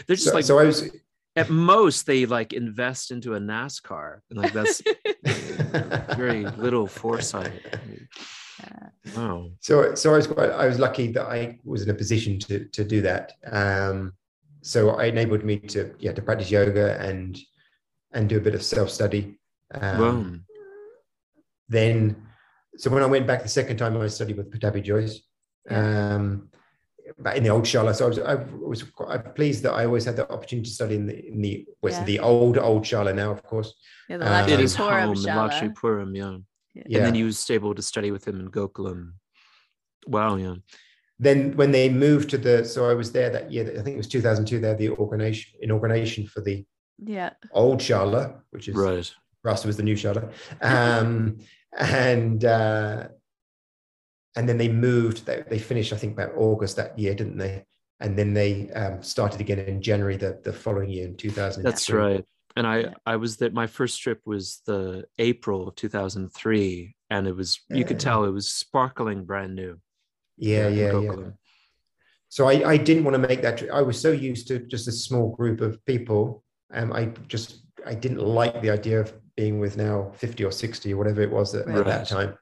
They're 0.06 0.16
just 0.16 0.28
so, 0.28 0.34
like 0.34 0.44
so 0.44 0.58
I 0.58 0.64
was 0.64 0.88
at 1.36 1.50
most 1.50 2.06
they 2.06 2.26
like 2.26 2.52
invest 2.52 3.10
into 3.10 3.34
a 3.34 3.40
NASCAR, 3.40 4.20
and 4.30 4.38
like 4.38 4.52
that's 4.52 4.82
very 6.16 6.44
little 6.44 6.86
foresight. 6.86 7.52
Wow. 9.16 9.50
So, 9.60 9.94
so 9.94 10.12
I 10.12 10.16
was 10.16 10.26
quite, 10.26 10.50
I 10.50 10.66
was 10.66 10.78
lucky 10.78 11.10
that 11.12 11.26
I 11.26 11.58
was 11.64 11.82
in 11.82 11.90
a 11.90 11.94
position 11.94 12.38
to 12.40 12.66
to 12.66 12.84
do 12.84 13.00
that. 13.02 13.32
Um, 13.50 14.12
so 14.60 14.98
it 14.98 15.08
enabled 15.08 15.44
me 15.44 15.58
to 15.58 15.94
yeah 15.98 16.12
to 16.12 16.22
practice 16.22 16.50
yoga 16.50 17.00
and 17.00 17.38
and 18.12 18.28
do 18.28 18.36
a 18.36 18.40
bit 18.40 18.54
of 18.54 18.62
self 18.62 18.90
study. 18.90 19.38
Um, 19.74 20.44
then, 21.68 22.26
so 22.76 22.90
when 22.90 23.02
I 23.02 23.06
went 23.06 23.26
back 23.26 23.42
the 23.42 23.48
second 23.48 23.78
time, 23.78 23.96
I 23.96 24.06
studied 24.08 24.36
with 24.36 24.50
Pattabhi 24.50 24.82
Jois. 24.82 25.20
Um, 25.70 26.50
in 27.34 27.42
the 27.42 27.48
old 27.48 27.64
Shala. 27.64 27.94
So 27.94 28.06
I 28.06 28.08
was, 28.08 28.18
I 28.18 28.34
was 28.34 28.82
quite 28.82 29.34
pleased 29.34 29.62
that 29.64 29.72
I 29.72 29.86
always 29.86 30.04
had 30.04 30.16
the 30.16 30.30
opportunity 30.30 30.68
to 30.68 30.74
study 30.74 30.96
in 30.96 31.06
the 31.06 31.28
in 31.28 31.40
the 31.40 31.66
west 31.82 32.00
yeah. 32.00 32.04
the 32.04 32.18
old 32.20 32.58
old 32.58 32.84
Shala 32.84 33.14
now, 33.14 33.30
of 33.30 33.42
course. 33.42 33.74
Yeah, 34.08 34.18
the 34.18 34.42
um, 34.42 34.48
it 34.48 34.60
is 34.60 34.74
home 34.74 35.12
in 35.12 35.22
Lakshmi 35.22 35.68
yeah. 35.68 36.38
yeah. 36.74 36.98
And 36.98 37.06
then 37.06 37.14
you 37.14 37.26
was 37.26 37.50
able 37.50 37.74
to 37.74 37.82
study 37.82 38.10
with 38.10 38.26
him 38.26 38.40
in 38.40 38.50
Gokulam. 38.50 39.12
Wow, 40.06 40.36
yeah. 40.36 40.54
Then 41.18 41.56
when 41.56 41.70
they 41.70 41.88
moved 41.88 42.30
to 42.30 42.38
the, 42.38 42.64
so 42.64 42.90
I 42.90 42.94
was 42.94 43.12
there 43.12 43.30
that 43.30 43.52
year. 43.52 43.70
I 43.78 43.82
think 43.82 43.94
it 43.94 43.96
was 43.96 44.08
2002. 44.08 44.58
There, 44.58 44.74
the 44.74 44.90
organization 44.90 45.52
inauguration 45.60 46.26
for 46.26 46.40
the 46.40 46.64
yeah 46.98 47.30
old 47.52 47.80
Shala, 47.80 48.40
which 48.50 48.68
is 48.68 48.74
right 48.74 49.12
Rasta 49.44 49.66
was 49.66 49.76
the 49.76 49.82
new 49.82 49.94
Shala. 49.94 50.30
Um, 50.60 51.38
and 51.76 52.44
uh, 52.44 53.08
and 54.36 54.48
then 54.48 54.58
they 54.58 54.68
moved. 54.68 55.26
They, 55.26 55.44
they 55.48 55.58
finished, 55.58 55.92
I 55.92 55.96
think, 55.96 56.14
about 56.14 56.32
August 56.36 56.76
that 56.76 56.98
year, 56.98 57.14
didn't 57.14 57.38
they? 57.38 57.64
And 58.00 58.18
then 58.18 58.34
they 58.34 58.70
um, 58.70 59.02
started 59.02 59.40
again 59.40 59.60
in 59.60 59.80
January 59.80 60.16
the, 60.16 60.40
the 60.42 60.52
following 60.52 60.90
year 60.90 61.06
in 61.06 61.16
2000. 61.16 61.62
That's 61.62 61.90
right. 61.90 62.24
And 62.56 62.66
I 62.66 62.92
I 63.06 63.16
was 63.16 63.38
that 63.38 63.54
my 63.54 63.66
first 63.66 64.02
trip 64.02 64.20
was 64.26 64.60
the 64.66 65.04
April 65.18 65.68
of 65.68 65.74
2003, 65.76 66.94
and 67.08 67.26
it 67.26 67.34
was 67.34 67.60
you 67.70 67.84
could 67.84 67.98
tell 67.98 68.24
it 68.24 68.30
was 68.30 68.52
sparkling 68.52 69.24
brand 69.24 69.54
new. 69.54 69.78
Yeah, 70.36 70.68
yeah, 70.68 70.98
yeah. 70.98 71.16
So 72.28 72.48
I, 72.48 72.70
I 72.72 72.76
didn't 72.76 73.04
want 73.04 73.14
to 73.14 73.28
make 73.28 73.42
that 73.42 73.58
trip. 73.58 73.70
I 73.72 73.82
was 73.82 74.00
so 74.00 74.10
used 74.10 74.48
to 74.48 74.58
just 74.58 74.88
a 74.88 74.92
small 74.92 75.34
group 75.34 75.60
of 75.60 75.84
people. 75.86 76.42
and 76.70 76.92
I 76.92 77.06
just 77.26 77.62
I 77.86 77.94
didn't 77.94 78.20
like 78.20 78.60
the 78.60 78.70
idea 78.70 79.00
of 79.00 79.12
being 79.36 79.58
with 79.58 79.76
now 79.76 80.12
50 80.16 80.44
or 80.44 80.52
60 80.52 80.92
or 80.92 80.96
whatever 80.96 81.22
it 81.22 81.30
was 81.30 81.54
at, 81.54 81.66
right. 81.66 81.78
at 81.78 81.86
that 81.86 82.08
time. 82.08 82.36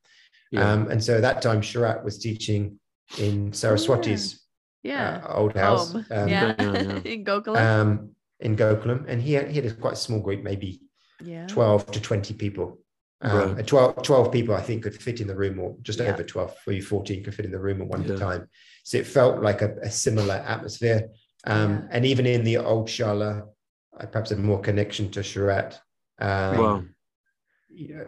Yeah. 0.50 0.70
Um, 0.70 0.90
and 0.90 1.02
so 1.02 1.16
at 1.16 1.22
that 1.22 1.42
time 1.42 1.60
Sharath 1.60 2.04
was 2.04 2.18
teaching 2.18 2.78
in 3.18 3.52
Saraswati's 3.52 4.40
yeah. 4.82 5.20
Uh, 5.24 5.34
old 5.34 5.54
house. 5.54 5.94
Um, 5.94 6.28
yeah. 6.28 6.54
in 7.04 7.24
Gokulam. 7.24 7.56
Um, 7.60 8.10
in 8.40 8.56
Gokulam. 8.56 9.04
And 9.08 9.22
he 9.22 9.34
had, 9.34 9.50
he 9.50 9.56
had 9.56 9.66
a 9.66 9.74
quite 9.74 9.98
small 9.98 10.20
group, 10.20 10.42
maybe 10.42 10.80
yeah. 11.22 11.46
12 11.46 11.90
to 11.92 12.00
20 12.00 12.34
people. 12.34 12.78
Um, 13.22 13.56
right. 13.56 13.66
12, 13.66 14.02
12 14.02 14.32
people, 14.32 14.54
I 14.54 14.62
think, 14.62 14.82
could 14.82 15.00
fit 15.00 15.20
in 15.20 15.26
the 15.26 15.36
room, 15.36 15.58
or 15.58 15.76
just 15.82 15.98
yeah. 15.98 16.06
over 16.06 16.22
12, 16.22 16.56
maybe 16.66 16.80
14 16.80 17.24
could 17.24 17.34
fit 17.34 17.44
in 17.44 17.52
the 17.52 17.58
room 17.58 17.82
at 17.82 17.88
one 17.88 18.04
yeah. 18.04 18.16
time. 18.16 18.48
So 18.82 18.96
it 18.96 19.06
felt 19.06 19.42
like 19.42 19.60
a, 19.60 19.76
a 19.82 19.90
similar 19.90 20.34
atmosphere. 20.34 21.08
Um, 21.46 21.88
And 21.90 22.06
even 22.06 22.26
in 22.26 22.44
the 22.44 22.58
old 22.58 22.88
Shala, 22.88 23.46
I 23.98 24.06
perhaps 24.06 24.30
had 24.30 24.38
more 24.38 24.60
connection 24.60 25.10
to 25.10 25.20
Sharath. 25.20 25.78
Um, 26.18 26.58
wow. 26.58 26.82
You 27.68 27.94
know, 27.94 28.06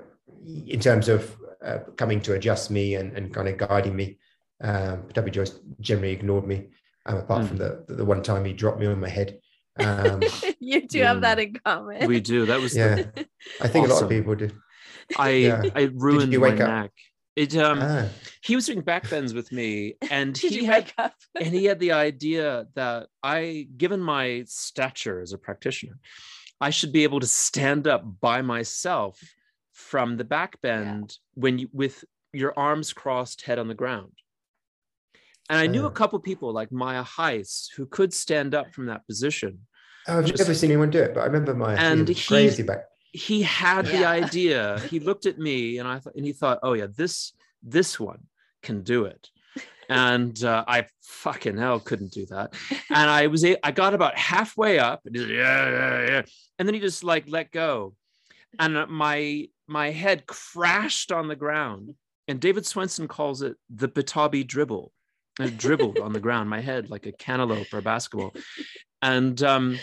in 0.67 0.81
terms 0.81 1.09
of 1.09 1.37
uh, 1.65 1.79
coming 1.97 2.21
to 2.23 2.35
adjust 2.35 2.71
me 2.71 2.95
and, 2.95 3.17
and 3.17 3.33
kind 3.33 3.49
of 3.49 3.57
guiding 3.57 3.97
me. 3.97 4.19
Um, 4.63 5.05
Pattabhi 5.09 5.33
Jois 5.33 5.61
generally 5.81 6.13
ignored 6.13 6.47
me, 6.47 6.69
um, 7.07 7.19
apart 7.19 7.43
mm. 7.43 7.49
from 7.49 7.57
the, 7.59 7.85
the 7.89 8.05
one 8.05 8.23
time 8.23 8.45
he 8.45 8.53
dropped 8.53 8.79
me 8.79 8.87
on 8.87 9.01
my 9.01 9.09
head. 9.09 9.39
Um, 9.79 10.23
you 10.61 10.87
do 10.87 10.99
yeah. 10.99 11.09
have 11.09 11.23
that 11.23 11.39
in 11.39 11.55
common. 11.65 12.07
We 12.07 12.21
do. 12.21 12.47
That 12.47 12.61
was 12.61 12.77
yeah. 12.77 12.95
The... 12.97 13.27
I 13.61 13.69
think 13.69 13.85
awesome. 13.87 13.91
a 13.91 13.95
lot 13.95 14.03
of 14.03 14.09
people 14.09 14.35
do. 14.35 14.51
I 15.19 15.31
yeah. 15.31 15.63
I 15.75 15.83
ruined 15.93 16.39
my 16.39 16.51
neck. 16.51 16.93
It 17.35 17.57
um 17.57 17.79
ah. 17.81 18.09
he 18.43 18.55
was 18.55 18.67
doing 18.67 18.83
back 18.83 19.09
bends 19.09 19.33
with 19.33 19.51
me 19.53 19.95
and 20.11 20.37
he 20.37 20.65
had 20.65 20.93
and 21.35 21.55
he 21.55 21.65
had 21.65 21.81
the 21.81 21.93
idea 21.93 22.67
that 22.75 23.09
I 23.23 23.69
given 23.77 24.01
my 24.01 24.45
stature 24.47 25.21
as 25.21 25.33
a 25.33 25.39
practitioner 25.39 25.99
I 26.61 26.71
should 26.71 26.93
be 26.93 27.05
able 27.05 27.21
to 27.21 27.27
stand 27.27 27.87
up 27.87 28.05
by 28.21 28.43
myself 28.43 29.19
from 29.73 30.17
the 30.17 30.25
back 30.25 30.61
bend 30.61 31.11
yeah. 31.11 31.41
when 31.43 31.59
you 31.59 31.69
with 31.73 32.05
your 32.33 32.53
arms 32.59 32.93
crossed 32.93 33.43
head 33.43 33.59
on 33.59 33.69
the 33.69 33.75
ground. 33.75 34.13
And 35.49 35.59
i 35.59 35.67
knew 35.67 35.87
a 35.87 35.91
couple 35.91 36.19
people 36.21 36.53
like 36.53 36.71
maya 36.73 37.03
heiss 37.05 37.67
who 37.77 37.87
could 37.87 38.15
stand 38.15 38.55
up 38.55 38.73
from 38.73 38.87
that 38.87 39.07
position. 39.07 39.67
Oh, 40.09 40.19
i've 40.19 40.27
just, 40.27 40.39
never 40.39 40.55
seen 40.55 40.71
anyone 40.71 40.91
do 40.91 41.01
it 41.01 41.15
but 41.15 41.21
i 41.21 41.27
remember 41.27 41.55
maya. 41.55 41.77
And 41.79 42.09
he, 42.09 42.15
crazy 42.15 42.63
back 42.63 42.85
he 43.13 43.43
had 43.43 43.87
yeah. 43.87 43.93
the 43.93 44.05
idea. 44.07 44.81
He 44.91 44.99
looked 44.99 45.27
at 45.27 45.39
me 45.39 45.79
and 45.79 45.89
i 45.89 45.99
thought 45.99 46.15
and 46.15 46.25
he 46.25 46.33
thought 46.33 46.59
oh 46.63 46.73
yeah 46.73 46.87
this 46.95 47.33
this 47.63 47.99
one 48.01 48.21
can 48.63 48.83
do 48.83 49.05
it. 49.05 49.29
And 49.89 50.43
uh, 50.43 50.65
I 50.67 50.87
fucking 51.03 51.59
hell 51.59 51.79
couldn't 51.79 52.13
do 52.13 52.25
that. 52.27 52.55
And 52.89 53.11
I 53.11 53.27
was 53.27 53.45
I 53.45 53.73
got 53.73 53.93
about 53.93 54.17
halfway 54.17 54.79
up, 54.79 55.01
and 55.05 55.15
yeah, 55.15 55.27
yeah, 55.27 56.07
yeah, 56.07 56.23
and 56.59 56.67
then 56.67 56.75
he 56.75 56.81
just 56.81 57.05
like 57.05 57.25
let 57.29 57.51
go, 57.51 57.95
and 58.59 58.89
my 58.91 59.49
my 59.69 59.91
head 59.91 60.27
crashed 60.27 61.13
on 61.13 61.29
the 61.29 61.37
ground. 61.37 61.95
And 62.29 62.41
David 62.41 62.65
Swenson 62.67 63.09
calls 63.09 63.43
it 63.43 63.57
the 63.69 63.89
Pattabhi 63.89 64.47
dribble. 64.47 64.93
I 65.41 65.49
dribbled 65.49 65.99
on 65.99 66.13
the 66.13 66.21
ground, 66.27 66.49
my 66.49 66.61
head 66.61 66.91
like 66.91 67.07
a 67.07 67.13
cantaloupe 67.13 67.73
or 67.73 67.79
a 67.79 67.83
basketball. 67.83 68.35
And 69.01 69.43
um, 69.43 69.79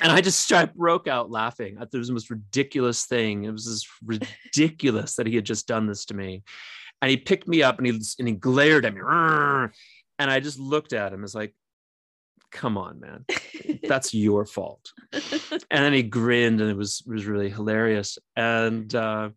and 0.00 0.12
I 0.12 0.20
just 0.20 0.52
I 0.52 0.66
broke 0.66 1.08
out 1.08 1.30
laughing. 1.30 1.78
It 1.80 1.96
was 1.96 2.08
the 2.08 2.12
most 2.12 2.30
ridiculous 2.30 3.06
thing. 3.06 3.44
It 3.44 3.52
was 3.52 3.64
just 3.64 3.88
ridiculous 4.04 5.16
that 5.16 5.26
he 5.26 5.36
had 5.36 5.44
just 5.44 5.66
done 5.66 5.86
this 5.86 6.04
to 6.06 6.14
me. 6.14 6.42
And 7.00 7.10
he 7.10 7.16
picked 7.16 7.46
me 7.46 7.62
up 7.62 7.78
and 7.78 7.86
he 7.86 8.00
and 8.18 8.28
he 8.28 8.34
glared 8.34 8.84
at 8.84 8.94
me. 8.94 9.00
And 10.20 10.30
I 10.30 10.40
just 10.40 10.58
looked 10.58 10.92
at 10.92 11.12
him 11.12 11.22
as 11.22 11.34
like, 11.34 11.54
come 12.50 12.76
on, 12.76 13.00
man. 13.00 13.24
That's 13.82 14.14
your 14.14 14.44
fault. 14.44 14.92
And 15.12 15.84
then 15.84 15.92
he 15.92 16.02
grinned 16.02 16.60
and 16.60 16.70
it 16.70 16.76
was 16.76 17.02
was 17.06 17.26
really 17.26 17.50
hilarious. 17.50 18.18
And 18.36 18.94
uh, 18.94 19.30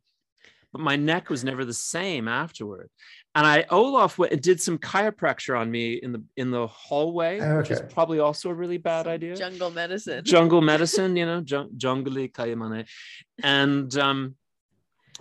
but 0.71 0.81
my 0.81 0.95
neck 0.95 1.29
was 1.29 1.43
never 1.43 1.65
the 1.65 1.73
same 1.73 2.27
afterward 2.27 2.89
and 3.33 3.47
I 3.47 3.65
Olaf 3.69 4.17
went 4.17 4.41
did 4.41 4.61
some 4.61 4.77
chiropractor 4.77 5.57
on 5.57 5.71
me 5.71 5.93
in 5.93 6.11
the 6.11 6.23
in 6.35 6.51
the 6.51 6.67
hallway, 6.67 7.39
okay. 7.39 7.57
which 7.57 7.71
is 7.71 7.81
probably 7.93 8.19
also 8.19 8.49
a 8.49 8.53
really 8.53 8.77
bad 8.77 9.05
some 9.05 9.13
idea. 9.13 9.35
Jungle 9.35 9.71
medicine. 9.71 10.25
Jungle 10.25 10.61
medicine, 10.61 11.15
you 11.15 11.25
know, 11.25 11.43
jung- 11.45 11.69
jungle 11.77 12.13
kayamane. 12.13 12.87
And 13.41 13.95
um, 13.97 14.35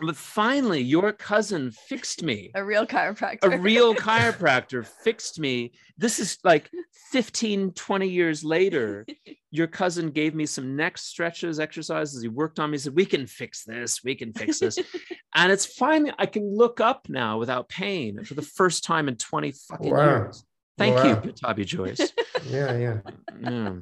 but 0.01 0.16
finally, 0.16 0.81
your 0.81 1.12
cousin 1.12 1.70
fixed 1.70 2.22
me. 2.22 2.51
A 2.55 2.64
real 2.64 2.86
chiropractor. 2.86 3.55
A 3.55 3.59
real 3.59 3.94
chiropractor 3.94 4.86
fixed 4.86 5.39
me. 5.39 5.72
This 5.98 6.18
is 6.18 6.39
like 6.44 6.70
15, 7.10 7.72
20 7.72 8.09
years 8.09 8.44
later. 8.44 9.06
Your 9.52 9.66
cousin 9.66 10.10
gave 10.10 10.32
me 10.36 10.47
some 10.47 10.77
neck 10.77 10.97
stretches, 10.97 11.59
exercises. 11.59 12.22
He 12.22 12.28
worked 12.28 12.60
on 12.60 12.70
me, 12.70 12.77
he 12.77 12.78
said, 12.78 12.94
We 12.94 13.05
can 13.05 13.27
fix 13.27 13.64
this. 13.64 14.05
We 14.05 14.14
can 14.14 14.32
fix 14.32 14.60
this. 14.60 14.78
and 15.35 15.51
it's 15.51 15.66
fine. 15.66 16.12
I 16.20 16.27
can 16.27 16.56
look 16.56 16.81
up 16.81 17.09
now 17.09 17.39
without 17.39 17.68
pain 17.68 18.22
for 18.22 18.35
the 18.35 18.43
first 18.43 18.85
time 18.85 19.09
in 19.09 19.16
20 19.16 19.52
fucking 19.52 19.90
wow. 19.90 20.05
years. 20.05 20.44
Thank 20.78 20.97
wow. 20.97 21.05
you, 21.09 21.16
Pattabhi 21.16 21.66
Jois. 21.66 22.12
yeah, 22.47 22.78
yeah. 22.78 22.98
yeah 23.40 23.74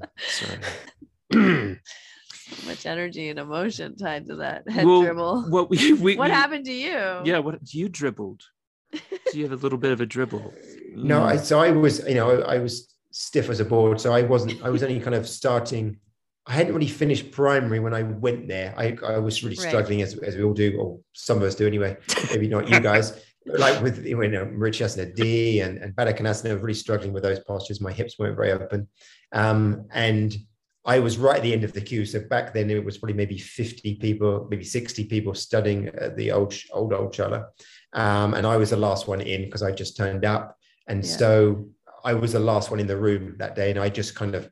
sorry. 1.30 1.76
much 2.66 2.86
energy 2.86 3.28
and 3.28 3.38
emotion 3.38 3.96
tied 3.96 4.26
to 4.26 4.36
that 4.36 4.68
head 4.68 4.86
well, 4.86 5.02
dribble. 5.02 5.42
What 5.50 5.70
we, 5.70 5.92
we 5.94 6.16
what 6.16 6.28
we, 6.28 6.34
happened 6.34 6.64
to 6.66 6.72
you? 6.72 7.20
Yeah, 7.24 7.38
what 7.38 7.58
you 7.72 7.88
dribbled? 7.88 8.42
Do 8.92 9.00
you 9.38 9.42
have 9.44 9.52
a 9.52 9.62
little 9.62 9.78
bit 9.78 9.92
of 9.92 10.00
a 10.00 10.06
dribble? 10.06 10.54
No, 10.94 11.22
I, 11.22 11.36
so 11.36 11.60
I 11.60 11.70
was, 11.70 12.06
you 12.08 12.14
know, 12.14 12.42
I, 12.42 12.54
I 12.54 12.58
was 12.58 12.94
stiff 13.10 13.50
as 13.50 13.60
a 13.60 13.64
board, 13.64 14.00
so 14.00 14.12
I 14.12 14.22
wasn't. 14.22 14.62
I 14.62 14.70
was 14.70 14.82
only 14.82 15.00
kind 15.00 15.14
of 15.14 15.28
starting. 15.28 15.98
I 16.46 16.52
hadn't 16.52 16.72
really 16.72 16.88
finished 16.88 17.30
primary 17.30 17.80
when 17.80 17.92
I 17.92 18.02
went 18.02 18.48
there. 18.48 18.72
I, 18.78 18.96
I 19.06 19.18
was 19.18 19.44
really 19.44 19.56
struggling, 19.56 19.98
right. 19.98 20.06
as, 20.06 20.16
as 20.20 20.36
we 20.36 20.42
all 20.42 20.54
do, 20.54 20.78
or 20.80 21.00
some 21.12 21.36
of 21.36 21.42
us 21.42 21.54
do 21.54 21.66
anyway. 21.66 21.98
Maybe 22.30 22.48
not 22.48 22.68
you 22.70 22.80
guys. 22.80 23.20
like 23.46 23.82
with 23.82 24.04
you 24.04 24.16
know, 24.28 24.46
Marichyasana 24.46 25.14
D 25.14 25.60
and, 25.60 25.78
and 25.78 25.94
Baddha 25.94 26.16
Konasana, 26.16 26.60
really 26.60 26.74
struggling 26.74 27.12
with 27.12 27.22
those 27.22 27.40
postures. 27.40 27.80
My 27.80 27.92
hips 27.92 28.18
weren't 28.18 28.36
very 28.36 28.52
open. 28.52 28.88
Um, 29.32 29.86
and 29.92 30.34
I 30.88 31.00
was 31.00 31.18
right 31.18 31.36
at 31.36 31.42
the 31.42 31.52
end 31.52 31.64
of 31.64 31.74
the 31.74 31.82
queue. 31.82 32.06
So 32.06 32.18
back 32.18 32.54
then 32.54 32.70
it 32.70 32.82
was 32.82 32.96
probably 32.96 33.14
maybe 33.14 33.36
50 33.36 33.96
people, 33.96 34.48
maybe 34.50 34.64
60 34.64 35.04
people 35.04 35.34
studying 35.34 35.88
at 35.88 36.16
the 36.16 36.32
old, 36.32 36.54
old, 36.72 36.94
old 36.94 37.12
Shala. 37.12 37.44
Um, 37.92 38.32
and 38.32 38.46
I 38.46 38.56
was 38.56 38.70
the 38.70 38.78
last 38.78 39.06
one 39.06 39.20
in 39.20 39.44
because 39.44 39.62
I 39.62 39.70
just 39.70 39.98
turned 39.98 40.24
up. 40.24 40.56
And 40.86 41.04
yeah. 41.04 41.16
so 41.16 41.68
I 42.06 42.14
was 42.14 42.32
the 42.32 42.40
last 42.40 42.70
one 42.70 42.80
in 42.80 42.86
the 42.86 42.96
room 42.96 43.36
that 43.38 43.54
day. 43.54 43.68
And 43.68 43.78
I 43.78 43.90
just 43.90 44.14
kind 44.14 44.34
of, 44.34 44.50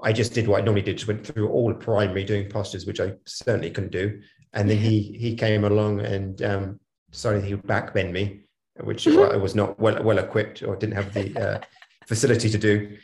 I 0.00 0.12
just 0.12 0.34
did 0.34 0.46
what 0.46 0.62
I 0.62 0.64
normally 0.64 0.82
did, 0.82 0.98
just 0.98 1.08
went 1.08 1.26
through 1.26 1.48
all 1.48 1.68
the 1.68 1.74
primary 1.74 2.22
doing 2.22 2.48
postures, 2.48 2.86
which 2.86 3.00
I 3.00 3.14
certainly 3.26 3.70
couldn't 3.72 3.90
do. 3.90 4.20
And 4.52 4.70
then 4.70 4.78
he 4.78 5.16
he 5.18 5.34
came 5.34 5.64
along 5.64 6.00
and 6.00 6.42
um, 6.42 6.80
decided 7.10 7.42
he 7.42 7.54
would 7.54 7.66
backbend 7.66 8.12
me, 8.12 8.42
which 8.80 9.08
I 9.08 9.36
was 9.36 9.54
not 9.54 9.80
well 9.80 10.02
well 10.02 10.18
equipped 10.18 10.62
or 10.62 10.76
didn't 10.76 10.96
have 10.96 11.14
the 11.14 11.26
uh, 11.40 11.60
facility 12.06 12.50
to 12.50 12.58
do 12.58 12.98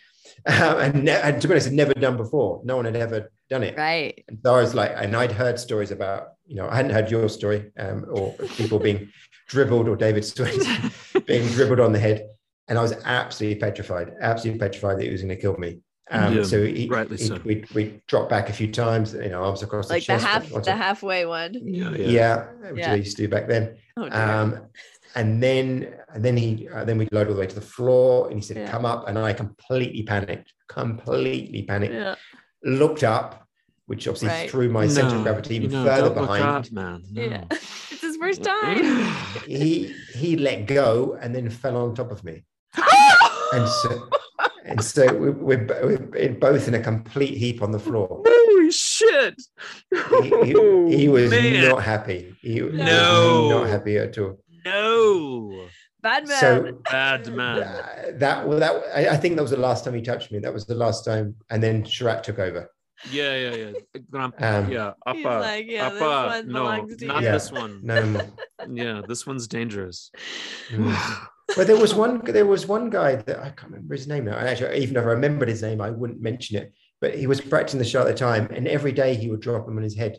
um, 0.46 0.78
and, 0.78 1.04
ne- 1.04 1.20
and 1.20 1.40
to 1.40 1.48
be 1.48 1.54
honest, 1.54 1.66
had 1.66 1.74
never 1.74 1.94
done 1.94 2.16
before. 2.16 2.60
No 2.64 2.76
one 2.76 2.84
had 2.84 2.96
ever 2.96 3.30
done 3.50 3.62
it. 3.62 3.76
Right. 3.76 4.24
And 4.28 4.38
so 4.42 4.54
I 4.54 4.60
was 4.60 4.74
like, 4.74 4.92
and 4.94 5.16
I'd 5.16 5.32
heard 5.32 5.58
stories 5.58 5.90
about, 5.90 6.34
you 6.46 6.56
know, 6.56 6.68
I 6.68 6.76
hadn't 6.76 6.92
heard 6.92 7.10
your 7.10 7.28
story 7.28 7.70
um, 7.78 8.04
or 8.10 8.32
people 8.56 8.78
being 8.78 9.10
dribbled 9.48 9.88
or 9.88 9.96
David 9.96 10.24
Swenson 10.24 10.92
being 11.26 11.46
dribbled 11.48 11.80
on 11.80 11.92
the 11.92 11.98
head. 11.98 12.28
And 12.68 12.78
I 12.78 12.82
was 12.82 12.92
absolutely 13.04 13.60
petrified, 13.60 14.12
absolutely 14.20 14.60
petrified 14.60 14.98
that 14.98 15.04
he 15.04 15.10
was 15.10 15.22
going 15.22 15.34
to 15.34 15.40
kill 15.40 15.56
me. 15.56 15.80
Um, 16.10 16.36
yeah, 16.36 16.42
so, 16.42 16.64
he, 16.64 16.88
he, 16.88 17.16
so. 17.18 17.38
we 17.44 17.64
we 17.74 18.00
dropped 18.06 18.30
back 18.30 18.48
a 18.48 18.52
few 18.52 18.72
times, 18.72 19.12
you 19.12 19.28
know, 19.28 19.42
arms 19.42 19.62
across 19.62 19.90
like 19.90 20.00
the 20.00 20.06
chest. 20.06 20.24
Like 20.24 20.48
the 20.48 20.54
half, 20.54 20.64
the 20.64 20.76
halfway 20.76 21.26
one. 21.26 21.54
Yeah, 21.62 21.90
yeah, 21.90 22.06
yeah, 22.06 22.44
which 22.70 22.78
yeah. 22.78 22.92
I 22.92 22.94
used 22.94 23.16
to 23.18 23.24
do 23.24 23.28
back 23.28 23.46
then. 23.46 23.76
Oh, 23.98 24.08
um, 24.10 24.68
and 25.14 25.42
then 25.42 25.94
and 26.12 26.24
then 26.24 26.36
he 26.36 26.68
uh, 26.68 26.84
then 26.84 26.98
we 26.98 27.08
load 27.12 27.28
all 27.28 27.34
the 27.34 27.40
way 27.40 27.46
to 27.46 27.54
the 27.54 27.60
floor 27.60 28.26
and 28.28 28.36
he 28.36 28.42
said 28.42 28.56
yeah. 28.56 28.70
come 28.70 28.84
up 28.84 29.08
and 29.08 29.18
i 29.18 29.32
completely 29.32 30.02
panicked 30.02 30.52
completely 30.68 31.62
panicked 31.62 31.94
yeah. 31.94 32.14
looked 32.64 33.04
up 33.04 33.46
which 33.86 34.06
obviously 34.06 34.28
right. 34.28 34.50
threw 34.50 34.68
my 34.68 34.84
no, 34.84 34.92
center 34.92 35.16
of 35.16 35.22
gravity 35.22 35.56
even 35.56 35.70
no, 35.70 35.84
further 35.84 36.10
behind 36.10 36.44
up, 36.44 36.72
man 36.72 37.02
no. 37.10 37.22
yeah 37.22 37.44
it's 37.50 38.02
his 38.02 38.16
first 38.16 38.42
time 38.42 38.84
he 39.46 39.94
he 40.14 40.36
let 40.36 40.66
go 40.66 41.18
and 41.20 41.34
then 41.34 41.48
fell 41.48 41.76
on 41.76 41.94
top 41.94 42.10
of 42.10 42.22
me 42.24 42.42
and 43.52 43.68
so 43.68 44.08
and 44.64 44.84
so 44.84 45.06
we, 45.14 45.30
we're, 45.30 46.08
we're 46.12 46.32
both 46.34 46.68
in 46.68 46.74
a 46.74 46.80
complete 46.80 47.36
heap 47.38 47.62
on 47.62 47.70
the 47.70 47.78
floor 47.78 48.22
holy 48.26 48.70
shit 48.70 49.40
he, 49.90 50.28
he, 50.44 50.96
he 50.96 51.08
was 51.08 51.30
Man. 51.30 51.68
not 51.68 51.82
happy 51.82 52.34
he 52.42 52.60
no. 52.60 52.68
was 52.68 53.50
not 53.50 53.68
happy 53.68 53.96
at 53.96 54.18
all 54.18 54.38
no. 54.64 55.68
Bad 56.00 56.28
man. 56.28 56.40
So 56.40 56.72
bad 56.90 57.26
man. 57.34 57.60
That, 57.60 58.20
that 58.20 58.48
well, 58.48 58.60
that 58.60 58.82
I, 58.94 59.14
I, 59.14 59.16
think 59.16 59.36
that 59.36 59.42
was 59.42 59.50
the 59.50 59.56
last 59.56 59.84
time 59.84 59.94
he 59.94 60.02
touched 60.02 60.30
me. 60.30 60.38
That 60.38 60.54
was 60.54 60.64
the 60.64 60.76
last 60.76 61.04
time, 61.04 61.34
and 61.50 61.62
then 61.62 61.82
Sharath 61.82 62.22
took 62.22 62.38
over. 62.38 62.70
Yeah, 63.10 63.36
yeah, 63.36 63.54
yeah. 63.54 64.24
Um, 64.38 64.70
yeah, 64.70 64.92
upper, 65.06 65.40
like, 65.40 65.66
yeah, 65.68 65.86
upper. 65.86 66.46
no, 66.46 66.84
not 66.84 67.22
yeah, 67.22 67.32
this 67.32 67.52
one. 67.52 67.80
No 67.82 68.04
more. 68.06 68.26
yeah, 68.70 69.02
this 69.06 69.26
one's 69.26 69.46
dangerous. 69.46 70.10
Mm. 70.70 70.96
but 71.56 71.66
there 71.66 71.76
was 71.76 71.94
one. 71.94 72.20
There 72.24 72.46
was 72.46 72.66
one 72.66 72.90
guy 72.90 73.16
that 73.16 73.38
I 73.38 73.50
can't 73.50 73.72
remember 73.72 73.94
his 73.94 74.08
name 74.08 74.24
now. 74.24 74.36
Actually, 74.36 74.78
even 74.78 74.96
if 74.96 75.02
I 75.02 75.06
remembered 75.06 75.48
his 75.48 75.62
name, 75.62 75.80
I 75.80 75.90
wouldn't 75.90 76.20
mention 76.20 76.56
it. 76.58 76.72
But 77.00 77.16
he 77.16 77.26
was 77.26 77.40
practicing 77.40 77.78
the 77.78 77.84
shot 77.84 78.06
at 78.06 78.12
the 78.12 78.18
time, 78.18 78.48
and 78.52 78.66
every 78.66 78.92
day 78.92 79.14
he 79.14 79.30
would 79.30 79.40
drop 79.40 79.66
him 79.66 79.76
on 79.76 79.82
his 79.82 79.96
head. 79.96 80.18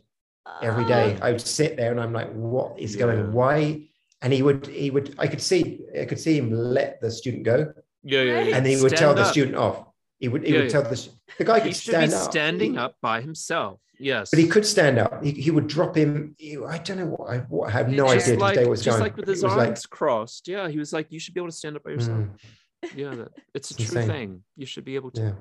Every 0.61 0.85
day, 0.85 1.17
ah. 1.21 1.25
I 1.25 1.31
would 1.31 1.41
sit 1.41 1.77
there, 1.77 1.91
and 1.91 1.99
I'm 2.01 2.13
like, 2.13 2.31
"What 2.33 2.79
is 2.79 2.95
yeah. 2.95 3.01
going? 3.01 3.33
Why?" 3.33 3.88
And 4.21 4.33
he 4.33 4.41
would 4.41 4.67
he 4.67 4.89
would 4.89 5.15
I 5.17 5.27
could 5.27 5.41
see 5.41 5.81
I 5.99 6.05
could 6.05 6.19
see 6.19 6.37
him 6.37 6.51
let 6.51 6.99
the 7.01 7.11
student 7.11 7.43
go. 7.43 7.73
Yeah, 8.03 8.21
yeah, 8.21 8.41
yeah. 8.41 8.57
And 8.57 8.65
he 8.65 8.75
would 8.81 8.91
stand 8.91 8.99
tell 8.99 9.09
up. 9.11 9.17
the 9.17 9.25
student 9.25 9.57
off. 9.57 9.85
He 10.19 10.27
would 10.27 10.43
he 10.43 10.53
yeah, 10.53 10.61
would 10.61 10.69
tell 10.69 10.83
the 10.83 11.09
the 11.37 11.45
guy 11.45 11.59
could 11.59 11.67
he 11.67 11.73
should 11.73 11.93
stand 11.93 12.11
be 12.11 12.15
up. 12.15 12.31
standing 12.31 12.73
he, 12.73 12.77
up 12.77 12.95
by 13.01 13.21
himself. 13.21 13.79
Yes, 13.97 14.29
but 14.29 14.39
he 14.39 14.47
could 14.47 14.65
stand 14.65 14.97
up. 14.97 15.23
He, 15.23 15.31
he 15.31 15.51
would 15.51 15.67
drop 15.67 15.95
him. 15.95 16.35
He, 16.37 16.57
I 16.57 16.77
don't 16.77 16.97
know 16.97 17.05
what 17.07 17.29
I, 17.29 17.37
what, 17.39 17.67
I 17.67 17.71
have 17.71 17.89
no 17.89 18.13
just 18.13 18.27
idea. 18.27 18.39
Like, 18.39 18.55
today 18.55 18.69
was 18.69 18.81
just 18.81 18.97
going. 18.97 19.01
like 19.01 19.17
with 19.17 19.27
his 19.27 19.43
arms 19.43 19.57
like, 19.57 19.89
crossed. 19.89 20.47
Yeah, 20.47 20.69
he 20.69 20.79
was 20.79 20.93
like, 20.93 21.11
you 21.11 21.19
should 21.19 21.33
be 21.33 21.41
able 21.41 21.49
to 21.49 21.55
stand 21.55 21.75
up 21.75 21.83
by 21.83 21.91
yourself. 21.91 22.17
Mm. 22.17 22.29
Yeah, 22.95 23.15
that, 23.15 23.31
it's 23.53 23.71
a 23.71 23.73
it's 23.73 23.91
true 23.91 24.01
insane. 24.01 24.07
thing. 24.07 24.43
You 24.55 24.65
should 24.65 24.85
be 24.85 24.95
able 24.95 25.11
to. 25.11 25.35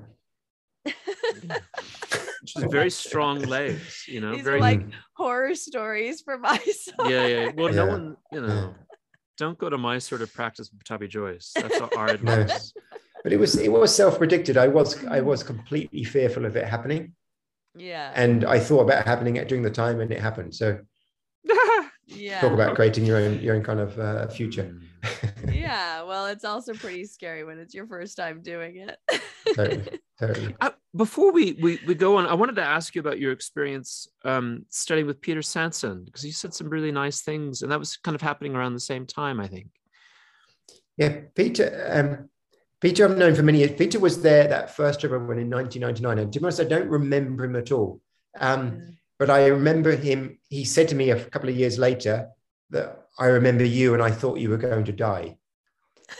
Yeah. 2.41 2.63
She's 2.63 2.71
very 2.71 2.89
strong 2.89 3.41
legs, 3.41 4.05
you 4.07 4.21
know. 4.21 4.35
These 4.35 4.43
very 4.43 4.59
like 4.59 4.81
horror 5.13 5.55
stories 5.55 6.21
for 6.21 6.37
my 6.49 6.57
son. 6.57 7.09
Yeah, 7.09 7.27
yeah. 7.27 7.51
Well, 7.55 7.69
yeah. 7.69 7.75
no 7.75 7.85
one, 7.85 8.17
you 8.31 8.41
know, 8.41 8.75
don't 9.37 9.57
go 9.57 9.69
to 9.69 9.77
Mysore 9.77 10.19
to 10.19 10.27
practice 10.27 10.69
with 10.71 10.83
Pattabhi 10.83 11.09
Jois. 11.09 11.51
That's 11.55 11.79
our 11.81 12.07
advice. 12.09 12.73
no. 12.75 12.81
But 13.23 13.33
it 13.33 13.37
was 13.37 13.57
it 13.57 13.71
was 13.71 13.93
self-predicted. 13.93 14.57
I 14.57 14.67
was 14.67 15.03
I 15.05 15.21
was 15.21 15.43
completely 15.43 16.03
fearful 16.03 16.45
of 16.45 16.55
it 16.55 16.65
happening. 16.65 17.13
Yeah. 17.75 18.11
And 18.15 18.45
I 18.45 18.59
thought 18.59 18.81
about 18.81 19.01
it 19.01 19.07
happening 19.07 19.37
at 19.37 19.47
during 19.47 19.63
the 19.63 19.69
time 19.69 19.99
and 19.99 20.11
it 20.11 20.21
happened. 20.21 20.55
So 20.55 20.79
yeah. 22.07 22.41
Talk 22.41 22.53
about 22.53 22.75
creating 22.75 23.05
your 23.05 23.17
own 23.17 23.39
your 23.39 23.55
own 23.55 23.63
kind 23.63 23.79
of 23.79 23.99
uh, 23.99 24.27
future. 24.27 24.79
yeah. 25.51 26.03
Well, 26.03 26.27
it's 26.27 26.45
also 26.45 26.73
pretty 26.73 27.05
scary 27.05 27.43
when 27.43 27.59
it's 27.59 27.73
your 27.73 27.87
first 27.87 28.17
time 28.17 28.41
doing 28.41 28.77
it. 28.77 29.21
totally. 29.53 29.99
Uh, 30.21 30.69
before 30.95 31.31
we, 31.31 31.53
we 31.61 31.79
we 31.85 31.95
go 31.95 32.17
on, 32.17 32.25
I 32.25 32.33
wanted 32.33 32.55
to 32.55 32.63
ask 32.63 32.95
you 32.95 32.99
about 32.99 33.19
your 33.19 33.31
experience 33.31 34.07
um, 34.25 34.65
studying 34.69 35.07
with 35.07 35.21
Peter 35.21 35.41
Sanson 35.41 36.03
because 36.03 36.25
you 36.25 36.31
said 36.31 36.53
some 36.53 36.69
really 36.69 36.91
nice 36.91 37.21
things, 37.21 37.61
and 37.61 37.71
that 37.71 37.79
was 37.79 37.97
kind 37.97 38.15
of 38.15 38.21
happening 38.21 38.55
around 38.55 38.73
the 38.73 38.79
same 38.79 39.05
time, 39.05 39.39
I 39.39 39.47
think. 39.47 39.67
Yeah, 40.97 41.21
Peter. 41.35 41.87
Um, 41.89 42.29
Peter, 42.81 43.05
I've 43.05 43.17
known 43.17 43.35
for 43.35 43.43
many 43.43 43.59
years. 43.59 43.73
Peter 43.77 43.99
was 43.99 44.21
there 44.21 44.47
that 44.47 44.75
first 44.75 44.99
trip 45.01 45.11
I 45.11 45.17
went 45.17 45.39
in 45.39 45.49
1999, 45.49 46.19
and 46.19 46.33
to 46.33 46.39
be 46.39 46.45
honest, 46.45 46.61
I 46.61 46.63
don't 46.63 46.89
remember 46.89 47.45
him 47.45 47.55
at 47.55 47.71
all. 47.71 48.01
Um, 48.39 48.71
mm. 48.71 48.95
But 49.17 49.29
I 49.29 49.47
remember 49.47 49.95
him. 49.95 50.39
He 50.49 50.63
said 50.63 50.87
to 50.89 50.95
me 50.95 51.11
a 51.11 51.23
couple 51.25 51.49
of 51.49 51.55
years 51.55 51.77
later 51.77 52.29
that 52.69 53.07
I 53.17 53.27
remember 53.27 53.65
you, 53.65 53.93
and 53.93 54.03
I 54.03 54.11
thought 54.11 54.39
you 54.39 54.49
were 54.49 54.57
going 54.57 54.85
to 54.85 54.93
die 54.93 55.37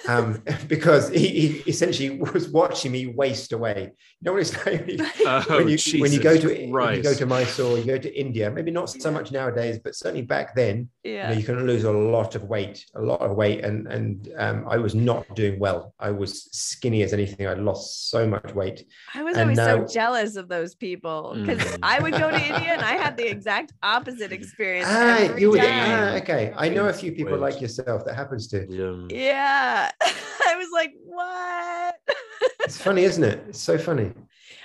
um, 0.07 0.41
because 0.68 1.10
he, 1.10 1.28
he, 1.28 1.48
essentially 1.70 2.20
was 2.20 2.49
watching 2.49 2.91
me 2.91 3.07
waste 3.07 3.53
away. 3.53 3.91
You 3.91 4.26
know 4.26 4.34
what 4.34 4.41
it's 4.41 4.53
like 4.66 5.02
oh, 5.26 5.57
when 5.57 5.70
you 5.70 5.78
when 6.02 6.11
you 6.11 6.20
go 6.20 6.38
to 6.38 6.48
Christ. 6.48 6.72
when 6.72 6.95
you 6.95 7.03
go 7.03 7.14
to 7.14 7.26
Mysore, 7.26 7.78
you 7.78 7.86
go 7.86 7.98
to 7.98 8.20
India. 8.20 8.49
Maybe 8.52 8.72
not 8.72 8.90
so 8.90 9.11
much 9.11 9.32
nowadays, 9.32 9.80
but 9.84 9.95
certainly 9.95 10.24
back 10.24 10.56
then, 10.56 10.90
yeah. 11.04 11.30
You, 11.30 11.34
know, 11.34 11.40
you, 11.40 11.46
can 11.46 11.68
lose 11.68 11.84
a 11.86 11.92
lot 11.92 12.36
of 12.36 12.44
weight 12.44 12.86
a 12.96 13.02
lot 13.02 13.22
of 13.22 13.36
weight 13.36 13.64
and 13.64 13.88
and 13.88 14.30
um, 14.38 14.66
i 14.70 14.78
was 14.78 14.96
not 14.96 15.26
doing 15.36 15.60
well. 15.60 15.94
I 16.00 16.12
was 16.12 16.50
skinny 16.52 17.04
as 17.04 17.14
anything. 17.14 17.48
I 17.48 17.54
lost 17.54 18.10
so 18.10 18.28
much 18.28 18.54
weight. 18.54 18.86
I 19.14 19.24
was 19.24 19.36
and 19.36 19.44
always 19.44 19.58
now... 19.58 19.86
so 19.86 19.94
jealous 19.94 20.36
of 20.36 20.50
those 20.50 20.76
people 20.76 21.36
because 21.40 21.60
mm. 21.60 21.80
i 21.84 22.00
would 22.00 22.14
go 22.14 22.30
to 22.30 22.38
india 22.38 22.74
and 22.74 22.82
i 22.82 22.94
had 22.94 23.16
the 23.16 23.28
exact 23.28 23.74
opposite 23.82 24.32
experience 24.32 24.88
ah, 24.90 25.36
you 25.36 25.52
would, 25.52 25.62
ah, 25.64 26.16
okay. 26.16 26.54
I 26.56 26.70
know 26.70 26.88
a 26.88 26.94
few 26.94 27.12
people 27.12 27.34
weight. 27.34 27.42
like 27.42 27.62
yourself 27.62 28.06
that 28.06 28.16
happens 28.16 28.48
to 28.50 28.66
yeah, 28.70 29.08
yeah. 29.10 29.92
i 30.48 30.56
was 30.56 30.70
like 30.74 30.94
what? 31.04 31.96
It's 32.62 32.80
funny 32.80 33.04
isn't 33.04 33.24
it? 33.24 33.44
It's 33.50 33.60
so 33.60 33.78
funny. 33.78 34.12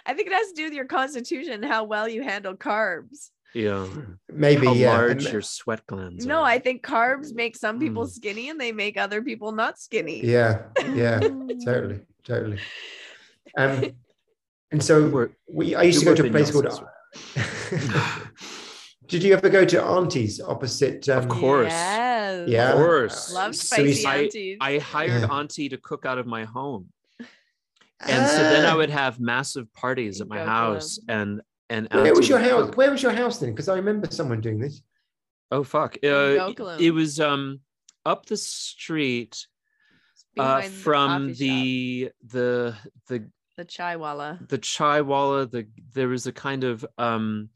I 0.05 0.13
think 0.15 0.29
it 0.29 0.35
has 0.35 0.49
to 0.49 0.55
do 0.55 0.65
with 0.65 0.75
your 0.75 0.85
constitution 0.85 1.63
how 1.63 1.85
well 1.85 2.09
you 2.09 2.23
handle 2.23 2.55
carbs 2.55 3.31
yeah. 3.55 3.87
Maybe 4.33 4.67
How 4.67 4.73
yeah. 4.73 4.91
large 4.91 5.33
your 5.33 5.43
sweat 5.43 5.87
glands. 5.87 6.27
No, 6.27 6.41
are. 6.41 6.45
I 6.45 6.59
think 6.59 6.83
carbs 6.85 7.33
make 7.35 7.57
some 7.57 7.79
people 7.79 8.05
mm. 8.05 8.11
skinny 8.11 8.51
and 8.51 8.61
they 8.61 8.73
make 8.73 8.99
other 8.99 9.23
people 9.23 9.53
not 9.53 9.79
skinny. 9.79 10.25
Yeah. 10.25 10.63
Yeah. 10.95 11.21
totally. 11.65 12.01
Totally. 12.25 12.59
Um 13.57 13.93
and 14.71 14.83
so 14.83 15.29
we 15.49 15.75
I 15.75 15.83
used 15.83 16.01
to 16.01 16.05
go 16.05 16.15
to 16.15 16.27
a 16.27 16.31
place 16.31 16.51
called 16.51 16.67
Did 19.07 19.23
you 19.23 19.35
ever 19.35 19.49
go 19.49 19.65
to 19.65 19.83
Auntie's 19.83 20.41
opposite? 20.41 21.09
Um, 21.09 21.19
of 21.19 21.29
course. 21.29 21.71
Yes. 21.71 22.49
Yeah. 22.49 22.71
Of 22.71 22.77
course. 22.77 23.33
Love 23.33 23.55
spicy 23.55 23.95
so 23.95 24.09
aunties. 24.09 24.59
I, 24.61 24.75
I 24.75 24.79
hired 24.79 25.23
yeah. 25.23 25.29
Auntie 25.29 25.69
to 25.69 25.77
cook 25.77 26.07
out 26.07 26.19
of 26.19 26.27
my 26.27 26.45
home. 26.45 26.89
And 28.01 28.29
so 28.29 28.39
then 28.39 28.67
I 28.67 28.73
ah. 28.73 28.77
would 28.77 28.91
have 28.91 29.21
massive 29.21 29.73
parties 29.73 30.21
at 30.21 30.29
my 30.29 30.45
house 30.45 30.99
and 31.09 31.41
and 31.71 31.89
where 31.91 32.15
was 32.15 32.29
your 32.29 32.39
house? 32.39 32.75
Where 32.75 32.91
was 32.91 33.03
your 33.03 33.13
house 33.13 33.39
then? 33.39 33.51
Because 33.51 33.69
I 33.69 33.77
remember 33.77 34.09
someone 34.11 34.41
doing 34.41 34.59
this. 34.59 34.83
Oh 35.51 35.63
fuck! 35.63 35.97
Uh, 36.03 36.53
it 36.79 36.93
was 36.93 37.21
um 37.21 37.61
up 38.05 38.27
the 38.27 38.37
street 38.37 39.47
uh, 40.39 40.63
from 40.63 41.35
the, 41.35 42.11
the 42.27 42.75
the 43.09 43.31
the 43.57 43.65
chaiwala. 43.65 44.49
The 44.49 44.59
chaiwala. 44.59 45.51
The 45.51 45.67
there 45.93 46.09
was 46.09 46.27
a 46.27 46.33
kind 46.33 46.65
of 46.65 46.85
um 46.99 47.51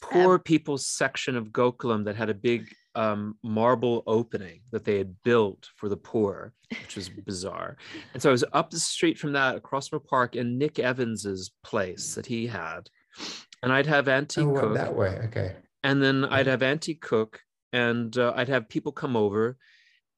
poor 0.00 0.34
um, 0.34 0.40
people's 0.40 0.86
section 0.86 1.36
of 1.36 1.48
Gokulam 1.48 2.04
that 2.04 2.16
had 2.16 2.30
a 2.30 2.34
big 2.34 2.74
um, 2.94 3.36
marble 3.42 4.02
opening 4.06 4.60
that 4.70 4.84
they 4.84 4.98
had 4.98 5.22
built 5.22 5.68
for 5.76 5.88
the 5.88 5.96
poor, 5.96 6.52
which 6.70 6.96
was 6.96 7.08
bizarre. 7.26 7.76
And 8.12 8.22
so 8.22 8.30
I 8.30 8.32
was 8.32 8.44
up 8.52 8.70
the 8.70 8.78
street 8.78 9.18
from 9.18 9.32
that 9.32 9.56
across 9.56 9.88
from 9.88 9.98
a 9.98 10.00
park 10.00 10.36
in 10.36 10.58
Nick 10.58 10.78
Evans's 10.78 11.50
place 11.62 12.14
that 12.14 12.26
he 12.26 12.46
had. 12.46 12.88
And 13.62 13.72
I'd 13.72 13.86
have 13.86 14.08
Auntie 14.08 14.42
oh, 14.42 14.54
cook. 14.54 14.74
That 14.74 14.94
way, 14.94 15.20
okay. 15.24 15.56
And 15.82 16.02
then 16.02 16.24
I'd 16.24 16.46
have 16.46 16.62
Auntie 16.62 16.94
cook 16.94 17.40
and 17.72 18.16
uh, 18.16 18.32
I'd 18.36 18.48
have 18.48 18.68
people 18.68 18.92
come 18.92 19.16
over. 19.16 19.56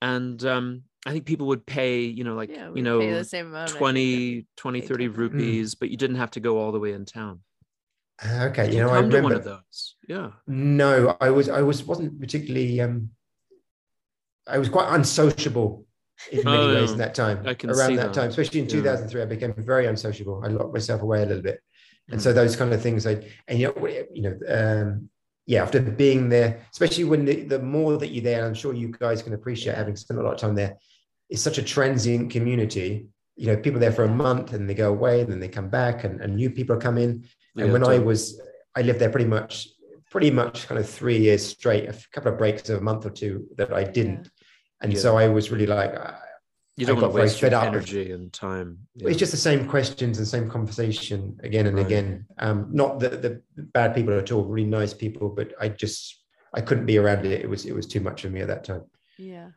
And 0.02 0.44
um, 0.44 0.82
I 1.06 1.12
think 1.12 1.24
people 1.24 1.46
would 1.46 1.64
pay, 1.64 2.00
you 2.00 2.24
know, 2.24 2.34
like, 2.34 2.50
yeah, 2.50 2.70
you 2.74 2.82
know, 2.82 2.98
the 2.98 3.24
same 3.24 3.54
20, 3.66 4.46
20, 4.56 4.80
30 4.80 5.08
rupees, 5.08 5.74
mm. 5.74 5.78
but 5.78 5.90
you 5.90 5.96
didn't 5.96 6.16
have 6.16 6.32
to 6.32 6.40
go 6.40 6.58
all 6.58 6.72
the 6.72 6.80
way 6.80 6.92
in 6.92 7.04
town. 7.04 7.40
Okay, 8.24 8.72
you 8.72 8.78
know, 8.80 8.88
I 8.88 8.96
remember 8.96 9.22
one 9.22 9.32
of 9.32 9.44
those. 9.44 9.96
Yeah. 10.08 10.30
No, 10.46 11.16
I 11.20 11.30
was, 11.30 11.48
I 11.48 11.62
was, 11.62 11.84
wasn't 11.84 12.18
particularly. 12.20 12.80
um 12.80 13.10
I 14.46 14.58
was 14.58 14.68
quite 14.68 14.94
unsociable 14.94 15.84
in 16.30 16.44
many 16.44 16.56
oh, 16.56 16.74
ways 16.74 16.92
in 16.92 16.98
that 16.98 17.14
time. 17.14 17.42
I 17.46 17.54
can 17.54 17.70
around 17.70 17.96
that, 17.96 18.06
that, 18.06 18.14
time, 18.14 18.30
especially 18.30 18.60
in 18.60 18.66
yeah. 18.66 18.72
2003, 18.72 19.22
I 19.22 19.24
became 19.24 19.54
very 19.58 19.86
unsociable. 19.86 20.42
I 20.44 20.48
locked 20.48 20.72
myself 20.72 21.02
away 21.02 21.22
a 21.22 21.26
little 21.26 21.42
bit, 21.42 21.60
and 22.08 22.20
mm. 22.20 22.22
so 22.22 22.32
those 22.32 22.56
kind 22.56 22.72
of 22.72 22.80
things. 22.80 23.06
I 23.06 23.24
and 23.48 23.58
you 23.58 23.74
know, 23.76 23.88
you 24.12 24.22
know, 24.22 24.38
um, 24.48 25.10
yeah, 25.46 25.62
after 25.62 25.80
being 25.80 26.28
there, 26.28 26.64
especially 26.72 27.04
when 27.04 27.24
the, 27.24 27.42
the 27.42 27.58
more 27.58 27.98
that 27.98 28.08
you're 28.08 28.24
there, 28.24 28.46
I'm 28.46 28.54
sure 28.54 28.72
you 28.72 28.88
guys 28.88 29.22
can 29.22 29.34
appreciate 29.34 29.76
having 29.76 29.96
spent 29.96 30.20
a 30.20 30.22
lot 30.22 30.34
of 30.34 30.40
time 30.40 30.54
there. 30.54 30.78
It's 31.28 31.42
such 31.42 31.58
a 31.58 31.62
transient 31.62 32.30
community. 32.30 33.08
You 33.36 33.48
know, 33.48 33.56
people 33.56 33.80
there 33.80 33.92
for 33.92 34.04
a 34.04 34.08
month 34.08 34.54
and 34.54 34.70
they 34.70 34.74
go 34.74 34.90
away, 34.90 35.20
and 35.20 35.30
then 35.30 35.40
they 35.40 35.48
come 35.48 35.68
back, 35.68 36.04
and, 36.04 36.20
and 36.20 36.36
new 36.36 36.50
people 36.50 36.76
come 36.76 36.98
in. 36.98 37.26
And 37.56 37.66
yeah, 37.66 37.72
when 37.72 37.80
totally. 37.82 37.96
I 37.96 38.00
was, 38.00 38.40
I 38.74 38.82
lived 38.82 38.98
there 38.98 39.10
pretty 39.10 39.26
much, 39.28 39.68
pretty 40.10 40.30
much 40.30 40.68
kind 40.68 40.78
of 40.78 40.88
three 40.88 41.18
years 41.18 41.46
straight. 41.46 41.88
A 41.88 41.96
couple 42.12 42.32
of 42.32 42.38
breaks 42.38 42.68
of 42.68 42.78
a 42.78 42.82
month 42.82 43.06
or 43.06 43.10
two 43.10 43.46
that 43.56 43.72
I 43.72 43.84
didn't, 43.84 44.24
yeah. 44.24 44.82
and 44.82 44.92
yeah. 44.92 44.98
so 44.98 45.16
I 45.16 45.28
was 45.28 45.50
really 45.50 45.66
like, 45.66 45.94
you 46.76 46.84
don't 46.84 47.00
want 47.00 47.12
to 47.14 47.18
waste 47.18 47.40
your 47.40 47.54
energy 47.54 48.12
and 48.12 48.30
time. 48.30 48.78
It's 48.96 49.18
just 49.18 49.32
the 49.32 49.38
same 49.38 49.66
questions 49.66 50.18
and 50.18 50.28
same 50.28 50.50
conversation 50.50 51.40
again 51.42 51.66
and 51.66 51.76
right. 51.76 51.86
again. 51.86 52.26
Um, 52.38 52.68
not 52.70 53.00
the, 53.00 53.08
the 53.08 53.42
bad 53.56 53.94
people 53.94 54.12
at 54.12 54.30
all, 54.30 54.44
really 54.44 54.68
nice 54.68 54.92
people, 54.92 55.30
but 55.30 55.54
I 55.58 55.70
just 55.70 56.22
I 56.52 56.60
couldn't 56.60 56.84
be 56.84 56.98
around 56.98 57.24
it. 57.24 57.40
It 57.40 57.48
was 57.48 57.64
it 57.64 57.74
was 57.74 57.86
too 57.86 58.00
much 58.00 58.22
for 58.22 58.28
me 58.28 58.42
at 58.42 58.48
that 58.48 58.64
time. 58.64 58.84
Yeah. 59.16 59.48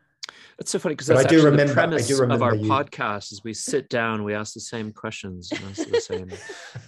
It's 0.60 0.72
so 0.72 0.80
funny 0.80 0.94
because 0.96 1.08
that's 1.08 1.26
I 1.26 1.30
do 1.30 1.38
remember, 1.38 1.68
the 1.68 1.74
premise 1.74 2.08
do 2.08 2.22
of 2.22 2.42
our 2.42 2.54
you. 2.54 2.68
podcast 2.68 3.32
is 3.32 3.42
we 3.46 3.54
sit 3.54 3.88
down, 3.88 4.26
we 4.26 4.34
ask 4.34 4.54
the 4.54 4.60
same 4.60 4.92
questions, 4.92 5.50
and 5.54 5.64
ask 5.64 5.90
the 5.90 6.02
same 6.02 6.30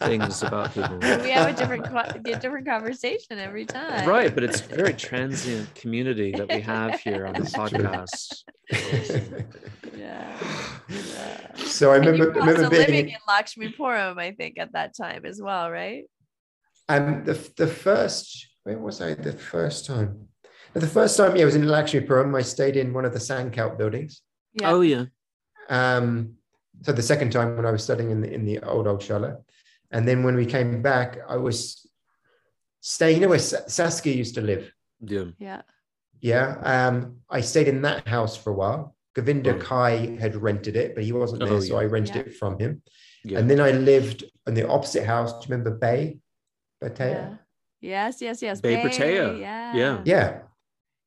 things 0.06 0.44
about 0.44 0.74
people. 0.74 0.98
We 1.24 1.32
have 1.32 1.50
a 1.50 1.54
different 1.54 1.86
different 2.42 2.68
conversation 2.68 3.40
every 3.40 3.66
time. 3.66 4.08
Right, 4.08 4.34
but 4.36 4.44
it's 4.44 4.60
a 4.60 4.64
very 4.76 4.94
transient 4.94 5.74
community 5.74 6.32
that 6.34 6.50
we 6.50 6.60
have 6.60 7.00
here 7.00 7.26
on 7.26 7.34
the 7.34 7.44
podcast. 7.44 8.44
yeah. 9.98 10.38
yeah. 10.90 11.56
So 11.56 11.92
I 11.92 11.96
remember, 11.96 12.12
and 12.12 12.18
you 12.18 12.26
were 12.26 12.48
remember 12.48 12.66
also 12.66 12.78
living 12.78 13.10
in 13.10 13.16
Lakshmipuram, 13.30 14.20
I 14.20 14.34
think, 14.34 14.60
at 14.60 14.74
that 14.74 14.98
time 14.98 15.26
as 15.26 15.42
well, 15.42 15.72
right? 15.72 16.04
And 16.90 17.26
the 17.26 17.36
the 17.56 17.68
first, 17.68 18.48
where 18.64 18.78
was 18.78 19.00
I 19.00 19.14
the 19.14 19.32
first 19.32 19.86
time? 19.86 20.28
The 20.80 20.88
first 20.88 21.18
time, 21.18 21.36
yeah, 21.36 21.42
I 21.42 21.46
was 21.46 21.56
in 21.56 21.64
Lakshmipuram. 21.64 22.38
I 22.38 22.42
stayed 22.42 22.78
in 22.78 22.94
one 22.94 23.06
of 23.06 23.14
the 23.14 23.20
Sankalp 23.20 23.78
buildings. 23.78 24.22
Yeah. 24.54 24.72
Oh 24.72 24.82
yeah. 24.82 25.06
Um, 25.70 26.36
so 26.84 26.92
the 26.92 27.02
second 27.02 27.32
time 27.32 27.56
when 27.56 27.66
I 27.66 27.72
was 27.72 27.84
studying 27.84 28.12
in 28.12 28.22
the 28.22 28.34
in 28.34 28.46
the 28.46 28.60
old 28.60 28.88
old 28.88 29.02
Shala, 29.02 29.38
and 29.92 30.08
then 30.08 30.24
when 30.24 30.36
we 30.36 30.46
came 30.46 30.82
back, 30.82 31.20
I 31.28 31.38
was 31.38 31.88
staying. 32.80 33.16
You 33.16 33.22
know 33.24 33.30
where 33.30 33.40
Saskia 33.40 34.14
used 34.14 34.36
to 34.36 34.42
live? 34.42 34.72
Yeah. 35.02 35.26
Yeah. 35.40 35.62
Yeah. 36.22 36.58
Um, 36.64 37.18
I 37.30 37.42
stayed 37.42 37.68
in 37.68 37.82
that 37.82 38.08
house 38.08 38.38
for 38.38 38.52
a 38.52 38.56
while. 38.56 38.96
Govinda 39.14 39.56
oh. 39.56 39.60
Kai 39.60 40.18
had 40.20 40.36
rented 40.36 40.78
it, 40.78 40.96
but 40.96 41.04
he 41.04 41.12
wasn't 41.12 41.42
there, 41.42 41.52
oh, 41.52 41.60
yeah. 41.60 41.68
so 41.68 41.78
I 41.78 41.84
rented 41.84 42.16
yeah. 42.16 42.22
it 42.22 42.36
from 42.36 42.58
him. 42.58 42.82
Yeah. 43.26 43.40
And 43.40 43.50
then 43.50 43.60
I 43.60 43.72
lived 43.72 44.24
in 44.48 44.54
the 44.54 44.68
opposite 44.70 45.06
house. 45.06 45.34
Do 45.34 45.40
you 45.40 45.56
remember 45.56 45.72
Bay? 45.72 46.20
Batea? 46.82 47.38
Yes, 47.82 48.22
yes, 48.22 48.42
yes. 48.42 48.62
Bay, 48.62 48.76
Bay 48.82 49.40
Yeah. 49.42 49.76
Yeah. 49.76 50.02
Yeah 50.06 50.40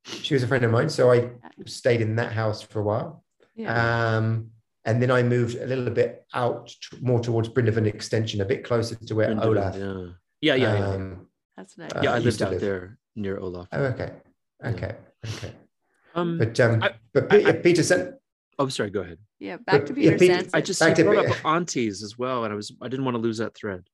she 0.05 0.35
was 0.35 0.43
a 0.43 0.48
friend 0.48 0.64
of 0.64 0.70
mine, 0.70 0.89
so 0.89 1.10
I 1.10 1.31
stayed 1.66 2.01
in 2.01 2.16
that 2.16 2.32
house 2.32 2.62
for 2.62 2.81
a 2.81 2.82
while. 2.82 3.24
Yeah. 3.55 4.16
Um, 4.16 4.51
and 4.85 5.01
then 5.01 5.10
I 5.10 5.22
moved 5.22 5.56
a 5.56 5.66
little 5.66 5.90
bit 5.90 6.26
out 6.35 6.68
t- 6.68 6.98
more 7.01 7.20
towards 7.20 7.48
Brindavan 7.48 7.86
Extension, 7.86 8.40
a 8.40 8.44
bit 8.44 8.64
closer 8.64 8.97
to 8.97 9.14
where 9.14 9.28
Brindavan, 9.28 9.44
Olaf. 9.44 9.76
Yeah, 10.40 10.55
yeah, 10.55 10.78
yeah. 10.78 10.86
Um, 10.86 11.10
yeah. 11.10 11.16
That's 11.56 11.78
nice. 11.78 11.90
yeah, 12.02 12.12
I 12.12 12.18
lived 12.18 12.43
out 12.43 12.52
live. 12.52 12.60
there 12.60 12.98
near 13.16 13.39
Olaf. 13.39 13.68
Oh, 13.72 13.85
okay, 13.85 14.12
okay, 14.64 14.94
yeah. 15.24 15.31
okay. 15.36 15.52
Um, 16.14 16.39
but 16.39 16.59
um, 16.60 16.82
I, 16.82 16.90
but 17.12 17.32
I, 17.32 17.48
I, 17.48 17.52
Peter 17.52 17.82
sent. 17.82 18.14
Oh, 18.59 18.68
sorry. 18.68 18.90
Go 18.90 19.01
ahead. 19.01 19.18
Yeah, 19.39 19.56
back 19.56 19.81
but, 19.81 19.86
to 19.86 19.94
Peter. 19.94 20.12
Yeah, 20.12 20.18
Peter 20.18 20.51
I 20.52 20.60
just 20.60 20.81
back 20.81 20.97
brought 20.97 21.26
up 21.26 21.44
aunties 21.44 22.02
as 22.02 22.18
well, 22.18 22.44
and 22.44 22.52
I 22.52 22.56
was 22.56 22.72
I 22.82 22.89
didn't 22.89 23.05
want 23.05 23.16
to 23.16 23.20
lose 23.20 23.39
that 23.39 23.56
thread. 23.56 23.85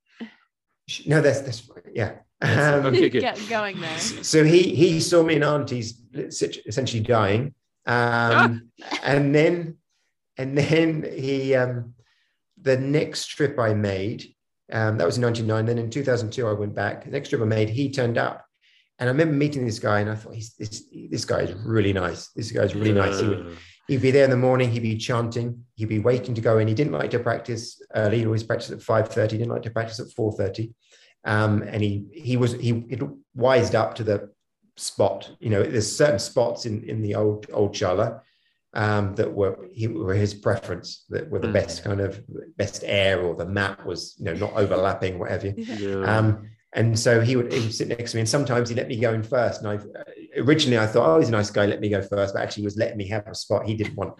No, 1.06 1.20
that's 1.20 1.40
that's 1.42 1.70
yeah. 1.94 2.16
Um, 2.42 2.86
okay, 2.86 3.10
Get 3.10 3.40
going 3.48 3.80
there. 3.80 3.98
So 3.98 4.44
he 4.44 4.74
he 4.74 5.00
saw 5.00 5.22
me 5.22 5.34
and 5.34 5.44
Auntie's 5.44 6.00
essentially 6.14 7.02
dying, 7.02 7.54
um, 7.86 8.70
and 9.02 9.34
then 9.34 9.76
and 10.38 10.56
then 10.56 11.06
he 11.14 11.54
um, 11.54 11.94
the 12.60 12.78
next 12.78 13.26
trip 13.26 13.58
I 13.58 13.74
made 13.74 14.34
um, 14.72 14.96
that 14.96 15.04
was 15.04 15.16
in 15.16 15.22
'99. 15.22 15.66
Then 15.66 15.78
in 15.78 15.90
2002 15.90 16.46
I 16.46 16.52
went 16.52 16.74
back. 16.74 17.04
The 17.04 17.10
next 17.10 17.28
trip 17.28 17.42
I 17.42 17.44
made, 17.44 17.68
he 17.68 17.90
turned 17.90 18.16
up, 18.16 18.46
and 18.98 19.08
I 19.08 19.12
remember 19.12 19.34
meeting 19.34 19.66
this 19.66 19.78
guy, 19.78 20.00
and 20.00 20.08
I 20.08 20.14
thought 20.14 20.34
he's 20.34 20.54
this 20.54 20.84
this 21.10 21.26
guy 21.26 21.40
is 21.40 21.52
really 21.52 21.92
nice. 21.92 22.28
This 22.28 22.52
guy's 22.52 22.74
really 22.74 22.92
nice. 22.92 23.20
He 23.20 23.28
would, 23.28 23.58
he'd 23.86 24.00
be 24.00 24.12
there 24.12 24.24
in 24.24 24.30
the 24.30 24.36
morning. 24.38 24.70
He'd 24.70 24.80
be 24.80 24.96
chanting. 24.96 25.62
He'd 25.74 25.90
be 25.90 25.98
waiting 25.98 26.34
to 26.34 26.40
go 26.40 26.56
in. 26.56 26.68
He 26.68 26.74
didn't 26.74 26.94
like 26.94 27.10
to 27.10 27.18
practice 27.18 27.82
early. 27.94 28.20
He 28.20 28.24
always 28.24 28.44
practiced 28.44 28.70
at 28.70 28.78
5:30. 28.78 29.32
He 29.32 29.38
didn't 29.38 29.52
like 29.52 29.62
to 29.64 29.70
practice 29.70 30.00
at 30.00 30.06
4:30 30.06 30.72
um, 31.24 31.62
and 31.62 31.82
he 31.82 32.06
he 32.12 32.36
was 32.36 32.52
he 32.54 32.84
it 32.88 33.02
wised 33.34 33.74
up 33.74 33.94
to 33.96 34.04
the 34.04 34.30
spot. 34.76 35.30
You 35.40 35.50
know, 35.50 35.62
there's 35.62 35.94
certain 35.94 36.18
spots 36.18 36.66
in 36.66 36.82
in 36.88 37.02
the 37.02 37.14
old 37.14 37.46
old 37.52 37.74
Shala 37.74 38.20
um, 38.74 39.14
that 39.16 39.32
were 39.32 39.58
he, 39.72 39.88
were 39.88 40.14
his 40.14 40.34
preference 40.34 41.04
that 41.08 41.28
were 41.30 41.40
the 41.40 41.48
mm. 41.48 41.52
best 41.52 41.84
kind 41.84 42.00
of 42.00 42.20
best 42.56 42.84
air 42.86 43.20
or 43.20 43.34
the 43.34 43.46
map 43.46 43.84
was 43.84 44.14
you 44.18 44.24
know 44.26 44.34
not 44.34 44.52
overlapping 44.54 45.18
whatever. 45.18 45.48
Yeah. 45.48 46.04
Um, 46.04 46.50
And 46.72 46.96
so 46.96 47.20
he 47.20 47.34
would, 47.34 47.52
he 47.52 47.58
would 47.58 47.74
sit 47.74 47.88
next 47.88 48.12
to 48.12 48.16
me, 48.16 48.20
and 48.20 48.28
sometimes 48.28 48.68
he 48.68 48.76
let 48.76 48.86
me 48.86 48.96
go 48.96 49.12
in 49.12 49.24
first. 49.24 49.60
And 49.60 49.68
I 49.72 49.80
originally 50.38 50.78
I 50.78 50.86
thought, 50.86 51.04
oh, 51.04 51.18
he's 51.18 51.28
a 51.28 51.32
nice 51.32 51.50
guy, 51.50 51.66
let 51.66 51.80
me 51.80 51.88
go 51.88 52.00
first, 52.00 52.32
but 52.32 52.42
actually 52.44 52.62
he 52.62 52.66
was 52.66 52.76
letting 52.76 52.96
me 52.96 53.08
have 53.08 53.26
a 53.26 53.34
spot 53.34 53.66
he 53.66 53.74
didn't 53.74 53.96
want. 53.96 54.14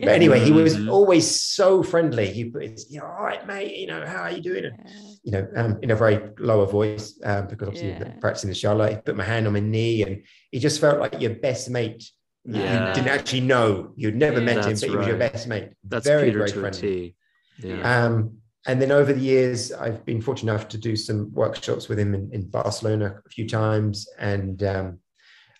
But 0.00 0.08
anyway, 0.08 0.40
he 0.40 0.50
was 0.50 0.74
mm-hmm. 0.74 0.90
always 0.90 1.30
so 1.30 1.80
friendly. 1.80 2.26
He 2.32 2.50
put 2.50 2.64
his, 2.64 2.90
you 2.90 2.98
know, 2.98 3.06
all 3.06 3.22
right, 3.22 3.46
mate, 3.46 3.76
you 3.76 3.86
know, 3.86 4.04
how 4.04 4.22
are 4.22 4.32
you 4.32 4.42
doing? 4.42 4.64
And, 4.64 4.74
you 5.22 5.32
know, 5.32 5.46
um, 5.56 5.78
in 5.82 5.90
a 5.90 5.96
very 5.96 6.20
lower 6.38 6.66
voice, 6.66 7.18
um, 7.24 7.46
because 7.46 7.68
obviously 7.68 7.90
yeah. 7.90 8.14
practicing 8.20 8.50
the 8.50 8.56
Shalah, 8.56 8.90
he 8.90 8.96
put 8.96 9.16
my 9.16 9.24
hand 9.24 9.46
on 9.46 9.52
my 9.52 9.60
knee, 9.60 10.02
and 10.02 10.22
he 10.50 10.58
just 10.58 10.80
felt 10.80 10.98
like 10.98 11.20
your 11.20 11.34
best 11.34 11.70
mate. 11.70 12.04
Yeah. 12.44 12.88
You 12.88 12.94
didn't 12.94 13.08
actually 13.08 13.42
know 13.42 13.92
you'd 13.96 14.16
never 14.16 14.40
yeah, 14.40 14.46
met 14.46 14.64
him, 14.64 14.74
but 14.74 14.82
right. 14.82 14.90
he 14.90 14.96
was 14.96 15.06
your 15.06 15.18
best 15.18 15.46
mate. 15.46 15.70
That's 15.84 16.06
very, 16.06 16.24
Peter 16.24 16.38
very 16.38 16.50
friendly. 16.50 17.16
Yeah. 17.58 18.04
Um, 18.04 18.38
and 18.66 18.80
then 18.80 18.90
over 18.90 19.12
the 19.12 19.20
years, 19.20 19.72
I've 19.72 20.04
been 20.04 20.20
fortunate 20.20 20.52
enough 20.52 20.68
to 20.68 20.78
do 20.78 20.96
some 20.96 21.32
workshops 21.32 21.88
with 21.88 21.98
him 21.98 22.14
in, 22.14 22.30
in 22.32 22.48
Barcelona 22.48 23.20
a 23.24 23.28
few 23.28 23.48
times 23.48 24.08
and 24.18 24.62
um, 24.62 24.98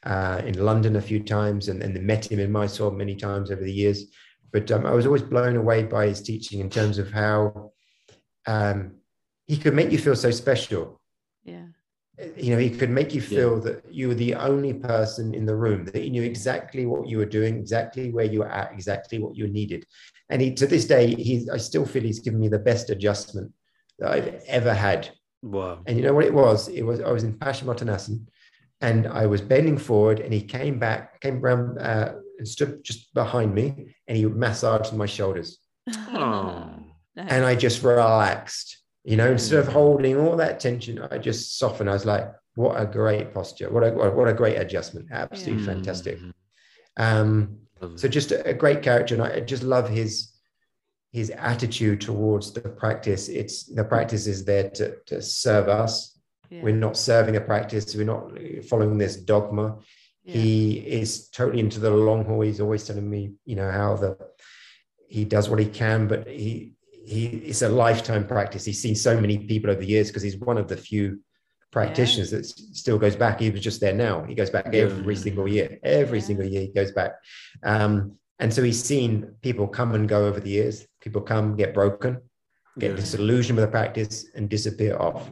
uh, 0.04 0.42
in 0.44 0.64
London 0.64 0.96
a 0.96 1.00
few 1.00 1.22
times, 1.22 1.68
and, 1.68 1.82
and 1.82 2.00
met 2.04 2.30
him 2.30 2.40
in 2.40 2.50
Mysore 2.50 2.90
many 2.90 3.14
times 3.14 3.52
over 3.52 3.62
the 3.62 3.72
years. 3.72 4.06
But 4.52 4.70
um, 4.72 4.84
I 4.86 4.92
was 4.92 5.06
always 5.06 5.22
blown 5.22 5.56
away 5.56 5.84
by 5.84 6.08
his 6.08 6.20
teaching 6.20 6.60
in 6.60 6.68
terms 6.68 6.98
of 6.98 7.12
how 7.12 7.72
um, 8.46 8.96
he 9.52 9.58
could 9.58 9.74
make 9.74 9.92
you 9.92 9.98
feel 9.98 10.16
so 10.16 10.30
special. 10.30 10.98
Yeah. 11.44 11.66
You 12.38 12.52
know, 12.52 12.58
he 12.58 12.70
could 12.70 12.88
make 12.88 13.14
you 13.14 13.20
feel 13.20 13.56
yeah. 13.56 13.64
that 13.64 13.92
you 13.92 14.08
were 14.08 14.14
the 14.14 14.34
only 14.34 14.72
person 14.72 15.34
in 15.34 15.44
the 15.44 15.54
room, 15.54 15.84
that 15.84 15.96
he 15.96 16.08
knew 16.08 16.22
exactly 16.22 16.86
what 16.86 17.06
you 17.06 17.18
were 17.18 17.26
doing, 17.38 17.58
exactly 17.58 18.10
where 18.10 18.24
you 18.24 18.38
were 18.38 18.48
at, 18.48 18.72
exactly 18.72 19.18
what 19.18 19.36
you 19.36 19.48
needed. 19.48 19.84
And 20.30 20.40
he, 20.40 20.54
to 20.54 20.66
this 20.66 20.86
day, 20.86 21.14
he, 21.14 21.50
I 21.52 21.58
still 21.58 21.84
feel 21.84 22.02
he's 22.02 22.20
given 22.20 22.40
me 22.40 22.48
the 22.48 22.66
best 22.70 22.88
adjustment 22.88 23.52
that 23.98 24.10
I've 24.10 24.42
ever 24.46 24.72
had. 24.72 25.10
Wow. 25.42 25.80
And 25.86 25.98
you 25.98 26.02
know 26.02 26.14
what 26.14 26.24
it 26.24 26.32
was? 26.32 26.68
It 26.68 26.82
was, 26.82 27.00
I 27.02 27.12
was 27.12 27.24
in 27.24 27.34
Paschimottanasana 27.34 28.24
and 28.80 29.06
I 29.06 29.26
was 29.26 29.42
bending 29.42 29.76
forward 29.76 30.20
and 30.20 30.32
he 30.32 30.40
came 30.40 30.78
back, 30.78 31.20
came 31.20 31.44
around 31.44 31.78
uh, 31.78 32.14
and 32.38 32.48
stood 32.48 32.82
just 32.82 33.12
behind 33.12 33.54
me 33.54 33.94
and 34.08 34.16
he 34.16 34.24
massaged 34.24 34.94
my 34.94 35.06
shoulders. 35.06 35.58
Oh. 37.14 37.26
and 37.28 37.44
I 37.44 37.54
just 37.54 37.82
relaxed, 37.82 38.81
you 39.04 39.16
know, 39.16 39.32
instead 39.32 39.58
of 39.58 39.68
holding 39.68 40.16
all 40.16 40.36
that 40.36 40.60
tension, 40.60 41.00
I 41.10 41.18
just 41.18 41.58
softened. 41.58 41.90
I 41.90 41.94
was 41.94 42.04
like, 42.04 42.32
what 42.54 42.80
a 42.80 42.86
great 42.86 43.34
posture. 43.34 43.70
What 43.70 43.82
a, 43.82 43.90
what 43.90 44.28
a 44.28 44.34
great 44.34 44.56
adjustment. 44.56 45.08
Absolutely 45.10 45.64
yeah. 45.64 45.72
fantastic. 45.72 46.18
Um, 46.96 47.58
so 47.96 48.06
just 48.06 48.30
a, 48.30 48.46
a 48.46 48.54
great 48.54 48.82
character, 48.82 49.14
and 49.14 49.24
I 49.24 49.40
just 49.40 49.62
love 49.62 49.88
his 49.88 50.32
his 51.12 51.30
attitude 51.30 52.00
towards 52.00 52.52
the 52.52 52.60
practice. 52.60 53.28
It's 53.28 53.64
the 53.64 53.84
practice 53.84 54.26
is 54.26 54.44
there 54.44 54.70
to, 54.70 54.96
to 55.06 55.20
serve 55.20 55.68
us. 55.68 56.18
Yeah. 56.48 56.62
We're 56.62 56.76
not 56.76 56.96
serving 56.96 57.34
the 57.34 57.40
practice. 57.40 57.94
We're 57.94 58.04
not 58.04 58.38
following 58.68 58.98
this 58.98 59.16
dogma. 59.16 59.78
Yeah. 60.24 60.34
He 60.34 60.78
is 60.78 61.28
totally 61.28 61.60
into 61.60 61.80
the 61.80 61.90
long 61.90 62.24
haul. 62.24 62.40
He's 62.40 62.60
always 62.60 62.86
telling 62.86 63.08
me, 63.08 63.32
you 63.44 63.56
know, 63.56 63.70
how 63.70 63.96
the 63.96 64.16
he 65.08 65.26
does 65.26 65.50
what 65.50 65.58
he 65.58 65.66
can, 65.66 66.08
but 66.08 66.26
he 66.26 66.72
he 67.12 67.26
it's 67.26 67.62
a 67.62 67.68
lifetime 67.68 68.26
practice. 68.26 68.64
He's 68.64 68.80
seen 68.80 68.94
so 68.94 69.20
many 69.20 69.38
people 69.38 69.70
over 69.70 69.80
the 69.80 69.86
years 69.86 70.08
because 70.08 70.22
he's 70.22 70.36
one 70.36 70.58
of 70.58 70.68
the 70.68 70.76
few 70.76 71.20
practitioners 71.70 72.32
yeah. 72.32 72.38
that 72.38 72.46
still 72.46 72.98
goes 72.98 73.16
back. 73.16 73.40
He 73.40 73.50
was 73.50 73.60
just 73.60 73.80
there 73.80 73.94
now. 73.94 74.24
He 74.24 74.34
goes 74.34 74.50
back 74.50 74.74
every 74.74 75.16
single 75.16 75.48
year. 75.48 75.78
Every 75.82 76.18
yeah. 76.18 76.24
single 76.24 76.46
year 76.46 76.62
he 76.62 76.68
goes 76.68 76.92
back. 76.92 77.12
Um, 77.62 78.16
and 78.38 78.52
so 78.52 78.62
he's 78.62 78.82
seen 78.82 79.34
people 79.42 79.66
come 79.68 79.94
and 79.94 80.08
go 80.08 80.26
over 80.26 80.40
the 80.40 80.50
years. 80.50 80.86
People 81.00 81.22
come, 81.22 81.56
get 81.56 81.74
broken, 81.74 82.20
get 82.78 82.90
yeah. 82.90 82.96
disillusioned 82.96 83.56
with 83.56 83.66
the 83.66 83.70
practice, 83.70 84.26
and 84.34 84.48
disappear 84.48 84.96
off. 84.98 85.30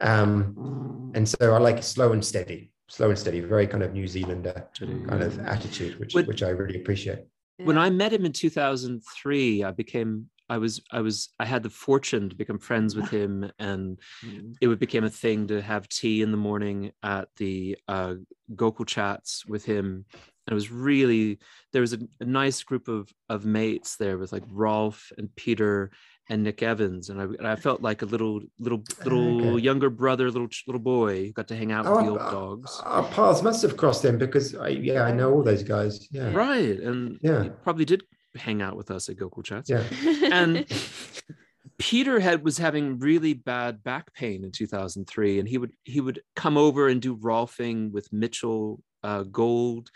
Um, 0.00 1.12
and 1.14 1.28
so 1.28 1.54
I 1.54 1.58
like 1.58 1.82
slow 1.82 2.12
and 2.12 2.24
steady, 2.24 2.70
slow 2.88 3.10
and 3.10 3.18
steady, 3.18 3.40
very 3.40 3.66
kind 3.66 3.82
of 3.82 3.92
New 3.92 4.06
Zealander 4.06 4.68
kind 4.78 5.22
of 5.22 5.38
attitude, 5.40 5.98
which 5.98 6.14
when, 6.14 6.26
which 6.26 6.42
I 6.42 6.50
really 6.50 6.80
appreciate. 6.80 7.20
When 7.58 7.78
I 7.78 7.90
met 7.90 8.12
him 8.12 8.24
in 8.24 8.32
2003, 8.32 9.64
I 9.64 9.70
became 9.72 10.28
I 10.48 10.58
was 10.58 10.80
I 10.90 11.00
was 11.00 11.30
I 11.38 11.44
had 11.44 11.62
the 11.62 11.70
fortune 11.70 12.28
to 12.28 12.36
become 12.36 12.58
friends 12.58 12.96
with 12.96 13.10
him, 13.10 13.50
and 13.58 13.98
mm. 14.24 14.54
it 14.60 14.80
became 14.80 15.04
a 15.04 15.10
thing 15.10 15.46
to 15.48 15.60
have 15.60 15.88
tea 15.88 16.22
in 16.22 16.30
the 16.30 16.36
morning 16.36 16.92
at 17.02 17.28
the 17.36 17.76
uh, 17.88 18.14
Gokul 18.54 18.86
chats 18.86 19.44
with 19.46 19.64
him. 19.64 20.04
And 20.46 20.52
it 20.52 20.54
was 20.54 20.70
really 20.70 21.38
there 21.72 21.82
was 21.82 21.92
a, 21.92 21.98
a, 22.20 22.24
nice 22.24 22.62
group 22.62 22.88
of 22.88 23.12
of 23.28 23.44
mates 23.44 23.96
there 23.96 24.16
with 24.16 24.32
like 24.32 24.44
Rolf 24.50 25.12
and 25.18 25.34
Peter 25.36 25.90
and 26.30 26.42
Nick 26.42 26.62
Evans, 26.62 27.08
and 27.08 27.20
I, 27.20 27.24
and 27.24 27.46
I 27.46 27.56
felt 27.56 27.80
like 27.80 28.02
a 28.02 28.06
little 28.06 28.40
little 28.58 28.82
little 29.04 29.54
okay. 29.54 29.62
younger 29.62 29.90
brother, 29.90 30.30
little 30.30 30.48
little 30.66 30.80
boy, 30.80 31.26
who 31.26 31.32
got 31.32 31.48
to 31.48 31.56
hang 31.56 31.72
out 31.72 31.84
with 31.84 31.94
oh, 31.94 32.02
the 32.02 32.10
old 32.10 32.18
dogs. 32.18 32.80
Our 32.84 33.04
paths 33.04 33.42
must 33.42 33.62
have 33.62 33.76
crossed 33.76 34.02
then 34.02 34.18
because 34.18 34.54
I, 34.54 34.68
yeah, 34.68 35.02
I 35.02 35.12
know 35.12 35.32
all 35.32 35.42
those 35.42 35.62
guys. 35.62 36.06
Yeah, 36.10 36.30
right, 36.32 36.78
and 36.80 37.18
yeah, 37.22 37.48
probably 37.62 37.86
did 37.86 38.02
hang 38.36 38.62
out 38.62 38.76
with 38.76 38.90
us 38.90 39.08
at 39.08 39.16
Gokul 39.16 39.44
Chats. 39.44 39.70
Yeah. 39.70 39.84
And 40.32 40.66
Peter 41.78 42.18
had 42.18 42.44
was 42.44 42.58
having 42.58 42.98
really 42.98 43.34
bad 43.34 43.82
back 43.84 44.12
pain 44.12 44.44
in 44.44 44.50
2003, 44.50 45.38
and 45.38 45.48
he 45.48 45.58
would 45.58 45.72
he 45.84 46.00
would 46.00 46.20
come 46.34 46.56
over 46.56 46.88
and 46.88 47.00
do 47.00 47.16
rolfing 47.16 47.92
with 47.92 48.12
Mitchell 48.12 48.82
uh, 49.02 49.22
Gold, 49.22 49.90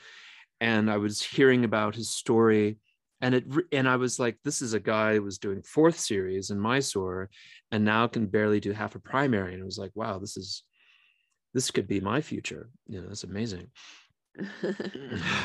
and 0.60 0.90
I 0.90 0.98
was 0.98 1.22
hearing 1.22 1.64
about 1.64 1.96
his 1.96 2.10
story, 2.10 2.78
and 3.20 3.34
it 3.34 3.44
and 3.72 3.88
I 3.88 3.96
was 3.96 4.20
like, 4.20 4.38
this 4.44 4.62
is 4.62 4.74
a 4.74 4.80
guy 4.80 5.14
who 5.14 5.22
was 5.22 5.38
doing 5.38 5.62
fourth 5.62 5.98
series 5.98 6.50
in 6.50 6.60
Mysore, 6.60 7.30
and 7.72 7.84
now 7.84 8.06
can 8.06 8.26
barely 8.26 8.60
do 8.60 8.72
half 8.72 8.94
a 8.94 9.00
primary, 9.00 9.54
and 9.54 9.62
I 9.62 9.66
was 9.66 9.78
like, 9.78 9.92
wow, 9.94 10.18
this 10.18 10.36
is 10.36 10.62
this 11.52 11.70
could 11.70 11.88
be 11.88 12.00
my 12.00 12.20
future. 12.20 12.70
You 12.86 13.00
know, 13.00 13.09
that's 13.09 13.24
amazing. 13.24 13.68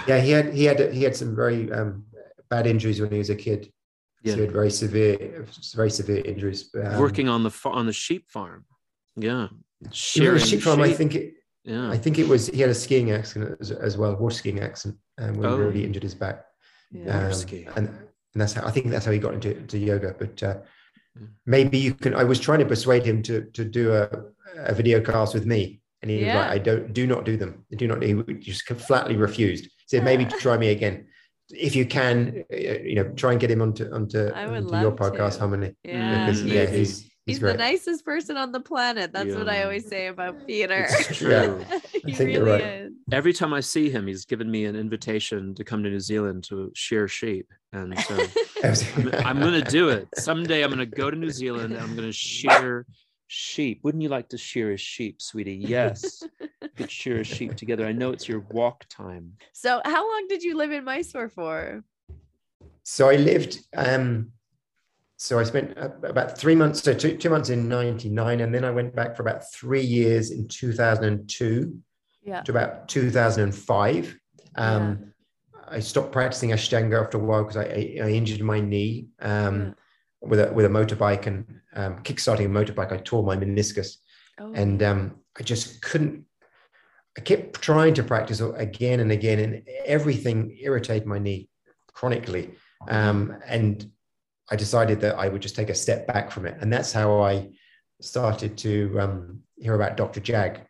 yeah, 0.07 0.19
he 0.19 0.31
had 0.31 0.53
he 0.53 0.65
had 0.65 0.93
he 0.93 1.03
had 1.03 1.15
some 1.15 1.35
very 1.35 1.71
um, 1.71 2.05
bad 2.49 2.67
injuries 2.67 3.01
when 3.01 3.11
he 3.11 3.17
was 3.17 3.29
a 3.29 3.35
kid. 3.35 3.71
Yeah. 4.23 4.31
So 4.31 4.37
he 4.37 4.41
had 4.43 4.51
very 4.51 4.71
severe, 4.71 5.45
very 5.75 5.89
severe 5.91 6.21
injuries. 6.25 6.69
Um, 6.75 6.99
Working 6.99 7.29
on 7.29 7.43
the 7.43 7.51
on 7.65 7.85
the 7.85 7.93
sheep 7.93 8.29
farm. 8.29 8.65
Yeah. 9.15 9.47
Shearing 9.91 10.43
sheep 10.43 10.61
farm. 10.61 10.79
Sheep. 10.79 10.93
I 10.93 10.93
think 10.93 11.15
it. 11.15 11.33
Yeah. 11.63 11.91
I 11.91 11.97
think 11.97 12.17
it 12.17 12.27
was 12.27 12.47
he 12.47 12.61
had 12.61 12.69
a 12.69 12.75
skiing 12.75 13.11
accident 13.11 13.57
as, 13.59 13.71
as 13.71 13.97
well, 13.97 14.15
water 14.15 14.35
skiing 14.35 14.61
accident, 14.61 14.99
um, 15.17 15.33
when 15.33 15.45
oh. 15.45 15.57
he 15.57 15.63
really 15.63 15.85
injured 15.85 16.03
his 16.03 16.15
back. 16.15 16.45
Yeah. 16.91 17.27
Um, 17.27 17.33
and 17.75 17.87
and 18.33 18.41
that's 18.41 18.53
how 18.53 18.65
I 18.65 18.71
think 18.71 18.87
that's 18.87 19.05
how 19.05 19.11
he 19.11 19.19
got 19.19 19.33
into, 19.33 19.55
into 19.55 19.77
yoga. 19.77 20.15
But 20.17 20.41
uh, 20.43 20.57
maybe 21.45 21.77
you 21.77 21.93
can. 21.93 22.15
I 22.15 22.23
was 22.23 22.39
trying 22.39 22.59
to 22.59 22.65
persuade 22.65 23.05
him 23.05 23.21
to 23.23 23.41
to 23.53 23.65
do 23.65 23.93
a, 23.93 24.09
a 24.57 24.73
video 24.73 25.01
cast 25.01 25.33
with 25.33 25.45
me, 25.45 25.81
and 26.01 26.09
he 26.09 26.21
yeah. 26.21 26.27
was 26.27 26.35
like, 26.35 26.51
"I 26.51 26.57
don't 26.57 26.93
do 26.93 27.05
not 27.05 27.25
do 27.25 27.37
them. 27.37 27.65
Do 27.75 27.87
not." 27.87 28.01
He 28.01 28.13
just 28.35 28.63
flatly 28.63 29.15
refused. 29.15 29.65
He 29.65 29.71
said, 29.87 30.03
"Maybe 30.03 30.25
try 30.25 30.57
me 30.57 30.69
again." 30.69 31.07
If 31.49 31.75
you 31.75 31.85
can, 31.85 32.43
uh, 32.51 32.55
you 32.55 32.95
know, 32.95 33.09
try 33.15 33.31
and 33.31 33.39
get 33.39 33.51
him 33.51 33.61
onto 33.61 33.91
onto, 33.91 34.29
onto 34.31 34.79
your 34.79 34.91
podcast, 34.91 35.33
to. 35.33 35.39
Harmony. 35.39 35.75
Yeah, 35.83 36.25
because, 36.25 36.43
yeah, 36.43 36.65
he's 36.65 37.01
he's, 37.01 37.11
he's 37.25 37.39
the 37.39 37.53
nicest 37.53 38.05
person 38.05 38.37
on 38.37 38.51
the 38.51 38.59
planet. 38.59 39.13
That's 39.13 39.29
yeah. 39.29 39.37
what 39.37 39.49
I 39.49 39.63
always 39.63 39.87
say 39.87 40.07
about 40.07 40.45
Peter. 40.45 40.87
It's 40.89 41.17
true. 41.17 41.63
I 41.69 41.79
think 41.79 42.19
really 42.19 42.33
you're 42.33 42.45
right. 42.45 42.61
Is. 42.61 42.93
Every 43.11 43.33
time 43.33 43.53
I 43.53 43.61
see 43.61 43.89
him, 43.89 44.07
he's 44.07 44.25
given 44.25 44.49
me 44.49 44.65
an 44.65 44.75
invitation 44.75 45.55
to 45.55 45.63
come 45.63 45.83
to 45.83 45.89
New 45.89 45.99
Zealand 45.99 46.43
to 46.45 46.71
shear 46.75 47.07
sheep, 47.07 47.47
and 47.71 47.97
so 47.99 48.15
I'm, 48.63 49.13
I'm 49.25 49.39
going 49.39 49.63
to 49.63 49.69
do 49.69 49.89
it 49.89 50.07
someday. 50.15 50.63
I'm 50.63 50.69
going 50.69 50.79
to 50.79 50.85
go 50.85 51.09
to 51.09 51.17
New 51.17 51.29
Zealand 51.29 51.73
and 51.73 51.81
I'm 51.81 51.95
going 51.95 52.07
to 52.07 52.13
shear 52.13 52.85
sheep. 53.27 53.81
Wouldn't 53.83 54.01
you 54.01 54.09
like 54.09 54.29
to 54.29 54.37
shear 54.37 54.71
a 54.71 54.77
sheep, 54.77 55.21
sweetie? 55.21 55.55
Yes. 55.55 56.23
Could 56.75 56.91
shear 56.91 57.19
a 57.19 57.23
sheep 57.23 57.55
together. 57.61 57.85
I 57.85 57.91
know 57.91 58.11
it's 58.11 58.27
your 58.27 58.39
walk 58.51 58.85
time. 58.89 59.33
So 59.53 59.81
how 59.85 60.09
long 60.09 60.27
did 60.27 60.43
you 60.43 60.57
live 60.57 60.71
in 60.71 60.83
Mysore 60.83 61.29
for? 61.29 61.83
So 62.83 63.09
I 63.09 63.15
lived 63.15 63.59
um 63.75 64.31
so 65.17 65.39
I 65.39 65.43
spent 65.43 65.75
about 65.77 66.37
three 66.37 66.53
months, 66.53 66.83
so 66.83 66.93
two, 66.93 67.17
two 67.17 67.31
months 67.31 67.49
in 67.49 67.67
99, 67.67 68.39
and 68.39 68.53
then 68.53 68.63
I 68.63 68.69
went 68.69 68.95
back 68.95 69.15
for 69.15 69.23
about 69.23 69.51
three 69.51 69.81
years 69.81 70.29
in 70.29 70.47
2002 70.47 71.75
yeah. 72.23 72.41
to 72.41 72.51
about 72.51 72.87
2005. 72.87 74.15
Um, 74.55 74.99
yeah. 74.99 75.59
I 75.69 75.79
stopped 75.79 76.11
practicing 76.11 76.51
Ashtanga 76.51 77.03
after 77.03 77.17
a 77.17 77.21
while 77.21 77.43
because 77.43 77.57
I, 77.57 77.63
I, 77.63 77.97
I, 78.03 78.09
injured 78.11 78.41
my 78.41 78.59
knee 78.59 79.07
um, 79.19 79.61
yeah. 79.61 79.71
With, 80.21 80.39
a, 80.39 80.51
with 80.53 80.65
a 80.65 80.69
motorbike 80.69 81.27
and 81.27 81.45
um, 81.75 82.03
kickstarting 82.03 82.45
a 82.45 82.49
motorbike, 82.49 82.91
I 82.91 82.97
tore 82.97 83.23
my 83.23 83.35
meniscus, 83.35 83.97
oh. 84.39 84.51
and 84.53 84.81
um, 84.83 85.15
I 85.37 85.43
just 85.43 85.81
couldn't. 85.81 86.25
I 87.17 87.21
kept 87.21 87.61
trying 87.61 87.95
to 87.95 88.03
practice 88.03 88.41
again 88.41 88.99
and 88.99 89.11
again, 89.11 89.39
and 89.39 89.67
everything 89.85 90.57
irritated 90.61 91.07
my 91.07 91.19
knee 91.19 91.49
chronically. 91.93 92.51
Um, 92.87 93.35
and 93.45 93.89
I 94.51 94.55
decided 94.55 95.01
that 95.01 95.15
I 95.15 95.27
would 95.27 95.41
just 95.41 95.55
take 95.55 95.69
a 95.69 95.75
step 95.75 96.05
back 96.07 96.31
from 96.31 96.45
it, 96.45 96.57
and 96.61 96.71
that's 96.71 96.91
how 96.91 97.21
I 97.21 97.49
started 98.01 98.57
to 98.59 98.99
um, 98.99 99.39
hear 99.55 99.75
about 99.75 99.97
Dr. 99.97 100.19
Jag, 100.19 100.61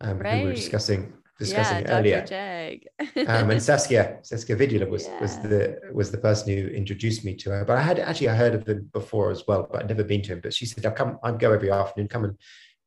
um, 0.00 0.18
right. 0.18 0.38
who 0.38 0.42
we 0.42 0.46
were 0.50 0.54
discussing 0.54 1.12
discussing 1.38 1.82
yeah, 1.82 1.98
earlier. 1.98 2.24
Jag. 2.26 2.88
um, 3.28 3.50
and 3.50 3.62
Saskia, 3.70 4.18
Saskia 4.22 4.56
Vidula 4.56 4.88
was 4.88 5.06
yeah. 5.06 5.20
was 5.20 5.38
the 5.38 5.78
was 5.92 6.10
the 6.10 6.18
person 6.18 6.56
who 6.56 6.68
introduced 6.68 7.24
me 7.24 7.34
to 7.36 7.50
her. 7.50 7.64
But 7.64 7.78
I 7.78 7.82
had 7.82 7.98
actually 7.98 8.28
I 8.28 8.34
heard 8.34 8.54
of 8.54 8.66
him 8.66 8.90
before 8.92 9.30
as 9.30 9.44
well, 9.46 9.68
but 9.70 9.82
I'd 9.82 9.88
never 9.88 10.04
been 10.04 10.22
to 10.22 10.32
him. 10.32 10.40
But 10.42 10.54
she 10.54 10.66
said, 10.66 10.86
"I 10.86 10.90
come, 10.90 11.18
I'd 11.22 11.38
go 11.38 11.52
every 11.52 11.70
afternoon. 11.70 12.08
Come 12.08 12.24
and 12.24 12.38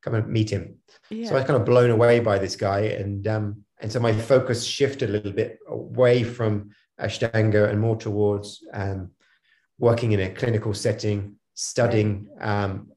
come 0.01 0.15
and 0.15 0.27
meet 0.27 0.49
him. 0.49 0.75
Yeah. 1.09 1.27
So 1.27 1.35
I 1.35 1.39
was 1.39 1.47
kind 1.47 1.59
of 1.59 1.65
blown 1.65 1.91
away 1.91 2.19
by 2.19 2.39
this 2.39 2.55
guy, 2.55 2.81
and 2.81 3.27
um, 3.27 3.63
and 3.79 3.91
so 3.91 3.99
my 3.99 4.13
focus 4.13 4.63
shifted 4.63 5.09
a 5.09 5.13
little 5.13 5.31
bit 5.31 5.59
away 5.67 6.23
from 6.23 6.71
Ashtanga 6.99 7.69
and 7.69 7.79
more 7.79 7.95
towards 7.95 8.63
um, 8.73 9.11
working 9.77 10.11
in 10.11 10.19
a 10.19 10.29
clinical 10.29 10.73
setting, 10.73 11.35
studying 11.53 12.27
um, 12.41 12.91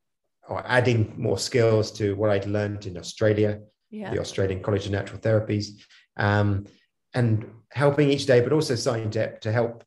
or 0.49 0.62
adding 0.66 1.15
more 1.16 1.39
skills 1.39 1.93
to 1.93 2.15
what 2.16 2.31
I'd 2.31 2.47
learned 2.47 2.87
in 2.87 2.97
Australia, 2.99 3.61
yeah. 3.93 4.10
the 4.10 4.19
Australian 4.19 4.62
College 4.62 4.86
of 4.86 4.93
Natural 4.93 5.20
Therapies, 5.20 5.82
um, 6.16 6.66
and 7.14 7.48
helping 7.70 8.10
each 8.10 8.27
day, 8.27 8.40
but 8.40 8.52
also 8.52 8.74
starting 8.74 9.10
to, 9.10 9.39
to 9.39 9.52
help 9.52 9.85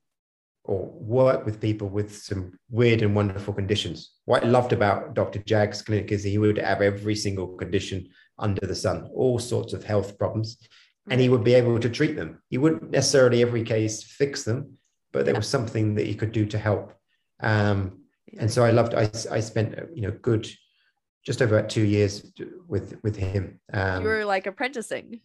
or 0.64 0.90
work 0.94 1.45
with 1.45 1.61
people 1.61 1.88
with 1.88 2.15
some 2.15 2.57
weird 2.69 3.02
and 3.02 3.15
wonderful 3.15 3.53
conditions. 3.53 4.14
What 4.26 4.44
I 4.44 4.48
loved 4.48 4.73
about 4.73 5.14
Dr. 5.14 5.40
Jag's 5.40 5.82
clinic 5.82 6.11
is 6.11 6.23
he 6.23 6.38
would 6.38 6.57
have 6.57 6.82
every 6.82 7.15
single 7.15 7.48
condition 7.48 8.10
under 8.40 8.65
the 8.65 8.76
sun, 8.76 9.10
all 9.14 9.38
sorts 9.38 9.73
of 9.73 9.84
health 9.84 10.18
problems, 10.18 10.57
and 11.10 11.22
he 11.22 11.30
would 11.30 11.44
be 11.44 11.53
able 11.53 11.80
to 11.80 11.90
treat 11.90 12.15
them. 12.15 12.41
He 12.49 12.57
wouldn't 12.57 12.91
necessarily 12.91 13.41
every 13.41 13.64
case 13.64 14.03
fix 14.03 14.44
them, 14.44 14.77
but 15.14 15.26
there 15.26 15.36
was 15.36 15.48
something 15.48 15.95
that 15.95 16.07
he 16.07 16.15
could 16.15 16.32
do 16.32 16.45
to 16.48 16.57
help. 16.57 16.94
Um, 17.41 18.06
and 18.40 18.49
so 18.52 18.64
I 18.64 18.72
loved. 18.72 18.95
I 18.95 19.10
I 19.32 19.40
spent 19.40 19.76
you 19.94 20.02
know 20.02 20.11
good, 20.22 20.49
just 21.26 21.41
over 21.41 21.61
two 21.64 21.84
years 21.84 22.31
with 22.68 22.97
with 23.03 23.15
him. 23.15 23.60
Um, 23.73 24.03
you 24.03 24.07
were 24.07 24.26
like 24.26 24.47
apprenticing. 24.47 25.22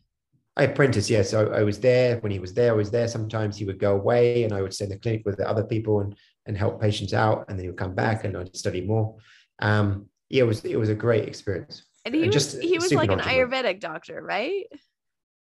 I 0.57 0.65
apprenticed, 0.65 1.09
yes. 1.09 1.33
I, 1.33 1.43
I 1.43 1.63
was 1.63 1.79
there 1.79 2.19
when 2.19 2.33
he 2.33 2.39
was 2.39 2.53
there. 2.53 2.73
I 2.73 2.77
was 2.77 2.91
there. 2.91 3.07
Sometimes 3.09 3.57
he 3.57 3.65
would 3.65 3.79
go 3.79 3.95
away, 3.95 4.45
and 4.45 4.53
I 4.53 4.63
would 4.63 4.75
stay 4.75 4.85
in 4.85 4.91
the 4.91 4.99
clinic 4.99 5.23
with 5.25 5.37
the 5.37 5.49
other 5.49 5.65
people 5.65 6.01
and 6.01 6.15
and 6.47 6.57
help 6.57 6.81
patients 6.81 7.15
out, 7.15 7.47
and 7.49 7.59
then 7.59 7.65
he 7.65 7.71
would 7.71 7.79
come 7.79 7.95
back, 7.95 8.25
and 8.25 8.37
I'd 8.37 8.57
study 8.57 8.81
more. 8.81 9.17
Um, 9.61 10.07
yeah, 10.29 10.43
it 10.43 10.47
was 10.47 10.65
it 10.65 10.79
was 10.79 10.89
a 10.89 10.95
great 10.95 11.29
experience. 11.29 11.85
And 12.05 12.15
he 12.15 12.25
and 12.25 12.35
was 12.35 12.59
he 12.59 12.79
was 12.79 12.93
like 12.93 13.11
an 13.11 13.21
Ayurvedic 13.21 13.81
doctor, 13.81 14.23
right? 14.23 14.65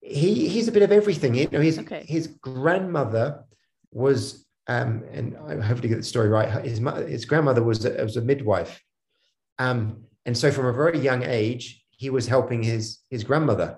He 0.02 0.48
he's 0.48 0.68
a 0.68 0.72
bit 0.72 0.84
of 0.84 0.91
everything. 0.91 1.36
You 1.36 1.48
know, 1.52 1.61
his 1.61 1.80
okay. 1.80 2.03
his 2.07 2.27
grandmother 2.27 3.45
was, 3.91 4.45
um, 4.68 5.03
and 5.11 5.38
I 5.38 5.56
hopefully 5.56 5.90
get 5.90 5.98
the 5.98 6.03
story 6.03 6.30
right. 6.30 6.65
His 6.65 6.80
his 7.07 7.26
grandmother 7.26 7.64
was 7.64 7.86
a, 7.86 8.03
was 8.03 8.18
a 8.18 8.22
midwife, 8.22 8.81
um, 9.57 10.03
and 10.30 10.38
so 10.38 10.52
from 10.52 10.68
a 10.68 10.74
very 10.84 11.00
young 11.00 11.24
age, 11.24 11.84
he 11.90 12.12
was 12.12 12.28
helping 12.28 12.62
his 12.62 13.00
his 13.10 13.24
grandmother. 13.24 13.70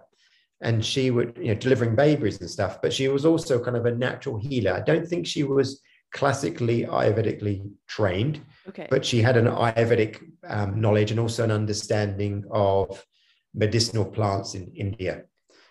And 0.60 0.84
she 0.92 1.10
would 1.10 1.38
you 1.38 1.50
know 1.52 1.60
delivering 1.66 1.96
babies 1.96 2.42
and 2.42 2.50
stuff. 2.50 2.82
But 2.82 2.92
she 2.92 3.08
was 3.08 3.24
also 3.26 3.64
kind 3.64 3.78
of 3.78 3.86
a 3.86 3.96
natural 3.96 4.38
healer. 4.38 4.74
I 4.74 4.82
don't 4.82 5.08
think 5.08 5.26
she 5.26 5.44
was 5.44 5.82
classically 6.12 6.80
ayurvedically 6.98 7.58
trained 7.88 8.42
okay. 8.68 8.86
but 8.94 9.06
she 9.06 9.22
had 9.22 9.38
an 9.38 9.46
ayurvedic 9.46 10.14
um, 10.56 10.70
knowledge 10.82 11.12
and 11.12 11.22
also 11.22 11.42
an 11.46 11.52
understanding 11.52 12.44
of 12.52 13.06
medicinal 13.54 14.04
plants 14.04 14.54
in 14.56 14.66
india. 14.86 15.24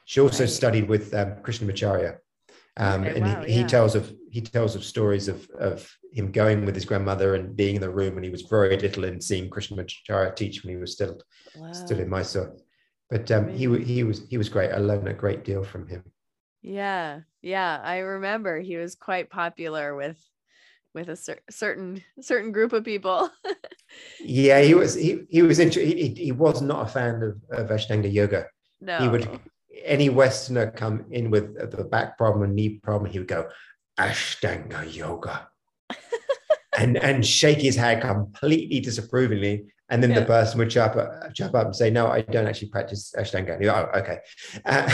She 0.07 0.19
also 0.19 0.45
right. 0.45 0.59
studied 0.61 0.89
with 0.89 1.13
um, 1.21 1.31
krishnamacharya 1.45 2.13
um, 2.77 3.03
okay, 3.03 3.17
and 3.17 3.27
wow, 3.27 3.45
he, 3.45 3.55
he 3.55 3.65
tells 3.65 3.95
of 3.95 4.13
he 4.31 4.41
tells 4.41 4.75
of 4.77 4.85
stories 4.85 5.29
of 5.29 5.49
of 5.59 5.91
him 6.13 6.33
going 6.33 6.65
with 6.65 6.75
his 6.75 6.85
grandmother 6.85 7.35
and 7.35 7.57
being 7.57 7.77
in 7.77 7.81
the 7.81 7.91
room 7.91 8.15
when 8.15 8.25
he 8.25 8.31
was 8.31 8.43
very 8.43 8.77
little 8.77 9.05
and 9.05 9.23
seeing 9.23 9.51
krishnamacharya 9.51 10.35
teach 10.35 10.65
when 10.65 10.75
he 10.75 10.81
was 10.81 10.93
still 10.93 11.21
wow. 11.55 11.73
still 11.73 12.01
in 12.01 12.09
mysore 12.09 12.57
but 13.11 13.29
um, 13.33 13.49
he 13.49 13.67
he 13.83 14.05
was 14.05 14.23
he 14.31 14.39
was 14.39 14.49
great. 14.49 14.71
I 14.71 14.79
learned 14.79 15.09
a 15.09 15.13
great 15.13 15.45
deal 15.45 15.65
from 15.65 15.89
him. 15.89 16.05
Yeah, 16.63 17.21
yeah, 17.43 17.81
I 17.83 17.99
remember 17.99 18.61
he 18.61 18.77
was 18.77 18.95
quite 18.95 19.31
popular 19.31 19.97
with 19.97 20.19
with 20.95 21.09
a 21.09 21.17
cer- 21.17 21.43
certain 21.51 22.03
certain 22.21 22.53
group 22.53 22.73
of 22.73 22.85
people. 22.85 23.29
yeah, 24.21 24.61
he 24.61 24.75
was 24.75 24.95
he 24.95 25.27
he 25.29 25.43
was 25.43 25.59
inter- 25.59 25.81
he, 25.81 26.15
he 26.17 26.33
was 26.33 26.63
not 26.63 26.87
a 26.87 26.91
fan 26.91 27.23
of, 27.23 27.59
of 27.59 27.71
Ashtanga 27.71 28.13
yoga. 28.13 28.47
No, 28.81 28.99
he 28.99 29.09
would 29.09 29.29
any 29.85 30.09
Westerner 30.09 30.71
come 30.71 31.07
in 31.11 31.31
with 31.31 31.55
the 31.71 31.85
back 31.85 32.19
problem 32.19 32.43
and 32.43 32.55
knee 32.55 32.81
problem, 32.83 33.11
he 33.11 33.19
would 33.19 33.29
go 33.29 33.49
Ashtanga 33.99 34.95
yoga. 34.95 35.49
and 36.79 36.97
and 36.97 37.27
shake 37.27 37.59
his 37.59 37.77
head 37.77 38.01
completely 38.01 38.81
disapprovingly 38.81 39.67
and 39.91 40.03
then 40.03 40.11
yeah. 40.11 40.21
the 40.21 40.27
person 40.27 40.59
would 40.59 40.71
chop 40.71 40.97
up, 40.97 41.35
chop 41.35 41.55
up 41.55 41.67
and 41.67 41.77
say, 41.77 41.91
"No, 41.91 42.07
I 42.07 42.23
don't 42.23 42.47
actually 42.47 42.69
practice 42.69 43.13
Ashtanga." 43.19 43.61
Go, 43.61 43.75
oh, 43.75 43.99
okay. 43.99 44.19
Uh, 44.65 44.89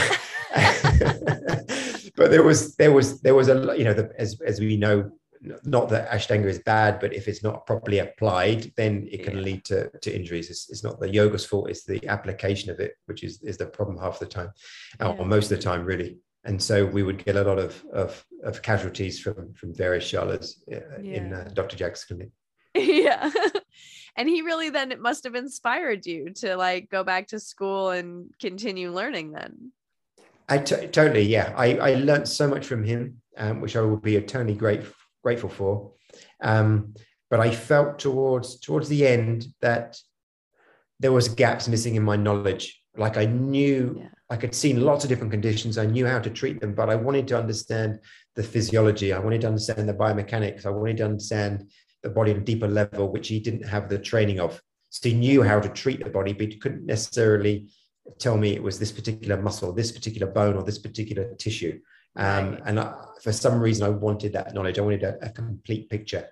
but 2.15 2.31
there 2.31 2.43
was 2.43 2.75
there 2.75 2.91
was 2.91 3.21
there 3.21 3.35
was 3.35 3.47
a 3.47 3.75
you 3.77 3.83
know 3.83 3.93
the, 3.93 4.11
as 4.17 4.41
as 4.45 4.59
we 4.59 4.75
know, 4.75 5.11
not 5.41 5.89
that 5.89 6.09
Ashtanga 6.09 6.45
is 6.45 6.59
bad, 6.59 6.99
but 6.99 7.13
if 7.13 7.27
it's 7.27 7.43
not 7.43 7.65
properly 7.65 7.99
applied, 7.99 8.71
then 8.75 9.07
it 9.11 9.23
can 9.23 9.37
yeah. 9.37 9.43
lead 9.43 9.65
to, 9.65 9.89
to 9.89 10.15
injuries. 10.15 10.49
It's, 10.49 10.69
it's, 10.69 10.83
not 10.83 10.99
the 10.99 11.09
yoga's 11.09 11.45
fault; 11.45 11.69
it's 11.69 11.83
the 11.83 12.05
application 12.07 12.71
of 12.71 12.79
it, 12.79 12.95
which 13.05 13.23
is 13.23 13.41
is 13.43 13.57
the 13.57 13.65
problem 13.65 13.97
half 13.97 14.19
the 14.19 14.25
time, 14.25 14.51
yeah. 14.99 15.07
or 15.07 15.25
most 15.25 15.51
of 15.51 15.57
the 15.57 15.63
time, 15.63 15.83
really. 15.85 16.17
And 16.43 16.61
so 16.61 16.85
we 16.85 17.03
would 17.03 17.23
get 17.23 17.35
a 17.35 17.43
lot 17.43 17.59
of 17.59 17.83
of, 17.93 18.25
of 18.43 18.61
casualties 18.61 19.19
from 19.19 19.53
from 19.53 19.73
various 19.73 20.11
shalas 20.11 20.55
uh, 20.71 21.01
in 21.01 21.33
uh, 21.33 21.49
Dr. 21.53 21.77
Jag's 21.77 22.03
clinic. 22.03 22.29
Yeah 22.75 23.31
and 24.15 24.29
he 24.29 24.43
really 24.43 24.69
then 24.69 24.91
it 24.91 24.99
must 24.99 25.23
have 25.23 25.33
inspired 25.33 26.05
you 26.05 26.29
to 26.35 26.55
like 26.55 26.91
go 26.91 27.03
back 27.03 27.27
to 27.29 27.39
school 27.39 27.89
and 27.89 28.31
continue 28.39 28.91
learning 28.91 29.31
then 29.31 29.71
I 30.47 30.59
t- 30.59 30.87
totally 30.87 31.23
yeah 31.23 31.53
I, 31.57 31.77
I 31.77 31.93
learned 31.95 32.27
so 32.27 32.47
much 32.47 32.67
from 32.67 32.83
him 32.83 33.19
um, 33.37 33.61
which 33.61 33.75
I 33.75 33.81
will 33.81 33.97
be 33.97 34.15
eternally 34.15 34.55
great, 34.55 34.81
grateful 35.23 35.49
for 35.49 35.93
um, 36.41 36.93
but 37.29 37.39
I 37.39 37.51
felt 37.51 37.99
towards 37.99 38.59
towards 38.59 38.89
the 38.89 39.05
end 39.05 39.47
that 39.61 39.97
there 40.99 41.11
was 41.11 41.27
gaps 41.27 41.67
missing 41.67 41.95
in 41.95 42.03
my 42.03 42.15
knowledge 42.15 42.81
like 42.95 43.17
I 43.17 43.25
knew 43.25 43.97
yeah. 43.99 44.09
I 44.29 44.35
could 44.35 44.53
see 44.53 44.73
lots 44.73 45.03
of 45.03 45.09
different 45.09 45.31
conditions 45.31 45.77
I 45.77 45.85
knew 45.85 46.05
how 46.05 46.19
to 46.19 46.29
treat 46.29 46.59
them 46.59 46.73
but 46.73 46.89
I 46.89 46.95
wanted 46.95 47.27
to 47.29 47.37
understand 47.37 47.99
the 48.35 48.43
physiology 48.43 49.13
I 49.13 49.19
wanted 49.19 49.41
to 49.41 49.47
understand 49.47 49.87
the 49.87 49.93
biomechanics 49.93 50.65
I 50.65 50.69
wanted 50.69 50.97
to 50.97 51.05
understand 51.05 51.69
the 52.03 52.09
body 52.09 52.31
on 52.31 52.37
a 52.37 52.41
deeper 52.41 52.67
level, 52.67 53.11
which 53.11 53.27
he 53.27 53.39
didn't 53.39 53.67
have 53.67 53.89
the 53.89 53.99
training 53.99 54.39
of. 54.39 54.61
So 54.89 55.09
he 55.09 55.15
knew 55.15 55.43
how 55.43 55.59
to 55.59 55.69
treat 55.69 56.03
the 56.03 56.09
body, 56.09 56.33
but 56.33 56.51
he 56.51 56.57
couldn't 56.57 56.85
necessarily 56.85 57.69
tell 58.19 58.37
me 58.37 58.53
it 58.53 58.63
was 58.63 58.79
this 58.79 58.91
particular 58.91 59.41
muscle, 59.41 59.73
this 59.73 59.91
particular 59.91 60.31
bone, 60.31 60.55
or 60.55 60.63
this 60.63 60.79
particular 60.79 61.33
tissue. 61.35 61.79
Um, 62.17 62.51
right. 62.51 62.61
And 62.65 62.79
I, 62.79 62.93
for 63.21 63.31
some 63.31 63.59
reason, 63.59 63.85
I 63.85 63.89
wanted 63.89 64.33
that 64.33 64.53
knowledge. 64.53 64.79
I 64.79 64.81
wanted 64.81 65.03
a, 65.03 65.17
a, 65.21 65.29
complete 65.29 65.89
picture. 65.89 66.27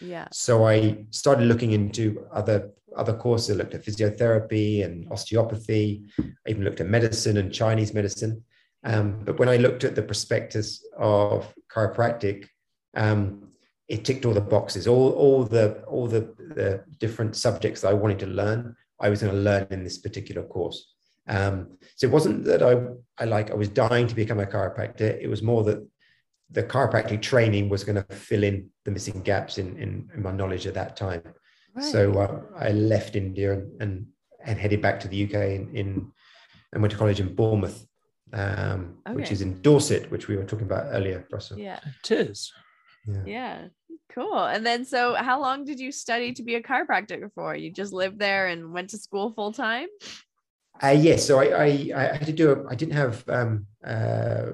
Yeah. 0.00 0.28
So 0.32 0.66
I 0.66 1.06
started 1.10 1.46
looking 1.46 1.72
into 1.72 2.26
other 2.32 2.70
other 2.96 3.14
courses. 3.14 3.56
I 3.56 3.58
looked 3.58 3.74
at 3.74 3.84
physiotherapy 3.84 4.84
and 4.84 5.10
osteopathy. 5.10 6.04
I 6.18 6.50
even 6.50 6.64
looked 6.64 6.80
at 6.80 6.88
medicine 6.88 7.36
and 7.38 7.52
Chinese 7.52 7.94
medicine. 7.94 8.44
Um, 8.84 9.20
but 9.24 9.38
when 9.38 9.48
I 9.48 9.56
looked 9.56 9.84
at 9.84 9.94
the 9.94 10.02
prospectus 10.02 10.84
of 10.98 11.52
chiropractic, 11.72 12.46
um, 12.94 13.50
it 13.90 14.04
ticked 14.04 14.24
all 14.24 14.32
the 14.32 14.40
boxes 14.40 14.86
all 14.86 15.10
all 15.10 15.44
the 15.44 15.82
all 15.82 16.06
the, 16.06 16.20
the 16.54 16.82
different 16.98 17.36
subjects 17.36 17.80
that 17.80 17.90
i 17.90 17.92
wanted 17.92 18.20
to 18.20 18.26
learn 18.26 18.74
i 19.00 19.10
was 19.10 19.20
going 19.20 19.34
to 19.34 19.40
learn 19.40 19.66
in 19.70 19.82
this 19.84 19.98
particular 19.98 20.44
course 20.44 20.94
um, 21.28 21.76
so 21.96 22.06
it 22.06 22.12
wasn't 22.12 22.44
that 22.44 22.62
i 22.62 23.22
i 23.22 23.24
like 23.24 23.50
i 23.50 23.54
was 23.54 23.68
dying 23.68 24.06
to 24.06 24.14
become 24.14 24.40
a 24.40 24.46
chiropractor 24.46 25.20
it 25.20 25.28
was 25.28 25.42
more 25.42 25.62
that 25.64 25.86
the 26.50 26.62
chiropractic 26.62 27.22
training 27.22 27.68
was 27.68 27.84
going 27.84 27.96
to 27.96 28.14
fill 28.14 28.42
in 28.42 28.68
the 28.84 28.90
missing 28.90 29.20
gaps 29.22 29.58
in 29.58 29.76
in, 29.76 30.10
in 30.14 30.22
my 30.22 30.32
knowledge 30.32 30.66
at 30.66 30.74
that 30.74 30.96
time 30.96 31.22
right. 31.74 31.84
so 31.84 32.18
uh, 32.18 32.40
i 32.58 32.70
left 32.70 33.16
india 33.16 33.52
and, 33.52 33.82
and, 33.82 34.06
and 34.44 34.58
headed 34.58 34.80
back 34.80 34.98
to 35.00 35.08
the 35.08 35.24
uk 35.24 35.34
in, 35.34 35.70
in 35.74 36.12
and 36.72 36.82
went 36.82 36.92
to 36.92 36.98
college 36.98 37.20
in 37.20 37.34
bournemouth 37.34 37.86
um, 38.32 38.98
okay. 39.08 39.16
which 39.16 39.32
is 39.32 39.42
in 39.42 39.60
dorset 39.60 40.10
which 40.10 40.28
we 40.28 40.36
were 40.36 40.44
talking 40.44 40.66
about 40.66 40.86
earlier 40.92 41.26
russell 41.30 41.58
yeah 41.58 41.80
it 42.04 42.10
is 42.12 42.52
yeah. 43.06 43.22
yeah. 43.26 43.68
Cool. 44.12 44.44
And 44.44 44.66
then, 44.66 44.84
so 44.84 45.14
how 45.14 45.40
long 45.40 45.64
did 45.64 45.78
you 45.78 45.92
study 45.92 46.32
to 46.32 46.42
be 46.42 46.56
a 46.56 46.62
chiropractor 46.62 47.30
for? 47.34 47.54
You 47.54 47.70
just 47.70 47.92
lived 47.92 48.18
there 48.18 48.48
and 48.48 48.72
went 48.72 48.90
to 48.90 48.98
school 48.98 49.32
full 49.32 49.52
time? 49.52 49.86
Uh, 50.82 50.88
yes. 50.88 51.26
So 51.26 51.40
I, 51.40 51.44
I, 51.44 51.90
I, 51.94 52.16
had 52.16 52.26
to 52.26 52.32
do 52.32 52.52
a, 52.52 52.68
I 52.68 52.74
didn't 52.74 52.94
have 52.94 53.28
um, 53.28 53.66
uh, 53.84 54.52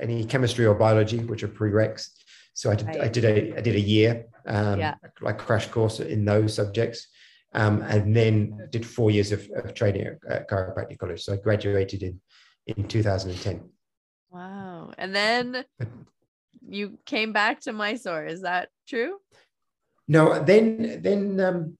any 0.00 0.24
chemistry 0.24 0.66
or 0.66 0.74
biology, 0.74 1.18
which 1.18 1.42
are 1.42 1.48
prereqs. 1.48 2.08
So 2.54 2.70
I 2.70 2.74
did, 2.74 2.86
right. 2.88 3.00
I 3.00 3.08
did 3.08 3.24
a, 3.24 3.56
I 3.56 3.60
did 3.60 3.76
a 3.76 3.80
year, 3.80 4.26
um, 4.46 4.80
yeah. 4.80 4.94
like 5.20 5.38
crash 5.38 5.68
course 5.68 6.00
in 6.00 6.24
those 6.24 6.54
subjects. 6.54 7.06
Um, 7.54 7.82
and 7.82 8.16
then 8.16 8.68
did 8.70 8.84
four 8.84 9.10
years 9.10 9.30
of, 9.30 9.46
of 9.54 9.74
training 9.74 10.06
at, 10.06 10.18
at 10.28 10.50
chiropractic 10.50 10.98
college. 10.98 11.22
So 11.22 11.34
I 11.34 11.36
graduated 11.36 12.02
in, 12.02 12.20
in 12.66 12.88
2010. 12.88 13.68
Wow. 14.30 14.92
And 14.96 15.14
then 15.14 15.64
you 16.66 16.98
came 17.04 17.32
back 17.32 17.60
to 17.60 17.72
Mysore. 17.72 18.24
Is 18.24 18.42
that 18.42 18.68
true? 18.88 19.18
No, 20.08 20.42
then 20.42 21.00
then 21.02 21.40
um, 21.40 21.78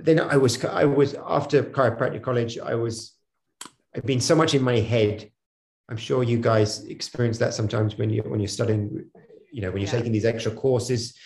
then 0.00 0.20
I 0.20 0.36
was 0.36 0.64
I 0.64 0.84
was 0.84 1.14
after 1.14 1.62
chiropractic 1.62 2.22
college. 2.22 2.58
I 2.58 2.74
was 2.74 3.17
I've 3.96 4.06
been 4.06 4.20
so 4.20 4.34
much 4.34 4.54
in 4.54 4.62
my 4.62 4.78
head. 4.80 5.30
I'm 5.88 5.96
sure 5.96 6.22
you 6.22 6.38
guys 6.38 6.84
experience 6.84 7.38
that 7.38 7.54
sometimes 7.54 7.96
when 7.96 8.10
you 8.10 8.22
when 8.22 8.40
you're 8.40 8.48
studying. 8.48 9.06
You 9.50 9.62
know, 9.62 9.70
when 9.70 9.80
you're 9.80 9.90
yeah. 9.90 9.96
taking 9.96 10.12
these 10.12 10.26
extra 10.26 10.52
courses, 10.52 11.18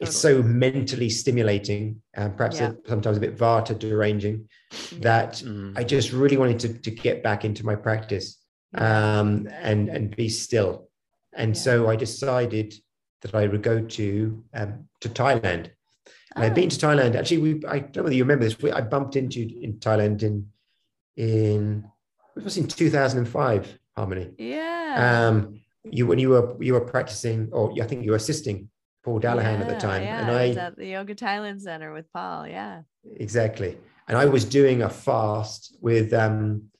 it's 0.00 0.16
so 0.16 0.42
mentally 0.42 1.10
stimulating 1.10 2.00
and 2.14 2.36
perhaps 2.36 2.60
yeah. 2.60 2.70
a, 2.70 2.88
sometimes 2.88 3.16
a 3.16 3.20
bit 3.20 3.36
vata 3.36 3.76
deranging 3.76 4.48
that 5.00 5.34
mm. 5.34 5.76
I 5.76 5.82
just 5.84 6.12
really 6.12 6.36
wanted 6.36 6.58
to, 6.60 6.74
to 6.74 6.90
get 6.90 7.22
back 7.22 7.44
into 7.44 7.66
my 7.66 7.74
practice 7.74 8.38
um, 8.74 9.48
and, 9.60 9.88
and 9.88 10.14
be 10.14 10.28
still. 10.28 10.88
And 11.34 11.54
yeah. 11.54 11.62
so 11.62 11.88
I 11.88 11.96
decided 11.96 12.74
that 13.22 13.34
I 13.34 13.46
would 13.48 13.62
go 13.62 13.80
to, 13.80 14.44
um, 14.54 14.88
to 15.00 15.08
Thailand. 15.08 15.70
Oh. 16.36 16.42
I've 16.42 16.54
been 16.54 16.68
to 16.68 16.86
oh. 16.86 16.88
Thailand. 16.88 17.16
Actually, 17.16 17.38
we, 17.38 17.50
I 17.66 17.80
don't 17.80 17.96
know 17.96 18.02
whether 18.04 18.14
you 18.14 18.22
remember 18.22 18.44
this. 18.44 18.60
We, 18.60 18.70
I 18.70 18.82
bumped 18.82 19.16
into 19.16 19.40
in 19.40 19.74
Thailand 19.74 20.22
in, 20.22 20.48
in, 21.16 21.84
it 22.38 22.44
was 22.44 22.56
in 22.56 22.66
2005, 22.66 23.78
Harmony. 23.96 24.30
Yeah. 24.38 25.28
Um, 25.28 25.60
you, 25.84 26.06
when 26.06 26.18
you 26.18 26.30
were, 26.30 26.62
you 26.62 26.74
were 26.74 26.80
practicing, 26.80 27.48
or 27.52 27.72
I 27.82 27.86
think 27.86 28.04
you 28.04 28.12
were 28.12 28.16
assisting 28.16 28.68
Paul 29.04 29.18
Dallaghan 29.18 29.60
yeah, 29.60 29.66
at 29.66 29.68
the 29.68 29.80
time. 29.80 30.02
Yeah, 30.02 30.20
and 30.20 30.30
I 30.30 30.48
was 30.48 30.56
at 30.56 30.76
the 30.76 30.86
Yoga 30.86 31.14
Thailand 31.14 31.60
Center 31.60 31.92
with 31.92 32.12
Paul. 32.12 32.46
Yeah. 32.46 32.82
Exactly. 33.16 33.76
And 34.06 34.16
I 34.16 34.26
was 34.26 34.44
doing 34.44 34.82
a 34.82 34.88
fast 34.88 35.76
with 35.80 36.12
um 36.12 36.70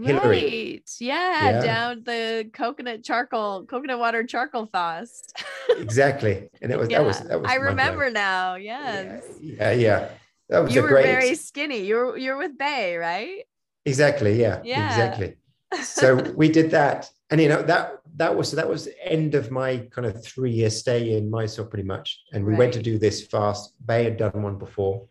Hillary. 0.00 0.82
Right. 0.82 0.90
Yeah, 1.00 1.50
yeah, 1.50 1.62
down 1.62 2.02
the 2.04 2.50
coconut 2.52 3.02
charcoal, 3.02 3.64
coconut 3.64 3.98
water 3.98 4.24
charcoal 4.24 4.66
fast. 4.66 5.42
exactly. 5.70 6.48
And 6.60 6.70
it 6.70 6.78
was 6.78 6.90
yeah. 6.90 6.98
that 6.98 7.06
was 7.06 7.20
that 7.20 7.40
was 7.40 7.50
I 7.50 7.56
remember 7.56 8.10
now. 8.10 8.56
Yes. 8.56 9.24
Yeah, 9.40 9.70
yeah. 9.70 9.72
yeah. 9.72 10.08
That 10.48 10.58
was 10.60 10.74
you 10.74 10.80
a 10.80 10.82
were 10.82 10.88
great 10.88 11.06
very 11.06 11.34
skinny. 11.34 11.80
You 11.80 11.96
were 11.96 12.18
you 12.18 12.32
were 12.32 12.38
with 12.38 12.58
Bay, 12.58 12.96
right? 12.96 13.44
Exactly. 13.86 14.40
Yeah. 14.40 14.60
Yeah. 14.64 14.88
Exactly. 14.88 15.36
So 15.82 16.14
we 16.36 16.48
did 16.48 16.70
that. 16.70 17.10
And 17.28 17.40
you 17.40 17.48
know, 17.48 17.60
that 17.62 17.98
that 18.16 18.36
was 18.36 18.52
that 18.52 18.68
was 18.68 18.88
end 19.02 19.34
of 19.34 19.50
my 19.50 19.78
kind 19.90 20.06
of 20.06 20.24
three 20.24 20.52
year 20.52 20.70
stay 20.70 21.16
in 21.16 21.28
Mysore 21.28 21.66
pretty 21.66 21.86
much. 21.86 22.20
And 22.32 22.44
we 22.44 22.52
right. 22.52 22.58
went 22.58 22.72
to 22.74 22.82
do 22.82 22.98
this 22.98 23.26
fast. 23.26 23.74
They 23.84 24.04
had 24.04 24.16
done 24.16 24.42
one 24.42 24.58
before. 24.58 25.08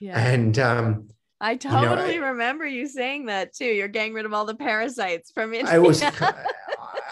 Yeah. 0.00 0.18
And 0.18 0.58
um 0.58 1.08
I 1.40 1.56
totally 1.56 1.82
you 1.82 2.20
know, 2.20 2.26
I, 2.26 2.30
remember 2.30 2.66
you 2.66 2.86
saying 2.86 3.26
that 3.26 3.54
too. 3.54 3.66
You're 3.66 3.88
getting 3.88 4.14
rid 4.14 4.26
of 4.26 4.32
all 4.32 4.46
the 4.46 4.54
parasites 4.54 5.30
from 5.30 5.54
India. 5.54 5.72
I 5.74 5.78
was 5.78 6.02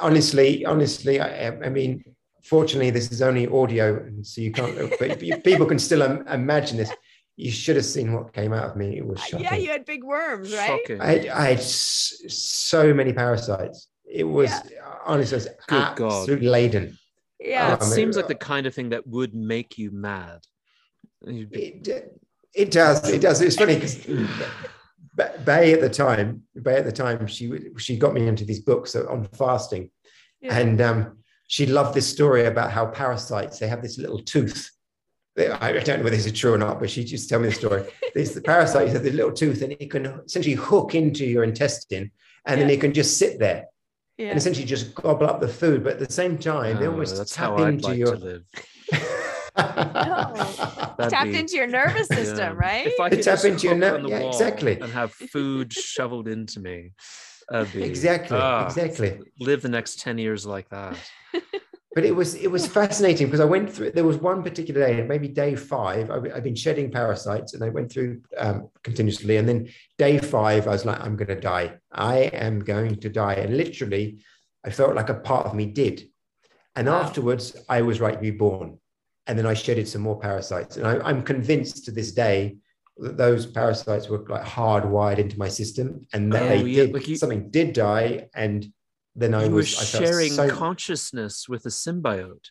honestly, 0.01 0.65
honestly, 0.65 1.21
I, 1.21 1.49
I, 1.49 1.69
mean, 1.69 2.05
fortunately, 2.45 2.91
this 2.91 3.11
is 3.11 3.23
only 3.23 3.47
audio, 3.47 3.97
and 3.97 4.27
so 4.27 4.41
you 4.41 4.53
can't. 4.53 4.77
But 4.99 5.21
people 5.45 5.67
can 5.67 5.79
still 5.79 6.03
imagine 6.03 6.77
this. 6.77 6.91
You 7.39 7.53
should 7.53 7.77
have 7.77 7.85
seen 7.85 8.13
what 8.13 8.33
came 8.33 8.53
out 8.53 8.65
of 8.65 8.75
me. 8.75 8.99
It 8.99 9.07
was 9.07 9.21
shocking. 9.21 9.45
Yeah, 9.45 9.55
you 9.55 9.71
had 9.71 9.85
big 9.85 10.03
worms, 10.03 10.53
right? 10.53 10.81
Shocking. 10.81 11.01
I, 11.01 11.07
had, 11.07 11.29
I 11.29 11.45
had 11.51 11.63
so 11.63 12.93
many 12.93 13.13
parasites. 13.13 13.87
It 14.11 14.25
was 14.25 14.51
yeah. 14.51 14.81
honestly, 15.07 15.37
it 15.37 15.45
was 15.45 15.49
Good 15.69 15.81
absolutely 15.81 16.47
God. 16.47 16.53
laden. 16.53 16.99
Yeah, 17.39 17.75
it 17.75 17.83
um, 17.83 17.89
seems 17.89 18.17
like 18.17 18.27
the 18.27 18.35
kind 18.35 18.67
of 18.67 18.75
thing 18.75 18.89
that 18.89 19.07
would 19.07 19.37
make 19.37 19.79
you 19.79 19.93
mad. 19.93 20.41
It, 21.23 22.13
it 22.55 22.73
does. 22.73 23.09
It 23.09 23.21
does. 23.21 23.41
It's 23.41 23.55
funny 23.55 23.77
because 23.77 24.05
Bay 25.45 25.73
at 25.73 25.81
the 25.81 25.91
time, 25.91 26.43
Bay 26.61 26.75
at 26.75 26.85
the 26.85 26.91
time, 26.91 27.29
she 27.29 27.53
she 27.77 27.97
got 27.97 28.15
me 28.15 28.27
into 28.27 28.45
these 28.45 28.61
books 28.61 28.97
on 28.97 29.29
fasting, 29.39 29.93
yeah. 30.41 30.59
and 30.59 30.81
um, 30.81 31.19
she 31.47 31.67
loved 31.67 31.95
this 31.95 32.09
story 32.09 32.47
about 32.47 32.73
how 32.73 32.87
parasites 32.87 33.61
they 33.61 33.69
have 33.69 33.81
this 33.81 33.97
little 33.97 34.23
tooth. 34.25 34.73
I 35.39 35.73
don't 35.73 35.99
know 35.99 36.05
whether 36.05 36.17
this 36.17 36.27
is 36.27 36.33
true 36.33 36.55
or 36.55 36.59
not, 36.59 36.81
but 36.81 36.91
she 36.91 37.05
just 37.05 37.29
tell 37.29 37.41
me 37.41 37.49
the 37.49 37.55
story. 37.55 37.85
this 38.15 38.35
the 38.35 38.41
parasite 38.41 38.89
has 38.89 39.03
this 39.03 39.15
little 39.15 39.33
tooth, 39.33 39.63
and 39.63 39.73
it 39.73 39.91
can 39.91 40.07
essentially 40.07 40.55
hook 40.55 40.95
into 40.95 41.25
your 41.25 41.45
intestine, 41.45 42.11
and 42.47 42.61
yeah. 42.61 42.67
then 42.67 42.71
it 42.71 42.81
can 42.81 42.93
just 42.93 43.19
sit 43.19 43.39
there. 43.39 43.67
Yeah. 44.17 44.31
and 44.31 44.37
essentially 44.37 44.67
just 44.67 44.97
gobble 44.97 45.29
up 45.29 45.41
the 45.41 45.47
food. 45.47 45.85
But 45.85 45.93
at 45.93 45.99
the 46.01 46.13
same 46.13 46.39
time, 46.39 46.77
oh, 46.77 46.81
they 46.81 46.89
almost 46.89 47.21
oh, 47.21 47.25
tap 47.25 47.61
into 47.61 47.87
like 47.87 47.99
your. 47.99 48.17
tapped 49.57 51.31
be, 51.31 51.39
into 51.39 51.55
your 51.55 51.69
nervous 51.69 52.09
system, 52.09 52.57
yeah. 52.59 52.67
right? 52.67 52.87
If 52.89 52.99
I 52.99 53.11
could 53.11 53.23
tap 53.23 53.45
into 53.45 53.69
your 53.69 53.77
nervous, 53.77 54.11
yeah, 54.11 54.19
exactly, 54.19 54.81
and 54.81 54.93
have 54.93 55.13
food 55.13 55.73
shoveled 55.73 56.27
into 56.27 56.59
me, 56.59 56.91
be, 57.73 57.83
exactly, 57.83 58.37
oh, 58.37 58.65
exactly. 58.67 59.21
Live 59.39 59.63
the 59.63 59.69
next 59.69 60.01
ten 60.01 60.19
years 60.19 60.45
like 60.45 60.69
that. 60.71 60.97
but 61.99 62.05
it 62.05 62.15
was 62.15 62.37
it 62.37 62.49
was 62.49 62.65
fascinating 62.65 63.27
because 63.27 63.41
I 63.41 63.45
went 63.45 63.73
through. 63.73 63.91
There 63.91 64.05
was 64.05 64.19
one 64.19 64.45
particular 64.45 64.87
day, 64.87 65.03
maybe 65.03 65.27
day 65.27 65.57
five. 65.57 66.13
I, 66.13 66.21
have 66.33 66.45
been 66.45 66.55
shedding 66.55 66.93
parasites, 66.93 67.55
and 67.55 67.65
I 67.65 67.71
went 67.71 67.91
through 67.91 68.23
um, 68.37 68.69
continuously. 68.85 69.37
And 69.37 69.49
then 69.49 69.69
day 69.97 70.19
five, 70.19 70.69
I 70.69 70.71
was 70.71 70.85
like, 70.85 71.01
I'm 71.01 71.17
going 71.17 71.27
to 71.27 71.41
die. 71.41 71.75
I 71.91 72.19
am 72.47 72.61
going 72.61 73.01
to 73.01 73.09
die. 73.09 73.35
And 73.35 73.57
literally, 73.57 74.23
I 74.65 74.71
felt 74.71 74.95
like 74.95 75.09
a 75.09 75.15
part 75.15 75.47
of 75.47 75.55
me 75.55 75.67
did. 75.67 76.09
And 76.77 76.87
wow. 76.87 77.01
afterwards, 77.01 77.57
I 77.69 77.83
was 77.83 78.01
right 78.01 78.15
to 78.15 78.21
be 78.21 78.31
born 78.31 78.79
and 79.27 79.37
then 79.37 79.45
I 79.45 79.55
shedded 79.55 79.89
some 79.89 80.03
more 80.03 80.21
parasites. 80.21 80.77
And 80.77 80.87
I, 80.87 81.11
am 81.11 81.25
convinced 81.25 81.85
to 81.87 81.91
this 81.91 82.13
day 82.13 82.59
that 82.99 83.17
those 83.17 83.45
parasites 83.45 84.09
were 84.09 84.25
like 84.29 84.45
hardwired 84.45 85.19
into 85.19 85.37
my 85.37 85.49
system, 85.49 86.07
and 86.13 86.33
that 86.33 86.45
oh, 86.45 86.49
they 86.49 86.63
yeah, 86.63 86.85
did 86.85 86.95
like 86.95 87.09
you, 87.09 87.17
something 87.17 87.51
did 87.51 87.73
die, 87.73 88.29
and 88.35 88.73
then 89.19 89.35
I 89.35 89.49
was 89.49 89.79
I 89.79 89.85
sharing 89.85 90.33
so, 90.33 90.49
consciousness 90.51 91.49
with 91.49 91.67
a 91.67 91.71
symbiote. 91.71 92.51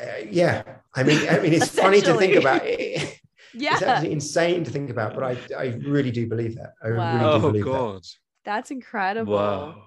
Uh, 0.00 0.06
yeah, 0.30 0.62
I 0.94 1.02
mean, 1.02 1.28
I 1.28 1.38
mean, 1.40 1.52
it's 1.54 1.68
funny 1.82 2.00
to 2.02 2.14
think 2.14 2.36
about. 2.36 2.62
It. 2.64 3.18
Yeah, 3.54 3.74
it's 3.74 3.82
actually 3.82 4.12
insane 4.12 4.64
to 4.64 4.70
think 4.70 4.88
about, 4.88 5.14
but 5.14 5.24
I, 5.24 5.36
I 5.54 5.64
really 5.86 6.10
do 6.10 6.26
believe 6.26 6.54
that. 6.54 6.72
I 6.82 6.92
wow. 6.92 7.12
really 7.12 7.18
do 7.18 7.26
oh, 7.26 7.40
believe 7.40 7.64
God. 7.64 8.02
that. 8.02 8.08
That's 8.46 8.70
incredible. 8.70 9.34
Wow. 9.34 9.82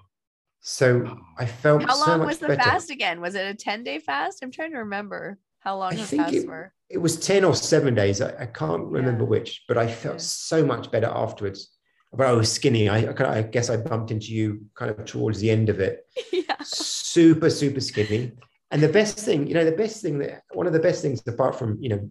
So 0.60 1.18
I 1.36 1.46
felt. 1.46 1.82
How 1.82 1.98
long 1.98 2.20
so 2.20 2.26
was 2.26 2.38
the 2.38 2.46
better. 2.46 2.62
fast 2.62 2.90
again? 2.90 3.20
Was 3.20 3.34
it 3.34 3.44
a 3.44 3.54
ten 3.54 3.82
day 3.82 3.98
fast? 3.98 4.44
I'm 4.44 4.52
trying 4.52 4.70
to 4.70 4.78
remember. 4.78 5.40
How 5.66 5.78
long 5.78 5.94
I 5.94 5.96
think 5.96 6.32
it, 6.32 6.46
were? 6.46 6.72
It 6.88 6.98
was 6.98 7.18
10 7.18 7.42
or 7.42 7.56
seven 7.56 7.92
days. 7.92 8.20
I, 8.20 8.42
I 8.42 8.46
can't 8.46 8.84
remember 8.84 9.24
yeah. 9.24 9.30
which, 9.30 9.64
but 9.66 9.76
I 9.76 9.88
felt 9.88 10.14
yeah. 10.14 10.20
so 10.20 10.64
much 10.64 10.92
better 10.92 11.08
afterwards. 11.12 11.75
But 12.16 12.26
I 12.26 12.32
was 12.32 12.50
skinny. 12.50 12.88
I, 12.88 13.12
I, 13.38 13.42
guess 13.42 13.68
I 13.68 13.76
bumped 13.76 14.10
into 14.10 14.32
you 14.32 14.62
kind 14.74 14.90
of 14.90 15.04
towards 15.04 15.40
the 15.40 15.50
end 15.50 15.68
of 15.68 15.80
it. 15.80 16.06
yeah. 16.32 16.56
Super, 16.62 17.50
super 17.50 17.80
skinny. 17.80 18.32
And 18.70 18.82
the 18.82 18.88
best 18.88 19.18
thing, 19.18 19.46
you 19.46 19.54
know, 19.54 19.64
the 19.64 19.72
best 19.72 20.02
thing 20.02 20.18
that 20.18 20.42
one 20.52 20.66
of 20.66 20.72
the 20.72 20.80
best 20.80 21.02
things, 21.02 21.22
apart 21.26 21.56
from, 21.56 21.78
you 21.80 21.90
know, 21.90 22.10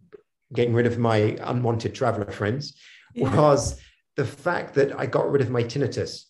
getting 0.54 0.74
rid 0.74 0.86
of 0.86 0.98
my 0.98 1.38
unwanted 1.42 1.96
traveler 1.96 2.32
friends, 2.32 2.78
yeah. 3.14 3.36
was 3.36 3.82
the 4.16 4.26
fact 4.26 4.76
that 4.76 4.98
I 4.98 5.06
got 5.06 5.30
rid 5.30 5.42
of 5.42 5.50
my 5.50 5.64
tinnitus. 5.64 6.26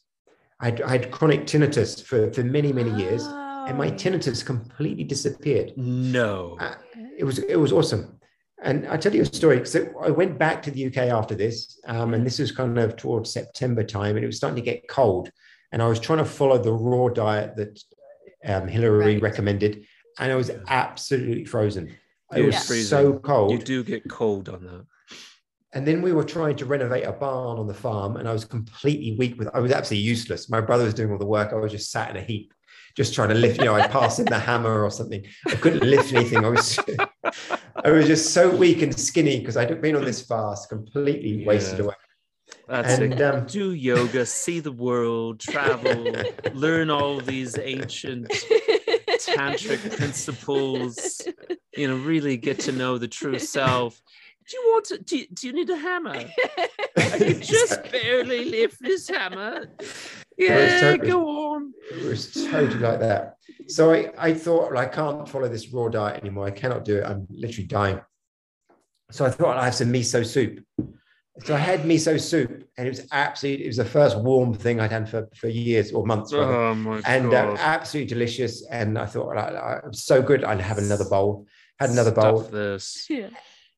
I'd, 0.60 0.82
I 0.82 0.92
had 0.92 1.12
chronic 1.12 1.42
tinnitus 1.42 2.04
for, 2.04 2.32
for 2.32 2.44
many, 2.44 2.72
many 2.72 2.92
years. 2.92 3.24
Oh 3.26 3.46
and 3.68 3.78
my 3.78 3.90
tinnitus 3.90 4.46
completely 4.46 5.04
disappeared. 5.04 5.74
No, 5.76 6.58
uh, 6.60 6.76
it 7.18 7.24
was 7.24 7.40
it 7.40 7.56
was 7.56 7.72
awesome. 7.72 8.20
And 8.64 8.88
I'll 8.88 8.98
tell 8.98 9.14
you 9.14 9.22
a 9.22 9.26
story. 9.26 9.66
So 9.66 9.88
I 10.02 10.10
went 10.10 10.38
back 10.38 10.64
to 10.64 10.72
the 10.72 10.86
UK 10.88 10.98
after 10.98 11.36
this, 11.36 11.80
um, 11.88 12.14
and 12.14 12.26
this 12.26 12.40
was 12.40 12.52
kind 12.52 12.78
of 12.80 12.96
towards 12.96 13.32
September 13.32 13.84
time, 13.84 14.16
and 14.16 14.24
it 14.24 14.28
was 14.28 14.38
starting 14.38 14.56
to 14.56 14.62
get 14.62 14.88
cold. 14.88 15.30
And 15.72 15.82
I 15.82 15.88
was 15.88 16.00
trying 16.00 16.20
to 16.20 16.26
follow 16.26 16.58
the 16.58 16.72
raw 16.72 17.10
diet 17.10 17.56
that 17.58 17.84
um, 18.46 18.68
Hillary 18.68 19.16
right. 19.16 19.22
recommended, 19.22 19.86
and 20.20 20.32
I 20.32 20.36
was 20.36 20.52
absolutely 20.70 21.46
frozen. 21.46 21.96
It 22.34 22.44
was 22.44 22.88
so 22.88 23.20
cold. 23.20 23.52
You 23.52 23.60
do 23.60 23.84
get 23.84 24.10
cold 24.10 24.50
on 24.50 24.64
that. 24.64 24.86
And 25.74 25.86
then 25.86 26.02
we 26.02 26.14
were 26.14 26.24
trying 26.24 26.56
to 26.58 26.66
renovate 26.66 27.04
a 27.04 27.12
barn 27.12 27.60
on 27.60 27.68
the 27.68 27.74
farm, 27.74 28.16
and 28.16 28.28
I 28.28 28.34
was 28.34 28.46
completely 28.46 29.18
weak 29.18 29.38
with. 29.38 29.50
I 29.54 29.60
was 29.60 29.74
absolutely 29.74 30.08
useless. 30.08 30.50
My 30.50 30.62
brother 30.62 30.86
was 30.86 30.94
doing 30.94 31.12
all 31.12 31.18
the 31.18 31.26
work. 31.26 31.52
I 31.52 31.56
was 31.56 31.74
just 31.74 31.92
sat 31.92 32.10
in 32.10 32.16
a 32.16 32.22
heap 32.22 32.54
just 32.96 33.14
trying 33.14 33.30
to 33.30 33.36
lift, 33.36 33.60
you 33.60 33.66
know, 33.66 33.76
I'd 33.76 33.92
pass 33.92 34.20
him 34.20 34.26
the 34.26 34.40
hammer 34.40 34.84
or 34.84 34.90
something. 34.90 35.26
I 35.48 35.56
couldn't 35.56 35.84
lift 35.84 36.14
anything. 36.14 36.46
I 36.46 36.50
was 36.50 36.80
I 37.86 37.92
was 37.92 38.08
just 38.08 38.34
so 38.34 38.50
weak 38.50 38.82
and 38.82 38.98
skinny 39.00 39.40
because 39.40 39.58
I'd 39.58 39.80
been 39.80 39.96
on 39.96 40.04
this 40.04 40.20
fast, 40.20 40.70
completely 40.70 41.42
yeah. 41.42 41.48
wasted 41.48 41.82
away. 41.82 41.94
That's 42.68 42.98
and, 42.98 43.14
it. 43.14 43.22
Um, 43.22 43.46
Do 43.46 43.74
yoga, 43.74 44.26
see 44.26 44.60
the 44.60 44.72
world, 44.72 45.40
travel, 45.40 46.16
learn 46.54 46.90
all 46.90 47.20
these 47.20 47.60
ancient 47.60 48.30
tantric 49.20 49.98
principles, 49.98 51.22
you 51.78 51.88
know, 51.88 51.98
really 51.98 52.38
get 52.38 52.60
to 52.62 52.72
know 52.72 52.98
the 52.98 53.08
true 53.08 53.38
self. 53.38 54.02
Do 54.50 54.58
you 54.58 54.64
want 54.72 54.86
to? 54.86 54.98
Do 54.98 55.18
you, 55.20 55.28
do 55.32 55.48
you 55.48 55.54
need 55.54 55.70
a 55.70 55.78
hammer? 55.78 56.16
I 56.98 57.18
can 57.20 57.42
just 57.42 57.92
barely 57.92 58.46
lift 58.46 58.82
this 58.82 59.08
hammer. 59.08 59.68
Yeah, 60.38 60.80
totally, 60.82 61.10
go 61.10 61.28
on. 61.28 61.74
It 61.92 62.04
was 62.04 62.34
totally 62.34 62.80
like 62.80 63.00
that. 63.00 63.38
So 63.68 63.94
I, 63.94 64.12
I 64.18 64.34
thought, 64.34 64.72
well, 64.72 64.82
I 64.82 64.86
can't 64.86 65.28
follow 65.28 65.48
this 65.48 65.70
raw 65.70 65.88
diet 65.88 66.22
anymore. 66.22 66.46
I 66.46 66.52
cannot 66.52 66.86
do 66.86 66.98
it. 66.98 67.06
I'm 67.06 67.28
literally 67.30 67.68
dying. 67.68 68.02
So 69.12 69.26
I 69.26 69.30
thought 69.30 69.58
I'd 69.58 69.66
have 69.66 69.76
some 69.76 69.92
miso 69.94 70.26
soup. 70.26 70.66
So 71.44 71.54
I 71.54 71.58
had 71.58 71.82
miso 71.82 72.20
soup, 72.20 72.64
and 72.78 72.88
it 72.88 72.90
was 72.90 73.08
absolutely, 73.12 73.66
it 73.66 73.68
was 73.68 73.78
the 73.78 73.86
first 73.86 74.18
warm 74.18 74.54
thing 74.54 74.80
I'd 74.80 74.92
had 74.92 75.10
for, 75.10 75.28
for 75.36 75.48
years 75.50 75.92
or 75.92 76.06
months. 76.06 76.32
Oh 76.34 76.74
my 76.76 77.02
and 77.06 77.34
uh, 77.34 77.58
absolutely 77.60 78.08
delicious. 78.08 78.66
And 78.68 78.98
I 78.98 79.06
thought, 79.06 79.38
I, 79.38 79.50
I, 79.50 79.78
it 79.80 79.88
was 79.88 80.06
so 80.06 80.22
good. 80.22 80.46
I'd 80.46 80.62
have 80.62 80.78
another 80.78 81.06
bowl. 81.06 81.46
Had 81.80 81.90
another 81.90 82.12
Stuff 82.12 82.24
bowl. 82.24 82.40
This. 82.40 83.06
Yeah. 83.10 83.30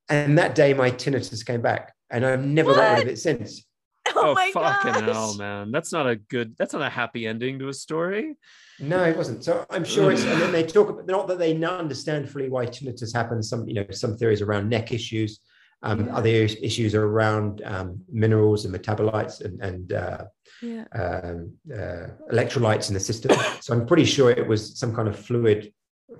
And 0.07 0.37
that 0.37 0.53
day, 0.53 0.73
my 0.73 0.91
tinnitus 0.91 1.45
came 1.45 1.61
back, 1.61 1.93
and 2.09 2.25
I've 2.25 2.45
never 2.45 2.69
what? 2.69 2.77
got 2.77 2.93
rid 2.93 3.07
of 3.07 3.13
it 3.13 3.17
since. 3.17 3.66
Oh, 4.15 4.31
oh 4.31 4.33
my 4.33 4.51
fucking 4.51 4.93
gosh. 4.93 5.03
hell, 5.03 5.35
man! 5.35 5.71
That's 5.71 5.91
not 5.91 6.07
a 6.07 6.15
good. 6.15 6.55
That's 6.57 6.73
not 6.73 6.81
a 6.81 6.89
happy 6.89 7.27
ending 7.27 7.59
to 7.59 7.69
a 7.69 7.73
story. 7.73 8.35
No, 8.79 9.03
it 9.03 9.15
wasn't. 9.15 9.43
So 9.43 9.65
I'm 9.69 9.83
sure 9.83 10.11
it's. 10.11 10.23
and 10.23 10.41
then 10.41 10.51
they 10.51 10.63
talk 10.63 10.89
about 10.89 11.05
not 11.05 11.27
that 11.27 11.39
they 11.39 11.55
understand 11.63 12.29
fully 12.29 12.49
why 12.49 12.65
tinnitus 12.65 13.13
happens. 13.13 13.49
Some, 13.49 13.67
you 13.67 13.75
know, 13.75 13.85
some 13.91 14.17
theories 14.17 14.41
around 14.41 14.69
neck 14.69 14.91
issues. 14.91 15.39
Um, 15.83 16.07
yeah. 16.07 16.15
Other 16.15 16.29
issues 16.29 16.95
around 16.95 17.61
um, 17.63 18.01
minerals 18.11 18.65
and 18.65 18.73
metabolites 18.73 19.41
and, 19.41 19.61
and 19.61 19.93
uh, 19.93 20.25
yeah. 20.63 20.85
um, 20.93 21.53
uh, 21.71 22.07
electrolytes 22.31 22.87
in 22.87 22.95
the 22.95 22.99
system. 22.99 23.37
So 23.61 23.73
I'm 23.73 23.85
pretty 23.85 24.05
sure 24.05 24.31
it 24.31 24.47
was 24.47 24.79
some 24.79 24.95
kind 24.95 25.07
of 25.07 25.17
fluid 25.17 25.71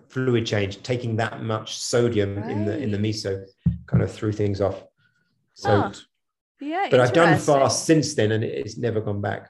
fluid 0.10 0.46
change, 0.46 0.82
taking 0.84 1.16
that 1.18 1.44
much 1.44 1.78
sodium 1.78 2.38
right. 2.38 2.52
in 2.52 2.66
the 2.66 2.78
in 2.78 2.92
the 2.92 2.98
miso, 2.98 3.46
kind 3.86 4.04
of 4.04 4.12
threw 4.12 4.32
things 4.32 4.62
off. 4.62 4.84
So, 5.54 5.82
huh. 5.82 5.94
Yeah, 6.60 6.88
but 6.90 7.00
I've 7.00 7.14
done 7.14 7.38
fast 7.40 7.86
since 7.86 8.16
then, 8.16 8.32
and 8.32 8.44
it's 8.44 8.78
never 8.78 9.02
gone 9.02 9.22
back. 9.22 9.50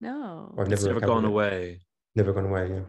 No, 0.00 0.52
or 0.56 0.64
I've 0.64 0.70
never, 0.70 0.86
never 0.86 1.00
gone 1.00 1.24
away. 1.24 1.80
Never 2.14 2.32
gone 2.32 2.46
away. 2.46 2.68
Yeah. 2.68 2.80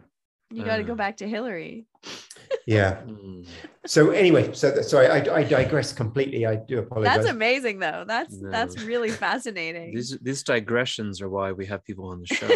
You 0.50 0.64
got 0.64 0.76
to 0.76 0.82
uh, 0.82 0.86
go 0.86 0.94
back 0.94 1.16
to 1.18 1.28
Hillary. 1.28 1.86
Yeah. 2.66 3.00
Hmm. 3.04 3.42
so 3.86 4.10
anyway, 4.10 4.52
so 4.54 4.80
sorry, 4.80 5.08
I, 5.08 5.36
I 5.36 5.44
digress 5.44 5.92
completely. 5.92 6.46
I 6.46 6.56
do 6.56 6.78
apologize. 6.78 7.16
That's 7.16 7.28
amazing, 7.28 7.78
though. 7.78 8.04
That's 8.06 8.34
no. 8.36 8.50
that's 8.50 8.82
really 8.82 9.10
fascinating. 9.26 9.94
These 9.94 10.18
these 10.22 10.42
digressions 10.42 11.20
are 11.20 11.28
why 11.28 11.52
we 11.52 11.66
have 11.66 11.84
people 11.84 12.06
on 12.06 12.22
the 12.22 12.26
show. 12.26 12.48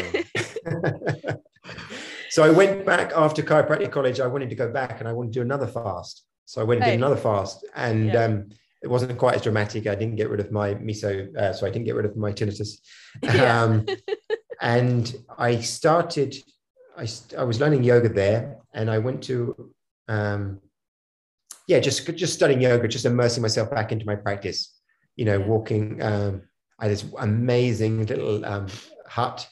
so 2.30 2.42
I 2.42 2.50
went 2.50 2.86
back 2.86 3.12
after 3.14 3.42
chiropractic 3.42 3.92
college. 3.92 4.20
I 4.20 4.26
wanted 4.26 4.48
to 4.50 4.56
go 4.56 4.70
back 4.70 5.00
and 5.00 5.08
I 5.08 5.12
wanted 5.12 5.32
to 5.34 5.40
do 5.40 5.42
another 5.42 5.66
fast. 5.66 6.24
So 6.46 6.62
I 6.62 6.64
went 6.64 6.80
and 6.80 6.84
hey. 6.86 6.90
did 6.92 7.00
another 7.00 7.20
fast, 7.20 7.66
and 7.74 8.06
yeah. 8.06 8.24
um, 8.24 8.48
it 8.82 8.88
wasn't 8.88 9.18
quite 9.18 9.34
as 9.34 9.42
dramatic. 9.42 9.86
I 9.86 9.94
didn't 9.94 10.16
get 10.16 10.30
rid 10.30 10.40
of 10.40 10.52
my 10.52 10.74
miso, 10.74 11.34
uh, 11.36 11.52
so 11.52 11.66
I 11.66 11.70
didn't 11.70 11.86
get 11.86 11.94
rid 11.94 12.06
of 12.06 12.16
my 12.16 12.32
tinnitus. 12.32 12.78
Yeah. 13.22 13.62
Um, 13.62 13.86
and 14.60 15.16
I 15.38 15.60
started. 15.60 16.34
I, 16.96 17.06
I 17.36 17.44
was 17.44 17.60
learning 17.60 17.84
yoga 17.84 18.08
there, 18.08 18.58
and 18.74 18.90
I 18.90 18.98
went 18.98 19.22
to 19.24 19.72
um, 20.08 20.60
yeah, 21.68 21.80
just 21.80 22.06
just 22.16 22.34
studying 22.34 22.60
yoga, 22.60 22.88
just 22.88 23.04
immersing 23.04 23.42
myself 23.42 23.70
back 23.70 23.92
into 23.92 24.06
my 24.06 24.16
practice. 24.16 24.74
You 25.16 25.26
know, 25.26 25.38
walking. 25.38 26.02
Um, 26.02 26.42
I 26.78 26.84
had 26.84 26.92
this 26.92 27.04
amazing 27.18 28.06
little 28.06 28.44
um, 28.44 28.68
hut. 29.06 29.46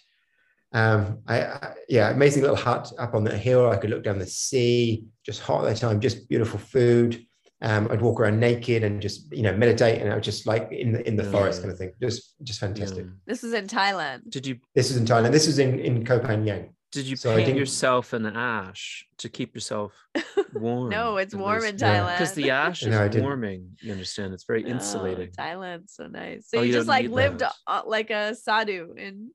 Um, 0.72 1.18
I, 1.26 1.42
I, 1.42 1.74
yeah, 1.88 2.10
amazing 2.10 2.42
little 2.42 2.56
hut 2.56 2.90
up 2.98 3.14
on 3.14 3.24
the 3.24 3.36
hill. 3.36 3.70
I 3.70 3.76
could 3.76 3.90
look 3.90 4.04
down 4.04 4.18
the 4.18 4.26
sea. 4.26 5.04
Just 5.24 5.42
hot 5.42 5.64
at 5.64 5.74
the 5.74 5.78
time. 5.78 6.00
Just 6.00 6.28
beautiful 6.28 6.58
food. 6.58 7.25
Um, 7.62 7.88
I'd 7.90 8.02
walk 8.02 8.20
around 8.20 8.38
naked 8.38 8.84
and 8.84 9.00
just 9.00 9.32
you 9.32 9.42
know 9.42 9.56
meditate, 9.56 10.02
and 10.02 10.12
I 10.12 10.16
was 10.16 10.24
just 10.24 10.46
like 10.46 10.70
in 10.70 10.92
the 10.92 11.06
in 11.08 11.16
the 11.16 11.24
yeah. 11.24 11.30
forest 11.30 11.62
kind 11.62 11.72
of 11.72 11.78
thing. 11.78 11.92
Just 12.02 12.34
just 12.42 12.60
fantastic. 12.60 13.04
Yeah. 13.04 13.10
This 13.26 13.44
is 13.44 13.54
in 13.54 13.66
Thailand. 13.66 14.30
Did 14.30 14.46
you? 14.46 14.58
This 14.74 14.90
is 14.90 14.96
in 14.96 15.06
Thailand. 15.06 15.32
This 15.32 15.46
is 15.46 15.58
in 15.58 15.78
in 15.78 16.04
Koh 16.04 16.20
Phangan. 16.20 16.68
Did 16.92 17.06
you 17.06 17.16
so 17.16 17.34
paint 17.36 17.56
yourself 17.56 18.14
in 18.14 18.22
the 18.22 18.34
ash 18.34 19.06
to 19.18 19.28
keep 19.28 19.54
yourself 19.54 19.92
warm? 20.54 20.90
no, 20.90 21.16
it's 21.16 21.34
warm 21.34 21.64
in 21.64 21.76
Thailand. 21.76 22.14
Because 22.14 22.32
the 22.32 22.50
ash 22.50 22.82
is 22.82 22.88
no, 22.88 23.10
warming. 23.22 23.76
You 23.82 23.92
understand? 23.92 24.32
It's 24.32 24.44
very 24.44 24.64
insulating. 24.64 25.30
Thailand's 25.30 25.94
so 25.94 26.06
nice. 26.06 26.48
So 26.48 26.58
oh, 26.58 26.60
you, 26.62 26.68
you 26.68 26.72
just 26.72 26.88
like 26.88 27.08
lived 27.08 27.42
uh, 27.42 27.82
like 27.86 28.10
a 28.10 28.34
sadhu 28.34 28.94
in 28.96 29.30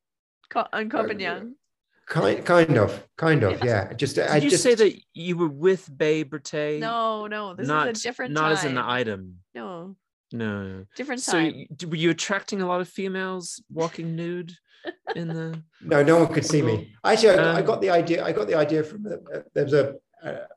on 0.56 0.90
Koh 0.90 1.04
Phangan. 1.04 1.54
Kind, 2.12 2.44
kind 2.44 2.78
of, 2.78 3.08
kind 3.18 3.42
of, 3.44 3.64
yeah. 3.64 3.88
yeah. 3.88 3.94
Just, 3.94 4.16
Did 4.16 4.28
I 4.28 4.36
you 4.36 4.50
just 4.50 4.64
say 4.64 4.76
that 4.76 4.94
you 5.14 5.38
were 5.38 5.48
with 5.48 5.90
Bay 5.98 6.26
Bertay? 6.26 6.78
No, 6.78 7.26
no, 7.26 7.54
this 7.54 7.70
not, 7.70 7.88
is 7.88 8.02
a 8.02 8.04
different. 8.04 8.34
Not 8.34 8.42
time. 8.42 8.52
as 8.52 8.66
in 8.66 8.76
the 8.76 8.84
item. 8.86 9.38
No. 9.56 9.96
No. 10.34 10.86
Different 10.98 11.24
time. 11.24 11.68
So, 11.80 11.88
were 11.88 11.96
you 11.96 12.10
attracting 12.10 12.62
a 12.62 12.68
lot 12.68 12.82
of 12.82 12.90
females 12.90 13.64
walking 13.72 14.18
nude? 14.18 14.54
in 15.16 15.28
the 15.28 15.62
no 15.82 16.02
no 16.02 16.18
one 16.18 16.34
could 16.34 16.44
see 16.44 16.60
me 16.60 16.92
actually 17.06 17.30
I, 17.30 17.50
um, 17.50 17.56
I 17.56 17.62
got 17.62 17.82
the 17.82 17.92
idea 17.92 18.26
i 18.26 18.32
got 18.32 18.48
the 18.48 18.56
idea 18.56 18.82
from 18.82 19.06
uh, 19.06 19.42
there 19.54 19.64
was 19.64 19.74
a 19.74 19.96
uh, 20.24 20.48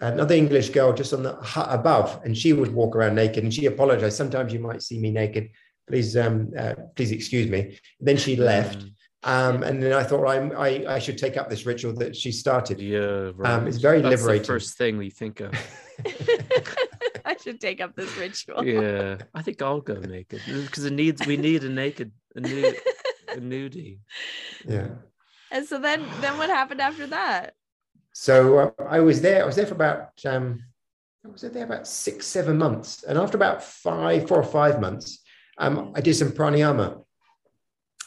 another 0.00 0.34
english 0.34 0.70
girl 0.70 0.94
just 0.94 1.12
on 1.12 1.22
the 1.22 1.34
hut 1.34 1.68
above 1.70 2.18
and 2.24 2.34
she 2.34 2.54
would 2.54 2.72
walk 2.72 2.96
around 2.96 3.16
naked 3.16 3.44
and 3.44 3.52
she 3.52 3.66
apologized 3.66 4.16
sometimes 4.16 4.50
you 4.50 4.60
might 4.60 4.82
see 4.82 4.98
me 4.98 5.10
naked 5.10 5.50
please 5.86 6.16
um 6.16 6.50
uh, 6.58 6.72
please 6.94 7.10
excuse 7.10 7.50
me 7.50 7.78
then 8.00 8.16
she 8.16 8.34
left 8.34 8.78
mm. 8.78 8.90
Um, 9.26 9.64
and 9.64 9.82
then 9.82 9.92
I 9.92 10.04
thought 10.04 10.24
I'm, 10.24 10.52
I, 10.52 10.84
I 10.88 10.98
should 11.00 11.18
take 11.18 11.36
up 11.36 11.50
this 11.50 11.66
ritual 11.66 11.92
that 11.94 12.14
she 12.14 12.30
started. 12.30 12.80
Yeah, 12.80 13.32
right. 13.34 13.54
um, 13.54 13.66
it's 13.66 13.78
very 13.78 14.00
That's 14.00 14.20
liberating. 14.20 14.42
The 14.42 14.46
first 14.46 14.78
thing 14.78 14.96
we 14.96 15.10
think 15.10 15.40
of. 15.40 15.52
I 17.24 17.36
should 17.42 17.60
take 17.60 17.80
up 17.80 17.96
this 17.96 18.16
ritual. 18.16 18.64
Yeah, 18.64 19.16
I 19.34 19.42
think 19.42 19.60
I'll 19.60 19.80
go 19.80 19.94
naked 19.94 20.42
because 20.46 20.84
it 20.84 20.92
needs. 20.92 21.26
We 21.26 21.36
need 21.36 21.64
a 21.64 21.68
naked, 21.68 22.12
a 22.36 22.40
nude, 22.40 22.76
a 23.28 23.38
nudie. 23.38 23.98
Yeah. 24.64 24.90
And 25.50 25.66
so 25.66 25.80
then, 25.80 26.06
then 26.20 26.38
what 26.38 26.48
happened 26.48 26.80
after 26.80 27.08
that? 27.08 27.54
So 28.12 28.58
uh, 28.58 28.70
I 28.88 29.00
was 29.00 29.20
there. 29.22 29.42
I 29.42 29.46
was 29.46 29.56
there 29.56 29.66
for 29.66 29.74
about. 29.74 30.10
Um, 30.24 30.62
I 31.24 31.28
was 31.28 31.42
there 31.42 31.64
about 31.64 31.88
six, 31.88 32.26
seven 32.26 32.56
months, 32.58 33.02
and 33.02 33.18
after 33.18 33.36
about 33.36 33.60
five, 33.60 34.28
four 34.28 34.38
or 34.38 34.44
five 34.44 34.80
months, 34.80 35.24
um, 35.58 35.90
I 35.96 36.00
did 36.00 36.14
some 36.14 36.30
pranayama. 36.30 37.02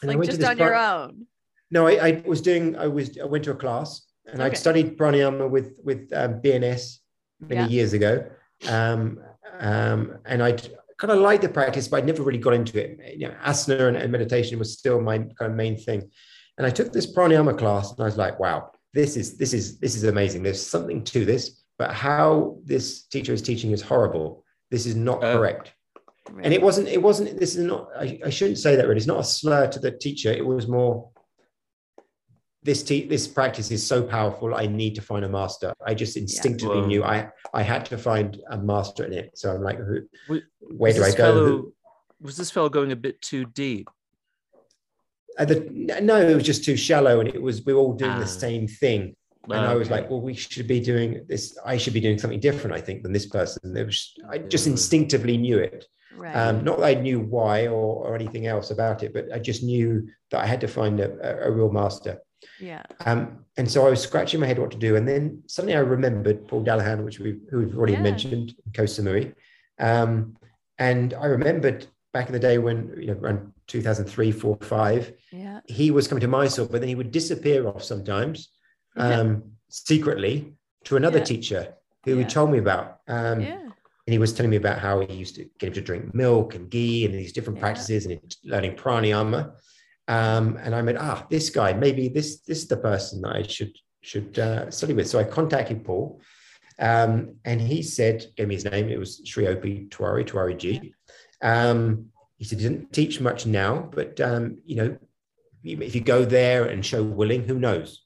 And 0.02 0.14
like 0.14 0.30
just 0.30 0.44
on 0.44 0.58
your 0.58 0.76
own. 0.76 1.26
No, 1.72 1.88
I, 1.88 2.08
I, 2.08 2.24
was 2.26 2.42
doing. 2.42 2.76
I 2.76 2.88
was. 2.88 3.18
I 3.20 3.26
went 3.26 3.44
to 3.44 3.52
a 3.52 3.56
class, 3.56 4.08
and 4.26 4.42
okay. 4.42 4.52
I 4.52 4.54
studied 4.54 4.98
pranayama 4.98 5.50
with 5.50 5.74
with 5.84 6.12
um, 6.14 6.42
BNS 6.42 6.98
many 7.40 7.62
yeah. 7.62 7.68
years 7.68 7.94
ago. 7.94 8.30
Um, 8.68 9.20
um, 9.60 10.18
and 10.26 10.42
I 10.44 10.54
kind 10.98 11.12
of 11.12 11.20
liked 11.20 11.44
the 11.44 11.50
practice, 11.50 11.88
but 11.88 12.04
I 12.04 12.06
never 12.06 12.24
really 12.24 12.40
got 12.40 12.54
into 12.54 12.80
it. 12.80 13.18
You 13.18 13.30
know, 13.30 13.36
asana 13.46 13.88
and, 13.88 13.98
and, 13.98 14.12
meditation 14.12 14.60
was 14.60 14.78
still 14.78 15.00
my 15.02 15.18
kind 15.18 15.52
of 15.52 15.54
main 15.54 15.78
thing. 15.78 16.10
And 16.58 16.66
I 16.66 16.70
took 16.70 16.92
this 16.92 17.14
pranayama 17.14 17.58
class, 17.58 17.92
and 17.92 18.00
I 18.02 18.06
was 18.06 18.18
like, 18.18 18.40
wow, 18.40 18.72
this 18.94 19.16
is 19.16 19.38
this 19.38 19.54
is 19.54 19.80
this 19.80 19.96
is 19.96 20.04
amazing. 20.04 20.44
There's 20.44 20.66
something 20.66 21.04
to 21.06 21.26
this, 21.26 21.64
but 21.78 21.94
how 21.94 22.58
this 22.66 23.04
teacher 23.04 23.34
is 23.34 23.42
teaching 23.42 23.72
is 23.72 23.82
horrible. 23.82 24.44
This 24.72 24.86
is 24.86 24.96
not 24.96 25.24
uh, 25.24 25.38
correct. 25.38 25.74
Really? 26.32 26.44
And 26.46 26.54
it 26.54 26.62
wasn't. 26.62 26.88
It 26.88 27.02
wasn't. 27.02 27.40
This 27.40 27.56
is 27.56 27.64
not. 27.64 27.90
I, 27.98 28.20
I 28.26 28.30
shouldn't 28.30 28.58
say 28.58 28.76
that. 28.76 28.88
Really, 28.88 28.98
it's 28.98 29.08
not 29.08 29.20
a 29.20 29.24
slur 29.24 29.68
to 29.68 29.80
the 29.80 29.92
teacher. 29.92 30.32
It 30.32 30.46
was 30.46 30.68
more 30.68 31.10
this 32.64 32.84
te- 32.84 33.08
this 33.08 33.28
practice 33.28 33.72
is 33.72 33.86
so 33.86 34.04
powerful. 34.04 34.54
I 34.54 34.68
need 34.68 34.96
to 34.96 35.02
find 35.02 35.24
a 35.24 35.30
master. 35.30 35.74
I 35.86 35.94
just 35.94 36.18
instinctively 36.18 36.82
yeah. 36.82 36.88
knew 36.88 37.04
I 37.04 37.30
I 37.54 37.62
had 37.62 37.86
to 37.88 37.98
find 37.98 38.38
a 38.50 38.58
master 38.58 39.06
in 39.06 39.14
it. 39.14 39.38
So 39.38 39.54
I'm 39.54 39.64
like, 39.64 39.80
who, 39.80 40.42
where 40.60 40.94
do 40.94 41.04
I 41.04 41.12
go? 41.12 41.16
Fellow, 41.16 41.72
was 42.22 42.38
this 42.38 42.52
fellow 42.52 42.70
going 42.70 42.92
a 42.92 42.98
bit 42.98 43.22
too 43.22 43.46
deep? 43.46 43.90
Uh, 45.38 45.46
the, 45.46 45.68
no, 46.02 46.18
it 46.20 46.36
was 46.36 46.44
just 46.44 46.66
too 46.66 46.76
shallow, 46.76 47.22
and 47.22 47.30
it 47.30 47.42
was 47.42 47.66
we 47.66 47.74
were 47.74 47.80
all 47.80 47.94
doing 47.94 48.12
ah. 48.12 48.20
the 48.20 48.28
same 48.28 48.68
thing. 48.68 49.16
And 49.46 49.54
okay. 49.54 49.72
I 49.72 49.76
was 49.76 49.90
like, 49.90 50.10
well, 50.10 50.22
we 50.22 50.34
should 50.34 50.68
be 50.68 50.82
doing 50.82 51.26
this. 51.28 51.58
I 51.66 51.78
should 51.78 51.94
be 51.94 52.02
doing 52.02 52.20
something 52.20 52.42
different, 52.42 52.76
I 52.76 52.82
think, 52.82 53.04
than 53.04 53.14
this 53.14 53.26
person. 53.26 53.76
It 53.76 53.86
was 53.86 54.14
I 54.30 54.40
just 54.40 54.68
instinctively 54.68 55.38
knew 55.38 55.60
it. 55.60 55.86
Right. 56.16 56.36
Um, 56.36 56.64
not 56.64 56.80
that 56.80 56.86
I 56.86 56.94
knew 56.96 57.20
why 57.20 57.68
or, 57.68 58.08
or 58.08 58.16
anything 58.16 58.48
else 58.48 58.72
about 58.72 59.04
it, 59.04 59.14
but 59.14 59.32
I 59.34 59.40
just 59.40 59.64
knew 59.64 60.10
that 60.32 60.42
I 60.42 60.46
had 60.46 60.62
to 60.62 60.68
find 60.68 61.00
a, 61.00 61.12
a, 61.22 61.50
a 61.50 61.52
real 61.52 61.72
master. 61.72 62.20
Yeah. 62.60 62.84
Um, 63.06 63.46
and 63.58 63.70
so 63.70 63.86
I 63.86 63.90
was 63.90 64.02
scratching 64.02 64.40
my 64.40 64.48
head 64.48 64.60
what 64.60 64.72
to 64.72 64.78
do. 64.78 64.96
And 64.96 65.08
then 65.08 65.44
suddenly 65.48 65.76
I 65.76 65.80
remembered 65.80 66.48
Paul 66.48 66.64
Dallaghan, 66.64 67.04
which 67.04 67.20
we 67.20 67.40
who 67.50 67.60
we've 67.60 67.78
already 67.78 67.94
yeah. 67.94 68.02
mentioned, 68.02 68.56
Koh 68.74 68.84
Samui. 68.84 69.34
Um, 69.80 70.38
and 70.78 71.14
I 71.14 71.26
remembered 71.26 71.88
back 72.14 72.28
in 72.28 72.34
the 72.34 72.40
day 72.40 72.58
when, 72.58 72.96
you 72.98 73.08
know, 73.08 73.14
around 73.14 73.54
2003, 73.68 74.32
four, 74.32 74.58
five, 74.62 75.14
yeah. 75.32 75.60
he 75.68 75.92
was 75.92 76.08
coming 76.08 76.22
to 76.22 76.28
Mysore, 76.28 76.68
but 76.68 76.82
then 76.82 76.88
he 76.88 76.96
would 76.96 77.12
disappear 77.12 77.68
off 77.68 77.84
sometimes 77.84 78.50
um, 78.98 79.28
yeah. 79.28 79.36
secretly 79.70 80.54
to 80.86 80.96
another 80.96 81.20
teacher 81.20 81.76
who 82.06 82.18
he 82.18 82.24
told 82.24 82.52
me 82.52 82.58
about. 82.58 83.00
Um, 83.08 83.42
yeah. 83.42 83.69
And 84.10 84.14
he 84.16 84.18
was 84.18 84.34
telling 84.34 84.50
me 84.50 84.58
about 84.58 84.80
how 84.80 85.02
he 85.02 85.14
used 85.14 85.36
to 85.36 85.48
get 85.60 85.68
him 85.68 85.74
to 85.76 85.82
drink 85.82 86.16
milk 86.16 86.56
and 86.56 86.68
ghee 86.68 87.06
and 87.06 87.14
these 87.14 87.32
different 87.32 87.60
practices 87.60 88.08
and 88.08 88.20
learning 88.44 88.76
pranayama. 88.76 89.52
Um, 90.08 90.58
and 90.64 90.74
I 90.74 90.82
went, 90.82 90.98
ah, 90.98 91.28
this 91.30 91.52
guy, 91.52 91.74
maybe 91.74 92.10
this 92.10 92.40
this 92.40 92.58
is 92.58 92.68
the 92.68 92.78
person 92.78 93.22
that 93.22 93.36
I 93.36 93.44
should 93.44 93.78
should 94.02 94.40
uh, 94.40 94.72
study 94.72 94.96
with. 94.96 95.08
So 95.08 95.20
I 95.20 95.26
contacted 95.26 95.86
Paul, 95.86 96.20
um, 96.80 97.36
and 97.46 97.62
he 97.62 97.84
said, 97.84 98.26
gave 98.36 98.48
me 98.48 98.56
his 98.56 98.66
name. 98.66 98.90
It 98.90 98.98
was 98.98 99.22
Sri 99.26 99.46
Opi 99.46 99.90
Tiwari 99.90 100.26
Tiwari 100.26 100.58
Ji. 100.58 100.92
Um, 101.44 102.08
he 102.38 102.46
said 102.46 102.58
he 102.58 102.68
didn't 102.68 102.92
teach 102.92 103.22
much 103.22 103.46
now, 103.46 103.92
but 103.94 104.20
um, 104.22 104.58
you 104.66 104.76
know, 104.78 104.98
if 105.64 105.94
you 105.94 106.02
go 106.02 106.26
there 106.26 106.66
and 106.66 106.84
show 106.84 107.04
willing, 107.04 107.44
who 107.44 107.60
knows? 107.60 108.02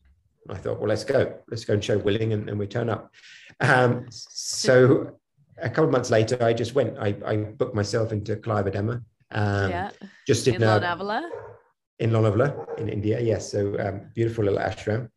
I 0.49 0.55
thought, 0.55 0.79
well, 0.79 0.89
let's 0.89 1.05
go. 1.05 1.39
Let's 1.47 1.63
go 1.63 1.75
and 1.75 1.81
show 1.81 1.97
willing, 1.97 2.33
and, 2.33 2.49
and 2.49 2.59
we 2.59 2.67
turn 2.67 2.89
up. 2.89 3.09
Um, 3.61 4.07
so 4.09 5.17
a 5.61 5.69
couple 5.69 5.85
of 5.85 5.91
months 5.91 6.09
later, 6.09 6.37
I 6.41 6.53
just 6.53 6.75
went. 6.75 6.97
I, 6.97 7.15
I 7.25 7.37
booked 7.37 7.75
myself 7.75 8.11
into 8.11 8.35
Clive 8.35 8.75
Um, 8.75 8.91
yeah. 9.31 9.91
Just 10.27 10.47
in, 10.47 10.55
in 10.55 10.61
Lonavala 10.61 11.29
in 11.99 12.11
Lonavala 12.11 12.77
in 12.79 12.89
India. 12.89 13.19
Yes, 13.19 13.51
so 13.51 13.77
um, 13.79 14.01
beautiful 14.13 14.43
little 14.43 14.59
ashram. 14.59 15.09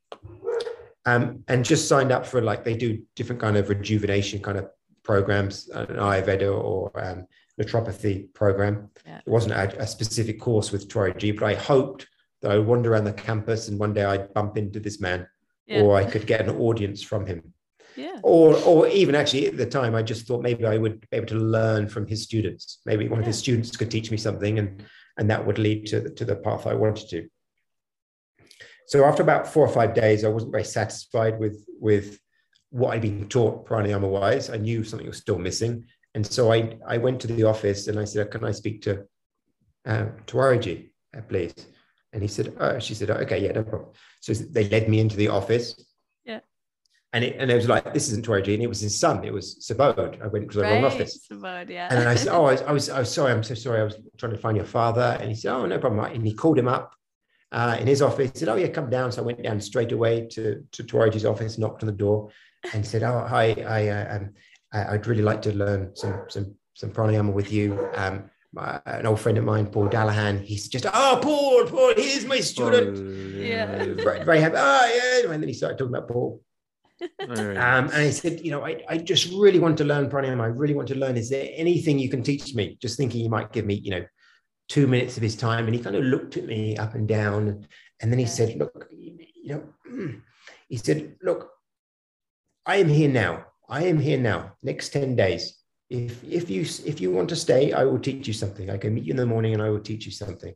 Um, 1.04 1.44
and 1.48 1.64
just 1.64 1.88
signed 1.88 2.12
up 2.12 2.26
for 2.26 2.40
like 2.40 2.64
they 2.64 2.76
do 2.76 3.02
different 3.14 3.40
kind 3.40 3.56
of 3.56 3.68
rejuvenation 3.68 4.40
kind 4.40 4.58
of 4.58 4.68
programs, 5.02 5.68
an 5.68 5.86
Ayurveda 5.86 6.52
or 6.52 6.90
um, 7.00 7.26
naturopathy 7.60 8.32
program. 8.34 8.90
Yeah. 9.06 9.18
It 9.18 9.30
wasn't 9.30 9.54
a, 9.54 9.82
a, 9.82 9.86
specific 9.86 10.40
course 10.40 10.72
with 10.72 10.88
Tiwariji, 10.88 11.38
but 11.38 11.46
I 11.46 11.54
hoped 11.54 12.08
that 12.42 12.50
I 12.50 12.58
would 12.58 12.66
wander 12.66 12.92
around 12.92 13.04
the 13.04 13.12
campus 13.12 13.68
and 13.68 13.78
one 13.78 13.94
day 13.94 14.04
I'd 14.04 14.34
bump 14.34 14.56
into 14.56 14.80
this 14.80 15.00
man 15.00 15.28
yeah. 15.66 15.80
or 15.80 15.96
I 15.96 16.04
could 16.04 16.26
get 16.26 16.40
an 16.40 16.50
audience 16.56 17.02
from 17.02 17.24
him. 17.24 17.54
Yeah. 17.96 18.18
Or, 18.22 18.56
or 18.64 18.88
even 18.88 19.14
actually 19.14 19.46
at 19.46 19.56
the 19.56 19.66
time, 19.66 19.94
I 19.94 20.02
just 20.02 20.26
thought 20.26 20.42
maybe 20.42 20.66
I 20.66 20.76
would 20.76 21.00
be 21.00 21.16
able 21.16 21.26
to 21.28 21.36
learn 21.36 21.88
from 21.88 22.06
his 22.06 22.22
students. 22.22 22.80
Maybe 22.84 23.08
one 23.08 23.18
yeah. 23.18 23.22
of 23.22 23.26
his 23.26 23.38
students 23.38 23.76
could 23.76 23.90
teach 23.90 24.10
me 24.10 24.16
something, 24.16 24.58
and 24.58 24.82
and 25.18 25.30
that 25.30 25.46
would 25.46 25.58
lead 25.58 25.86
to 25.86 26.00
the, 26.00 26.10
to 26.10 26.24
the 26.24 26.36
path 26.36 26.66
I 26.66 26.74
wanted 26.74 27.08
to. 27.08 27.28
So 28.86 29.04
after 29.04 29.22
about 29.22 29.46
four 29.46 29.66
or 29.66 29.72
five 29.72 29.94
days, 29.94 30.24
I 30.24 30.28
wasn't 30.28 30.52
very 30.52 30.64
satisfied 30.64 31.38
with 31.38 31.64
with 31.80 32.20
what 32.70 32.94
I'd 32.94 33.02
been 33.02 33.28
taught 33.28 33.66
pranayama 33.66 34.08
wise. 34.08 34.50
I 34.50 34.58
knew 34.58 34.84
something 34.84 35.08
was 35.08 35.18
still 35.18 35.38
missing, 35.38 35.86
and 36.14 36.26
so 36.26 36.52
I 36.52 36.76
I 36.86 36.98
went 36.98 37.20
to 37.20 37.26
the 37.26 37.44
office 37.44 37.88
and 37.88 37.98
I 37.98 38.04
said, 38.04 38.30
"Can 38.30 38.44
I 38.44 38.52
speak 38.52 38.82
to 38.82 39.06
uh, 39.86 40.06
Tiwariji, 40.26 40.90
uh, 41.16 41.22
please?" 41.22 41.54
And 42.12 42.22
he 42.22 42.28
said, 42.28 42.54
"Oh," 42.60 42.78
she 42.78 42.94
said, 42.94 43.10
"Okay, 43.10 43.42
yeah, 43.42 43.52
no 43.52 43.64
problem." 43.64 43.90
So 44.20 44.34
they 44.34 44.68
led 44.68 44.88
me 44.88 45.00
into 45.00 45.16
the 45.16 45.28
office. 45.28 45.74
And 47.16 47.24
it, 47.24 47.36
and 47.38 47.50
it 47.50 47.54
was 47.54 47.66
like, 47.66 47.94
this 47.94 48.08
isn't 48.08 48.26
Tiwariji. 48.26 48.52
And 48.52 48.62
it 48.62 48.66
was 48.66 48.80
his 48.80 48.94
son. 48.94 49.24
It 49.24 49.32
was 49.32 49.56
Subodh. 49.66 50.22
I 50.22 50.26
went 50.26 50.50
to 50.50 50.58
the 50.58 50.64
right. 50.64 50.74
wrong 50.74 50.84
office. 50.84 51.26
Subodh, 51.26 51.70
yeah. 51.70 51.88
And 51.90 51.98
then 51.98 52.06
I 52.06 52.14
said, 52.14 52.28
oh, 52.34 52.44
I, 52.44 52.56
I, 52.56 52.72
was, 52.72 52.90
I 52.90 52.98
was 52.98 53.10
sorry. 53.10 53.32
I'm 53.32 53.42
so 53.42 53.54
sorry. 53.54 53.80
I 53.80 53.84
was 53.84 53.96
trying 54.18 54.32
to 54.32 54.38
find 54.38 54.54
your 54.54 54.66
father. 54.66 55.16
And 55.18 55.30
he 55.30 55.34
said, 55.34 55.54
oh, 55.54 55.64
no 55.64 55.78
problem. 55.78 56.04
And 56.04 56.26
he 56.26 56.34
called 56.34 56.58
him 56.58 56.68
up 56.68 56.92
uh, 57.52 57.78
in 57.80 57.86
his 57.86 58.02
office. 58.02 58.32
He 58.32 58.40
said, 58.40 58.48
oh, 58.48 58.56
yeah, 58.56 58.68
come 58.68 58.90
down. 58.90 59.12
So 59.12 59.22
I 59.22 59.24
went 59.24 59.42
down 59.42 59.62
straight 59.62 59.92
away 59.92 60.28
to, 60.32 60.62
to 60.72 60.84
Tiwariji's 60.84 61.24
office, 61.24 61.56
knocked 61.56 61.82
on 61.82 61.86
the 61.86 61.94
door 61.94 62.28
and 62.74 62.84
said, 62.86 63.02
oh, 63.02 63.24
hi, 63.26 63.52
I, 63.66 63.88
uh, 63.88 64.16
um, 64.16 64.34
I'd 64.74 65.06
really 65.06 65.22
like 65.22 65.40
to 65.42 65.56
learn 65.56 65.96
some, 65.96 66.24
some, 66.28 66.54
some 66.74 66.90
pranayama 66.90 67.32
with 67.32 67.50
you. 67.50 67.88
Um, 67.94 68.30
my, 68.52 68.78
an 68.84 69.06
old 69.06 69.20
friend 69.20 69.38
of 69.38 69.44
mine, 69.44 69.68
Paul 69.68 69.88
Dallaghan, 69.88 70.42
he's 70.44 70.68
just, 70.68 70.84
oh, 70.84 71.18
Paul, 71.22 71.64
Paul, 71.64 71.94
here's 71.96 72.26
my 72.26 72.40
student. 72.40 72.98
Oh, 72.98 73.40
yeah. 73.40 73.84
Very, 73.94 74.22
very 74.22 74.40
happy. 74.42 74.56
Oh, 74.58 75.22
yeah. 75.24 75.32
And 75.32 75.42
then 75.42 75.48
he 75.48 75.54
started 75.54 75.78
talking 75.78 75.94
about 75.94 76.08
Paul. 76.08 76.42
Um, 77.20 77.90
and 77.90 77.92
he 77.92 78.12
said, 78.12 78.40
you 78.40 78.50
know, 78.50 78.64
I, 78.64 78.82
I 78.88 78.98
just 78.98 79.32
really 79.32 79.58
want 79.58 79.78
to 79.78 79.84
learn 79.84 80.08
pranayama. 80.08 80.42
I 80.42 80.46
really 80.46 80.74
want 80.74 80.88
to 80.88 80.94
learn. 80.94 81.16
Is 81.16 81.30
there 81.30 81.48
anything 81.54 81.98
you 81.98 82.08
can 82.08 82.22
teach 82.22 82.54
me? 82.54 82.78
Just 82.80 82.96
thinking 82.96 83.20
he 83.20 83.28
might 83.28 83.52
give 83.52 83.66
me, 83.66 83.74
you 83.74 83.90
know, 83.90 84.04
two 84.68 84.86
minutes 84.86 85.16
of 85.16 85.22
his 85.22 85.36
time. 85.36 85.66
And 85.66 85.74
he 85.74 85.82
kind 85.82 85.96
of 85.96 86.04
looked 86.04 86.36
at 86.36 86.46
me 86.46 86.76
up 86.76 86.94
and 86.94 87.06
down. 87.06 87.66
And 88.00 88.12
then 88.12 88.18
he 88.18 88.24
yeah. 88.24 88.30
said, 88.30 88.56
look, 88.58 88.88
you 88.90 89.28
know, 89.44 90.12
he 90.68 90.76
said, 90.76 91.16
look, 91.22 91.50
I 92.64 92.76
am 92.76 92.88
here 92.88 93.10
now. 93.10 93.46
I 93.68 93.84
am 93.84 93.98
here 93.98 94.18
now. 94.18 94.52
Next 94.62 94.90
10 94.90 95.16
days 95.16 95.56
if 95.90 96.22
if 96.24 96.50
you 96.50 96.62
if 96.84 97.00
you 97.00 97.10
want 97.12 97.28
to 97.28 97.36
stay 97.36 97.72
i 97.72 97.84
will 97.84 97.98
teach 97.98 98.26
you 98.26 98.34
something 98.34 98.70
i 98.70 98.76
can 98.76 98.94
meet 98.94 99.04
you 99.04 99.12
in 99.12 99.16
the 99.16 99.26
morning 99.26 99.54
and 99.54 99.62
i 99.62 99.68
will 99.68 99.80
teach 99.80 100.04
you 100.04 100.12
something 100.12 100.52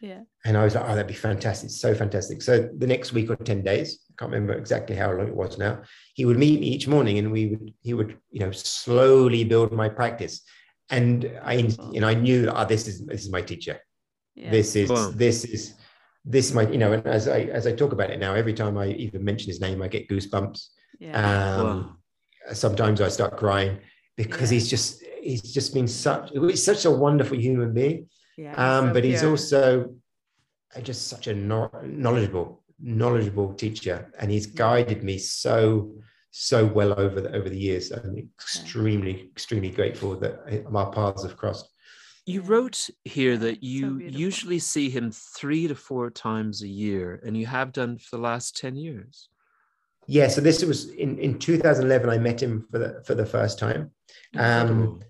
yeah 0.00 0.20
and 0.46 0.56
i 0.56 0.64
was 0.64 0.74
like 0.74 0.84
oh 0.84 0.94
that'd 0.94 1.06
be 1.06 1.12
fantastic 1.12 1.68
so 1.68 1.94
fantastic 1.94 2.40
so 2.40 2.68
the 2.78 2.86
next 2.86 3.12
week 3.12 3.30
or 3.30 3.36
10 3.36 3.62
days 3.62 4.00
i 4.09 4.09
can't 4.20 4.32
remember 4.32 4.52
exactly 4.52 4.94
how 4.94 5.10
long 5.10 5.26
it 5.26 5.34
was 5.34 5.58
now 5.58 5.80
he 6.14 6.24
would 6.24 6.38
meet 6.38 6.60
me 6.60 6.66
each 6.66 6.86
morning 6.86 7.18
and 7.18 7.32
we 7.32 7.46
would 7.46 7.74
he 7.82 7.94
would 7.94 8.18
you 8.30 8.40
know 8.40 8.50
slowly 8.52 9.42
build 9.44 9.72
my 9.72 9.88
practice 9.88 10.42
and 10.90 11.30
i 11.42 11.54
you 11.92 12.00
know 12.00 12.08
i 12.08 12.14
knew 12.14 12.48
oh, 12.54 12.64
this 12.64 12.86
is 12.86 13.06
this 13.06 13.24
is 13.24 13.30
my 13.30 13.40
teacher 13.40 13.78
yeah. 14.34 14.50
this 14.50 14.76
is 14.76 14.90
wow. 14.90 15.10
this 15.14 15.44
is 15.44 15.74
this 16.24 16.52
my 16.52 16.68
you 16.68 16.78
know 16.78 16.92
and 16.92 17.06
as 17.06 17.26
i 17.28 17.40
as 17.58 17.66
i 17.66 17.72
talk 17.72 17.92
about 17.92 18.10
it 18.10 18.20
now 18.20 18.34
every 18.34 18.52
time 18.52 18.76
i 18.76 18.88
even 18.88 19.24
mention 19.24 19.48
his 19.48 19.60
name 19.60 19.80
i 19.80 19.88
get 19.88 20.08
goosebumps 20.08 20.68
yeah. 20.98 21.16
um 21.16 21.66
wow. 21.66 21.96
sometimes 22.52 23.00
i 23.00 23.08
start 23.08 23.36
crying 23.36 23.78
because 24.16 24.52
yeah. 24.52 24.56
he's 24.56 24.68
just 24.68 25.02
he's 25.22 25.42
just 25.42 25.72
been 25.74 25.88
such 25.88 26.30
he's 26.30 26.64
such 26.64 26.84
a 26.84 26.90
wonderful 26.90 27.38
human 27.38 27.72
being. 27.72 28.08
Yeah, 28.36 28.54
um, 28.54 28.88
so 28.88 28.94
but 28.94 29.04
he's 29.04 29.22
also 29.22 29.94
just 30.82 31.08
such 31.08 31.26
a 31.26 31.34
knowledgeable 31.34 32.62
knowledgeable 32.82 33.54
teacher, 33.54 34.12
and 34.18 34.30
he's 34.30 34.46
guided 34.46 35.02
me 35.02 35.18
so 35.18 35.92
so 36.32 36.64
well 36.64 36.98
over 36.98 37.20
the 37.20 37.34
over 37.34 37.48
the 37.48 37.58
years. 37.58 37.90
I'm 37.90 38.16
extremely 38.16 39.28
extremely 39.32 39.70
grateful 39.70 40.16
that 40.16 40.64
our 40.72 40.90
paths 40.92 41.22
have 41.22 41.36
crossed. 41.36 41.68
You 42.26 42.42
wrote 42.42 42.88
here 43.04 43.36
that 43.38 43.62
you 43.62 43.98
so 43.98 44.18
usually 44.18 44.58
see 44.58 44.90
him 44.90 45.10
three 45.10 45.66
to 45.66 45.74
four 45.74 46.10
times 46.10 46.62
a 46.62 46.68
year, 46.68 47.20
and 47.24 47.36
you 47.36 47.46
have 47.46 47.72
done 47.72 47.98
for 47.98 48.16
the 48.16 48.22
last 48.22 48.56
10 48.56 48.76
years. 48.76 49.28
Yeah, 50.06 50.28
so 50.28 50.40
this 50.40 50.64
was 50.64 50.90
in, 50.90 51.18
in 51.18 51.38
2011. 51.38 52.08
I 52.10 52.18
met 52.18 52.42
him 52.42 52.66
for 52.70 52.78
the 52.78 53.02
for 53.04 53.14
the 53.14 53.26
first 53.26 53.58
time, 53.58 53.90
um, 54.36 55.00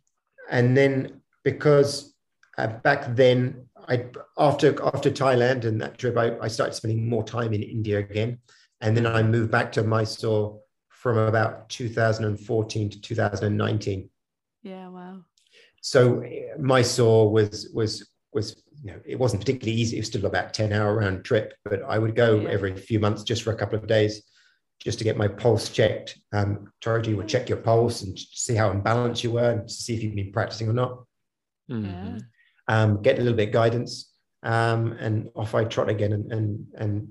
and 0.50 0.76
then 0.76 1.20
because 1.42 2.14
uh, 2.58 2.66
back 2.66 3.14
then, 3.16 3.66
I 3.88 4.06
after 4.38 4.76
after 4.84 5.10
Thailand 5.10 5.64
and 5.64 5.80
that 5.80 5.98
trip, 5.98 6.16
I, 6.16 6.36
I 6.38 6.48
started 6.48 6.74
spending 6.74 7.08
more 7.08 7.24
time 7.24 7.52
in 7.52 7.62
India 7.62 7.98
again, 7.98 8.38
and 8.80 8.96
then 8.96 9.06
I 9.06 9.22
moved 9.22 9.50
back 9.50 9.72
to 9.72 9.82
Mysore 9.82 10.60
from 10.88 11.16
about 11.16 11.68
2014 11.70 12.90
to 12.90 13.00
2019. 13.00 14.10
Yeah, 14.62 14.88
wow. 14.88 15.20
So 15.80 16.22
Mysore 16.58 17.30
was 17.30 17.70
was 17.72 18.10
was 18.32 18.62
you 18.84 18.92
know 18.92 19.00
it 19.04 19.18
wasn't 19.18 19.42
particularly 19.42 19.80
easy. 19.80 19.96
It 19.96 20.00
was 20.00 20.08
still 20.08 20.26
about 20.26 20.54
10 20.54 20.72
hour 20.72 20.96
round 20.96 21.24
trip, 21.24 21.54
but 21.64 21.82
I 21.82 21.98
would 21.98 22.14
go 22.14 22.40
yeah. 22.40 22.50
every 22.50 22.76
few 22.76 23.00
months 23.00 23.22
just 23.22 23.42
for 23.42 23.52
a 23.52 23.56
couple 23.56 23.78
of 23.78 23.86
days 23.86 24.22
just 24.80 24.98
to 24.98 25.04
get 25.04 25.16
my 25.16 25.28
pulse 25.28 25.68
checked. 25.68 26.18
Um, 26.32 26.72
Tiwariji 26.82 27.14
would 27.14 27.28
check 27.28 27.48
your 27.48 27.58
pulse 27.58 28.02
and 28.02 28.18
see 28.18 28.54
how 28.54 28.72
imbalanced 28.72 29.22
you 29.22 29.32
were 29.32 29.50
and 29.50 29.68
to 29.68 29.74
see 29.74 29.94
if 29.94 30.02
you've 30.02 30.14
been 30.14 30.32
practicing 30.32 30.68
or 30.68 30.72
not. 30.72 31.04
Mm-hmm. 31.70 32.18
Um, 32.70 33.02
get 33.02 33.18
a 33.18 33.22
little 33.22 33.36
bit 33.36 33.48
of 33.48 33.52
guidance, 33.52 34.12
um, 34.42 34.92
and 34.92 35.28
off 35.34 35.54
I 35.54 35.64
trot 35.64 35.88
again 35.88 36.12
and 36.12 36.32
and 36.32 36.66
and 36.76 37.08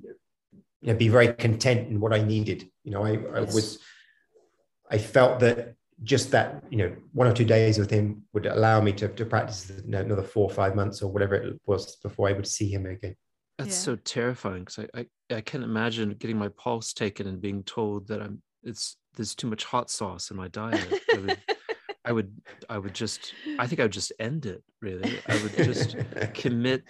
you 0.81 0.93
know, 0.93 0.95
be 0.95 1.09
very 1.09 1.33
content 1.33 1.89
in 1.89 1.99
what 1.99 2.13
I 2.13 2.21
needed. 2.21 2.69
You 2.83 2.91
know, 2.91 3.03
I, 3.03 3.19
I 3.35 3.41
was, 3.41 3.79
I 4.89 4.97
felt 4.97 5.41
that 5.41 5.75
just 6.03 6.31
that 6.31 6.63
you 6.69 6.77
know 6.77 6.95
one 7.11 7.27
or 7.27 7.33
two 7.33 7.43
days 7.43 7.77
with 7.77 7.89
him 7.89 8.23
would 8.31 8.45
allow 8.45 8.79
me 8.79 8.93
to 8.93 9.09
to 9.09 9.25
practice 9.25 9.69
another 9.69 10.23
four 10.23 10.45
or 10.45 10.53
five 10.53 10.75
months 10.75 11.01
or 11.01 11.11
whatever 11.11 11.35
it 11.35 11.59
was 11.65 11.97
before 11.97 12.29
I 12.29 12.33
would 12.33 12.47
see 12.47 12.69
him 12.69 12.85
again. 12.85 13.15
That's 13.57 13.71
yeah. 13.71 13.75
so 13.75 13.95
terrifying 13.97 14.63
because 14.63 14.79
I, 14.79 14.99
I 14.99 15.35
I 15.35 15.41
can't 15.41 15.63
imagine 15.63 16.11
getting 16.11 16.37
my 16.37 16.49
pulse 16.49 16.93
taken 16.93 17.27
and 17.27 17.41
being 17.41 17.63
told 17.63 18.07
that 18.07 18.21
I'm 18.21 18.41
it's 18.63 18.95
there's 19.15 19.35
too 19.35 19.47
much 19.47 19.65
hot 19.65 19.89
sauce 19.89 20.31
in 20.31 20.37
my 20.37 20.47
diet. 20.47 20.87
I 21.13 21.17
would 21.17 21.37
I 22.09 22.11
would 22.11 22.33
I 22.67 22.79
would 22.79 22.95
just 22.95 23.35
I 23.59 23.67
think 23.67 23.79
I 23.79 23.83
would 23.83 23.91
just 23.91 24.11
end 24.19 24.47
it 24.47 24.63
really. 24.81 25.19
I 25.27 25.43
would 25.43 25.55
just 25.55 25.95
commit, 26.33 26.83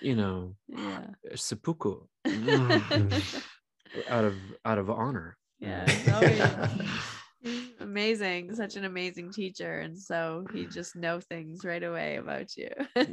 you 0.00 0.14
know, 0.14 0.54
yeah. 0.68 1.06
seppuku 1.34 2.00
mm, 2.24 3.42
out 4.08 4.24
of 4.24 4.34
out 4.64 4.78
of 4.78 4.88
honor. 4.88 5.36
Yeah. 5.58 5.84
amazing 7.80 8.52
such 8.54 8.74
an 8.74 8.84
amazing 8.84 9.30
teacher 9.30 9.78
and 9.78 9.96
so 9.96 10.44
he 10.52 10.66
just 10.66 10.96
know 10.96 11.20
things 11.20 11.64
right 11.64 11.84
away 11.84 12.16
about 12.16 12.56
you 12.56 12.68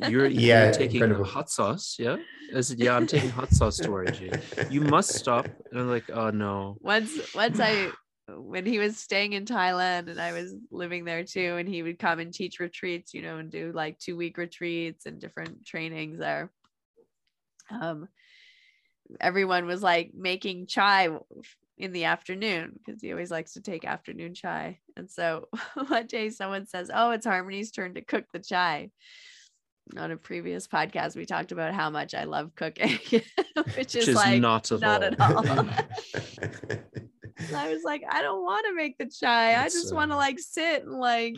you're 0.10 0.26
yeah 0.26 0.64
you're 0.64 0.74
taking 0.74 1.04
incredible. 1.04 1.24
hot 1.24 1.52
sauce 1.52 1.98
yeah 2.00 2.16
i 2.56 2.60
said 2.60 2.80
yeah 2.80 2.96
i'm 2.96 3.06
taking 3.06 3.30
hot 3.30 3.52
sauce 3.52 3.78
towards 3.78 4.20
you 4.20 4.32
you 4.72 4.82
must 4.82 5.14
stop 5.14 5.46
and 5.46 5.80
i'm 5.80 5.88
like 5.88 6.10
oh 6.12 6.32
no 6.32 6.76
once 6.82 7.12
once 7.36 7.60
i 7.60 7.92
when 8.30 8.66
he 8.66 8.80
was 8.80 8.98
staying 8.98 9.34
in 9.34 9.46
thailand 9.46 10.10
and 10.10 10.20
i 10.20 10.32
was 10.32 10.56
living 10.72 11.04
there 11.04 11.24
too 11.24 11.58
and 11.58 11.68
he 11.68 11.84
would 11.84 12.00
come 12.00 12.20
and 12.20 12.34
teach 12.34 12.60
retreats 12.60 13.14
you 13.14 13.22
know 13.22 13.38
and 13.38 13.52
do 13.52 13.72
like 13.74 14.00
two 14.00 14.16
week 14.16 14.38
retreats 14.38 15.06
and 15.06 15.20
different 15.20 15.66
trainings 15.66 16.20
there 16.20 16.52
um 17.70 18.08
everyone 19.20 19.66
was 19.66 19.84
like 19.84 20.12
making 20.14 20.68
chai 20.68 21.10
in 21.78 21.92
the 21.92 22.06
afternoon 22.06 22.74
because 22.78 23.02
he 23.02 23.12
always 23.12 23.32
likes 23.32 23.54
to 23.54 23.62
take 23.62 23.86
afternoon 23.86 24.34
chai. 24.34 24.80
And 24.96 25.10
so 25.10 25.48
one 25.88 26.08
day 26.08 26.30
someone 26.30 26.68
says, 26.68 26.90
Oh, 26.94 27.12
it's 27.12 27.26
Harmony's 27.26 27.72
turn 27.72 27.96
to 27.96 28.02
cook 28.02 28.26
the 28.32 28.40
chai. 28.40 28.92
On 29.98 30.12
a 30.12 30.18
previous 30.18 30.66
podcast, 30.66 31.18
we 31.18 31.26
talked 31.26 31.52
about 31.52 31.74
how 31.74 31.90
much 31.90 32.14
I 32.14 32.24
love 32.24 32.56
cooking, 32.56 33.00
which, 33.10 33.26
which 33.76 33.96
is, 33.96 34.08
is, 34.08 34.16
like 34.16 34.40
not 34.40 34.72
at 34.72 34.80
not 34.80 35.04
all. 35.22 35.46
At 35.46 35.60
all. 35.60 36.78
I 37.56 37.74
was 37.74 37.84
like, 37.84 38.04
I 38.10 38.22
don't 38.22 38.44
want 38.44 38.66
to 38.68 38.76
make 38.76 38.98
the 38.98 39.06
chai. 39.06 39.56
I 39.56 39.66
just 39.66 39.92
uh, 39.92 39.96
want 39.96 40.12
to 40.12 40.18
like 40.18 40.40
sit 40.40 40.84
and 40.84 40.94
like 40.94 41.36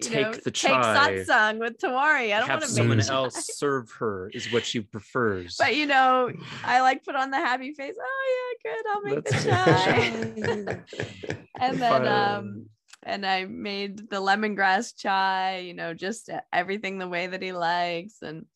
take 0.00 0.26
know, 0.26 0.32
the 0.32 0.50
chai. 0.50 0.68
Take 1.08 1.26
satsang 1.26 1.58
with 1.58 1.78
Tiwari. 1.78 2.34
I 2.34 2.40
don't 2.40 2.48
want 2.48 2.62
to 2.62 2.68
someone 2.68 3.00
else 3.00 3.56
serve 3.56 3.90
her 3.98 4.30
is 4.32 4.52
what 4.52 4.64
she 4.64 4.80
prefers. 4.80 5.56
But 5.58 5.76
you 5.76 5.86
know, 5.86 6.32
I 6.64 6.80
like 6.80 7.04
put 7.04 7.16
on 7.16 7.30
the 7.30 7.38
happy 7.38 7.72
face. 7.72 7.96
Oh 8.00 8.56
yeah, 8.64 8.72
good. 8.72 8.86
I'll 8.90 9.02
make 9.02 9.24
That's 9.24 9.44
the 9.44 9.50
chai. 9.50 11.36
and 11.60 11.80
then 11.80 12.08
um 12.08 12.66
and 13.04 13.26
I 13.26 13.44
made 13.44 13.98
the 13.98 14.16
lemongrass 14.16 14.96
chai, 14.96 15.58
you 15.58 15.74
know, 15.74 15.94
just 15.94 16.30
everything 16.52 16.98
the 16.98 17.08
way 17.08 17.26
that 17.26 17.42
he 17.42 17.52
likes 17.52 18.22
and 18.22 18.46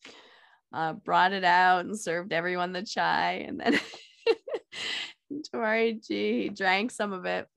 uh, 0.73 0.93
brought 0.93 1.33
it 1.33 1.43
out 1.43 1.85
and 1.85 1.99
served 1.99 2.33
everyone 2.33 2.73
the 2.73 2.83
chai. 2.83 3.45
And 3.47 3.59
then 3.59 3.79
Tiwari 5.31 5.99
he 6.07 6.49
drank 6.49 6.91
some 6.91 7.13
of 7.13 7.25
it. 7.25 7.47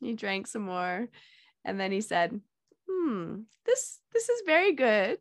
He 0.00 0.14
drank 0.14 0.46
some 0.46 0.62
more. 0.62 1.08
And 1.64 1.78
then 1.78 1.92
he 1.92 2.00
said, 2.00 2.40
hmm, 2.88 3.36
this 3.66 4.00
this 4.12 4.28
is 4.28 4.42
very 4.46 4.72
good. 4.72 5.18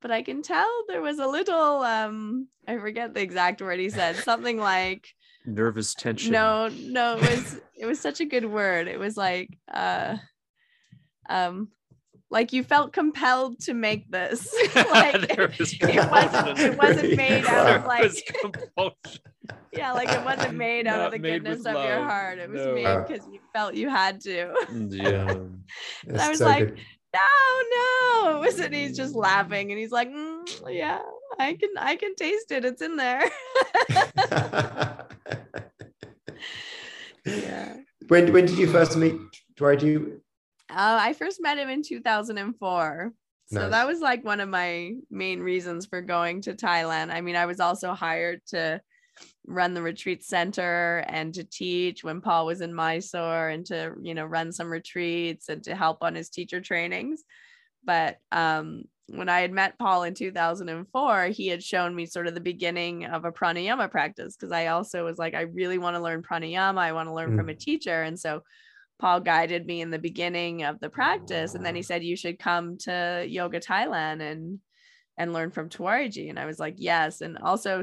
But 0.00 0.10
I 0.10 0.22
can 0.22 0.42
tell 0.42 0.68
there 0.88 1.02
was 1.02 1.18
a 1.18 1.26
little 1.26 1.82
um 1.82 2.48
I 2.66 2.78
forget 2.78 3.14
the 3.14 3.22
exact 3.22 3.62
word 3.62 3.80
he 3.80 3.90
said, 3.90 4.16
something 4.16 4.58
like 4.72 5.08
nervous 5.46 5.94
tension. 5.94 6.32
No, 6.32 6.68
no, 6.68 7.16
it 7.16 7.30
was 7.30 7.60
it 7.76 7.86
was 7.86 8.00
such 8.00 8.20
a 8.20 8.24
good 8.26 8.44
word. 8.44 8.88
It 8.88 8.98
was 8.98 9.16
like 9.16 9.50
uh 9.72 10.16
um 11.28 11.68
like 12.32 12.52
you 12.52 12.64
felt 12.64 12.92
compelled 12.92 13.60
to 13.60 13.74
make 13.74 14.10
this. 14.10 14.52
Like 14.92 15.14
it, 15.14 15.38
it, 15.38 16.10
wasn't 16.10 16.58
it 16.58 16.78
wasn't 16.78 17.16
made 17.16 17.46
out 17.46 17.76
of 17.76 17.86
like 17.86 18.12
yeah 19.72 19.92
like 19.92 20.08
it 20.08 20.24
wasn't 20.24 20.54
made 20.54 20.86
out 20.86 20.98
Not 20.98 21.06
of 21.06 21.12
the 21.12 21.18
goodness 21.18 21.60
of 21.60 21.74
love. 21.74 21.88
your 21.88 22.02
heart. 22.02 22.38
It 22.38 22.50
was 22.50 22.66
no. 22.66 22.74
made 22.74 23.06
because 23.06 23.26
you 23.26 23.40
felt 23.54 23.74
you 23.74 23.88
had 23.88 24.20
to. 24.22 24.52
Yeah. 24.88 25.34
I 26.18 26.28
was 26.28 26.38
so 26.38 26.46
like 26.46 26.68
good. 26.68 26.78
no 27.14 27.62
no. 27.76 28.36
It 28.36 28.40
was 28.40 28.60
and 28.60 28.74
he's 28.74 28.96
just 28.96 29.14
laughing 29.14 29.70
and 29.70 29.78
he's 29.78 29.92
like 29.92 30.10
mm, 30.10 30.46
yeah 30.68 31.00
i 31.38 31.54
can 31.54 31.70
i 31.78 31.96
can 31.96 32.14
taste 32.16 32.50
it. 32.50 32.64
It's 32.64 32.82
in 32.82 32.96
there. 32.96 33.24
Yeah. 37.24 37.76
When 38.08 38.32
when 38.32 38.46
did 38.46 38.58
you 38.58 38.66
first 38.66 38.96
meet 38.96 39.14
Dwight? 39.56 39.82
You 39.82 40.21
uh, 40.72 40.98
I 41.00 41.12
first 41.12 41.40
met 41.40 41.58
him 41.58 41.68
in 41.68 41.82
2004. 41.82 43.12
So 43.46 43.60
nice. 43.60 43.70
that 43.70 43.86
was 43.86 44.00
like 44.00 44.24
one 44.24 44.40
of 44.40 44.48
my 44.48 44.94
main 45.10 45.40
reasons 45.40 45.86
for 45.86 46.00
going 46.00 46.40
to 46.42 46.54
Thailand. 46.54 47.12
I 47.12 47.20
mean, 47.20 47.36
I 47.36 47.46
was 47.46 47.60
also 47.60 47.92
hired 47.92 48.40
to 48.46 48.80
run 49.46 49.74
the 49.74 49.82
retreat 49.82 50.24
center 50.24 51.04
and 51.06 51.34
to 51.34 51.44
teach 51.44 52.02
when 52.02 52.20
Paul 52.20 52.46
was 52.46 52.62
in 52.62 52.74
Mysore 52.74 53.48
and 53.48 53.66
to, 53.66 53.92
you 54.00 54.14
know, 54.14 54.24
run 54.24 54.52
some 54.52 54.70
retreats 54.70 55.48
and 55.48 55.62
to 55.64 55.74
help 55.74 55.98
on 56.00 56.14
his 56.14 56.30
teacher 56.30 56.60
trainings. 56.60 57.24
But 57.84 58.18
um, 58.30 58.84
when 59.08 59.28
I 59.28 59.40
had 59.40 59.52
met 59.52 59.78
Paul 59.78 60.04
in 60.04 60.14
2004, 60.14 61.26
he 61.26 61.48
had 61.48 61.62
shown 61.62 61.94
me 61.94 62.06
sort 62.06 62.26
of 62.26 62.34
the 62.34 62.40
beginning 62.40 63.04
of 63.04 63.24
a 63.24 63.32
pranayama 63.32 63.90
practice 63.90 64.36
because 64.36 64.52
I 64.52 64.68
also 64.68 65.04
was 65.04 65.18
like, 65.18 65.34
I 65.34 65.42
really 65.42 65.78
want 65.78 65.96
to 65.96 66.02
learn 66.02 66.22
pranayama. 66.22 66.78
I 66.78 66.92
want 66.92 67.08
to 67.08 67.14
learn 67.14 67.32
mm. 67.32 67.36
from 67.36 67.48
a 67.50 67.54
teacher. 67.54 68.02
And 68.02 68.18
so 68.18 68.42
Paul 69.02 69.18
guided 69.18 69.66
me 69.66 69.80
in 69.80 69.90
the 69.90 69.98
beginning 69.98 70.62
of 70.62 70.78
the 70.78 70.88
practice, 70.88 71.56
and 71.56 71.66
then 71.66 71.74
he 71.74 71.82
said 71.82 72.04
you 72.04 72.14
should 72.14 72.38
come 72.38 72.78
to 72.78 73.26
Yoga 73.28 73.58
Thailand 73.58 74.22
and 74.22 74.60
and 75.18 75.32
learn 75.32 75.50
from 75.50 75.68
Tiwariji. 75.68 76.30
And 76.30 76.38
I 76.38 76.46
was 76.46 76.60
like, 76.60 76.76
yes. 76.78 77.20
And 77.20 77.36
also 77.38 77.82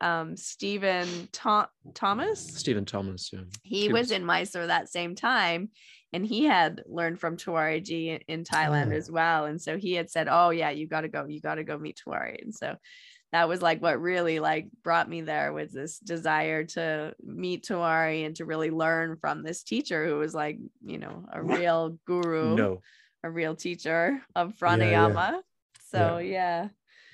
um, 0.00 0.38
Stephen 0.38 1.28
Thomas. 1.32 2.40
Stephen 2.40 2.86
Thomas, 2.86 3.30
yeah. 3.30 3.40
He 3.62 3.92
was 3.92 4.10
in 4.10 4.24
Mysore 4.24 4.66
that 4.66 4.88
same 4.88 5.14
time, 5.14 5.68
and 6.14 6.24
he 6.24 6.44
had 6.44 6.82
learned 6.86 7.20
from 7.20 7.36
Tiwariji 7.36 8.06
in, 8.06 8.20
in 8.38 8.44
Thailand 8.44 8.90
oh. 8.90 8.96
as 8.96 9.10
well. 9.10 9.44
And 9.44 9.60
so 9.60 9.76
he 9.76 9.92
had 9.92 10.08
said, 10.08 10.28
"Oh 10.30 10.48
yeah, 10.48 10.70
you 10.70 10.88
got 10.88 11.02
to 11.02 11.08
go. 11.08 11.26
You 11.26 11.42
got 11.42 11.56
to 11.56 11.64
go 11.64 11.76
meet 11.76 12.00
Tiwari." 12.02 12.42
And 12.42 12.54
so 12.54 12.76
that 13.34 13.48
was 13.48 13.60
like 13.60 13.82
what 13.82 14.00
really 14.00 14.38
like 14.38 14.68
brought 14.84 15.08
me 15.08 15.20
there 15.20 15.52
was 15.52 15.72
this 15.72 15.98
desire 15.98 16.62
to 16.62 17.12
meet 17.20 17.66
Tiwari 17.66 18.24
and 18.24 18.36
to 18.36 18.44
really 18.44 18.70
learn 18.70 19.16
from 19.16 19.42
this 19.42 19.64
teacher 19.64 20.06
who 20.06 20.18
was 20.18 20.36
like, 20.36 20.56
you 20.86 20.98
know, 20.98 21.26
a 21.32 21.42
real 21.42 21.98
guru, 22.06 22.54
no. 22.54 22.80
a 23.24 23.30
real 23.30 23.56
teacher 23.56 24.22
of 24.36 24.54
pranayama. 24.56 25.14
Yeah, 25.14 25.30
yeah. 25.32 25.40
So 25.90 26.18
yeah. 26.18 26.68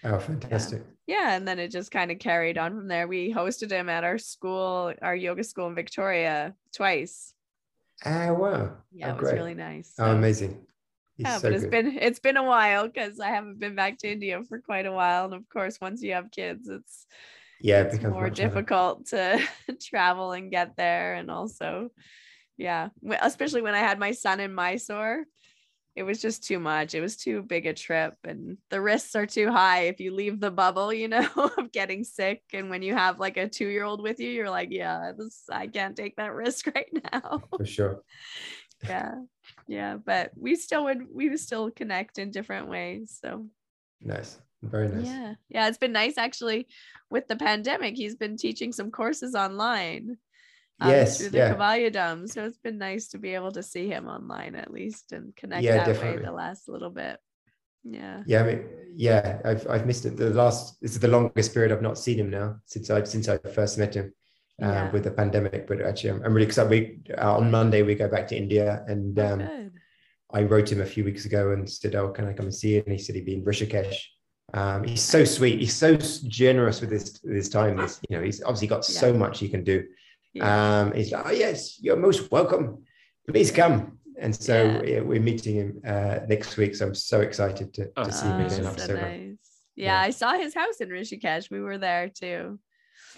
yeah. 0.05 0.13
Oh, 0.13 0.19
fantastic. 0.19 0.83
Yeah. 1.07 1.33
And 1.33 1.49
then 1.49 1.59
it 1.59 1.71
just 1.71 1.91
kind 1.91 2.11
of 2.11 2.19
carried 2.19 2.59
on 2.59 2.75
from 2.75 2.89
there. 2.89 3.09
We 3.09 3.33
hosted 3.33 3.71
him 3.71 3.89
at 3.89 4.05
our 4.05 4.19
school, 4.19 4.93
our 5.01 5.17
yoga 5.17 5.43
school 5.43 5.69
in 5.69 5.75
Victoria 5.75 6.55
twice. 6.75 7.33
Ah, 8.05 8.31
wow. 8.33 8.77
Yeah, 8.93 9.07
oh, 9.07 9.11
it 9.13 9.17
was 9.17 9.21
great. 9.21 9.35
really 9.37 9.55
nice. 9.55 9.95
So. 9.95 10.05
Oh, 10.05 10.13
amazing. 10.13 10.67
Yeah, 11.21 11.37
oh, 11.37 11.39
so 11.39 11.43
but 11.43 11.53
it's 11.53 11.65
good. 11.65 11.71
been 11.71 11.99
it's 11.99 12.19
been 12.19 12.37
a 12.37 12.45
while 12.45 12.89
because 12.89 13.21
I 13.21 13.29
haven't 13.29 13.59
been 13.59 13.75
back 13.75 13.99
to 13.99 14.11
India 14.11 14.43
for 14.49 14.59
quite 14.59 14.87
a 14.87 14.93
while, 14.93 15.27
and 15.27 15.35
of 15.35 15.49
course, 15.49 15.79
once 15.81 16.03
you 16.03 16.15
have 16.15 16.31
kids, 16.31 16.69
it's 16.69 17.07
yeah, 17.61 17.83
it 17.83 17.95
it's 17.95 18.05
more 18.05 18.31
difficult 18.31 19.07
to 19.09 19.41
travel 19.83 20.33
and 20.33 20.51
get 20.51 20.77
there, 20.77 21.15
and 21.15 21.31
also, 21.31 21.91
yeah, 22.57 22.89
especially 23.21 23.61
when 23.61 23.75
I 23.75 23.81
had 23.81 23.99
my 23.99 24.13
son 24.13 24.41
in 24.41 24.55
Mysore, 24.55 25.25
it 25.95 26.05
was 26.05 26.23
just 26.23 26.45
too 26.45 26.59
much. 26.59 26.95
It 26.95 27.03
was 27.03 27.19
too 27.19 27.43
big 27.43 27.67
a 27.67 27.75
trip, 27.75 28.15
and 28.25 28.57
the 28.71 28.81
risks 28.81 29.15
are 29.15 29.27
too 29.27 29.51
high 29.51 29.83
if 29.83 30.01
you 30.01 30.15
leave 30.15 30.41
the 30.41 30.51
bubble, 30.51 30.91
you 30.91 31.09
know, 31.09 31.29
of 31.59 31.71
getting 31.71 32.03
sick. 32.03 32.43
And 32.55 32.71
when 32.71 32.81
you 32.81 32.95
have 32.95 33.21
like 33.21 33.37
a 33.37 33.47
two 33.47 33.69
year 33.69 33.85
old 33.85 34.03
with 34.03 34.21
you, 34.21 34.31
you're 34.31 34.49
like, 34.49 34.69
yeah, 34.71 35.13
this 35.17 35.45
I 35.53 35.67
can't 35.67 35.97
take 35.97 36.17
that 36.17 36.33
risk 36.33 36.67
right 36.75 36.91
now. 37.13 37.43
For 37.59 37.67
sure. 37.67 38.03
yeah 38.89 39.17
yeah 39.69 39.97
but 39.97 40.31
we 40.37 40.57
still 40.57 40.85
would 40.85 41.03
we 41.13 41.29
would 41.29 41.41
still 41.41 41.71
connect 41.71 42.19
in 42.19 42.31
different 42.31 42.69
ways 42.69 43.19
so. 43.23 43.47
Nice 44.03 44.39
very 44.63 44.89
nice. 44.89 45.07
Yeah 45.07 45.35
yeah 45.49 45.69
it's 45.69 45.79
been 45.79 45.93
nice 45.93 46.19
actually 46.19 46.67
with 47.11 47.29
the 47.29 47.37
pandemic 47.37 47.97
he's 47.97 48.17
been 48.17 48.37
teaching 48.37 48.73
some 48.73 48.91
courses 48.91 49.35
online 49.35 50.19
um, 50.81 50.91
yes 50.91 51.19
through 51.19 51.31
the 51.31 51.39
yeah. 51.39 52.25
so 52.27 52.45
it's 52.45 52.59
been 52.59 52.79
nice 52.79 53.09
to 53.09 53.19
be 53.19 53.35
able 53.35 53.53
to 53.53 53.63
see 53.63 53.89
him 53.89 54.09
online 54.09 54.55
at 54.55 54.73
least 54.73 55.13
and 55.13 55.35
connect 55.37 55.63
yeah, 55.63 55.79
that 55.79 55.87
definitely. 55.87 56.19
way 56.19 56.25
the 56.25 56.33
last 56.33 56.69
little 56.69 56.91
bit. 56.91 57.19
Yeah. 57.85 58.23
Yeah 58.27 58.41
I 58.41 58.47
mean, 58.47 58.65
yeah 58.95 59.41
I've, 59.45 59.67
I've 59.69 59.87
missed 59.87 60.05
it 60.07 60.17
the 60.17 60.31
last 60.31 60.81
this 60.81 60.93
is 60.93 61.01
the 61.01 61.09
longest 61.09 61.55
period 61.55 61.73
I've 61.73 61.83
not 61.83 61.99
seen 61.99 62.19
him 62.19 62.31
now 62.31 62.57
since 62.65 62.91
I 62.91 63.03
since 63.05 63.29
I 63.29 63.39
first 63.39 63.79
met 63.79 63.95
him 63.95 64.13
um, 64.63 64.73
yeah. 64.73 64.91
with 64.91 65.05
the 65.05 65.11
pandemic. 65.11 65.67
But 65.67 65.81
actually, 65.83 66.11
I'm, 66.11 66.23
I'm 66.25 66.35
really 66.35 66.47
excited. 66.47 66.71
We 66.71 67.15
uh, 67.17 67.37
on 67.37 67.51
Monday 67.51 67.83
we 67.83 67.95
go 67.95 68.09
back 68.09 68.29
to 68.29 68.37
India, 68.37 68.85
and 68.87 69.19
oh, 69.19 69.27
um, 69.27 69.71
I 70.33 70.43
wrote 70.43 70.71
him 70.71 70.81
a 70.81 70.87
few 70.87 71.05
weeks 71.05 71.25
ago 71.25 71.53
and 71.53 71.69
said, 71.69 71.95
"Oh, 71.95 72.11
can 72.11 72.27
I 72.27 72.33
come 72.33 72.47
and 72.47 72.55
see 72.55 72.75
you?" 72.75 72.83
And 72.85 72.93
he 72.93 72.99
said 72.99 73.15
he'd 73.15 73.27
be 73.27 73.35
in 73.35 73.45
Rishikesh. 73.45 73.97
Um, 74.53 74.85
he's 74.85 75.03
so 75.03 75.25
sweet. 75.25 75.61
He's 75.61 75.77
so 75.77 75.97
generous 75.97 76.81
with 76.81 76.91
his 76.91 77.21
his 77.23 77.49
time. 77.49 77.79
He's, 77.79 78.01
you 78.09 78.17
know, 78.17 78.23
he's 78.23 78.43
obviously 78.43 78.69
got 78.69 78.89
yeah. 78.89 79.01
so 79.01 79.13
much 79.13 79.39
he 79.39 79.49
can 79.49 79.65
do. 79.65 79.85
Yeah. 80.33 80.81
Um, 80.81 80.93
he's 80.93 81.13
like, 81.13 81.27
"Oh 81.27 81.31
yes, 81.31 81.79
you're 81.81 81.97
most 81.97 82.31
welcome. 82.31 82.85
Please 83.29 83.51
come." 83.51 83.99
And 84.19 84.37
so 84.37 84.83
yeah. 84.85 85.01
we're 85.01 85.21
meeting 85.21 85.55
him 85.55 85.81
uh, 85.87 86.19
next 86.29 86.57
week. 86.59 86.75
So 86.75 86.87
I'm 86.87 86.95
so 86.95 87.23
excited 87.23 87.73
to, 87.75 87.87
to 87.87 87.93
oh, 87.97 88.11
see 88.11 88.27
him 88.27 88.41
again. 88.41 88.79
So 88.79 88.95
nice. 88.95 89.37
Yeah, 89.77 89.99
I 89.99 90.11
saw 90.11 90.35
his 90.35 90.55
house 90.55 90.77
in 90.81 90.91
Rishikesh. 90.91 91.51
We 91.51 91.61
were 91.61 91.79
there 91.79 92.11
too. 92.11 92.59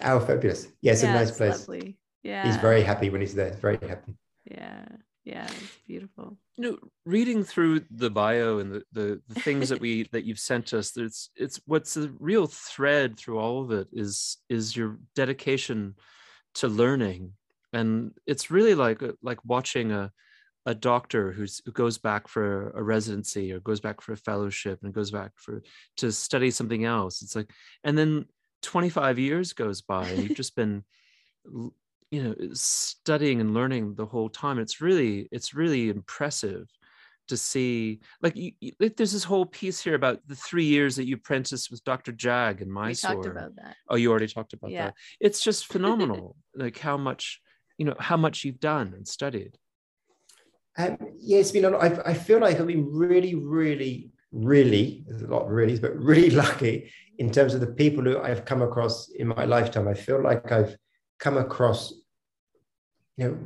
Oh, 0.01 0.19
fabulous. 0.19 0.67
Yeah, 0.81 0.93
it's 0.93 1.03
yeah, 1.03 1.11
a 1.11 1.13
nice 1.13 1.37
place. 1.37 1.67
Lovely. 1.67 1.97
Yeah. 2.23 2.45
He's 2.45 2.57
very 2.57 2.83
happy 2.83 3.09
when 3.09 3.21
he's 3.21 3.35
there. 3.35 3.53
Very 3.53 3.79
happy. 3.87 4.15
Yeah. 4.49 4.85
Yeah. 5.25 5.45
It's 5.45 5.77
beautiful. 5.87 6.37
You 6.57 6.63
know, 6.63 6.77
reading 7.05 7.43
through 7.43 7.81
the 7.91 8.09
bio 8.09 8.59
and 8.59 8.71
the, 8.71 8.83
the, 8.91 9.21
the 9.27 9.39
things 9.39 9.69
that 9.69 9.79
we 9.79 10.03
that 10.11 10.23
you've 10.23 10.39
sent 10.39 10.73
us, 10.73 10.95
it's 10.97 11.29
it's 11.35 11.59
what's 11.65 11.93
the 11.93 12.13
real 12.19 12.47
thread 12.47 13.17
through 13.17 13.39
all 13.39 13.63
of 13.63 13.71
it 13.71 13.87
is 13.91 14.37
is 14.49 14.75
your 14.75 14.99
dedication 15.15 15.95
to 16.55 16.67
learning. 16.67 17.33
And 17.71 18.11
it's 18.27 18.51
really 18.51 18.75
like 18.75 19.01
like 19.21 19.39
watching 19.45 19.91
a 19.91 20.11
a 20.65 20.73
doctor 20.73 21.31
who's, 21.31 21.61
who 21.65 21.71
goes 21.71 21.97
back 21.97 22.27
for 22.27 22.69
a 22.71 22.81
residency 22.81 23.51
or 23.51 23.59
goes 23.59 23.81
back 23.81 24.01
for 24.01 24.13
a 24.13 24.17
fellowship 24.17 24.79
and 24.83 24.93
goes 24.93 25.11
back 25.11 25.31
for 25.35 25.61
to 25.97 26.11
study 26.11 26.51
something 26.51 26.85
else 26.85 27.21
it's 27.21 27.35
like 27.35 27.51
and 27.83 27.97
then 27.97 28.25
25 28.63 29.19
years 29.19 29.53
goes 29.53 29.81
by 29.81 30.07
and 30.07 30.23
you've 30.23 30.37
just 30.37 30.55
been 30.55 30.83
you 31.45 32.23
know 32.23 32.35
studying 32.53 33.41
and 33.41 33.53
learning 33.53 33.95
the 33.95 34.05
whole 34.05 34.29
time 34.29 34.59
it's 34.59 34.81
really 34.81 35.27
it's 35.31 35.53
really 35.53 35.89
impressive 35.89 36.67
to 37.27 37.37
see 37.37 37.99
like, 38.21 38.35
you, 38.35 38.51
like 38.79 38.97
there's 38.97 39.13
this 39.13 39.23
whole 39.23 39.45
piece 39.45 39.81
here 39.81 39.95
about 39.95 40.19
the 40.27 40.35
three 40.35 40.65
years 40.65 40.95
that 40.95 41.05
you 41.05 41.15
apprenticed 41.15 41.71
with 41.71 41.83
dr 41.83 42.11
jag 42.13 42.61
and 42.61 42.71
mysore 42.71 43.11
we 43.11 43.15
talked 43.15 43.27
about 43.27 43.55
that. 43.55 43.75
Oh 43.89 43.95
you 43.95 44.11
already 44.11 44.27
talked 44.27 44.53
about 44.53 44.71
yeah. 44.71 44.85
that. 44.85 44.95
It's 45.19 45.41
just 45.41 45.65
phenomenal 45.71 46.35
like 46.55 46.77
how 46.77 46.97
much 46.97 47.41
you 47.77 47.85
know 47.85 47.95
how 47.99 48.17
much 48.17 48.43
you've 48.43 48.59
done 48.59 48.93
and 48.95 49.07
studied. 49.07 49.57
Um, 50.77 50.97
yeah 51.17 51.37
it's 51.37 51.51
been 51.51 51.65
a 51.65 51.69
lot 51.69 51.83
I, 51.83 52.11
I 52.11 52.13
feel 52.15 52.39
like 52.39 52.59
i've 52.59 52.65
been 52.65 52.91
really 52.91 53.35
really 53.35 54.12
really 54.33 55.03
there's 55.07 55.21
a 55.21 55.27
lot 55.27 55.43
of 55.43 55.49
reallys 55.49 55.79
but 55.79 55.95
really 55.95 56.29
lucky 56.43 56.91
in 57.19 57.31
terms 57.31 57.53
of 57.53 57.61
the 57.61 57.67
people 57.67 58.03
who 58.03 58.19
I've 58.19 58.45
come 58.45 58.61
across 58.61 59.09
in 59.09 59.27
my 59.27 59.45
lifetime. 59.45 59.87
I 59.87 59.93
feel 59.93 60.21
like 60.21 60.51
I've 60.51 60.75
come 61.19 61.37
across, 61.37 61.93
you 63.17 63.27
know, 63.27 63.37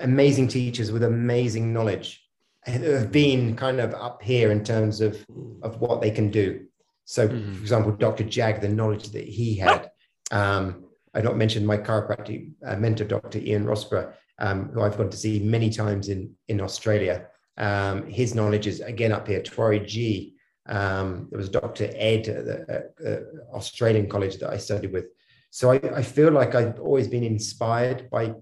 amazing 0.00 0.48
teachers 0.48 0.92
with 0.92 1.02
amazing 1.02 1.72
knowledge 1.72 2.22
who 2.66 2.90
have 2.90 3.12
been 3.12 3.56
kind 3.56 3.80
of 3.80 3.94
up 3.94 4.22
here 4.22 4.50
in 4.50 4.62
terms 4.64 5.00
of, 5.00 5.24
of 5.62 5.80
what 5.80 6.00
they 6.00 6.10
can 6.10 6.30
do. 6.30 6.66
So, 7.04 7.28
mm-hmm. 7.28 7.54
for 7.54 7.60
example, 7.60 7.92
Dr. 7.92 8.24
Jag, 8.24 8.60
the 8.60 8.68
knowledge 8.68 9.10
that 9.10 9.24
he 9.24 9.56
had. 9.56 9.90
Um, 10.30 10.84
I 11.14 11.22
not 11.22 11.36
mentioned 11.36 11.66
my 11.66 11.78
chiropractic 11.78 12.52
uh, 12.66 12.76
mentor, 12.76 13.04
Dr. 13.04 13.38
Ian 13.38 13.64
Rossborough, 13.64 14.12
um, 14.38 14.70
who 14.74 14.82
I've 14.82 14.98
gone 14.98 15.08
to 15.08 15.16
see 15.16 15.38
many 15.38 15.70
times 15.70 16.08
in, 16.08 16.34
in 16.48 16.60
Australia. 16.60 17.28
Um, 17.58 18.06
his 18.06 18.34
knowledge 18.34 18.66
is 18.66 18.80
again 18.80 19.12
up 19.12 19.26
here. 19.26 19.40
Tiwariji, 19.40 20.34
um, 20.68 21.28
there 21.30 21.38
was 21.38 21.48
Dr. 21.48 21.90
Ed 21.94 22.28
at 22.28 22.96
the 22.96 23.44
Australian 23.54 24.08
college 24.08 24.38
that 24.38 24.50
I 24.50 24.58
studied 24.58 24.92
with. 24.92 25.06
So 25.50 25.70
I, 25.70 25.76
I, 25.94 26.02
feel 26.02 26.30
like 26.32 26.54
I've 26.54 26.78
always 26.80 27.08
been 27.08 27.24
inspired 27.24 28.10
by 28.10 28.34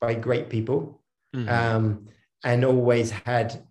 by 0.00 0.14
great 0.14 0.50
people, 0.50 1.02
mm-hmm. 1.34 1.48
um, 1.48 2.06
and 2.44 2.64
always 2.64 3.10
had 3.10 3.64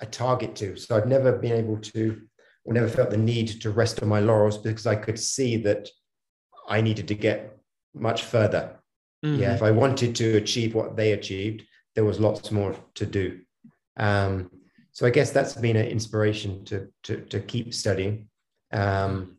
a 0.00 0.06
target 0.06 0.54
to. 0.56 0.76
So 0.76 0.96
I've 0.96 1.06
never 1.06 1.32
been 1.32 1.52
able 1.52 1.78
to, 1.78 2.22
or 2.64 2.72
never 2.72 2.88
felt 2.88 3.10
the 3.10 3.16
need 3.16 3.60
to 3.60 3.70
rest 3.70 4.02
on 4.02 4.08
my 4.08 4.20
laurels 4.20 4.58
because 4.58 4.86
I 4.86 4.96
could 4.96 5.18
see 5.18 5.56
that 5.58 5.88
I 6.68 6.80
needed 6.80 7.08
to 7.08 7.14
get 7.14 7.56
much 7.94 8.22
further. 8.22 8.76
Mm-hmm. 9.24 9.42
Yeah, 9.42 9.54
if 9.54 9.62
I 9.62 9.70
wanted 9.70 10.14
to 10.16 10.36
achieve 10.36 10.74
what 10.74 10.96
they 10.96 11.12
achieved, 11.12 11.64
there 11.94 12.04
was 12.04 12.20
lots 12.20 12.50
more 12.50 12.74
to 12.94 13.06
do. 13.06 13.40
Um, 13.96 14.50
so 14.92 15.06
I 15.06 15.10
guess 15.10 15.30
that's 15.30 15.54
been 15.54 15.76
an 15.76 15.86
inspiration 15.86 16.64
to 16.66 16.88
to, 17.04 17.20
to 17.22 17.40
keep 17.40 17.74
studying. 17.74 18.28
Um, 18.72 19.36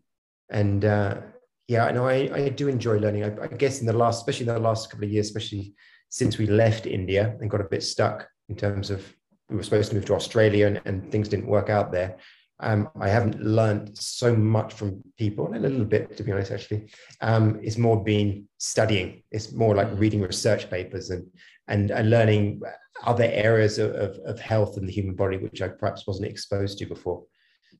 and 0.49 0.85
uh, 0.85 1.21
yeah, 1.67 1.89
no, 1.91 2.07
I, 2.07 2.29
I 2.33 2.49
do 2.49 2.67
enjoy 2.67 2.99
learning. 2.99 3.23
I, 3.23 3.43
I, 3.43 3.47
guess 3.47 3.79
in 3.79 3.87
the 3.87 3.93
last, 3.93 4.19
especially 4.19 4.47
in 4.47 4.53
the 4.53 4.59
last 4.59 4.89
couple 4.89 5.05
of 5.05 5.11
years, 5.11 5.27
especially 5.27 5.73
since 6.09 6.37
we 6.37 6.45
left 6.45 6.85
India 6.85 7.35
and 7.41 7.49
got 7.49 7.61
a 7.61 7.65
bit 7.65 7.83
stuck 7.83 8.27
in 8.49 8.55
terms 8.55 8.91
of 8.91 9.03
we 9.49 9.55
were 9.55 9.63
supposed 9.63 9.89
to 9.89 9.95
move 9.95 10.05
to 10.05 10.15
Australia 10.15 10.67
and, 10.67 10.81
and 10.85 11.11
things 11.11 11.27
didn't 11.27 11.47
work 11.47 11.69
out 11.69 11.91
there. 11.91 12.17
Um, 12.59 12.89
I 12.99 13.09
haven't 13.09 13.41
learned 13.41 13.97
so 13.97 14.33
much 14.33 14.73
from 14.73 15.01
people, 15.17 15.53
a 15.53 15.57
little 15.57 15.83
bit, 15.83 16.15
to 16.15 16.23
be 16.23 16.31
honest, 16.31 16.51
actually. 16.51 16.89
Um, 17.21 17.59
it's 17.61 17.77
more 17.77 18.01
been 18.01 18.47
studying. 18.59 19.23
It's 19.31 19.51
more 19.51 19.75
like 19.75 19.89
reading 19.99 20.21
research 20.21 20.69
papers 20.69 21.09
and 21.09 21.27
and, 21.67 21.91
and 21.91 22.09
learning 22.09 22.61
other 23.03 23.25
areas 23.25 23.77
of, 23.77 23.91
of, 23.95 24.17
of 24.25 24.39
health 24.39 24.77
in 24.77 24.85
the 24.85 24.91
human 24.91 25.15
body, 25.15 25.37
which 25.37 25.61
I 25.61 25.67
perhaps 25.67 26.07
wasn't 26.07 26.29
exposed 26.29 26.77
to 26.79 26.85
before. 26.85 27.23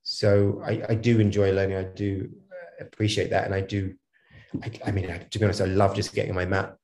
So 0.04 0.62
I, 0.64 0.84
I 0.90 0.96
do 0.96 1.20
enjoy 1.20 1.52
learning. 1.52 1.78
I 1.78 1.84
do 1.84 2.30
appreciate 2.80 3.30
that. 3.32 3.46
And 3.46 3.54
I 3.54 3.62
do, 3.62 3.94
I, 4.64 4.72
I 4.88 4.92
mean, 4.92 5.08
to 5.30 5.40
be 5.40 5.46
honest, 5.46 5.62
I 5.62 5.66
love 5.66 5.96
just 5.96 6.14
getting 6.14 6.36
my 6.36 6.46
mat 6.46 6.76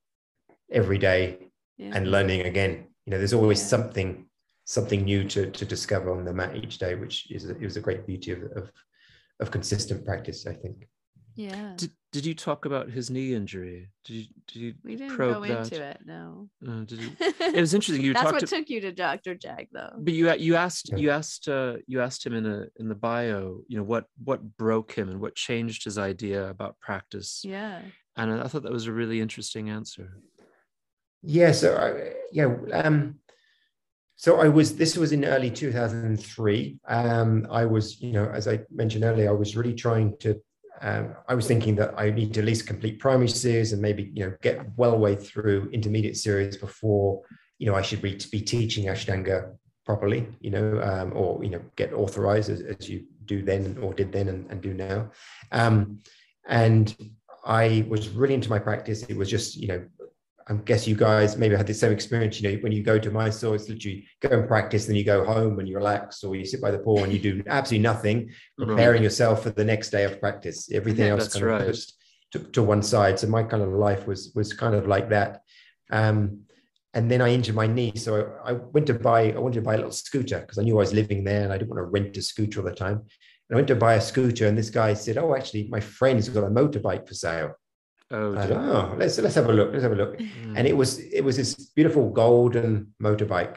every 0.70 0.98
day 0.98 1.50
yeah. 1.76 1.92
and 1.94 2.10
learning 2.10 2.42
again. 2.42 2.86
You 3.06 3.10
know, 3.12 3.18
there's 3.18 3.34
always 3.34 3.60
yeah. 3.60 3.66
something 3.66 4.26
something 4.64 5.04
new 5.04 5.24
to, 5.24 5.50
to 5.50 5.64
discover 5.64 6.12
on 6.12 6.24
the 6.24 6.32
mat 6.32 6.56
each 6.56 6.78
day, 6.78 6.94
which 6.94 7.30
is 7.30 7.44
it 7.44 7.60
was 7.60 7.76
a 7.76 7.80
great 7.80 8.06
beauty 8.06 8.30
of, 8.30 8.42
of, 8.54 8.70
of 9.40 9.50
consistent 9.50 10.04
practice, 10.04 10.46
I 10.46 10.54
think. 10.54 10.88
Yeah. 11.34 11.74
Did, 11.76 11.90
did 12.12 12.26
you 12.26 12.34
talk 12.34 12.66
about 12.66 12.90
his 12.90 13.08
knee 13.08 13.32
injury? 13.32 13.88
Did 14.04 14.14
you 14.14 14.24
did 14.46 14.58
you 14.58 14.74
we 14.84 14.96
didn't 14.96 15.16
go 15.16 15.40
that? 15.40 15.72
into 15.72 15.82
it? 15.82 16.00
No. 16.04 16.48
Uh, 16.66 16.84
did 16.84 17.00
you? 17.00 17.10
It 17.40 17.60
was 17.60 17.72
interesting. 17.72 18.04
You 18.04 18.12
That's 18.12 18.24
talked 18.24 18.34
what 18.34 18.40
to, 18.40 18.46
took 18.46 18.68
you 18.68 18.80
to 18.82 18.92
Dr. 18.92 19.34
Jag, 19.34 19.68
though. 19.72 19.92
But 19.96 20.12
you 20.12 20.30
you 20.34 20.54
asked 20.54 20.92
you 20.96 21.10
asked 21.10 21.48
uh, 21.48 21.76
you 21.86 22.02
asked 22.02 22.24
him 22.24 22.34
in 22.34 22.44
a 22.44 22.66
in 22.76 22.88
the 22.88 22.94
bio, 22.94 23.60
you 23.66 23.78
know, 23.78 23.82
what 23.82 24.04
what 24.22 24.42
broke 24.58 24.92
him 24.92 25.08
and 25.08 25.20
what 25.20 25.34
changed 25.34 25.84
his 25.84 25.96
idea 25.96 26.48
about 26.48 26.78
practice. 26.80 27.40
Yeah. 27.44 27.80
And 28.16 28.42
I 28.42 28.46
thought 28.46 28.64
that 28.64 28.72
was 28.72 28.86
a 28.86 28.92
really 28.92 29.22
interesting 29.22 29.70
answer. 29.70 30.18
Yeah. 31.22 31.52
So 31.52 31.76
I, 31.76 32.12
yeah. 32.30 32.54
Um, 32.74 33.20
so 34.16 34.38
I 34.38 34.48
was. 34.48 34.76
This 34.76 34.98
was 34.98 35.12
in 35.12 35.24
early 35.24 35.50
2003. 35.50 36.78
Um, 36.86 37.46
I 37.50 37.64
was, 37.64 38.02
you 38.02 38.12
know, 38.12 38.26
as 38.26 38.46
I 38.46 38.60
mentioned 38.70 39.04
earlier, 39.04 39.30
I 39.30 39.32
was 39.32 39.56
really 39.56 39.74
trying 39.74 40.16
to 40.18 40.38
um, 40.80 41.14
I 41.28 41.34
was 41.34 41.46
thinking 41.46 41.76
that 41.76 41.94
I 41.96 42.10
need 42.10 42.34
to 42.34 42.40
at 42.40 42.46
least 42.46 42.66
complete 42.66 42.98
primary 42.98 43.28
series 43.28 43.72
and 43.72 43.80
maybe 43.80 44.10
you 44.14 44.24
know 44.24 44.36
get 44.42 44.66
well 44.76 44.98
way 44.98 45.14
through 45.14 45.70
intermediate 45.72 46.16
series 46.16 46.56
before 46.56 47.22
you 47.58 47.66
know 47.66 47.74
I 47.74 47.82
should 47.82 48.02
be, 48.02 48.18
be 48.30 48.40
teaching 48.40 48.86
Ashtanga 48.86 49.52
properly, 49.84 50.28
you 50.40 50.50
know, 50.50 50.80
um, 50.82 51.12
or 51.14 51.42
you 51.42 51.50
know 51.50 51.60
get 51.76 51.92
authorized 51.92 52.50
as, 52.50 52.60
as, 52.60 52.88
you 52.88 53.04
do 53.24 53.42
then 53.42 53.78
or 53.80 53.94
did 53.94 54.12
then 54.12 54.28
and, 54.28 54.50
and 54.50 54.60
do 54.60 54.74
now. 54.74 55.10
Um, 55.52 56.00
and 56.48 56.94
I 57.44 57.86
was 57.88 58.08
really 58.08 58.34
into 58.34 58.50
my 58.50 58.58
practice. 58.58 59.02
It 59.02 59.16
was 59.16 59.30
just 59.30 59.56
you 59.56 59.68
know 59.68 59.84
I 60.48 60.54
guess 60.54 60.86
you 60.86 60.96
guys 60.96 61.36
maybe 61.36 61.56
had 61.56 61.66
the 61.66 61.74
same 61.74 61.92
experience. 61.92 62.40
You 62.40 62.50
know, 62.50 62.58
when 62.62 62.72
you 62.72 62.82
go 62.82 62.98
to 62.98 63.10
Mysore, 63.10 63.54
it's 63.54 63.68
literally 63.68 64.06
go 64.20 64.28
and 64.30 64.48
practice, 64.48 64.86
then 64.86 64.96
you 64.96 65.04
go 65.04 65.24
home 65.24 65.58
and 65.58 65.68
you 65.68 65.76
relax, 65.76 66.24
or 66.24 66.34
you 66.34 66.44
sit 66.44 66.60
by 66.60 66.70
the 66.70 66.78
pool 66.78 67.04
and 67.04 67.12
you 67.12 67.18
do 67.18 67.42
absolutely 67.46 67.82
nothing, 67.82 68.30
preparing 68.58 68.96
right. 68.96 69.02
yourself 69.02 69.42
for 69.42 69.50
the 69.50 69.64
next 69.64 69.90
day 69.90 70.04
of 70.04 70.20
practice. 70.20 70.70
Everything 70.72 71.06
yeah, 71.06 71.12
else 71.12 71.32
kind 71.32 71.44
right. 71.44 71.60
of 71.60 71.66
pushed 71.68 71.94
to, 72.32 72.38
to, 72.38 72.62
one 72.62 72.82
side. 72.82 73.18
So 73.18 73.26
my 73.28 73.42
kind 73.42 73.62
of 73.62 73.70
life 73.70 74.06
was 74.06 74.32
was 74.34 74.52
kind 74.52 74.74
of 74.74 74.86
like 74.86 75.10
that. 75.10 75.42
Um, 75.90 76.40
and 76.94 77.10
then 77.10 77.22
I 77.22 77.28
injured 77.28 77.54
my 77.54 77.66
knee, 77.66 77.92
so 77.96 78.34
I, 78.44 78.50
I 78.50 78.52
went 78.52 78.86
to 78.88 78.94
buy. 78.94 79.32
I 79.32 79.38
wanted 79.38 79.60
to 79.60 79.62
buy 79.62 79.74
a 79.74 79.78
little 79.78 79.92
scooter 79.92 80.40
because 80.40 80.58
I 80.58 80.62
knew 80.62 80.76
I 80.76 80.80
was 80.80 80.92
living 80.92 81.24
there 81.24 81.42
and 81.42 81.52
I 81.52 81.58
didn't 81.58 81.70
want 81.70 81.78
to 81.78 81.90
rent 81.90 82.16
a 82.16 82.22
scooter 82.22 82.60
all 82.60 82.66
the 82.66 82.74
time. 82.74 82.96
And 82.96 83.52
I 83.52 83.56
went 83.56 83.68
to 83.68 83.76
buy 83.76 83.94
a 83.94 84.00
scooter, 84.00 84.46
and 84.46 84.58
this 84.58 84.70
guy 84.70 84.94
said, 84.94 85.18
"Oh, 85.18 85.34
actually, 85.34 85.68
my 85.68 85.80
friend's 85.80 86.28
got 86.28 86.44
a 86.44 86.50
motorbike 86.50 87.06
for 87.08 87.14
sale." 87.14 87.54
Oh, 88.12 88.34
oh, 88.36 88.94
let's 88.98 89.18
let's 89.18 89.34
have 89.34 89.48
a 89.48 89.52
look. 89.52 89.72
Let's 89.72 89.82
have 89.82 89.92
a 89.92 89.96
look. 89.96 90.18
Mm. 90.18 90.54
And 90.56 90.66
it 90.66 90.76
was 90.76 90.98
it 90.98 91.22
was 91.22 91.36
this 91.36 91.54
beautiful 91.54 92.10
golden 92.10 92.94
motorbike. 93.02 93.56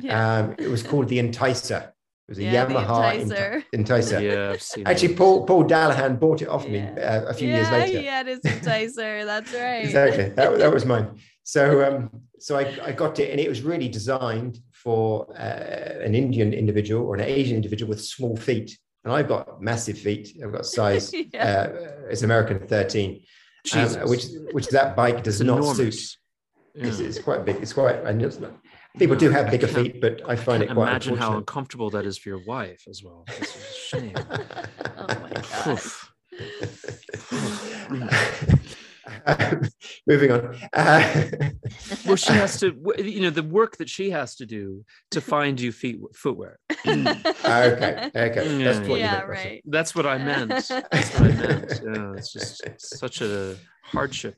Yeah. 0.00 0.38
Um, 0.38 0.54
it 0.58 0.68
was 0.68 0.84
called 0.84 1.08
the 1.08 1.18
Enticer. 1.18 1.88
It 1.88 1.92
was 2.28 2.38
a 2.38 2.44
yeah, 2.44 2.66
Yamaha 2.66 3.24
Enticer. 3.24 3.64
Enticer. 3.74 4.22
Yeah, 4.22 4.50
I've 4.52 4.62
seen 4.62 4.86
Actually, 4.86 5.14
Paul 5.14 5.46
Paul 5.46 5.64
Dallaghan 5.64 6.16
bought 6.16 6.42
it 6.42 6.48
off 6.48 6.64
yeah. 6.64 6.94
me 6.94 7.00
uh, 7.02 7.24
a 7.24 7.34
few 7.34 7.48
yeah, 7.48 7.56
years 7.56 7.70
later. 7.70 8.00
Yeah, 8.00 8.20
it 8.20 8.28
is 8.28 8.40
Enticer. 8.40 9.24
That's 9.24 9.52
right. 9.52 9.84
exactly. 9.84 10.28
That, 10.28 10.58
that 10.58 10.72
was 10.72 10.84
mine. 10.84 11.18
So 11.42 11.84
um, 11.84 12.10
so 12.38 12.56
I, 12.56 12.78
I 12.84 12.92
got 12.92 13.18
it, 13.18 13.30
and 13.32 13.40
it 13.40 13.48
was 13.48 13.62
really 13.62 13.88
designed 13.88 14.60
for 14.72 15.26
uh, 15.36 16.04
an 16.04 16.14
Indian 16.14 16.52
individual 16.52 17.04
or 17.04 17.16
an 17.16 17.22
Asian 17.22 17.56
individual 17.56 17.88
with 17.90 18.04
small 18.04 18.36
feet. 18.36 18.78
And 19.02 19.12
I've 19.12 19.28
got 19.28 19.60
massive 19.60 19.98
feet. 19.98 20.36
I've 20.44 20.52
got 20.52 20.66
size. 20.66 21.12
yeah. 21.32 21.70
uh, 21.72 22.08
it's 22.10 22.22
American 22.22 22.66
13 22.66 23.22
um, 23.74 24.08
which 24.08 24.26
which 24.52 24.68
that 24.68 24.96
bike 24.96 25.22
does 25.22 25.40
it's 25.40 25.46
not 25.46 25.58
enormous. 25.58 25.76
suit. 25.76 26.16
Yeah. 26.74 26.86
It's, 26.86 27.00
it's, 27.00 27.18
quite 27.18 27.44
big. 27.44 27.56
It's 27.56 27.72
quite. 27.72 27.96
And 28.04 28.22
it's 28.22 28.38
not, 28.38 28.52
people 28.98 29.16
do 29.16 29.30
have 29.30 29.50
bigger 29.50 29.66
feet, 29.66 30.00
but 30.00 30.20
I 30.28 30.36
find 30.36 30.62
I 30.62 30.66
it 30.66 30.72
quite. 30.72 30.88
Imagine 30.88 31.16
how 31.16 31.36
uncomfortable 31.36 31.90
that 31.90 32.06
is 32.06 32.18
for 32.18 32.28
your 32.28 32.44
wife 32.44 32.84
as 32.88 33.02
well. 33.02 33.24
It's 33.28 33.56
a 33.56 33.74
shame. 33.74 34.14
oh 34.96 35.06
my 35.08 35.42
god. 35.64 35.80
moving 40.06 40.32
on. 40.32 40.56
Uh, 40.72 41.24
well, 42.06 42.16
she 42.16 42.32
has 42.32 42.58
to, 42.60 42.76
you 42.98 43.20
know, 43.20 43.30
the 43.30 43.42
work 43.42 43.76
that 43.78 43.88
she 43.88 44.10
has 44.10 44.34
to 44.36 44.46
do 44.46 44.84
to 45.10 45.20
find 45.20 45.60
you 45.60 45.72
feet 45.72 45.98
footwear. 46.14 46.58
okay, 46.86 48.10
okay, 48.14 48.58
yeah, 48.58 48.72
that's 48.72 48.88
what 48.88 49.00
yeah 49.00 49.22
right. 49.22 49.62
That's 49.64 49.94
what 49.94 50.06
I 50.06 50.18
meant. 50.18 50.50
That's 50.90 51.14
what 51.14 51.22
I 51.22 51.34
meant. 51.34 51.80
Yeah, 51.84 52.12
it's 52.16 52.32
just 52.32 52.62
such 52.78 53.20
a 53.20 53.56
hardship. 53.82 54.36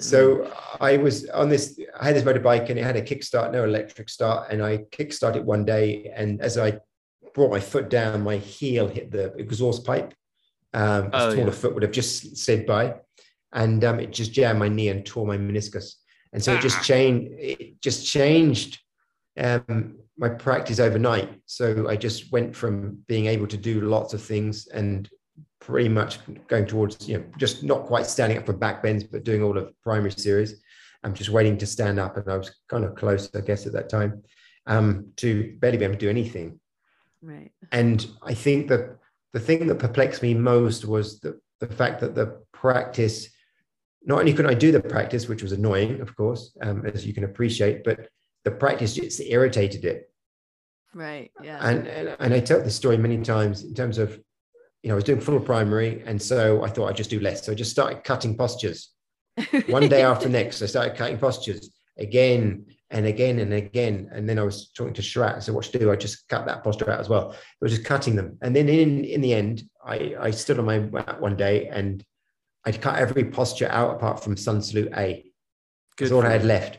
So 0.00 0.52
I 0.80 0.98
was 0.98 1.28
on 1.30 1.48
this. 1.48 1.78
I 1.98 2.06
had 2.06 2.16
this 2.16 2.24
motorbike, 2.24 2.68
and 2.68 2.78
it 2.78 2.84
had 2.84 2.96
a 2.96 3.02
kickstart, 3.02 3.52
no 3.52 3.64
electric 3.64 4.08
start, 4.08 4.50
and 4.50 4.62
I 4.62 4.78
kickstarted 4.78 5.44
one 5.44 5.64
day, 5.64 6.12
and 6.14 6.40
as 6.40 6.58
I 6.58 6.78
brought 7.34 7.50
my 7.50 7.60
foot 7.60 7.88
down, 7.88 8.22
my 8.22 8.36
heel 8.36 8.88
hit 8.88 9.10
the 9.10 9.32
exhaust 9.34 9.84
pipe. 9.84 10.14
Um, 10.74 11.06
a 11.06 11.10
oh, 11.14 11.34
taller 11.34 11.44
yeah. 11.46 11.50
foot 11.50 11.74
would 11.74 11.82
have 11.82 11.92
just 11.92 12.36
slid 12.36 12.66
by 12.66 12.94
and 13.52 13.84
um, 13.84 14.00
it 14.00 14.12
just 14.12 14.32
jammed 14.32 14.58
my 14.58 14.68
knee 14.68 14.88
and 14.88 15.04
tore 15.04 15.26
my 15.26 15.36
meniscus. 15.36 15.94
And 16.32 16.42
so 16.42 16.52
ah. 16.52 16.56
it 16.56 16.62
just 16.62 16.78
ah. 16.78 16.82
changed. 16.82 17.32
It 17.38 17.80
just 17.80 18.06
changed 18.06 18.80
um, 19.38 19.98
my 20.16 20.28
practice 20.28 20.78
overnight. 20.78 21.28
So 21.46 21.88
I 21.88 21.96
just 21.96 22.32
went 22.32 22.54
from 22.54 22.98
being 23.06 23.26
able 23.26 23.46
to 23.48 23.56
do 23.56 23.82
lots 23.82 24.14
of 24.14 24.22
things 24.22 24.68
and 24.68 25.08
pretty 25.60 25.88
much 25.88 26.18
going 26.48 26.66
towards 26.66 27.08
you 27.08 27.16
know 27.16 27.24
just 27.38 27.62
not 27.62 27.86
quite 27.86 28.04
standing 28.04 28.38
up 28.38 28.46
for 28.46 28.52
back 28.52 28.82
bends, 28.82 29.04
but 29.04 29.24
doing 29.24 29.42
all 29.42 29.56
of 29.56 29.72
primary 29.82 30.12
series. 30.12 30.62
I'm 31.04 31.14
just 31.14 31.30
waiting 31.30 31.58
to 31.58 31.66
stand 31.66 31.98
up, 31.98 32.16
and 32.16 32.28
I 32.30 32.36
was 32.36 32.54
kind 32.68 32.84
of 32.84 32.94
close, 32.94 33.28
I 33.34 33.40
guess, 33.40 33.66
at 33.66 33.72
that 33.72 33.88
time, 33.88 34.22
um, 34.66 35.08
to 35.16 35.56
barely 35.58 35.78
be 35.78 35.84
able 35.84 35.94
to 35.94 36.00
do 36.00 36.08
anything. 36.08 36.60
Right. 37.20 37.50
And 37.72 38.06
I 38.22 38.34
think 38.34 38.68
that 38.68 38.98
the 39.32 39.40
thing 39.40 39.66
that 39.66 39.78
perplexed 39.78 40.22
me 40.22 40.34
most 40.34 40.84
was 40.84 41.20
the 41.20 41.40
the 41.60 41.66
fact 41.66 42.00
that 42.00 42.14
the 42.14 42.42
practice 42.52 43.28
not 44.04 44.20
only 44.20 44.32
couldn't 44.32 44.50
I 44.50 44.54
do 44.54 44.72
the 44.72 44.80
practice, 44.80 45.28
which 45.28 45.42
was 45.42 45.52
annoying, 45.52 46.00
of 46.00 46.14
course, 46.16 46.56
um, 46.60 46.84
as 46.86 47.06
you 47.06 47.14
can 47.14 47.24
appreciate, 47.24 47.84
but 47.84 48.08
the 48.44 48.50
practice 48.50 48.94
just 48.94 49.20
irritated 49.20 49.84
it. 49.84 50.10
Right. 50.94 51.30
Yeah. 51.42 51.58
And, 51.60 51.86
and 51.86 52.16
and 52.18 52.34
I 52.34 52.40
tell 52.40 52.62
this 52.62 52.76
story 52.76 52.98
many 52.98 53.18
times 53.22 53.64
in 53.64 53.74
terms 53.74 53.98
of, 53.98 54.20
you 54.82 54.88
know, 54.88 54.94
I 54.94 54.96
was 54.96 55.04
doing 55.04 55.20
full 55.20 55.40
primary, 55.40 56.02
and 56.04 56.20
so 56.20 56.62
I 56.64 56.68
thought 56.68 56.88
I'd 56.88 56.96
just 56.96 57.10
do 57.10 57.20
less. 57.20 57.46
So 57.46 57.52
I 57.52 57.54
just 57.54 57.70
started 57.70 58.04
cutting 58.04 58.36
postures. 58.36 58.90
One 59.68 59.88
day 59.88 60.02
after 60.02 60.28
next, 60.28 60.60
I 60.60 60.66
started 60.66 60.96
cutting 60.96 61.18
postures 61.18 61.70
again 61.98 62.66
and 62.90 63.06
again 63.06 63.38
and 63.38 63.54
again. 63.54 64.10
And 64.12 64.28
then 64.28 64.38
I 64.38 64.42
was 64.42 64.70
talking 64.70 64.92
to 64.94 65.02
Sharath. 65.02 65.44
So 65.44 65.52
what 65.54 65.64
should 65.64 65.76
I 65.76 65.78
do? 65.78 65.92
I 65.92 65.96
just 65.96 66.28
cut 66.28 66.46
that 66.46 66.62
posture 66.62 66.90
out 66.90 67.00
as 67.00 67.08
well. 67.08 67.32
I 67.32 67.36
was 67.60 67.72
just 67.72 67.86
cutting 67.86 68.16
them. 68.16 68.36
And 68.42 68.54
then 68.54 68.68
in 68.68 69.04
in 69.04 69.20
the 69.22 69.32
end, 69.32 69.62
I 69.84 70.14
I 70.20 70.30
stood 70.30 70.58
on 70.58 70.66
my 70.66 70.80
one 70.80 71.36
day 71.36 71.68
and 71.68 72.04
I'd 72.64 72.80
cut 72.80 72.98
every 72.98 73.24
posture 73.24 73.68
out 73.68 73.96
apart 73.96 74.22
from 74.22 74.36
sun 74.36 74.62
salute 74.62 74.92
A. 74.96 75.24
Good 75.96 76.04
That's 76.04 76.12
all 76.12 76.24
I 76.24 76.30
had 76.30 76.44
left. 76.44 76.78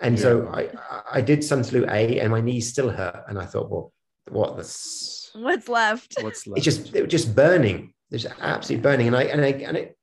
And 0.00 0.16
yeah. 0.16 0.22
so 0.22 0.48
I, 0.48 0.70
I 1.10 1.20
did 1.20 1.42
sun 1.42 1.64
salute 1.64 1.88
A 1.88 2.20
and 2.20 2.30
my 2.30 2.40
knees 2.40 2.68
still 2.68 2.90
hurt. 2.90 3.24
And 3.28 3.38
I 3.38 3.46
thought, 3.46 3.70
well, 3.70 3.92
what 4.28 4.56
this 4.56 5.30
what's 5.34 5.68
left? 5.68 6.14
What's 6.20 6.46
left? 6.46 6.58
It's 6.58 6.64
just 6.64 6.94
it 6.94 7.02
was 7.02 7.10
just 7.10 7.34
burning. 7.34 7.92
It's 8.10 8.26
absolutely 8.40 8.82
burning. 8.82 9.06
And 9.08 9.16
I 9.16 9.22
and 9.24 9.40
I 9.40 9.48
and 9.48 9.76
it 9.76 9.96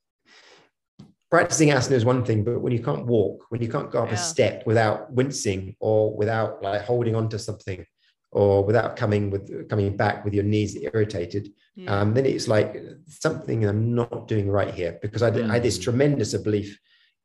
practicing 1.29 1.69
asana 1.69 1.93
is 1.93 2.05
one 2.05 2.23
thing, 2.23 2.43
but 2.43 2.59
when 2.61 2.73
you 2.73 2.83
can't 2.83 3.05
walk, 3.07 3.45
when 3.49 3.61
you 3.61 3.67
can't 3.67 3.89
go 3.89 4.03
up 4.03 4.09
yeah. 4.09 4.15
a 4.15 4.17
step 4.17 4.67
without 4.67 5.11
wincing 5.11 5.75
or 5.79 6.15
without 6.15 6.61
like 6.61 6.83
holding 6.83 7.15
on 7.15 7.27
to 7.29 7.39
something, 7.39 7.85
or 8.31 8.63
without 8.63 8.95
coming 8.95 9.29
with 9.29 9.69
coming 9.69 9.95
back 9.95 10.25
with 10.25 10.33
your 10.33 10.43
knees 10.43 10.75
irritated, 10.75 11.49
yeah. 11.75 11.99
um, 11.99 12.13
then 12.13 12.25
it's 12.25 12.47
like 12.47 12.81
something 13.07 13.65
I'm 13.65 13.95
not 13.95 14.27
doing 14.27 14.49
right 14.49 14.73
here 14.73 14.99
because 15.01 15.21
I, 15.21 15.29
I 15.29 15.53
had 15.53 15.63
this 15.63 15.77
mm. 15.77 15.83
tremendous 15.83 16.33
belief 16.35 16.79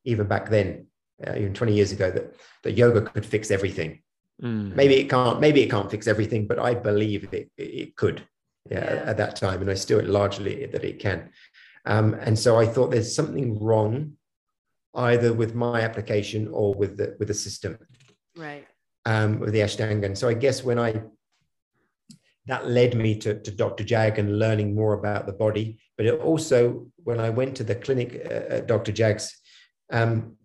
even 0.05 0.27
back 0.27 0.49
then, 0.49 0.87
uh, 1.27 1.35
even 1.37 1.53
20 1.53 1.73
years 1.73 1.93
ago, 1.93 2.11
that 2.11 2.35
that 2.63 2.73
yoga 2.73 3.03
could 3.03 3.27
fix 3.27 3.51
everything. 3.51 4.03
Mm. 4.43 4.75
Maybe 4.75 4.95
it 4.95 5.11
can't. 5.11 5.41
Maybe 5.41 5.63
it 5.63 5.71
can't 5.71 5.91
fix 5.91 6.07
everything, 6.07 6.47
but 6.47 6.59
I 6.59 6.75
believe 6.75 7.29
it 7.33 7.51
it 7.57 7.97
could. 7.97 8.23
Yeah, 8.71 8.79
yeah. 8.79 8.91
At, 8.91 9.09
at, 9.09 9.17
that 9.17 9.37
time, 9.37 9.61
and 9.63 9.71
I 9.71 9.75
still 9.75 10.05
largely 10.05 10.67
that 10.67 10.85
it 10.85 10.99
can. 10.99 11.31
Um, 11.87 12.15
and 12.15 12.39
so 12.39 12.59
I 12.59 12.67
thought 12.67 12.91
there's 12.91 13.15
something 13.15 13.59
wrong, 13.59 14.13
either 14.95 15.33
with 15.33 15.55
my 15.55 15.81
application 15.81 16.49
or 16.53 16.75
with 16.75 16.97
the 16.97 17.17
with 17.19 17.29
the 17.29 17.35
system. 17.35 17.79
Right 18.37 18.67
um, 19.09 19.41
with 19.41 19.53
the 19.53 19.61
Ashtanga. 19.61 20.05
And 20.05 20.19
so 20.19 20.29
I 20.29 20.35
guess 20.35 20.63
when 20.63 20.79
I 20.79 21.03
that 22.49 22.67
led 22.67 22.97
me 22.97 23.15
to, 23.17 23.39
to 23.41 23.51
Dr. 23.51 23.85
Jag 23.85 24.19
and 24.19 24.39
learning 24.39 24.75
more 24.75 24.95
about 24.95 25.27
the 25.27 25.33
body. 25.33 25.79
But 25.97 26.07
it 26.07 26.21
also, 26.21 26.87
when 27.05 27.21
I 27.21 27.31
went 27.31 27.57
to 27.57 27.65
the 27.65 27.75
clinic 27.75 28.23
uh, 28.25 28.55
at 28.57 28.67
Dr. 28.67 28.91
Jag's, 28.91 29.37
um, 29.93 30.37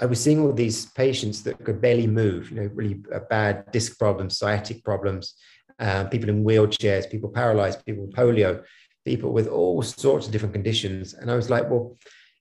I 0.00 0.04
was 0.04 0.22
seeing 0.22 0.40
all 0.40 0.52
these 0.52 0.86
patients 0.86 1.42
that 1.44 1.64
could 1.64 1.80
barely 1.80 2.06
move, 2.06 2.50
you 2.50 2.56
know, 2.56 2.70
really 2.74 3.02
uh, 3.14 3.20
bad 3.30 3.72
disc 3.72 3.98
problems, 3.98 4.38
sciatic 4.38 4.84
problems, 4.84 5.34
uh, 5.78 6.04
people 6.04 6.28
in 6.28 6.44
wheelchairs, 6.44 7.10
people 7.10 7.30
paralyzed, 7.30 7.84
people 7.86 8.04
with 8.04 8.14
polio, 8.14 8.62
people 9.06 9.32
with 9.32 9.48
all 9.48 9.80
sorts 9.82 10.26
of 10.26 10.32
different 10.32 10.52
conditions. 10.52 11.14
And 11.14 11.30
I 11.30 11.36
was 11.36 11.48
like, 11.48 11.70
well, 11.70 11.96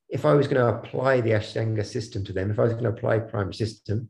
if 0.09 0.25
I 0.25 0.33
was 0.33 0.47
going 0.47 0.57
to 0.57 0.77
apply 0.77 1.21
the 1.21 1.31
Ashtanga 1.31 1.85
system 1.85 2.25
to 2.25 2.33
them, 2.33 2.51
if 2.51 2.59
I 2.59 2.63
was 2.63 2.73
going 2.73 2.83
to 2.83 2.89
apply 2.89 3.19
primary 3.19 3.53
system, 3.53 4.09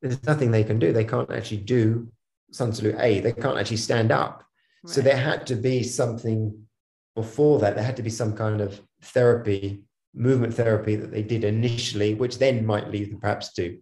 there's 0.00 0.22
nothing 0.24 0.50
they 0.50 0.64
can 0.64 0.78
do. 0.78 0.92
They 0.92 1.04
can't 1.04 1.30
actually 1.30 1.58
do 1.58 2.10
Sun 2.52 2.72
Salute 2.72 2.96
A. 2.98 3.20
They 3.20 3.32
can't 3.32 3.58
actually 3.58 3.76
stand 3.78 4.12
up. 4.12 4.44
Right. 4.82 4.94
So 4.94 5.00
there 5.00 5.16
had 5.16 5.46
to 5.48 5.54
be 5.54 5.82
something 5.82 6.66
before 7.14 7.58
that. 7.60 7.74
There 7.74 7.84
had 7.84 7.96
to 7.96 8.02
be 8.02 8.10
some 8.10 8.34
kind 8.34 8.60
of 8.60 8.80
therapy, 9.02 9.82
movement 10.14 10.54
therapy 10.54 10.96
that 10.96 11.10
they 11.10 11.22
did 11.22 11.44
initially, 11.44 12.14
which 12.14 12.38
then 12.38 12.66
might 12.66 12.90
lead 12.90 13.12
them 13.12 13.20
perhaps 13.20 13.52
to 13.54 13.78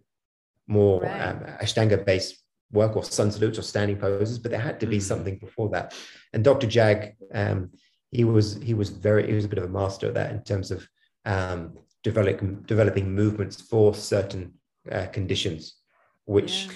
more 0.67 1.01
right. 1.01 1.21
um, 1.21 1.39
Ashtanga 1.61 2.05
based 2.05 2.43
work 2.71 2.95
or 2.95 3.03
Sun 3.03 3.31
Salutes 3.31 3.57
or 3.57 3.63
standing 3.63 3.97
poses. 3.97 4.39
But 4.39 4.51
there 4.51 4.59
had 4.59 4.79
to 4.81 4.87
be 4.87 4.97
mm. 4.97 5.01
something 5.01 5.37
before 5.37 5.69
that. 5.69 5.93
And 6.33 6.43
Dr. 6.43 6.67
Jag, 6.67 7.15
um, 7.33 7.71
he 8.11 8.23
was 8.23 8.55
he 8.61 8.73
was 8.73 8.89
very 8.89 9.27
he 9.27 9.33
was 9.33 9.45
a 9.45 9.49
bit 9.49 9.59
of 9.59 9.65
a 9.65 9.73
master 9.73 10.07
at 10.07 10.15
that 10.15 10.31
in 10.31 10.43
terms 10.43 10.71
of 10.71 10.87
um, 11.25 11.73
developing 12.03 12.61
developing 12.63 13.13
movements 13.13 13.61
for 13.61 13.93
certain 13.93 14.53
uh, 14.91 15.05
conditions 15.07 15.79
which 16.29 16.65
yeah. 16.65 16.73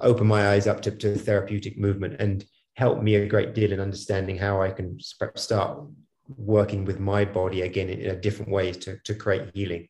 Opened 0.00 0.28
my 0.28 0.50
eyes 0.50 0.66
up 0.66 0.80
to, 0.82 0.90
to 0.90 1.16
therapeutic 1.16 1.78
movement 1.78 2.20
and 2.20 2.44
helped 2.74 3.02
me 3.02 3.16
a 3.16 3.26
great 3.26 3.54
deal 3.54 3.72
in 3.72 3.80
understanding 3.80 4.36
how 4.36 4.62
I 4.62 4.70
can 4.70 4.98
start 5.00 5.82
working 6.36 6.84
with 6.84 7.00
my 7.00 7.24
body 7.24 7.62
again 7.62 7.88
in, 7.88 8.00
in 8.00 8.10
a 8.10 8.20
different 8.20 8.50
way 8.50 8.72
to, 8.72 8.98
to 9.04 9.14
create 9.14 9.50
healing. 9.54 9.88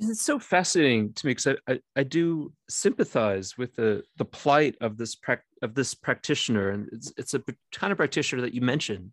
It's 0.00 0.22
so 0.22 0.38
fascinating 0.38 1.12
to 1.14 1.26
me 1.26 1.32
because 1.32 1.46
I, 1.46 1.72
I, 1.72 1.80
I, 1.96 2.02
do 2.04 2.52
sympathize 2.68 3.58
with 3.58 3.74
the 3.74 4.04
the 4.16 4.24
plight 4.24 4.76
of 4.80 4.96
this 4.96 5.16
pra- 5.16 5.42
of 5.60 5.74
this 5.74 5.92
practitioner, 5.92 6.70
and 6.70 6.88
it's 6.92 7.12
it's 7.16 7.34
a 7.34 7.42
kind 7.72 7.90
of 7.90 7.96
practitioner 7.96 8.42
that 8.42 8.54
you 8.54 8.60
mentioned, 8.60 9.10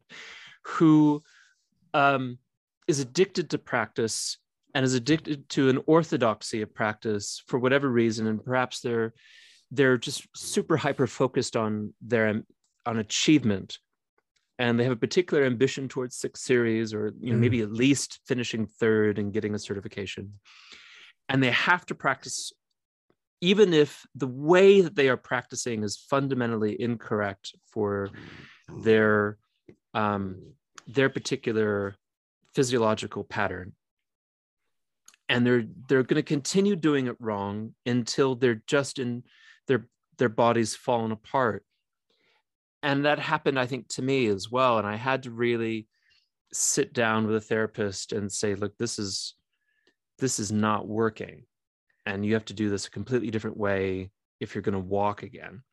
who 0.63 1.23
um, 1.95 2.37
is 2.87 2.99
addicted 2.99 3.49
to 3.49 3.57
practice 3.57 4.37
and 4.75 4.85
is 4.85 4.93
addicted 4.93 5.49
to 5.49 5.69
an 5.69 5.81
orthodoxy 5.87 6.61
of 6.61 6.75
practice 6.75 7.41
for 7.47 7.57
whatever 7.57 7.89
reason 7.89 8.27
and 8.27 8.43
perhaps 8.43 8.81
they're 8.81 9.13
they're 9.71 9.97
just 9.97 10.27
super 10.35 10.77
hyper 10.77 11.07
focused 11.07 11.55
on 11.55 11.93
their 12.01 12.43
on 12.85 12.97
achievement. 12.97 13.79
And 14.57 14.79
they 14.79 14.83
have 14.83 14.93
a 14.93 14.97
particular 14.97 15.43
ambition 15.43 15.89
towards 15.89 16.15
six 16.15 16.41
series 16.41 16.93
or 16.93 17.11
you 17.19 17.31
know 17.31 17.37
mm. 17.37 17.41
maybe 17.41 17.61
at 17.61 17.71
least 17.71 18.19
finishing 18.25 18.65
third 18.65 19.19
and 19.19 19.33
getting 19.33 19.53
a 19.53 19.59
certification. 19.59 20.33
And 21.27 21.43
they 21.43 21.51
have 21.51 21.85
to 21.87 21.95
practice 21.95 22.53
even 23.41 23.73
if 23.73 24.05
the 24.15 24.27
way 24.27 24.81
that 24.81 24.95
they 24.95 25.09
are 25.09 25.17
practicing 25.17 25.83
is 25.83 25.97
fundamentally 25.97 26.79
incorrect 26.81 27.53
for 27.71 28.09
their 28.69 29.37
um, 29.93 30.41
their 30.87 31.09
particular 31.09 31.95
physiological 32.53 33.23
pattern. 33.23 33.73
And 35.27 35.45
they're 35.45 35.65
they're 35.87 36.03
going 36.03 36.15
to 36.15 36.23
continue 36.23 36.75
doing 36.75 37.07
it 37.07 37.15
wrong 37.19 37.73
until 37.85 38.35
they're 38.35 38.63
just 38.67 38.99
in 38.99 39.23
their 39.67 39.87
their 40.17 40.29
bodies 40.29 40.75
falling 40.75 41.11
apart. 41.11 41.65
And 42.83 43.05
that 43.05 43.19
happened 43.19 43.59
i 43.59 43.65
think 43.65 43.87
to 43.89 44.01
me 44.01 44.27
as 44.27 44.49
well. 44.49 44.77
And 44.77 44.87
i 44.87 44.95
had 44.95 45.23
to 45.23 45.31
really 45.31 45.87
sit 46.53 46.93
down 46.93 47.27
with 47.27 47.35
a 47.35 47.41
therapist 47.41 48.13
and 48.13 48.31
say 48.31 48.55
look 48.55 48.77
this 48.77 48.99
is 48.99 49.35
this 50.19 50.39
is 50.39 50.51
not 50.51 50.87
working. 50.87 51.43
And 52.05 52.25
you 52.25 52.35
have 52.35 52.45
to 52.45 52.53
do 52.53 52.69
this 52.69 52.87
a 52.87 52.91
completely 52.91 53.31
different 53.31 53.57
way 53.57 54.11
if 54.39 54.53
you're 54.53 54.61
going 54.61 54.73
to 54.73 54.79
walk 54.79 55.23
again 55.23 55.63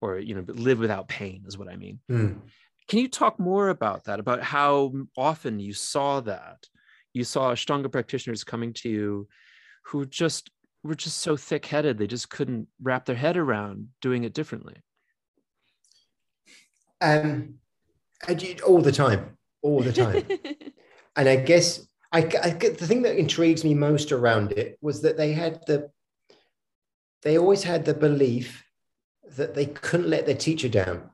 or 0.00 0.18
you 0.18 0.34
know 0.34 0.44
live 0.48 0.78
without 0.78 1.08
pain 1.08 1.44
is 1.46 1.56
what 1.56 1.68
i 1.68 1.76
mean. 1.76 2.00
Mm. 2.10 2.40
can 2.88 2.98
you 2.98 3.08
talk 3.08 3.38
more 3.38 3.68
about 3.68 4.04
that 4.04 4.20
about 4.20 4.42
how 4.42 4.92
often 5.16 5.60
you 5.60 5.72
saw 5.72 6.20
that? 6.20 6.66
You 7.14 7.24
saw 7.24 7.52
Ashtanga 7.52 7.92
practitioners 7.92 8.42
coming 8.42 8.72
to 8.74 8.88
you 8.88 9.28
who 9.86 10.06
just 10.06 10.50
were 10.82 10.94
just 10.94 11.18
so 11.18 11.36
thick-headed 11.36 11.96
they 11.98 12.06
just 12.06 12.28
couldn't 12.28 12.68
wrap 12.80 13.04
their 13.04 13.16
head 13.16 13.36
around 13.36 13.88
doing 14.00 14.24
it 14.24 14.34
differently. 14.34 14.76
Um 17.00 17.54
I 18.26 18.34
did 18.34 18.60
all 18.60 18.80
the 18.80 18.92
time 18.92 19.36
all 19.62 19.80
the 19.82 19.92
time. 19.92 20.24
And 21.14 21.28
i 21.28 21.36
guess 21.36 21.86
I, 22.10 22.20
I 22.42 22.50
the 22.52 22.86
thing 22.86 23.02
that 23.02 23.18
intrigues 23.18 23.64
me 23.64 23.74
most 23.74 24.12
around 24.12 24.52
it 24.52 24.78
was 24.80 25.02
that 25.02 25.18
they 25.18 25.32
had 25.32 25.60
the 25.66 25.90
they 27.22 27.36
always 27.38 27.62
had 27.62 27.84
the 27.84 27.94
belief 27.94 28.64
that 29.36 29.54
they 29.54 29.66
couldn't 29.66 30.10
let 30.10 30.26
their 30.26 30.34
teacher 30.34 30.68
down. 30.68 31.10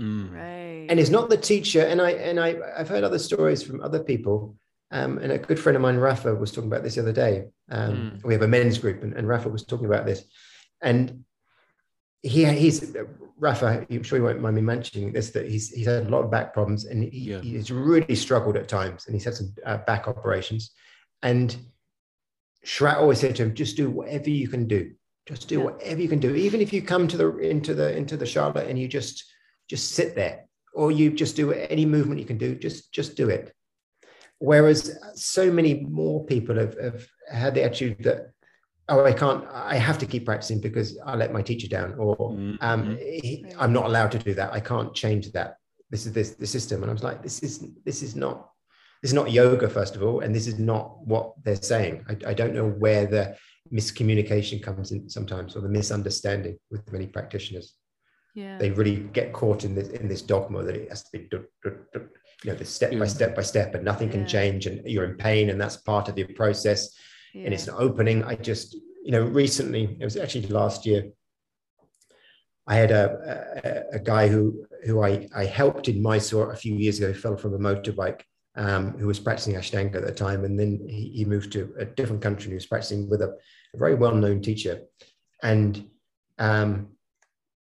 Mm. 0.00 0.32
right. 0.34 0.86
And 0.90 0.98
it's 0.98 1.10
not 1.10 1.30
the 1.30 1.36
teacher 1.36 1.82
and 1.82 2.00
i 2.00 2.10
and 2.10 2.40
i 2.40 2.56
i've 2.76 2.88
heard 2.88 3.04
other 3.04 3.18
stories 3.18 3.62
from 3.62 3.80
other 3.80 4.02
people 4.02 4.56
um, 4.90 5.18
and 5.18 5.32
a 5.32 5.38
good 5.38 5.58
friend 5.58 5.76
of 5.76 5.82
mine, 5.82 5.96
Rafa, 5.96 6.34
was 6.34 6.52
talking 6.52 6.70
about 6.70 6.82
this 6.82 6.94
the 6.94 7.02
other 7.02 7.12
day. 7.12 7.46
Um, 7.70 8.18
mm. 8.18 8.24
We 8.24 8.32
have 8.34 8.42
a 8.42 8.48
men's 8.48 8.78
group, 8.78 9.02
and, 9.02 9.12
and, 9.14 9.26
Rafa 9.26 9.48
was 9.48 9.64
talking 9.64 9.86
about 9.86 10.06
this. 10.06 10.24
And 10.82 11.24
he, 12.22 12.44
he's 12.44 12.94
Rafa. 13.38 13.86
I'm 13.90 14.02
sure 14.02 14.18
you 14.18 14.24
won't 14.24 14.40
mind 14.40 14.56
me 14.56 14.62
mentioning 14.62 15.12
this. 15.12 15.30
That 15.30 15.48
he's 15.48 15.70
he's 15.70 15.86
had 15.86 16.06
a 16.06 16.08
lot 16.08 16.24
of 16.24 16.30
back 16.30 16.52
problems, 16.52 16.84
and 16.84 17.02
he, 17.02 17.30
yeah. 17.30 17.40
he's 17.40 17.70
really 17.70 18.14
struggled 18.14 18.56
at 18.56 18.68
times, 18.68 19.06
and 19.06 19.14
he's 19.14 19.24
had 19.24 19.34
some 19.34 19.52
uh, 19.66 19.78
back 19.78 20.06
operations. 20.06 20.70
And 21.22 21.56
Sharath 22.64 22.98
always 22.98 23.20
said 23.20 23.36
to 23.36 23.42
him, 23.42 23.54
"Just 23.54 23.76
do 23.76 23.90
whatever 23.90 24.30
you 24.30 24.48
can 24.48 24.66
do. 24.68 24.92
Just 25.26 25.48
do 25.48 25.58
yeah. 25.58 25.64
whatever 25.64 26.00
you 26.00 26.08
can 26.08 26.20
do. 26.20 26.34
Even 26.34 26.60
if 26.60 26.72
you 26.72 26.82
come 26.82 27.08
to 27.08 27.16
the 27.16 27.36
into 27.38 27.74
the 27.74 27.96
into 27.96 28.16
the 28.16 28.26
Charlotte 28.26 28.68
and 28.68 28.78
you 28.78 28.88
just 28.88 29.24
just 29.68 29.92
sit 29.92 30.14
there, 30.14 30.44
or 30.74 30.92
you 30.92 31.10
just 31.10 31.36
do 31.36 31.52
any 31.52 31.84
movement 31.86 32.20
you 32.20 32.26
can 32.26 32.38
do. 32.38 32.54
Just 32.54 32.92
just 32.92 33.16
do 33.16 33.28
it." 33.28 33.54
Whereas 34.38 34.98
so 35.14 35.50
many 35.50 35.84
more 35.88 36.24
people 36.26 36.56
have, 36.56 36.76
have 36.80 37.06
had 37.30 37.54
the 37.54 37.64
attitude 37.64 38.02
that, 38.04 38.30
oh, 38.88 39.04
I 39.04 39.12
can't, 39.12 39.44
I 39.50 39.76
have 39.76 39.98
to 39.98 40.06
keep 40.06 40.26
practicing 40.26 40.60
because 40.60 40.98
I 41.06 41.14
let 41.16 41.32
my 41.32 41.40
teacher 41.42 41.68
down, 41.68 41.94
or 41.94 42.16
mm-hmm. 42.16 42.56
um, 42.60 42.96
he, 42.98 43.46
I'm 43.58 43.72
not 43.72 43.86
allowed 43.86 44.12
to 44.12 44.18
do 44.18 44.34
that. 44.34 44.52
I 44.52 44.60
can't 44.60 44.94
change 44.94 45.32
that. 45.32 45.56
This 45.90 46.06
is 46.06 46.12
this 46.12 46.30
the 46.32 46.46
system. 46.46 46.82
And 46.82 46.90
I 46.90 46.92
was 46.92 47.04
like, 47.04 47.22
this 47.22 47.42
is 47.42 47.64
this 47.84 48.02
is 48.02 48.16
not 48.16 48.50
this 49.02 49.10
is 49.10 49.14
not 49.14 49.30
yoga, 49.30 49.68
first 49.68 49.96
of 49.96 50.02
all, 50.02 50.20
and 50.20 50.34
this 50.34 50.46
is 50.46 50.58
not 50.58 50.98
what 51.06 51.34
they're 51.44 51.56
saying. 51.56 52.04
I, 52.08 52.30
I 52.30 52.34
don't 52.34 52.54
know 52.54 52.68
where 52.68 53.06
the 53.06 53.36
miscommunication 53.72 54.62
comes 54.62 54.92
in 54.92 55.08
sometimes, 55.08 55.56
or 55.56 55.60
the 55.60 55.68
misunderstanding 55.68 56.58
with 56.70 56.90
many 56.92 57.06
practitioners. 57.06 57.74
Yeah. 58.34 58.58
They 58.58 58.70
really 58.70 58.96
get 58.96 59.32
caught 59.32 59.64
in 59.64 59.74
this 59.74 59.88
in 59.88 60.08
this 60.08 60.22
dogma 60.22 60.64
that 60.64 60.74
it 60.74 60.88
has 60.88 61.04
to 61.04 61.18
be 61.18 61.28
you 62.42 62.50
know 62.50 62.56
the 62.56 62.64
step 62.64 62.96
by 62.98 63.06
step 63.06 63.34
by 63.34 63.42
step 63.42 63.74
and 63.74 63.84
nothing 63.84 64.08
can 64.08 64.26
change 64.26 64.66
and 64.66 64.86
you're 64.86 65.04
in 65.04 65.16
pain 65.16 65.50
and 65.50 65.60
that's 65.60 65.76
part 65.76 66.08
of 66.08 66.14
the 66.14 66.24
process 66.24 66.94
yeah. 67.32 67.44
and 67.44 67.54
it's 67.54 67.68
an 67.68 67.74
opening. 67.78 68.22
I 68.24 68.34
just 68.34 68.74
you 69.04 69.12
know 69.12 69.24
recently 69.24 69.96
it 70.00 70.04
was 70.04 70.16
actually 70.16 70.46
last 70.48 70.86
year 70.86 71.10
i 72.66 72.74
had 72.74 72.90
a, 72.90 73.84
a, 73.92 73.96
a 73.96 73.98
guy 73.98 74.26
who 74.28 74.64
who 74.86 75.02
I, 75.02 75.28
I 75.36 75.44
helped 75.44 75.88
in 75.88 76.02
mysore 76.02 76.52
a 76.52 76.56
few 76.56 76.74
years 76.74 76.98
ago 76.98 77.12
fell 77.12 77.36
from 77.36 77.54
a 77.54 77.58
motorbike 77.58 78.22
um, 78.56 78.92
who 78.98 79.06
was 79.06 79.18
practicing 79.18 79.54
ashtanga 79.54 79.96
at 79.96 80.06
the 80.06 80.12
time 80.12 80.44
and 80.44 80.58
then 80.58 80.86
he, 80.88 81.10
he 81.14 81.24
moved 81.24 81.52
to 81.52 81.74
a 81.78 81.84
different 81.84 82.22
country 82.22 82.44
and 82.44 82.52
he 82.52 82.56
was 82.56 82.66
practicing 82.66 83.08
with 83.08 83.22
a, 83.22 83.36
a 83.74 83.76
very 83.76 83.94
well-known 83.94 84.42
teacher. 84.42 84.82
And 85.42 85.88
um, 86.38 86.88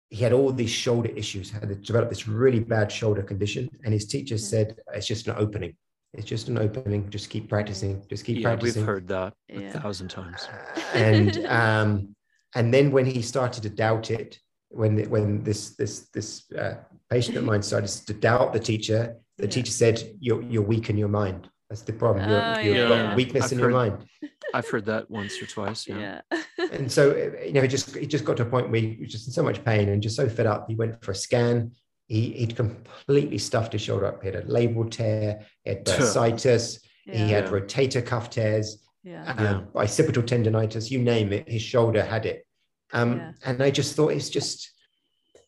he 0.09 0.23
had 0.23 0.33
all 0.33 0.51
these 0.51 0.71
shoulder 0.71 1.09
issues, 1.09 1.51
had 1.51 1.81
developed 1.83 2.09
this 2.09 2.27
really 2.27 2.59
bad 2.59 2.91
shoulder 2.91 3.21
condition. 3.21 3.69
And 3.83 3.93
his 3.93 4.05
teacher 4.07 4.37
said, 4.37 4.75
it's 4.93 5.07
just 5.07 5.27
an 5.27 5.35
opening. 5.37 5.75
It's 6.15 6.25
just 6.25 6.47
an 6.47 6.57
opening. 6.57 7.09
Just 7.09 7.29
keep 7.29 7.47
practicing. 7.47 8.03
Just 8.09 8.25
keep 8.25 8.37
yeah, 8.37 8.43
practicing. 8.43 8.81
We've 8.81 8.87
heard 8.87 9.07
that 9.09 9.33
yeah. 9.47 9.59
a 9.59 9.79
thousand 9.79 10.09
times. 10.09 10.47
and 10.93 11.45
um, 11.45 12.15
and 12.55 12.73
then 12.73 12.91
when 12.91 13.05
he 13.05 13.21
started 13.21 13.61
to 13.63 13.69
doubt 13.69 14.09
it, 14.09 14.39
when 14.69 15.07
when 15.09 15.43
this 15.43 15.75
this 15.75 16.09
this 16.09 16.51
uh, 16.53 16.75
patient 17.09 17.37
of 17.37 17.43
mine 17.43 17.61
started 17.61 17.89
to 17.89 18.13
doubt 18.13 18.53
the 18.53 18.59
teacher, 18.59 19.17
the 19.37 19.43
yeah. 19.43 19.49
teacher 19.51 19.71
said, 19.71 20.01
"You're 20.19 20.41
you're 20.41 20.63
weak 20.63 20.89
in 20.89 20.97
your 20.97 21.09
mind." 21.09 21.47
That's 21.69 21.83
the 21.83 21.93
problem. 21.93 22.27
You're, 22.27 22.41
oh, 22.41 22.59
you've 22.59 22.75
yeah. 22.75 22.87
got 22.87 23.15
weakness 23.15 23.45
I've 23.45 23.51
in 23.51 23.59
heard, 23.59 23.69
your 23.69 23.77
mind. 23.77 24.05
I've 24.53 24.67
heard 24.67 24.85
that 24.85 25.09
once 25.09 25.39
or 25.39 25.45
twice. 25.45 25.87
Yeah. 25.87 26.21
yeah. 26.31 26.41
and 26.71 26.91
so 26.91 27.15
you 27.45 27.53
know, 27.53 27.61
he 27.61 27.67
just 27.67 27.95
he 27.95 28.07
just 28.07 28.25
got 28.25 28.37
to 28.37 28.43
a 28.43 28.45
point 28.47 28.71
where 28.71 28.81
he 28.81 28.97
was 28.99 29.11
just 29.11 29.27
in 29.27 29.33
so 29.33 29.43
much 29.43 29.63
pain 29.63 29.89
and 29.89 30.01
just 30.01 30.15
so 30.15 30.27
fed 30.27 30.47
up. 30.47 30.65
He 30.67 30.75
went 30.75 31.03
for 31.03 31.11
a 31.11 31.15
scan. 31.15 31.71
He 32.07 32.31
he'd 32.31 32.55
completely 32.55 33.37
stuffed 33.37 33.73
his 33.73 33.83
shoulder 33.83 34.07
up. 34.07 34.21
He 34.23 34.29
had 34.29 34.35
a 34.35 34.41
labral 34.43 34.89
tear. 34.89 35.45
He 35.63 35.69
had 35.69 35.85
bursitis. 35.85 36.79
He 37.05 37.29
had 37.29 37.45
rotator 37.45 38.05
cuff 38.05 38.29
tears. 38.29 38.83
Yeah. 39.03 39.31
Um, 39.33 39.67
bicipital 39.73 40.23
tendonitis. 40.23 40.89
You 40.89 40.99
name 40.99 41.31
it. 41.33 41.47
His 41.47 41.61
shoulder 41.61 42.03
had 42.03 42.25
it. 42.25 42.45
Um, 42.93 43.35
and 43.45 43.61
I 43.61 43.69
just 43.69 43.95
thought 43.95 44.09
it's 44.09 44.29
just 44.29 44.71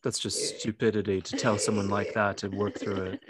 that's 0.02 0.18
just 0.18 0.58
stupidity 0.58 1.20
to 1.20 1.36
tell 1.36 1.58
someone 1.58 1.88
like 1.88 2.12
that 2.14 2.36
to 2.36 2.48
work 2.48 2.78
through 2.78 3.02
it. 3.02 3.20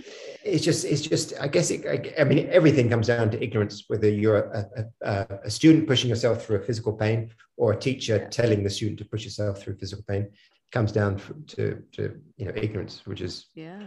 it's 0.45 0.65
just 0.65 0.85
it's 0.85 1.03
just 1.03 1.35
i 1.41 1.47
guess 1.47 1.71
it, 1.71 1.87
I, 1.87 2.21
I, 2.21 2.25
mean 2.25 2.49
everything 2.51 2.89
comes 2.89 3.07
down 3.07 3.31
to 3.31 3.43
ignorance 3.43 3.85
whether 3.89 4.09
you're 4.09 4.39
a, 4.39 4.87
a, 5.03 5.39
a, 5.45 5.51
student 5.51 5.87
pushing 5.87 6.09
yourself 6.09 6.45
through 6.45 6.57
a 6.57 6.63
physical 6.63 6.93
pain 6.93 7.31
or 7.57 7.73
a 7.73 7.77
teacher 7.77 8.17
yeah. 8.17 8.29
telling 8.29 8.63
the 8.63 8.71
student 8.71 8.99
to 8.99 9.05
push 9.05 9.25
yourself 9.25 9.61
through 9.61 9.77
physical 9.77 10.05
pain 10.09 10.23
it 10.23 10.73
comes 10.73 10.93
down 10.93 11.21
to 11.47 11.83
to 11.93 12.21
you 12.37 12.47
know 12.47 12.53
ignorance 12.57 13.03
which 13.05 13.21
is 13.21 13.47
yeah. 13.55 13.83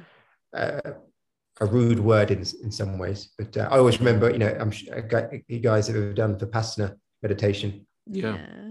uh, 0.55 0.91
a 1.61 1.65
rude 1.65 1.99
word 1.99 2.31
in, 2.31 2.39
in 2.63 2.69
some 2.69 2.97
ways. 2.99 3.29
But 3.37 3.55
uh, 3.55 3.69
i 3.71 3.77
always 3.77 3.99
remember 3.99 4.29
you 4.29 4.37
know 4.37 4.55
i'm 4.59 4.73
you 5.47 5.59
guys 5.59 5.87
have 5.87 5.95
ever 5.95 6.13
done 6.13 6.37
vipassana 6.37 6.95
meditation? 7.21 7.87
Yeah. 8.07 8.35
yeah 8.35 8.64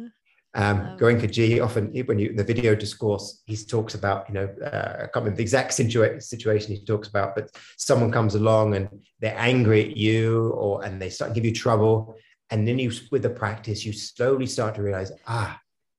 um, 0.55 0.81
oh. 0.81 0.97
Goenka 0.97 1.31
Ji 1.31 1.59
often, 1.61 1.93
when 2.07 2.19
you 2.19 2.31
in 2.31 2.37
the 2.37 2.45
video 2.45 2.75
discourse, 2.75 3.43
he 3.47 3.57
talks 3.57 3.95
about, 3.95 4.29
you 4.29 4.35
know, 4.35 4.49
uh, 4.65 4.95
I 4.95 5.07
can't 5.07 5.17
remember 5.17 5.37
the 5.37 5.43
exact 5.43 5.73
situa- 5.73 6.23
situation 6.23 6.75
he 6.75 6.85
talks 6.85 7.09
about, 7.09 7.35
but 7.35 7.51
someone 7.77 8.13
comes 8.13 8.37
along 8.37 8.77
and 8.77 8.89
they're 9.21 9.37
angry 9.37 9.85
at 9.85 9.97
you, 9.97 10.51
or 10.51 10.85
and 10.85 11.03
they 11.03 11.11
start 11.11 11.31
to 11.31 11.35
give 11.35 11.45
you 11.45 11.53
trouble, 11.53 12.17
and 12.51 12.69
then 12.69 12.79
you, 12.79 12.93
with 13.11 13.23
the 13.23 13.31
practice, 13.31 13.85
you 13.85 13.93
slowly 13.93 14.47
start 14.47 14.77
to 14.77 14.83
realize, 14.83 15.11
ah, 15.27 15.59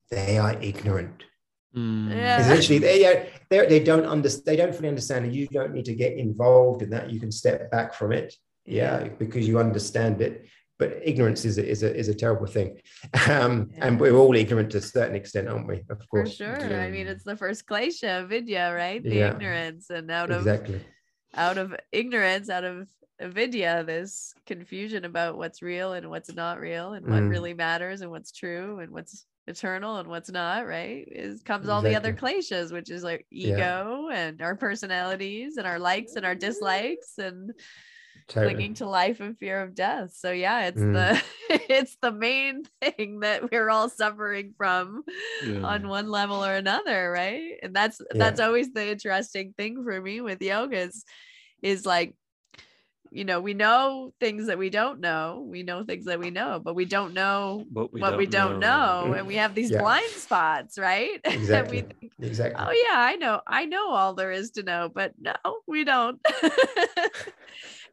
they 0.10 0.38
are 0.38 0.54
ignorant. 0.62 1.24
Mm. 1.76 2.16
Yeah. 2.16 2.40
Essentially, 2.40 2.80
they 2.80 3.30
they 3.50 3.66
they 3.66 3.84
don't 3.84 4.06
understand. 4.06 4.46
They 4.46 4.56
don't 4.56 4.74
fully 4.74 4.88
understand, 4.88 5.26
and 5.26 5.36
you 5.36 5.48
don't 5.48 5.74
need 5.74 5.86
to 5.86 5.96
get 5.96 6.14
involved 6.14 6.82
in 6.82 6.92
that. 6.92 7.10
You 7.10 7.20
can 7.20 7.32
step 7.32 7.70
back 7.72 7.94
from 7.94 8.14
it, 8.14 8.34
yeah, 8.66 9.04
yeah 9.04 9.10
because 9.20 9.46
you 9.46 9.60
understand 9.60 10.22
it 10.22 10.46
but 10.78 11.00
ignorance 11.04 11.46
is 11.46 11.58
a, 11.58 11.66
is 11.66 11.84
a, 11.84 11.96
is 11.96 12.10
a 12.10 12.16
terrible 12.16 12.48
thing. 12.48 12.80
Um, 13.30 13.72
yeah. 13.74 13.88
And 13.88 14.00
we're 14.00 14.16
all 14.16 14.36
ignorant 14.36 14.72
to 14.72 14.78
a 14.78 14.82
certain 14.82 15.16
extent, 15.16 15.48
aren't 15.48 15.68
we? 15.68 15.84
Of 15.90 16.08
course. 16.10 16.38
For 16.38 16.44
sure. 16.44 16.70
Yeah. 16.70 16.84
I 16.84 16.92
mean, 16.92 17.08
it's 17.08 17.24
the 17.24 17.36
first 17.36 17.66
klesha 17.66 18.24
avidya, 18.24 18.74
right? 18.74 19.02
The 19.04 19.16
yeah. 19.16 19.32
ignorance. 19.32 19.90
And 19.90 20.12
out 20.12 20.32
of 20.32 20.40
exactly 20.40 20.82
out 21.36 21.58
of 21.58 21.76
ignorance, 21.92 22.50
out 22.50 22.64
of 22.64 22.88
avidya, 23.20 23.84
this 23.86 24.34
confusion 24.46 25.06
about 25.06 25.38
what's 25.38 25.62
real 25.62 25.94
and 25.94 26.10
what's 26.10 26.34
not 26.34 26.60
real 26.60 26.94
and 26.94 27.06
what 27.06 27.24
mm. 27.24 27.30
really 27.30 27.54
matters 27.54 28.02
and 28.02 28.12
what's 28.12 28.32
true 28.32 28.80
and 28.80 28.92
what's 28.92 29.26
eternal 29.48 29.98
and 29.98 30.10
what's 30.10 30.32
not, 30.32 30.66
right? 30.66 31.08
Is 31.08 31.42
comes 31.44 31.70
all 31.70 31.82
the 31.82 31.96
other 31.96 32.14
kleshas, 32.14 32.72
which 32.72 32.90
is 32.90 33.04
like 33.04 33.26
ego 33.30 34.10
and 34.12 34.42
our 34.42 34.56
personalities 34.56 35.58
and 35.58 35.68
our 35.68 35.80
likes 35.80 36.16
and 36.16 36.26
our 36.26 36.36
dislikes 36.36 37.18
and 37.18 37.52
totally. 38.28 38.54
clinging 38.54 38.74
to 38.76 38.88
life 38.88 39.20
and 39.20 39.38
fear 39.38 39.62
of 39.62 39.76
death. 39.76 40.14
So 40.16 40.32
yeah, 40.32 40.68
it's 40.68 40.80
mm. 40.80 40.94
the 40.94 41.24
it's 41.74 41.98
the 42.02 42.12
main 42.12 42.64
thing 42.82 43.22
that 43.22 43.52
we're 43.52 43.70
all 43.70 43.90
suffering 43.90 44.54
from 44.58 45.04
yeah. 45.46 45.62
on 45.62 45.88
one 45.88 46.10
level 46.10 46.44
or 46.44 46.54
another, 46.54 47.12
right? 47.12 47.54
And 47.62 47.76
that's 47.76 48.00
yeah. 48.00 48.20
that's 48.20 48.40
always 48.40 48.74
the 48.74 48.90
interesting 48.90 49.54
thing 49.58 49.84
for 49.84 50.02
me 50.02 50.22
with 50.22 50.42
yoga 50.42 50.78
is, 50.78 51.04
is 51.62 51.86
like 51.86 52.16
you 53.12 53.24
know 53.24 53.40
we 53.40 53.54
know 53.54 54.14
things 54.20 54.48
that 54.48 54.58
we 54.58 54.70
don't 54.70 55.00
know 55.00 55.46
we 55.48 55.64
know 55.64 55.84
things 55.84 56.06
that 56.06 56.20
we 56.20 56.30
know 56.32 56.60
but 56.64 56.76
we 56.76 56.84
don't 56.84 57.14
know 57.14 57.64
what 57.72 57.94
we, 57.94 58.02
what 58.02 58.10
don't, 58.12 58.18
we 58.18 58.26
don't 58.26 58.60
know. 58.60 59.06
know. 59.08 59.14
and 59.14 59.28
we 59.28 59.36
have 59.36 59.56
these 59.56 59.72
yeah. 59.72 59.80
blind 59.80 60.10
spots 60.10 60.78
right 60.78 61.22
exactly 61.24 61.82
think, 61.82 62.12
exactly 62.20 62.66
oh 62.66 62.72
yeah 62.72 63.00
i 63.00 63.16
know 63.16 63.40
i 63.48 63.66
know 63.66 63.90
all 63.90 64.14
there 64.14 64.32
is 64.32 64.52
to 64.52 64.64
know 64.64 64.90
but 64.94 65.14
no 65.20 65.34
we 65.66 65.86
don't 65.86 66.20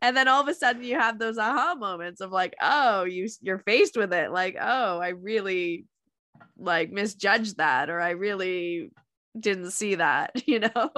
and 0.03 0.17
then 0.17 0.29
all 0.29 0.43
of 0.43 0.49
a 0.49 0.55
sudden 0.55 0.83
you 0.83 0.99
have 0.99 1.19
those 1.19 1.39
aha 1.39 1.75
moments 1.79 2.21
of 2.21 2.31
like 2.31 2.55
oh 2.61 3.05
you 3.05 3.29
you're 3.41 3.61
faced 3.61 3.97
with 3.97 4.13
it. 4.13 4.31
Like 4.31 4.57
oh 4.61 4.99
i 4.99 5.09
really 5.11 5.87
like 6.59 6.91
misjudged 6.91 7.57
that 7.57 7.89
or 7.89 8.01
i 8.01 8.11
really 8.11 8.91
didn't 9.39 9.71
see 9.71 9.95
that 9.95 10.31
you 10.47 10.59
know? 10.59 10.91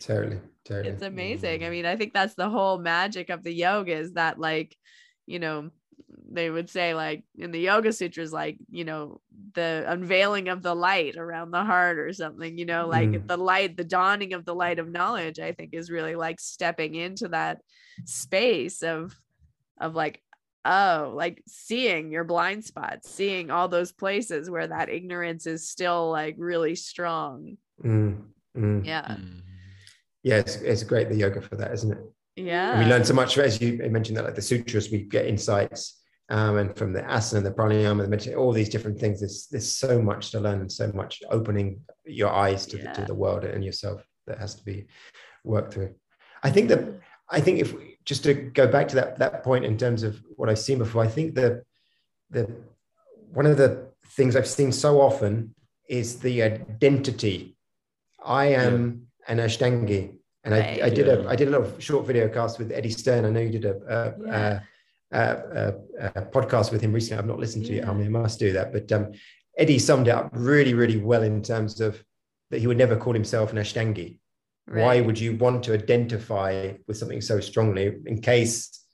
Totally 0.00 0.40
totally. 0.64 0.90
It's 0.90 1.02
amazing. 1.02 1.64
I 1.64 1.68
mm. 1.68 1.70
mean 1.70 1.86
i 1.86 1.96
think 1.96 2.12
that's 2.12 2.34
the 2.34 2.50
whole 2.50 2.78
magic 2.78 3.30
of 3.30 3.42
the 3.42 3.52
yoga 3.52 3.96
is 3.96 4.12
that 4.12 4.38
like 4.38 4.76
you 5.26 5.38
know 5.38 5.70
they 6.34 6.50
would 6.50 6.68
say 6.68 6.94
like 6.94 7.22
in 7.38 7.52
the 7.52 7.60
yoga 7.60 7.92
sutras 7.92 8.32
like 8.32 8.58
you 8.70 8.84
know 8.84 9.20
the 9.54 9.84
unveiling 9.86 10.48
of 10.48 10.62
the 10.62 10.74
light 10.74 11.16
around 11.16 11.50
the 11.50 11.62
heart 11.62 11.98
or 11.98 12.12
something 12.12 12.58
you 12.58 12.64
know 12.64 12.86
like 12.88 13.08
mm. 13.08 13.26
the 13.26 13.36
light 13.36 13.76
the 13.76 13.84
dawning 13.84 14.32
of 14.32 14.44
the 14.44 14.54
light 14.54 14.78
of 14.78 14.90
knowledge 14.90 15.38
i 15.38 15.52
think 15.52 15.70
is 15.72 15.90
really 15.90 16.16
like 16.16 16.40
stepping 16.40 16.94
into 16.94 17.28
that 17.28 17.60
space 18.04 18.82
of 18.82 19.14
of 19.80 19.94
like 19.94 20.20
oh 20.64 21.12
like 21.14 21.42
seeing 21.46 22.10
your 22.10 22.24
blind 22.24 22.64
spots 22.64 23.08
seeing 23.08 23.50
all 23.50 23.68
those 23.68 23.92
places 23.92 24.50
where 24.50 24.66
that 24.66 24.88
ignorance 24.88 25.46
is 25.46 25.68
still 25.68 26.10
like 26.10 26.34
really 26.36 26.74
strong 26.74 27.56
mm. 27.82 28.20
Mm. 28.56 28.84
yeah 28.84 29.16
yeah 30.22 30.36
it's, 30.36 30.56
it's 30.56 30.82
great 30.82 31.08
the 31.08 31.16
yoga 31.16 31.40
for 31.40 31.56
that 31.56 31.72
isn't 31.72 31.92
it 31.92 31.98
yeah 32.36 32.72
and 32.72 32.84
we 32.84 32.90
learn 32.90 33.04
so 33.04 33.14
much 33.14 33.38
as 33.38 33.60
you 33.60 33.78
mentioned 33.90 34.16
that 34.16 34.24
like 34.24 34.34
the 34.34 34.42
sutras 34.42 34.90
we 34.90 35.02
get 35.02 35.26
insights 35.26 36.00
um, 36.30 36.56
and 36.56 36.76
from 36.76 36.92
the 36.92 37.02
asana, 37.02 37.42
the 37.42 37.50
pranayama, 37.50 38.02
the 38.02 38.08
meditation, 38.08 38.38
all 38.38 38.52
these 38.52 38.68
different 38.68 38.98
things. 38.98 39.20
There's 39.20 39.46
there's 39.50 39.70
so 39.70 40.00
much 40.00 40.30
to 40.30 40.40
learn 40.40 40.60
and 40.60 40.72
so 40.72 40.90
much 40.92 41.22
opening 41.30 41.80
your 42.04 42.30
eyes 42.30 42.66
to, 42.66 42.78
yeah. 42.78 42.92
the, 42.92 43.00
to 43.00 43.06
the 43.06 43.14
world 43.14 43.44
and 43.44 43.64
yourself 43.64 44.06
that 44.26 44.38
has 44.38 44.54
to 44.54 44.64
be 44.64 44.86
worked 45.44 45.74
through. 45.74 45.94
I 46.42 46.50
think 46.50 46.68
that 46.68 46.84
I 47.30 47.40
think 47.40 47.60
if 47.60 47.74
we, 47.74 47.98
just 48.04 48.24
to 48.24 48.34
go 48.34 48.66
back 48.66 48.88
to 48.88 48.94
that 48.96 49.18
that 49.18 49.42
point 49.42 49.64
in 49.64 49.76
terms 49.76 50.02
of 50.02 50.20
what 50.36 50.48
I've 50.48 50.58
seen 50.58 50.78
before, 50.78 51.02
I 51.02 51.08
think 51.08 51.34
that 51.34 51.62
the 52.30 52.50
one 53.32 53.46
of 53.46 53.56
the 53.56 53.88
things 54.08 54.36
I've 54.36 54.48
seen 54.48 54.72
so 54.72 55.00
often 55.00 55.54
is 55.88 56.20
the 56.20 56.42
identity. 56.42 57.56
I 58.24 58.46
am 58.46 59.08
yeah. 59.26 59.32
an 59.32 59.38
Ashtangi, 59.38 60.16
and 60.44 60.54
right. 60.54 60.82
I, 60.82 60.86
I, 60.86 60.90
did 60.90 61.08
a 61.08 61.28
I 61.28 61.36
did 61.36 61.48
a 61.48 61.50
little 61.50 61.78
short 61.78 62.06
video 62.06 62.28
cast 62.28 62.58
with 62.58 62.72
Eddie 62.72 62.90
Stern. 62.90 63.26
I 63.26 63.30
know 63.30 63.40
you 63.40 63.50
did 63.50 63.66
a, 63.66 63.76
a, 63.86 64.26
yeah. 64.26 64.52
a, 64.52 64.60
a 65.14 66.22
podcast 66.32 66.72
with 66.72 66.80
him 66.80 66.92
recently. 66.92 67.18
I've 67.18 67.26
not 67.26 67.38
listened 67.38 67.66
to 67.66 67.74
yeah. 67.74 67.82
it. 67.82 67.88
I 67.88 67.94
mean, 67.94 68.06
I 68.06 68.10
must 68.10 68.38
do 68.38 68.52
that. 68.52 68.72
But 68.72 68.90
um, 68.92 69.12
Eddie 69.56 69.78
summed 69.78 70.08
it 70.08 70.10
up 70.10 70.30
really, 70.32 70.74
really 70.74 70.98
well 70.98 71.22
in 71.22 71.42
terms 71.42 71.80
of 71.80 72.02
that 72.50 72.60
he 72.60 72.66
would 72.66 72.78
never 72.78 72.96
call 72.96 73.12
himself 73.12 73.52
an 73.52 73.58
Ashtangi. 73.58 74.18
Right. 74.66 74.82
Why 74.82 75.00
would 75.00 75.18
you 75.18 75.36
want 75.36 75.62
to 75.64 75.74
identify 75.74 76.72
with 76.86 76.96
something 76.96 77.20
so 77.20 77.38
strongly 77.40 77.96
in 78.06 78.20
case, 78.20 78.86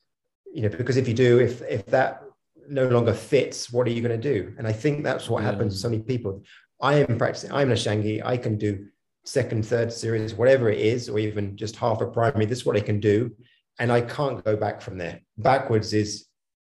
you 0.52 0.62
know, 0.62 0.68
because 0.68 0.96
if 0.96 1.06
you 1.06 1.14
do, 1.14 1.38
if 1.38 1.62
if 1.62 1.86
that 1.86 2.22
no 2.68 2.88
longer 2.88 3.14
fits, 3.14 3.72
what 3.72 3.86
are 3.86 3.90
you 3.90 4.02
going 4.02 4.20
to 4.20 4.34
do? 4.34 4.54
And 4.58 4.66
I 4.66 4.72
think 4.72 5.04
that's 5.04 5.28
what 5.28 5.42
yeah. 5.42 5.50
happens 5.50 5.74
to 5.74 5.80
so 5.80 5.88
many 5.88 6.02
people. 6.02 6.42
I 6.80 6.94
am 6.94 7.18
practicing, 7.18 7.52
I'm 7.52 7.70
an 7.70 7.76
Ashtangi, 7.76 8.24
I 8.24 8.36
can 8.36 8.56
do 8.58 8.86
second, 9.24 9.66
third 9.66 9.92
series, 9.92 10.34
whatever 10.34 10.70
it 10.70 10.78
is, 10.78 11.08
or 11.08 11.18
even 11.18 11.56
just 11.56 11.76
half 11.76 12.00
a 12.00 12.06
primary. 12.06 12.46
This 12.46 12.60
is 12.60 12.66
what 12.66 12.76
I 12.76 12.80
can 12.80 13.00
do. 13.00 13.30
And 13.80 13.90
I 13.90 14.02
can't 14.02 14.44
go 14.44 14.56
back 14.56 14.80
from 14.80 14.98
there. 14.98 15.20
Backwards 15.38 15.92
is 15.92 16.26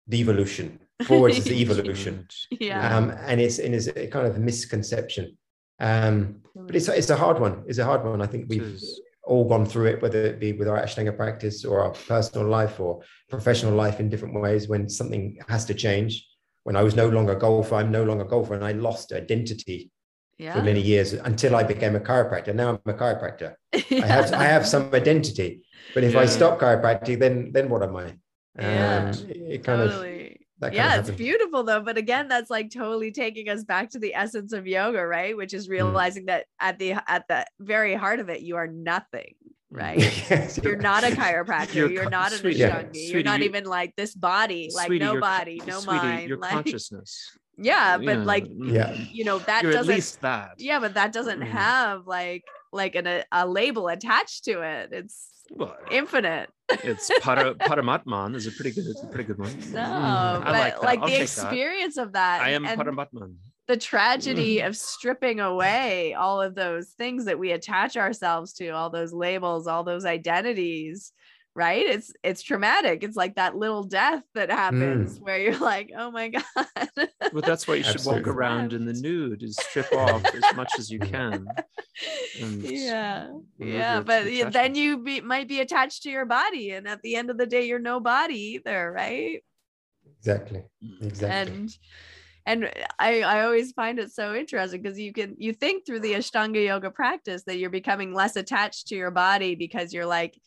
devolution. 0.07 0.80
Forwards 1.07 1.40
is 1.40 1.52
evolution. 1.52 2.28
Yeah. 2.52 2.95
Um, 2.95 3.11
and 3.26 3.41
it's 3.41 3.60
and 3.60 3.76
it's 3.76 3.88
a 3.88 4.07
kind 4.07 4.28
of 4.28 4.38
misconception. 4.38 5.38
Um, 5.80 6.41
but 6.56 6.76
it's, 6.76 6.88
it's 6.88 7.10
a 7.10 7.18
hard 7.18 7.40
one. 7.40 7.64
It's 7.68 7.80
a 7.80 7.86
hard 7.86 8.03
one. 8.06 8.22
I 8.22 8.28
think 8.28 8.45
we've 8.49 8.80
all 9.23 9.48
gone 9.48 9.65
through 9.65 9.88
it, 9.88 10.02
whether 10.02 10.23
it 10.23 10.40
be 10.40 10.53
with 10.53 10.68
our 10.68 10.80
Ashtanga 10.80 11.15
practice 11.15 11.65
or 11.65 11.82
our 11.82 11.91
personal 11.91 12.48
life 12.48 12.80
or 12.80 13.02
professional 13.30 13.73
life 13.73 13.99
in 13.99 14.10
different 14.10 14.40
ways 14.40 14.68
when 14.68 14.88
something 14.88 15.40
has 15.48 15.65
to 15.65 15.73
change. 15.73 16.28
When 16.64 16.76
I 16.76 16.84
was 16.84 16.95
no 16.95 17.10
longer 17.10 17.34
a 17.34 17.40
golfer, 17.40 17.76
I'm 17.76 17.91
no 17.91 18.03
longer 18.03 18.26
a 18.26 18.28
golfer 18.28 18.53
and 18.53 18.64
I 18.64 18.73
lost 18.73 19.11
identity 19.11 19.90
yeah. 20.38 20.53
for 20.53 20.61
many 20.61 20.82
years 20.82 21.14
until 21.14 21.56
I 21.56 21.64
became 21.64 21.95
a 21.95 21.99
chiropractor. 21.99 22.53
Now 22.53 22.69
I'm 22.69 22.80
a 22.86 22.98
chiropractor. 22.98 23.56
yeah. 23.73 23.80
I 24.03 24.07
have 24.07 24.34
I 24.34 24.44
have 24.44 24.68
some 24.68 24.94
identity. 24.94 25.61
But 25.93 26.03
if 26.03 26.13
yeah. 26.13 26.19
I 26.22 26.26
stop 26.26 26.59
chiropractic, 26.59 27.19
then 27.19 27.51
then 27.51 27.69
what 27.69 27.84
am 27.84 27.95
I? 27.95 28.13
Um, 28.59 29.11
it 29.30 29.63
kind 29.63 29.89
totally. 29.89 30.45
of 30.61 30.73
yeah 30.73 30.99
it's 30.99 31.09
beautiful 31.09 31.63
though 31.63 31.81
but 31.81 31.97
again 31.97 32.27
that's 32.27 32.49
like 32.51 32.69
totally 32.69 33.11
taking 33.11 33.49
us 33.49 33.63
back 33.63 33.89
to 33.89 33.97
the 33.97 34.13
essence 34.13 34.53
of 34.53 34.68
yoga 34.68 35.05
right 35.05 35.35
which 35.35 35.53
is 35.53 35.68
mm. 35.68 35.72
realizing 35.72 36.23
mm. 36.23 36.27
that 36.27 36.45
at 36.59 36.77
the 36.77 36.93
at 37.07 37.27
the 37.27 37.45
very 37.59 37.95
heart 37.95 38.19
of 38.19 38.30
it 38.30 38.41
you 38.41 38.57
are 38.57 38.68
nothing 38.68 39.34
mm. 39.73 39.80
right 39.80 39.97
yes, 40.30 40.59
you're, 40.61 40.73
you're, 40.73 40.81
not 40.81 41.03
a 41.03 41.07
chiropractor 41.07 41.73
you're, 41.73 41.89
you're 41.89 42.09
not 42.09 42.31
an 42.31 42.39
sweetie, 42.39 42.59
yeah, 42.59 42.84
you're 42.93 43.23
not 43.23 43.41
even 43.41 43.63
like 43.63 43.95
this 43.95 44.13
body 44.13 44.69
like 44.76 44.88
sweetie, 44.88 45.03
no 45.03 45.19
body 45.19 45.61
no 45.65 45.80
sweetie, 45.80 45.97
mind 45.97 46.30
your 46.30 46.38
like, 46.38 46.51
consciousness 46.51 47.38
yeah 47.57 47.97
but 47.97 48.18
yeah. 48.18 48.23
like 48.23 48.47
yeah 48.59 48.93
you 49.11 49.23
know 49.23 49.39
that 49.39 49.63
You're 49.63 49.72
doesn't 49.72 49.91
at 49.91 49.95
least 49.95 50.22
that 50.22 50.51
yeah 50.57 50.80
but 50.80 50.93
that 50.93 51.11
doesn't 51.11 51.39
mm. 51.39 51.47
have 51.47 52.05
like 52.05 52.43
like 52.72 52.95
an, 52.95 53.07
a, 53.07 53.23
a 53.31 53.48
label 53.48 53.88
attached 53.88 54.45
to 54.45 54.61
it 54.61 54.89
it's 54.91 55.27
well, 55.52 55.76
infinite 55.89 56.49
it's 56.69 57.11
para, 57.22 57.53
paramatman 57.56 58.35
is 58.35 58.48
a 58.48 58.52
pretty 58.52 58.72
good 58.72 58.85
it's 58.88 59.03
a 59.03 59.07
pretty 59.07 59.26
good 59.26 59.38
one 59.38 59.52
no 59.72 59.81
mm. 59.81 60.43
but 60.43 60.52
like, 60.52 60.84
like 60.84 61.06
the 61.06 61.22
experience 61.22 61.95
that. 61.95 62.03
of 62.03 62.14
that 62.14 62.41
i 62.41 62.49
am 62.49 62.64
paramatman 62.64 63.35
the 63.68 63.77
tragedy 63.77 64.57
mm. 64.57 64.68
of 64.68 64.76
stripping 64.76 65.39
away 65.39 66.14
all 66.14 66.41
of 66.41 66.56
those 66.56 66.89
things 66.89 67.26
that 67.26 67.38
we 67.38 67.52
attach 67.52 67.98
ourselves 67.98 68.53
to 68.53 68.69
all 68.69 68.89
those 68.89 69.14
labels 69.14 69.68
all 69.68 69.84
those 69.84 70.06
identities 70.06 71.11
right? 71.56 71.86
It's 71.86 72.14
it's 72.23 72.41
traumatic. 72.41 73.03
It's 73.03 73.18
like 73.18 73.36
that 73.36 73.56
little 73.56 73.84
death 73.84 74.23
that 74.36 74.49
happens 74.49 75.18
mm. 75.18 75.22
where 75.22 75.38
you're 75.38 75.57
like 75.57 75.91
oh 75.98 76.11
my 76.11 76.28
god. 76.30 76.45
But 76.95 77.45
that's 77.45 77.68
why 77.68 77.76
you 77.76 77.84
should 77.84 78.06
walk 78.06 78.28
around 78.28 78.73
in 78.73 78.86
the 78.86 78.94
nude 78.94 79.44
is 79.44 79.57
strip 79.57 79.91
off 79.94 80.23
as 80.26 80.56
much 80.56 80.72
as 80.78 80.90
you 80.90 80.99
can. 80.99 81.48
Yeah. 82.40 83.28
yeah 83.60 83.99
but 83.99 84.26
then 84.52 84.73
you 84.73 85.03
be, 85.03 85.22
might 85.22 85.48
be 85.48 85.60
attached 85.60 86.03
to 86.03 86.10
your 86.10 86.26
body 86.26 86.72
and 86.72 86.88
at 86.88 87.02
the 87.03 87.15
end 87.15 87.30
of 87.30 87.38
the 87.38 87.45
day 87.45 87.68
you're 87.68 87.80
no 87.80 87.99
body 87.99 88.56
either 88.56 88.91
right? 88.91 89.44
Exactly. 90.18 90.64
Mm. 90.84 91.06
exactly. 91.06 91.53
And 91.53 91.78
and 92.45 92.72
I, 92.98 93.22
I 93.22 93.44
always 93.44 93.72
find 93.73 93.99
it 93.99 94.11
so 94.11 94.34
interesting 94.34 94.82
because 94.82 94.98
you 94.98 95.14
can 95.14 95.36
you 95.38 95.53
think 95.53 95.86
through 95.86 95.99
the 95.99 96.14
ashtanga 96.14 96.65
yoga 96.65 96.90
practice 96.90 97.44
that 97.44 97.57
you're 97.57 97.69
becoming 97.69 98.14
less 98.14 98.36
attached 98.36 98.88
to 98.88 98.95
your 98.95 99.11
body 99.11 99.56
because 99.56 99.94
you're 99.94 100.07
like 100.07 100.40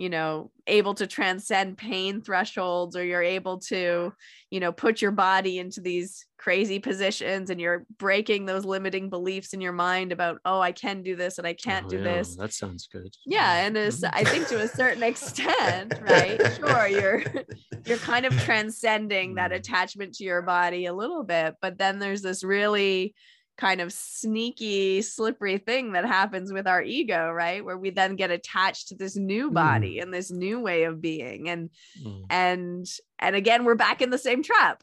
you 0.00 0.08
know 0.08 0.50
able 0.66 0.94
to 0.94 1.06
transcend 1.06 1.76
pain 1.76 2.22
thresholds 2.22 2.96
or 2.96 3.04
you're 3.04 3.22
able 3.22 3.58
to 3.58 4.10
you 4.50 4.58
know 4.58 4.72
put 4.72 5.02
your 5.02 5.10
body 5.10 5.58
into 5.58 5.82
these 5.82 6.24
crazy 6.38 6.78
positions 6.78 7.50
and 7.50 7.60
you're 7.60 7.84
breaking 7.98 8.46
those 8.46 8.64
limiting 8.64 9.10
beliefs 9.10 9.52
in 9.52 9.60
your 9.60 9.74
mind 9.74 10.10
about 10.10 10.38
oh 10.46 10.58
i 10.58 10.72
can 10.72 11.02
do 11.02 11.16
this 11.16 11.36
and 11.36 11.46
i 11.46 11.52
can't 11.52 11.84
oh, 11.84 11.90
do 11.90 11.98
yeah. 11.98 12.14
this 12.14 12.34
that 12.36 12.50
sounds 12.50 12.88
good 12.90 13.14
yeah 13.26 13.66
and 13.66 13.76
it's 13.76 14.02
i 14.02 14.24
think 14.24 14.48
to 14.48 14.62
a 14.62 14.68
certain 14.68 15.02
extent 15.02 15.92
right 16.00 16.40
sure 16.56 16.88
you're 16.88 17.22
you're 17.84 17.98
kind 17.98 18.24
of 18.24 18.32
transcending 18.40 19.34
that 19.34 19.50
mm. 19.50 19.56
attachment 19.56 20.14
to 20.14 20.24
your 20.24 20.40
body 20.40 20.86
a 20.86 20.94
little 20.94 21.24
bit 21.24 21.56
but 21.60 21.76
then 21.76 21.98
there's 21.98 22.22
this 22.22 22.42
really 22.42 23.14
kind 23.60 23.80
of 23.80 23.92
sneaky, 23.92 25.02
slippery 25.02 25.58
thing 25.58 25.92
that 25.92 26.06
happens 26.06 26.52
with 26.52 26.66
our 26.66 26.82
ego, 26.82 27.30
right? 27.30 27.64
Where 27.64 27.76
we 27.76 27.90
then 27.90 28.16
get 28.16 28.30
attached 28.30 28.88
to 28.88 28.94
this 28.94 29.16
new 29.16 29.50
mm. 29.50 29.54
body 29.54 29.96
mm. 29.96 30.02
and 30.02 30.14
this 30.14 30.30
new 30.30 30.60
way 30.60 30.84
of 30.84 31.00
being. 31.00 31.48
And 31.48 31.70
mm. 32.02 32.24
and 32.30 32.86
and 33.18 33.36
again, 33.36 33.64
we're 33.64 33.74
back 33.74 34.00
in 34.00 34.10
the 34.10 34.18
same 34.18 34.42
trap. 34.42 34.82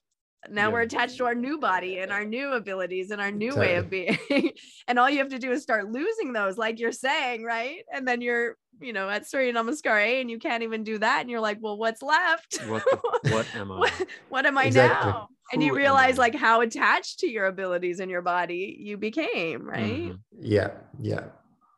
Now 0.49 0.67
yeah. 0.67 0.73
we're 0.73 0.81
attached 0.81 1.17
to 1.17 1.25
our 1.25 1.35
new 1.35 1.59
body 1.59 1.99
and 1.99 2.11
our 2.11 2.25
new 2.25 2.53
abilities 2.53 3.11
and 3.11 3.21
our 3.21 3.31
new 3.31 3.55
way 3.55 3.75
of 3.75 3.89
being. 3.89 4.17
and 4.87 4.99
all 4.99 5.09
you 5.09 5.19
have 5.19 5.29
to 5.29 5.39
do 5.39 5.51
is 5.51 5.63
start 5.63 5.91
losing 5.91 6.33
those, 6.33 6.57
like 6.57 6.79
you're 6.79 6.91
saying, 6.91 7.43
right? 7.43 7.83
And 7.93 8.07
then 8.07 8.21
you're, 8.21 8.55
you 8.79 8.93
know, 8.93 9.09
at 9.09 9.27
Surya 9.27 9.53
Namaskar 9.53 10.01
A 10.01 10.21
and 10.21 10.29
you 10.29 10.39
can't 10.39 10.63
even 10.63 10.83
do 10.83 10.97
that. 10.99 11.21
And 11.21 11.29
you're 11.29 11.41
like, 11.41 11.57
well, 11.61 11.77
what's 11.77 12.01
left? 12.01 12.61
What, 12.67 12.83
the, 12.85 13.29
what 13.31 13.47
am 13.55 13.71
I? 13.71 13.77
what, 13.77 14.07
what 14.29 14.45
am 14.45 14.57
I 14.57 14.65
exactly. 14.65 15.11
now? 15.11 15.29
and 15.51 15.63
you 15.63 15.75
realize 15.75 16.17
like 16.17 16.35
how 16.35 16.61
attached 16.61 17.19
to 17.19 17.27
your 17.27 17.45
abilities 17.45 17.99
and 17.99 18.11
your 18.11 18.21
body 18.21 18.77
you 18.79 18.97
became 18.97 19.67
right 19.67 20.09
mm-hmm. 20.09 20.15
yeah 20.39 20.71
yeah 20.99 21.25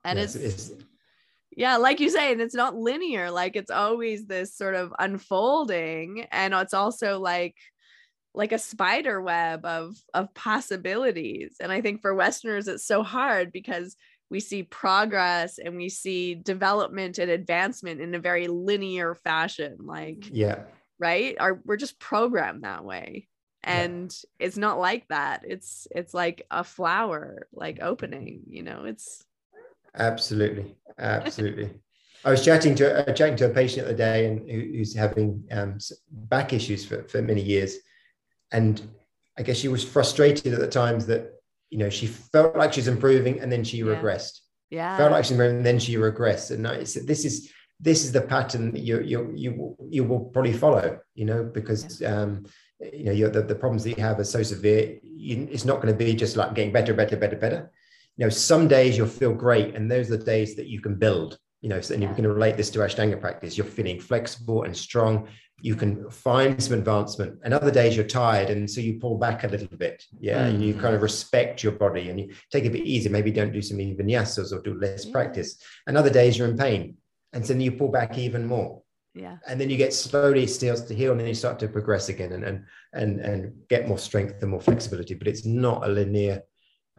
and 0.04 0.18
yes, 0.18 0.36
it's, 0.36 0.70
it's 0.70 0.84
yeah 1.56 1.78
like 1.78 2.00
you 2.00 2.10
say 2.10 2.32
and 2.32 2.42
it's 2.42 2.56
not 2.56 2.76
linear 2.76 3.30
like 3.30 3.56
it's 3.56 3.72
always 3.72 4.26
this 4.26 4.56
sort 4.56 4.76
of 4.76 4.94
unfolding 5.00 6.26
and 6.32 6.54
it's 6.54 6.74
also 6.74 7.20
like 7.20 7.56
like 8.40 8.54
a 8.54 8.58
spider 8.58 9.22
web 9.22 9.66
of 9.66 9.98
of 10.14 10.34
possibilities. 10.34 11.58
And 11.60 11.74
i 11.74 11.82
think 11.82 12.02
for 12.02 12.16
westerners 12.16 12.70
it's 12.70 12.86
so 12.86 13.04
hard 13.04 13.52
because 13.52 13.98
we 14.30 14.40
see 14.40 14.64
progress 14.64 15.58
and 15.58 15.76
we 15.76 15.90
see 15.90 16.36
development 16.36 17.18
and 17.18 17.30
advancement 17.30 18.00
in 18.00 18.16
a 18.16 18.20
very 18.20 18.48
linear 18.48 19.14
fashion 19.14 19.76
like 19.82 20.30
yeah. 20.32 20.62
right? 21.00 21.36
Are 21.38 21.60
we're 21.66 21.76
just 21.76 22.00
programmed 22.00 22.64
that 22.64 22.86
way. 22.86 23.28
And 23.62 24.10
yeah. 24.40 24.46
it's 24.48 24.56
not 24.56 24.80
like 24.80 25.06
that. 25.10 25.44
It's 25.46 25.86
it's 25.92 26.14
like 26.14 26.46
a 26.50 26.64
flower 26.64 27.48
like 27.52 27.80
opening 27.82 28.44
you 28.48 28.64
know 28.64 28.86
it's 28.86 29.22
absolutely. 29.96 30.78
Absolutely. 30.98 31.72
I 32.26 32.32
was 32.32 32.46
chatting 32.46 32.76
to 32.76 32.86
uh, 33.10 33.14
chatting 33.14 33.36
to 33.38 33.48
a 33.48 33.54
patient 33.62 33.86
the 33.86 33.94
other 33.94 33.98
day 33.98 34.28
and 34.28 34.50
who, 34.50 34.78
who's 34.78 34.96
having 34.96 35.44
um, 35.52 35.78
back 36.10 36.54
issues 36.54 36.86
for, 36.86 37.04
for 37.10 37.22
many 37.22 37.42
years 37.42 37.76
and 38.52 38.82
i 39.38 39.42
guess 39.42 39.58
she 39.58 39.68
was 39.68 39.84
frustrated 39.84 40.54
at 40.54 40.60
the 40.60 40.68
times 40.68 41.06
that 41.06 41.40
you 41.70 41.78
know 41.78 41.90
she 41.90 42.08
felt 42.08 42.56
like 42.56 42.74
she's 42.74 42.88
improving 42.88 43.40
and 43.40 43.52
then 43.52 43.64
she 43.64 43.78
yeah. 43.78 43.86
regressed. 43.86 44.40
Yeah. 44.70 44.98
Felt 44.98 45.12
like 45.12 45.24
she's 45.26 45.32
improving 45.32 45.58
and 45.58 45.66
then 45.66 45.80
she 45.80 45.96
regressed. 45.96 46.52
And 46.52 46.68
I 46.68 46.84
said 46.84 47.08
this 47.08 47.26
is 47.26 47.52
this 47.80 48.04
is 48.04 48.12
the 48.12 48.22
pattern 48.22 48.72
that 48.72 48.82
you 48.82 49.02
you 49.02 49.32
you 49.36 49.76
you 49.90 50.04
will 50.04 50.26
probably 50.26 50.54
follow 50.54 51.00
you 51.16 51.26
know 51.26 51.44
because 51.44 52.02
yeah. 52.02 52.22
um 52.22 52.46
you 52.80 53.06
know 53.06 53.30
the, 53.30 53.42
the 53.42 53.56
problems 53.56 53.84
that 53.84 53.98
you 53.98 54.04
have 54.04 54.20
are 54.20 54.26
so 54.26 54.44
severe 54.44 55.00
you, 55.02 55.48
it's 55.52 55.66
not 55.66 55.82
going 55.82 55.94
to 55.94 55.98
be 55.98 56.14
just 56.14 56.36
like 56.38 56.54
getting 56.54 56.72
better 56.72 56.94
better 56.94 57.18
better 57.18 57.38
better. 57.38 57.72
You 58.18 58.26
know 58.26 58.30
some 58.30 58.68
days 58.68 58.98
you'll 58.98 59.08
feel 59.08 59.34
great 59.34 59.76
and 59.76 59.90
those 59.90 60.12
are 60.12 60.18
the 60.18 60.24
days 60.24 60.56
that 60.56 60.68
you 60.68 60.82
can 60.82 60.96
build 60.96 61.38
you 61.62 61.70
know 61.70 61.82
so, 61.82 61.94
and 61.94 62.04
you 62.04 62.14
can 62.14 62.28
relate 62.28 62.58
this 62.58 62.70
to 62.72 62.80
ashtanga 62.80 63.20
practice. 63.20 63.58
You're 63.58 63.66
feeling 63.66 64.00
flexible 64.00 64.64
and 64.64 64.76
strong 64.76 65.28
you 65.62 65.76
can 65.76 66.10
find 66.10 66.62
some 66.62 66.74
advancement 66.74 67.40
and 67.44 67.54
other 67.54 67.72
days 67.72 67.96
you're 67.96 68.06
tired 68.06 68.50
and 68.50 68.70
so 68.70 68.82
you 68.82 69.00
pull 69.00 69.18
back 69.18 69.44
a 69.44 69.48
little 69.48 69.78
bit. 69.78 70.04
Yeah 70.20 70.44
mm. 70.44 70.50
and 70.50 70.64
you 70.64 70.74
kind 70.74 70.96
of 70.96 71.02
respect 71.02 71.64
your 71.64 71.74
body 71.74 72.10
and 72.10 72.20
you 72.20 72.34
take 72.52 72.66
it 72.66 72.70
a 72.70 72.72
bit 72.72 72.86
easy 72.86 73.10
maybe 73.10 73.32
don't 73.32 73.54
do 73.54 73.62
some 73.62 73.78
vinyasas 73.78 74.52
or 74.52 74.62
do 74.62 74.80
less 74.80 75.06
practice. 75.06 75.62
And 75.88 75.98
other 75.98 76.10
days 76.10 76.38
you're 76.38 76.48
in 76.48 76.58
pain 76.58 76.98
and 77.34 77.46
so 77.46 77.54
then 77.54 77.62
you 77.62 77.72
pull 77.72 77.90
back 77.90 78.18
even 78.18 78.46
more. 78.46 78.82
Yeah. 79.16 79.38
And 79.48 79.60
then 79.60 79.70
you 79.70 79.78
get 79.78 79.94
slowly 79.94 80.48
starts 80.48 80.82
to 80.82 80.96
heal 80.96 81.12
and 81.12 81.20
then 81.20 81.28
you 81.28 81.34
start 81.34 81.60
to 81.60 81.68
progress 81.68 82.10
again 82.10 82.32
and 82.32 82.44
and 82.44 82.66
and, 82.94 83.20
and 83.20 83.68
get 83.68 83.88
more 83.88 83.98
strength 83.98 84.42
and 84.42 84.52
more 84.52 84.62
flexibility. 84.62 85.16
But 85.16 85.28
it's 85.28 85.46
not 85.46 85.86
a 85.88 85.92
linear 85.92 86.44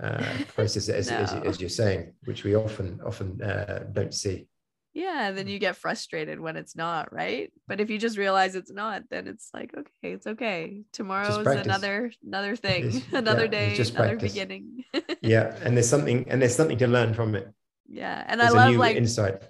uh, 0.03 0.25
process 0.55 0.89
as, 0.89 1.11
no. 1.11 1.17
as, 1.17 1.33
as, 1.33 1.61
you're 1.61 1.71
saying 1.71 2.13
which 2.25 2.45
we 2.45 2.55
often 2.55 3.01
often 3.05 3.41
uh, 3.43 3.85
don't 3.93 4.15
see 4.15 4.47
yeah 4.93 5.31
then 5.31 5.47
you 5.47 5.59
get 5.59 5.77
frustrated 5.77 6.41
when 6.41 6.57
it's 6.57 6.75
not 6.75 7.13
right 7.13 7.53
but 7.69 7.81
if 7.81 7.91
you 7.91 7.99
just 7.99 8.19
realize 8.19 8.55
it's 8.55 8.73
not 8.73 9.03
then 9.11 9.29
it's 9.29 9.51
like 9.55 9.73
okay 9.77 10.13
it's 10.13 10.27
okay 10.27 10.83
tomorrow 10.93 11.41
is 11.41 11.47
another 11.47 12.11
another 12.27 12.57
thing 12.57 13.03
another 13.13 13.45
yeah, 13.45 13.51
day 13.51 13.75
just 13.77 13.95
another 13.95 14.11
practice. 14.11 14.33
beginning 14.33 14.85
yeah 15.21 15.57
and 15.63 15.77
there's 15.77 15.89
something 15.89 16.29
and 16.29 16.43
there's 16.43 16.55
something 16.55 16.79
to 16.79 16.87
learn 16.87 17.15
from 17.15 17.35
it 17.35 17.49
yeah 17.89 18.25
and 18.27 18.41
there's 18.41 18.53
i 18.53 18.67
love 18.67 18.75
like 18.77 18.97
insight 18.97 19.43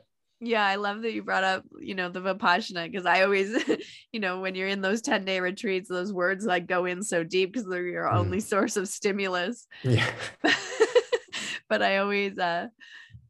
yeah, 0.42 0.66
I 0.66 0.76
love 0.76 1.02
that 1.02 1.12
you 1.12 1.22
brought 1.22 1.44
up, 1.44 1.64
you 1.78 1.94
know, 1.94 2.08
the 2.08 2.20
Vipassana 2.20 2.90
because 2.90 3.04
I 3.04 3.22
always, 3.22 3.62
you 4.12 4.20
know, 4.20 4.40
when 4.40 4.54
you're 4.54 4.68
in 4.68 4.80
those 4.80 5.02
10 5.02 5.26
day 5.26 5.38
retreats, 5.38 5.88
those 5.88 6.12
words 6.12 6.46
like 6.46 6.66
go 6.66 6.86
in 6.86 7.02
so 7.02 7.22
deep 7.22 7.52
because 7.52 7.68
they're 7.68 7.86
your 7.86 8.06
mm. 8.06 8.14
only 8.14 8.40
source 8.40 8.76
of 8.76 8.88
stimulus. 8.88 9.66
Yeah. 9.82 10.10
but 11.68 11.82
I 11.82 11.98
always, 11.98 12.38
uh, 12.38 12.68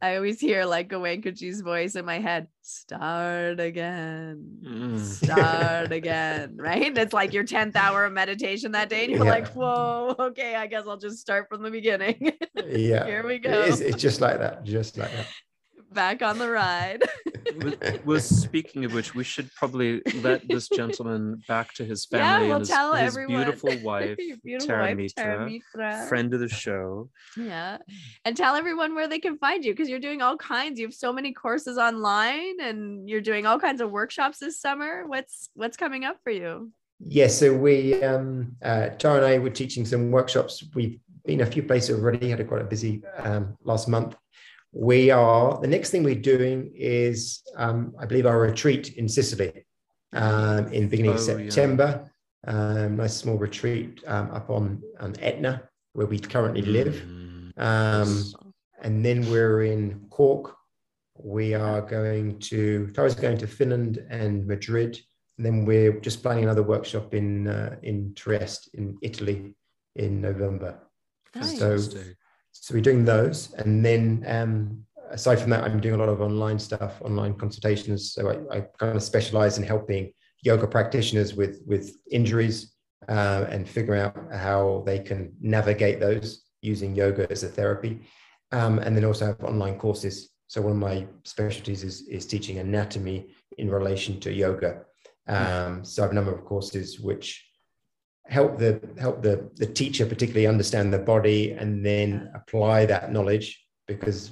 I 0.03 0.17
always 0.17 0.41
hear 0.41 0.65
like 0.65 0.89
Goenkaji's 0.89 1.61
voice 1.61 1.95
in 1.95 2.07
my 2.07 2.21
head, 2.21 2.49
start 2.63 3.61
again, 3.61 4.59
mm. 4.65 4.99
start 4.99 5.93
again, 5.93 6.57
right? 6.57 6.97
It's 6.97 7.13
like 7.13 7.35
your 7.35 7.45
10th 7.45 7.77
hour 7.77 8.07
of 8.07 8.13
meditation 8.13 8.73
that 8.73 8.89
day, 8.89 9.05
and 9.05 9.13
you're 9.13 9.25
yeah. 9.25 9.31
like, 9.31 9.49
whoa, 9.49 10.15
okay, 10.19 10.55
I 10.55 10.67
guess 10.67 10.85
I'll 10.87 10.97
just 10.97 11.19
start 11.19 11.49
from 11.51 11.63
the 11.63 11.71
beginning. 11.71 12.33
yeah. 12.67 13.05
Here 13.05 13.27
we 13.27 13.39
go. 13.39 13.51
It 13.51 13.69
is, 13.69 13.81
it's 13.83 14.01
just 14.01 14.23
like 14.23 14.39
that, 14.39 14.65
just 14.65 14.97
like 14.97 15.13
that 15.13 15.27
back 15.93 16.23
on 16.23 16.39
the 16.39 16.51
ride. 16.51 17.03
well, 18.05 18.21
speaking 18.21 18.85
of 18.85 18.95
which, 18.95 19.15
we 19.15 19.25
should 19.25 19.53
probably 19.55 20.03
let 20.23 20.47
this 20.49 20.69
gentleman 20.69 21.43
back 21.49 21.75
to 21.75 21.85
his 21.85 22.07
family 22.07 22.49
yeah, 22.49 22.57
we'll 22.57 22.57
and 22.57 22.67
his, 22.67 23.01
his 23.01 23.17
everyone, 23.17 23.45
beautiful 23.45 23.79
wife, 23.83 24.19
beautiful 24.45 24.69
Tara, 24.69 24.87
wife 24.87 24.97
Mitra, 24.97 25.47
Mitra, 25.47 26.07
friend 26.09 26.33
of 26.35 26.41
the 26.41 26.49
show. 26.49 27.09
Yeah. 27.37 27.79
And 28.25 28.37
tell 28.37 28.55
everyone 28.55 28.95
where 28.95 29.09
they 29.09 29.19
can 29.19 29.39
find 29.39 29.65
you 29.65 29.73
because 29.73 29.89
you're 29.89 29.99
doing 29.99 30.23
all 30.23 30.37
kinds. 30.37 30.79
You 30.79 30.87
have 30.87 30.95
so 30.95 31.13
many 31.13 31.33
courses 31.33 31.79
online 31.79 32.61
and 32.61 33.09
you're 33.09 33.21
doing 33.21 33.47
all 33.47 33.59
kinds 33.59 33.81
of 33.81 33.91
workshops 33.91 34.39
this 34.39 34.61
summer. 34.61 35.05
What's 35.07 35.51
what's 35.55 35.77
coming 35.77 36.05
up 36.05 36.19
for 36.23 36.31
you? 36.31 36.73
Yes, 37.03 37.41
yeah, 37.43 37.49
so 37.49 37.57
we 37.57 38.03
um 38.03 38.57
uh, 38.63 38.89
Tara 38.91 39.17
and 39.17 39.27
I 39.27 39.39
were 39.39 39.51
teaching 39.51 39.85
some 39.87 40.11
workshops. 40.11 40.63
We've 40.75 40.99
been 41.25 41.41
a 41.41 41.47
few 41.47 41.63
places 41.63 41.99
already, 41.99 42.31
had 42.31 42.41
a 42.41 42.45
quite 42.45 42.63
a 42.63 42.65
busy 42.65 43.03
um, 43.19 43.57
last 43.65 43.89
month 43.89 44.17
we 44.73 45.11
are 45.11 45.59
the 45.61 45.67
next 45.67 45.91
thing 45.91 46.03
we're 46.03 46.15
doing 46.15 46.71
is 46.75 47.43
um, 47.57 47.93
i 47.99 48.07
believe 48.07 48.27
our 48.27 48.41
retreat 48.41 48.97
in 48.97 49.09
sicily 49.09 49.65
um, 50.13 50.67
in 50.73 50.89
beginning 50.89 51.13
oh, 51.13 51.15
of 51.15 51.21
september 51.21 52.11
yeah. 52.47 52.53
um, 52.53 52.97
nice 52.97 53.17
small 53.17 53.37
retreat 53.37 54.03
um, 54.07 54.31
up 54.31 54.51
on, 54.51 54.83
on 55.01 55.15
etna 55.21 55.63
where 55.93 56.07
we 56.07 56.19
currently 56.19 56.63
live 56.63 56.95
mm. 56.95 57.53
um, 57.59 58.25
and 58.83 59.05
then 59.05 59.29
we're 59.31 59.65
in 59.65 60.07
cork 60.11 60.57
we 61.23 61.53
are 61.55 61.83
going 61.83 62.39
to 62.39 62.89
tara's 62.93 63.15
going 63.15 63.39
to 63.39 63.47
finland 63.47 64.05
and 64.09 64.47
madrid 64.47 64.99
and 65.37 65.47
then 65.47 65.65
we're 65.65 65.99
just 66.01 66.23
planning 66.23 66.45
another 66.45 66.63
workshop 66.63 67.13
in 67.15 67.49
uh, 67.49 67.77
in 67.83 68.15
trieste 68.15 68.71
in 68.75 68.97
italy 69.03 69.55
in 69.97 70.21
November. 70.21 70.79
Nice. 71.35 71.59
So, 71.59 71.79
so 72.61 72.75
we're 72.75 72.83
doing 72.83 73.05
those, 73.05 73.53
and 73.55 73.85
then 73.85 74.25
um, 74.27 74.85
aside 75.11 75.41
from 75.41 75.51
that, 75.51 75.65
I'm 75.65 75.81
doing 75.81 75.95
a 75.95 75.99
lot 75.99 76.09
of 76.09 76.21
online 76.21 76.59
stuff, 76.59 77.01
online 77.03 77.35
consultations. 77.35 78.13
So 78.13 78.29
I, 78.29 78.59
I 78.59 78.61
kind 78.79 78.97
of 78.97 79.03
specialize 79.03 79.59
in 79.59 79.65
helping 79.65 80.13
yoga 80.43 80.67
practitioners 80.67 81.35
with 81.35 81.63
with 81.67 81.97
injuries 82.11 82.75
uh, 83.09 83.47
and 83.49 83.69
figuring 83.69 84.01
out 84.01 84.17
how 84.33 84.83
they 84.87 84.99
can 84.99 85.33
navigate 85.41 86.01
those 86.01 86.45
using 86.63 86.95
yoga 86.95 87.31
as 87.31 87.43
a 87.43 87.49
therapy. 87.49 88.01
Um, 88.53 88.79
and 88.79 88.97
then 88.97 89.05
also 89.05 89.27
have 89.27 89.41
online 89.45 89.79
courses. 89.79 90.31
So 90.49 90.61
one 90.61 90.73
of 90.73 90.79
my 90.79 91.07
specialties 91.25 91.85
is, 91.85 92.03
is 92.09 92.27
teaching 92.27 92.59
anatomy 92.59 93.29
in 93.59 93.71
relation 93.71 94.19
to 94.21 94.33
yoga. 94.33 94.83
Um, 95.29 95.85
so 95.85 96.03
I 96.03 96.07
have 96.07 96.11
a 96.11 96.15
number 96.15 96.35
of 96.35 96.45
courses 96.45 96.99
which 96.99 97.47
help 98.31 98.59
the 98.59 98.81
help 98.99 99.23
the, 99.23 99.51
the 99.57 99.67
teacher 99.67 100.07
particularly 100.07 100.47
understand 100.47 100.93
the 100.93 100.99
body 100.99 101.53
and 101.53 101.85
then 101.85 102.31
apply 102.35 102.87
that 102.87 103.13
knowledge 103.13 103.63
because 103.89 104.31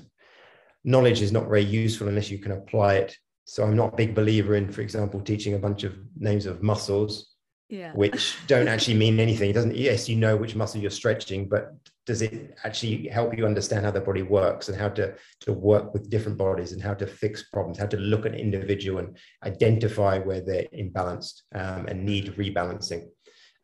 knowledge 0.84 1.20
is 1.20 1.32
not 1.32 1.48
very 1.48 1.64
useful 1.64 2.08
unless 2.08 2.30
you 2.30 2.38
can 2.38 2.52
apply 2.52 2.94
it. 2.94 3.16
So 3.44 3.64
I'm 3.64 3.76
not 3.76 3.94
a 3.94 3.96
big 3.96 4.14
believer 4.14 4.54
in, 4.54 4.70
for 4.70 4.82
example, 4.82 5.20
teaching 5.20 5.54
a 5.54 5.58
bunch 5.58 5.82
of 5.82 5.98
names 6.16 6.46
of 6.46 6.62
muscles, 6.62 7.34
yeah. 7.68 7.92
which 7.92 8.36
don't 8.46 8.68
actually 8.68 8.98
mean 8.98 9.18
anything. 9.18 9.50
It 9.50 9.54
doesn't. 9.54 9.74
Yes, 9.74 10.08
you 10.08 10.16
know 10.16 10.36
which 10.36 10.54
muscle 10.54 10.80
you're 10.80 10.90
stretching, 10.90 11.48
but 11.48 11.72
does 12.06 12.22
it 12.22 12.56
actually 12.64 13.08
help 13.08 13.36
you 13.36 13.46
understand 13.46 13.84
how 13.84 13.90
the 13.90 14.00
body 14.00 14.22
works 14.22 14.68
and 14.68 14.78
how 14.78 14.90
to 14.90 15.14
to 15.40 15.52
work 15.52 15.92
with 15.92 16.08
different 16.08 16.38
bodies 16.38 16.72
and 16.72 16.82
how 16.82 16.94
to 16.94 17.06
fix 17.06 17.48
problems, 17.50 17.78
how 17.78 17.86
to 17.86 17.96
look 17.96 18.26
at 18.26 18.32
an 18.32 18.38
individual 18.38 18.98
and 18.98 19.16
identify 19.44 20.18
where 20.18 20.40
they're 20.40 20.68
imbalanced 20.72 21.42
um, 21.54 21.86
and 21.86 22.04
need 22.04 22.34
rebalancing. 22.36 23.08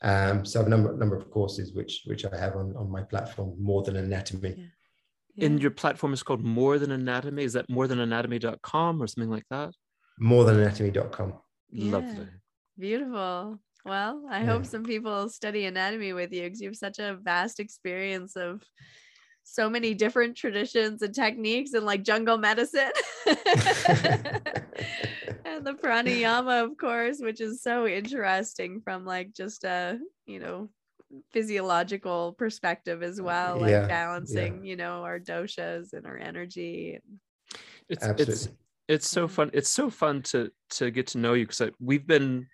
Um, 0.02 0.44
so 0.44 0.60
I 0.60 0.62
have 0.62 0.66
a 0.66 0.70
number, 0.70 0.96
number 0.96 1.16
of 1.16 1.30
courses 1.30 1.72
which 1.72 2.02
which 2.04 2.24
I 2.24 2.36
have 2.36 2.56
on, 2.56 2.74
on 2.76 2.90
my 2.90 3.02
platform, 3.02 3.54
more 3.58 3.82
than 3.82 3.96
anatomy. 3.96 4.54
Yeah. 4.56 4.64
Yeah. 5.36 5.46
And 5.46 5.60
your 5.60 5.72
platform 5.72 6.12
is 6.12 6.22
called 6.22 6.44
More 6.44 6.78
Than 6.78 6.92
Anatomy. 6.92 7.42
Is 7.42 7.54
that 7.54 7.68
more 7.68 7.88
than 7.88 7.98
anatomy.com 7.98 9.02
or 9.02 9.06
something 9.08 9.30
like 9.30 9.46
that? 9.50 9.74
More 10.18 10.44
than 10.44 10.60
anatomy.com. 10.60 11.34
Yeah. 11.70 11.92
Lovely. 11.92 12.28
Beautiful. 12.78 13.58
Well, 13.84 14.24
I 14.30 14.40
yeah. 14.40 14.46
hope 14.46 14.64
some 14.64 14.84
people 14.84 15.28
study 15.28 15.66
anatomy 15.66 16.12
with 16.12 16.32
you 16.32 16.42
because 16.42 16.60
you 16.60 16.68
have 16.68 16.76
such 16.76 17.00
a 17.00 17.18
vast 17.20 17.58
experience 17.58 18.36
of 18.36 18.62
so 19.44 19.70
many 19.70 19.94
different 19.94 20.36
traditions 20.36 21.02
and 21.02 21.14
techniques 21.14 21.74
and 21.74 21.86
like 21.86 22.02
jungle 22.02 22.38
medicine 22.38 22.90
and 23.26 23.36
the 25.64 25.74
pranayama 25.74 26.64
of 26.64 26.76
course 26.76 27.18
which 27.20 27.40
is 27.40 27.62
so 27.62 27.86
interesting 27.86 28.80
from 28.82 29.04
like 29.04 29.32
just 29.32 29.64
a 29.64 29.98
you 30.26 30.40
know 30.40 30.68
physiological 31.32 32.32
perspective 32.32 33.02
as 33.02 33.20
uh, 33.20 33.24
well 33.24 33.60
like 33.60 33.70
yeah, 33.70 33.86
balancing 33.86 34.64
yeah. 34.64 34.70
you 34.70 34.76
know 34.76 35.02
our 35.02 35.20
doshas 35.20 35.92
and 35.92 36.06
our 36.06 36.16
energy 36.16 36.98
it's 37.88 38.04
Absolutely. 38.04 38.34
it's 38.34 38.48
it's 38.88 39.08
so 39.08 39.26
mm-hmm. 39.26 39.34
fun 39.34 39.50
it's 39.52 39.68
so 39.68 39.90
fun 39.90 40.22
to 40.22 40.50
to 40.70 40.90
get 40.90 41.08
to 41.08 41.18
know 41.18 41.34
you 41.34 41.46
because 41.46 41.70
we've 41.78 42.06
been 42.06 42.46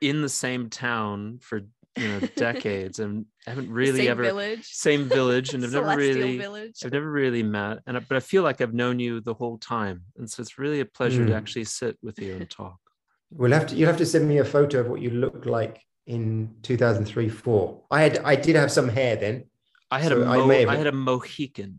in 0.00 0.22
the 0.22 0.28
same 0.28 0.70
town 0.70 1.38
for 1.42 1.60
you 2.00 2.08
know 2.08 2.20
decades 2.36 2.98
and 2.98 3.26
haven't 3.46 3.70
really 3.70 4.00
same 4.00 4.10
ever 4.10 4.22
village. 4.22 4.64
same 4.64 5.08
village 5.08 5.54
and 5.54 5.64
I've 5.64 5.72
never 5.72 5.96
really 5.96 6.38
village. 6.38 6.80
I've 6.84 6.92
never 6.92 7.10
really 7.10 7.42
met 7.42 7.78
and 7.86 7.96
I, 7.96 8.00
but 8.00 8.16
I 8.16 8.20
feel 8.20 8.42
like 8.42 8.60
I've 8.60 8.74
known 8.74 8.98
you 8.98 9.20
the 9.20 9.34
whole 9.34 9.58
time 9.58 10.02
and 10.16 10.28
so 10.28 10.40
it's 10.40 10.58
really 10.58 10.80
a 10.80 10.86
pleasure 10.86 11.22
mm. 11.22 11.26
to 11.26 11.32
hmm. 11.32 11.38
actually 11.38 11.64
sit 11.64 11.98
with 12.02 12.18
you 12.18 12.34
and 12.36 12.48
talk. 12.50 12.78
We'll 13.32 13.52
have 13.52 13.68
to 13.68 13.76
you'll 13.76 13.86
have 13.86 13.98
to 13.98 14.06
send 14.06 14.26
me 14.26 14.38
a 14.38 14.44
photo 14.44 14.80
of 14.80 14.88
what 14.88 15.00
you 15.00 15.10
look 15.10 15.46
like 15.46 15.80
in 16.10 16.56
2003 16.62 17.28
4 17.28 17.82
i 17.92 18.02
had 18.02 18.18
i 18.24 18.34
did 18.34 18.56
have 18.56 18.72
some 18.72 18.88
hair 18.88 19.14
then 19.14 19.44
i 19.92 20.00
had 20.00 20.08
so 20.10 20.22
a 20.22 20.24
mo- 20.24 20.50
I, 20.50 20.56
have... 20.56 20.68
I, 20.68 20.76
had 20.76 20.88
a 20.88 20.92
mohican 20.92 21.78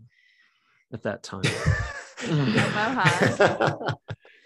at 0.94 1.04
that 1.04 1.22
time 1.22 1.44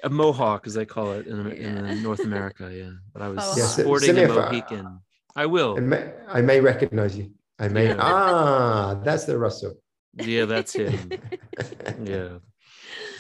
a 0.03 0.09
mohawk 0.09 0.65
as 0.65 0.73
they 0.73 0.85
call 0.85 1.11
it 1.11 1.27
in, 1.27 1.45
yeah. 1.45 1.91
in 1.91 2.01
north 2.01 2.21
america 2.21 2.71
yeah 2.73 2.93
but 3.13 3.21
i 3.21 3.27
was 3.27 3.43
oh, 3.43 3.61
sporting 3.61 4.17
a 4.17 4.27
mohican 4.27 5.01
i 5.35 5.45
will 5.45 5.77
I 5.77 5.81
may, 5.81 6.13
I 6.27 6.41
may, 6.41 6.59
recognize 6.59 7.17
you 7.17 7.31
i 7.59 7.67
may 7.67 7.87
yeah. 7.87 7.97
ah 7.99 8.95
that's 9.03 9.25
the 9.25 9.37
russell 9.37 9.75
yeah 10.13 10.45
that's 10.45 10.73
him 10.73 11.11
yeah 12.03 12.37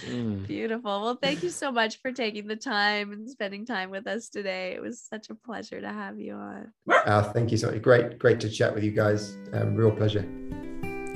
Mm. 0.05 0.45
Beautiful. 0.47 1.01
Well, 1.01 1.17
thank 1.21 1.43
you 1.43 1.49
so 1.49 1.71
much 1.71 2.01
for 2.01 2.11
taking 2.11 2.47
the 2.47 2.55
time 2.55 3.11
and 3.11 3.29
spending 3.29 3.65
time 3.65 3.89
with 3.89 4.07
us 4.07 4.29
today. 4.29 4.73
It 4.73 4.81
was 4.81 5.01
such 5.01 5.29
a 5.29 5.35
pleasure 5.35 5.81
to 5.81 5.89
have 5.89 6.19
you 6.19 6.33
on. 6.33 6.71
Uh, 6.89 7.23
thank 7.31 7.51
you 7.51 7.57
so 7.57 7.71
much. 7.71 7.81
Great, 7.81 8.19
great 8.19 8.39
to 8.41 8.49
chat 8.49 8.73
with 8.73 8.83
you 8.83 8.91
guys. 8.91 9.37
Um, 9.53 9.75
real 9.75 9.91
pleasure. 9.91 10.25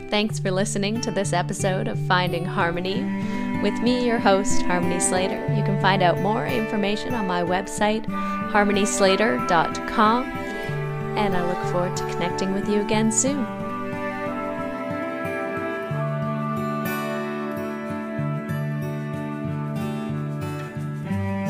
Thanks 0.10 0.40
for 0.40 0.50
listening 0.50 1.02
to 1.02 1.12
this 1.12 1.34
episode 1.34 1.88
of 1.88 2.00
Finding 2.08 2.44
Harmony. 2.44 3.04
With 3.62 3.80
me, 3.82 4.06
your 4.06 4.18
host, 4.18 4.64
Harmony 4.64 5.00
Slater. 5.00 5.40
You 5.56 5.64
can 5.64 5.80
find 5.82 6.02
out 6.02 6.20
more 6.20 6.48
information 6.48 7.14
on 7.14 7.28
my 7.28 7.44
website, 7.44 8.06
harmonyslater.com. 8.52 10.39
And 11.20 11.36
I 11.36 11.46
look 11.46 11.62
forward 11.74 11.98
to 11.98 12.06
connecting 12.12 12.54
with 12.54 12.70
you 12.70 12.80
again 12.80 13.12
soon. 13.12 13.46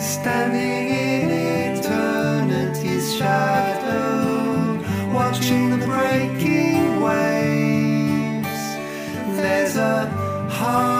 standing 0.01 0.87
in 1.05 1.29
eternity's 1.77 3.15
shadow, 3.15 4.81
watching 5.13 5.69
the 5.69 5.85
breaking 5.85 7.01
waves. 7.01 8.61
There's 9.37 9.75
a 9.75 10.07
heart. 10.49 10.99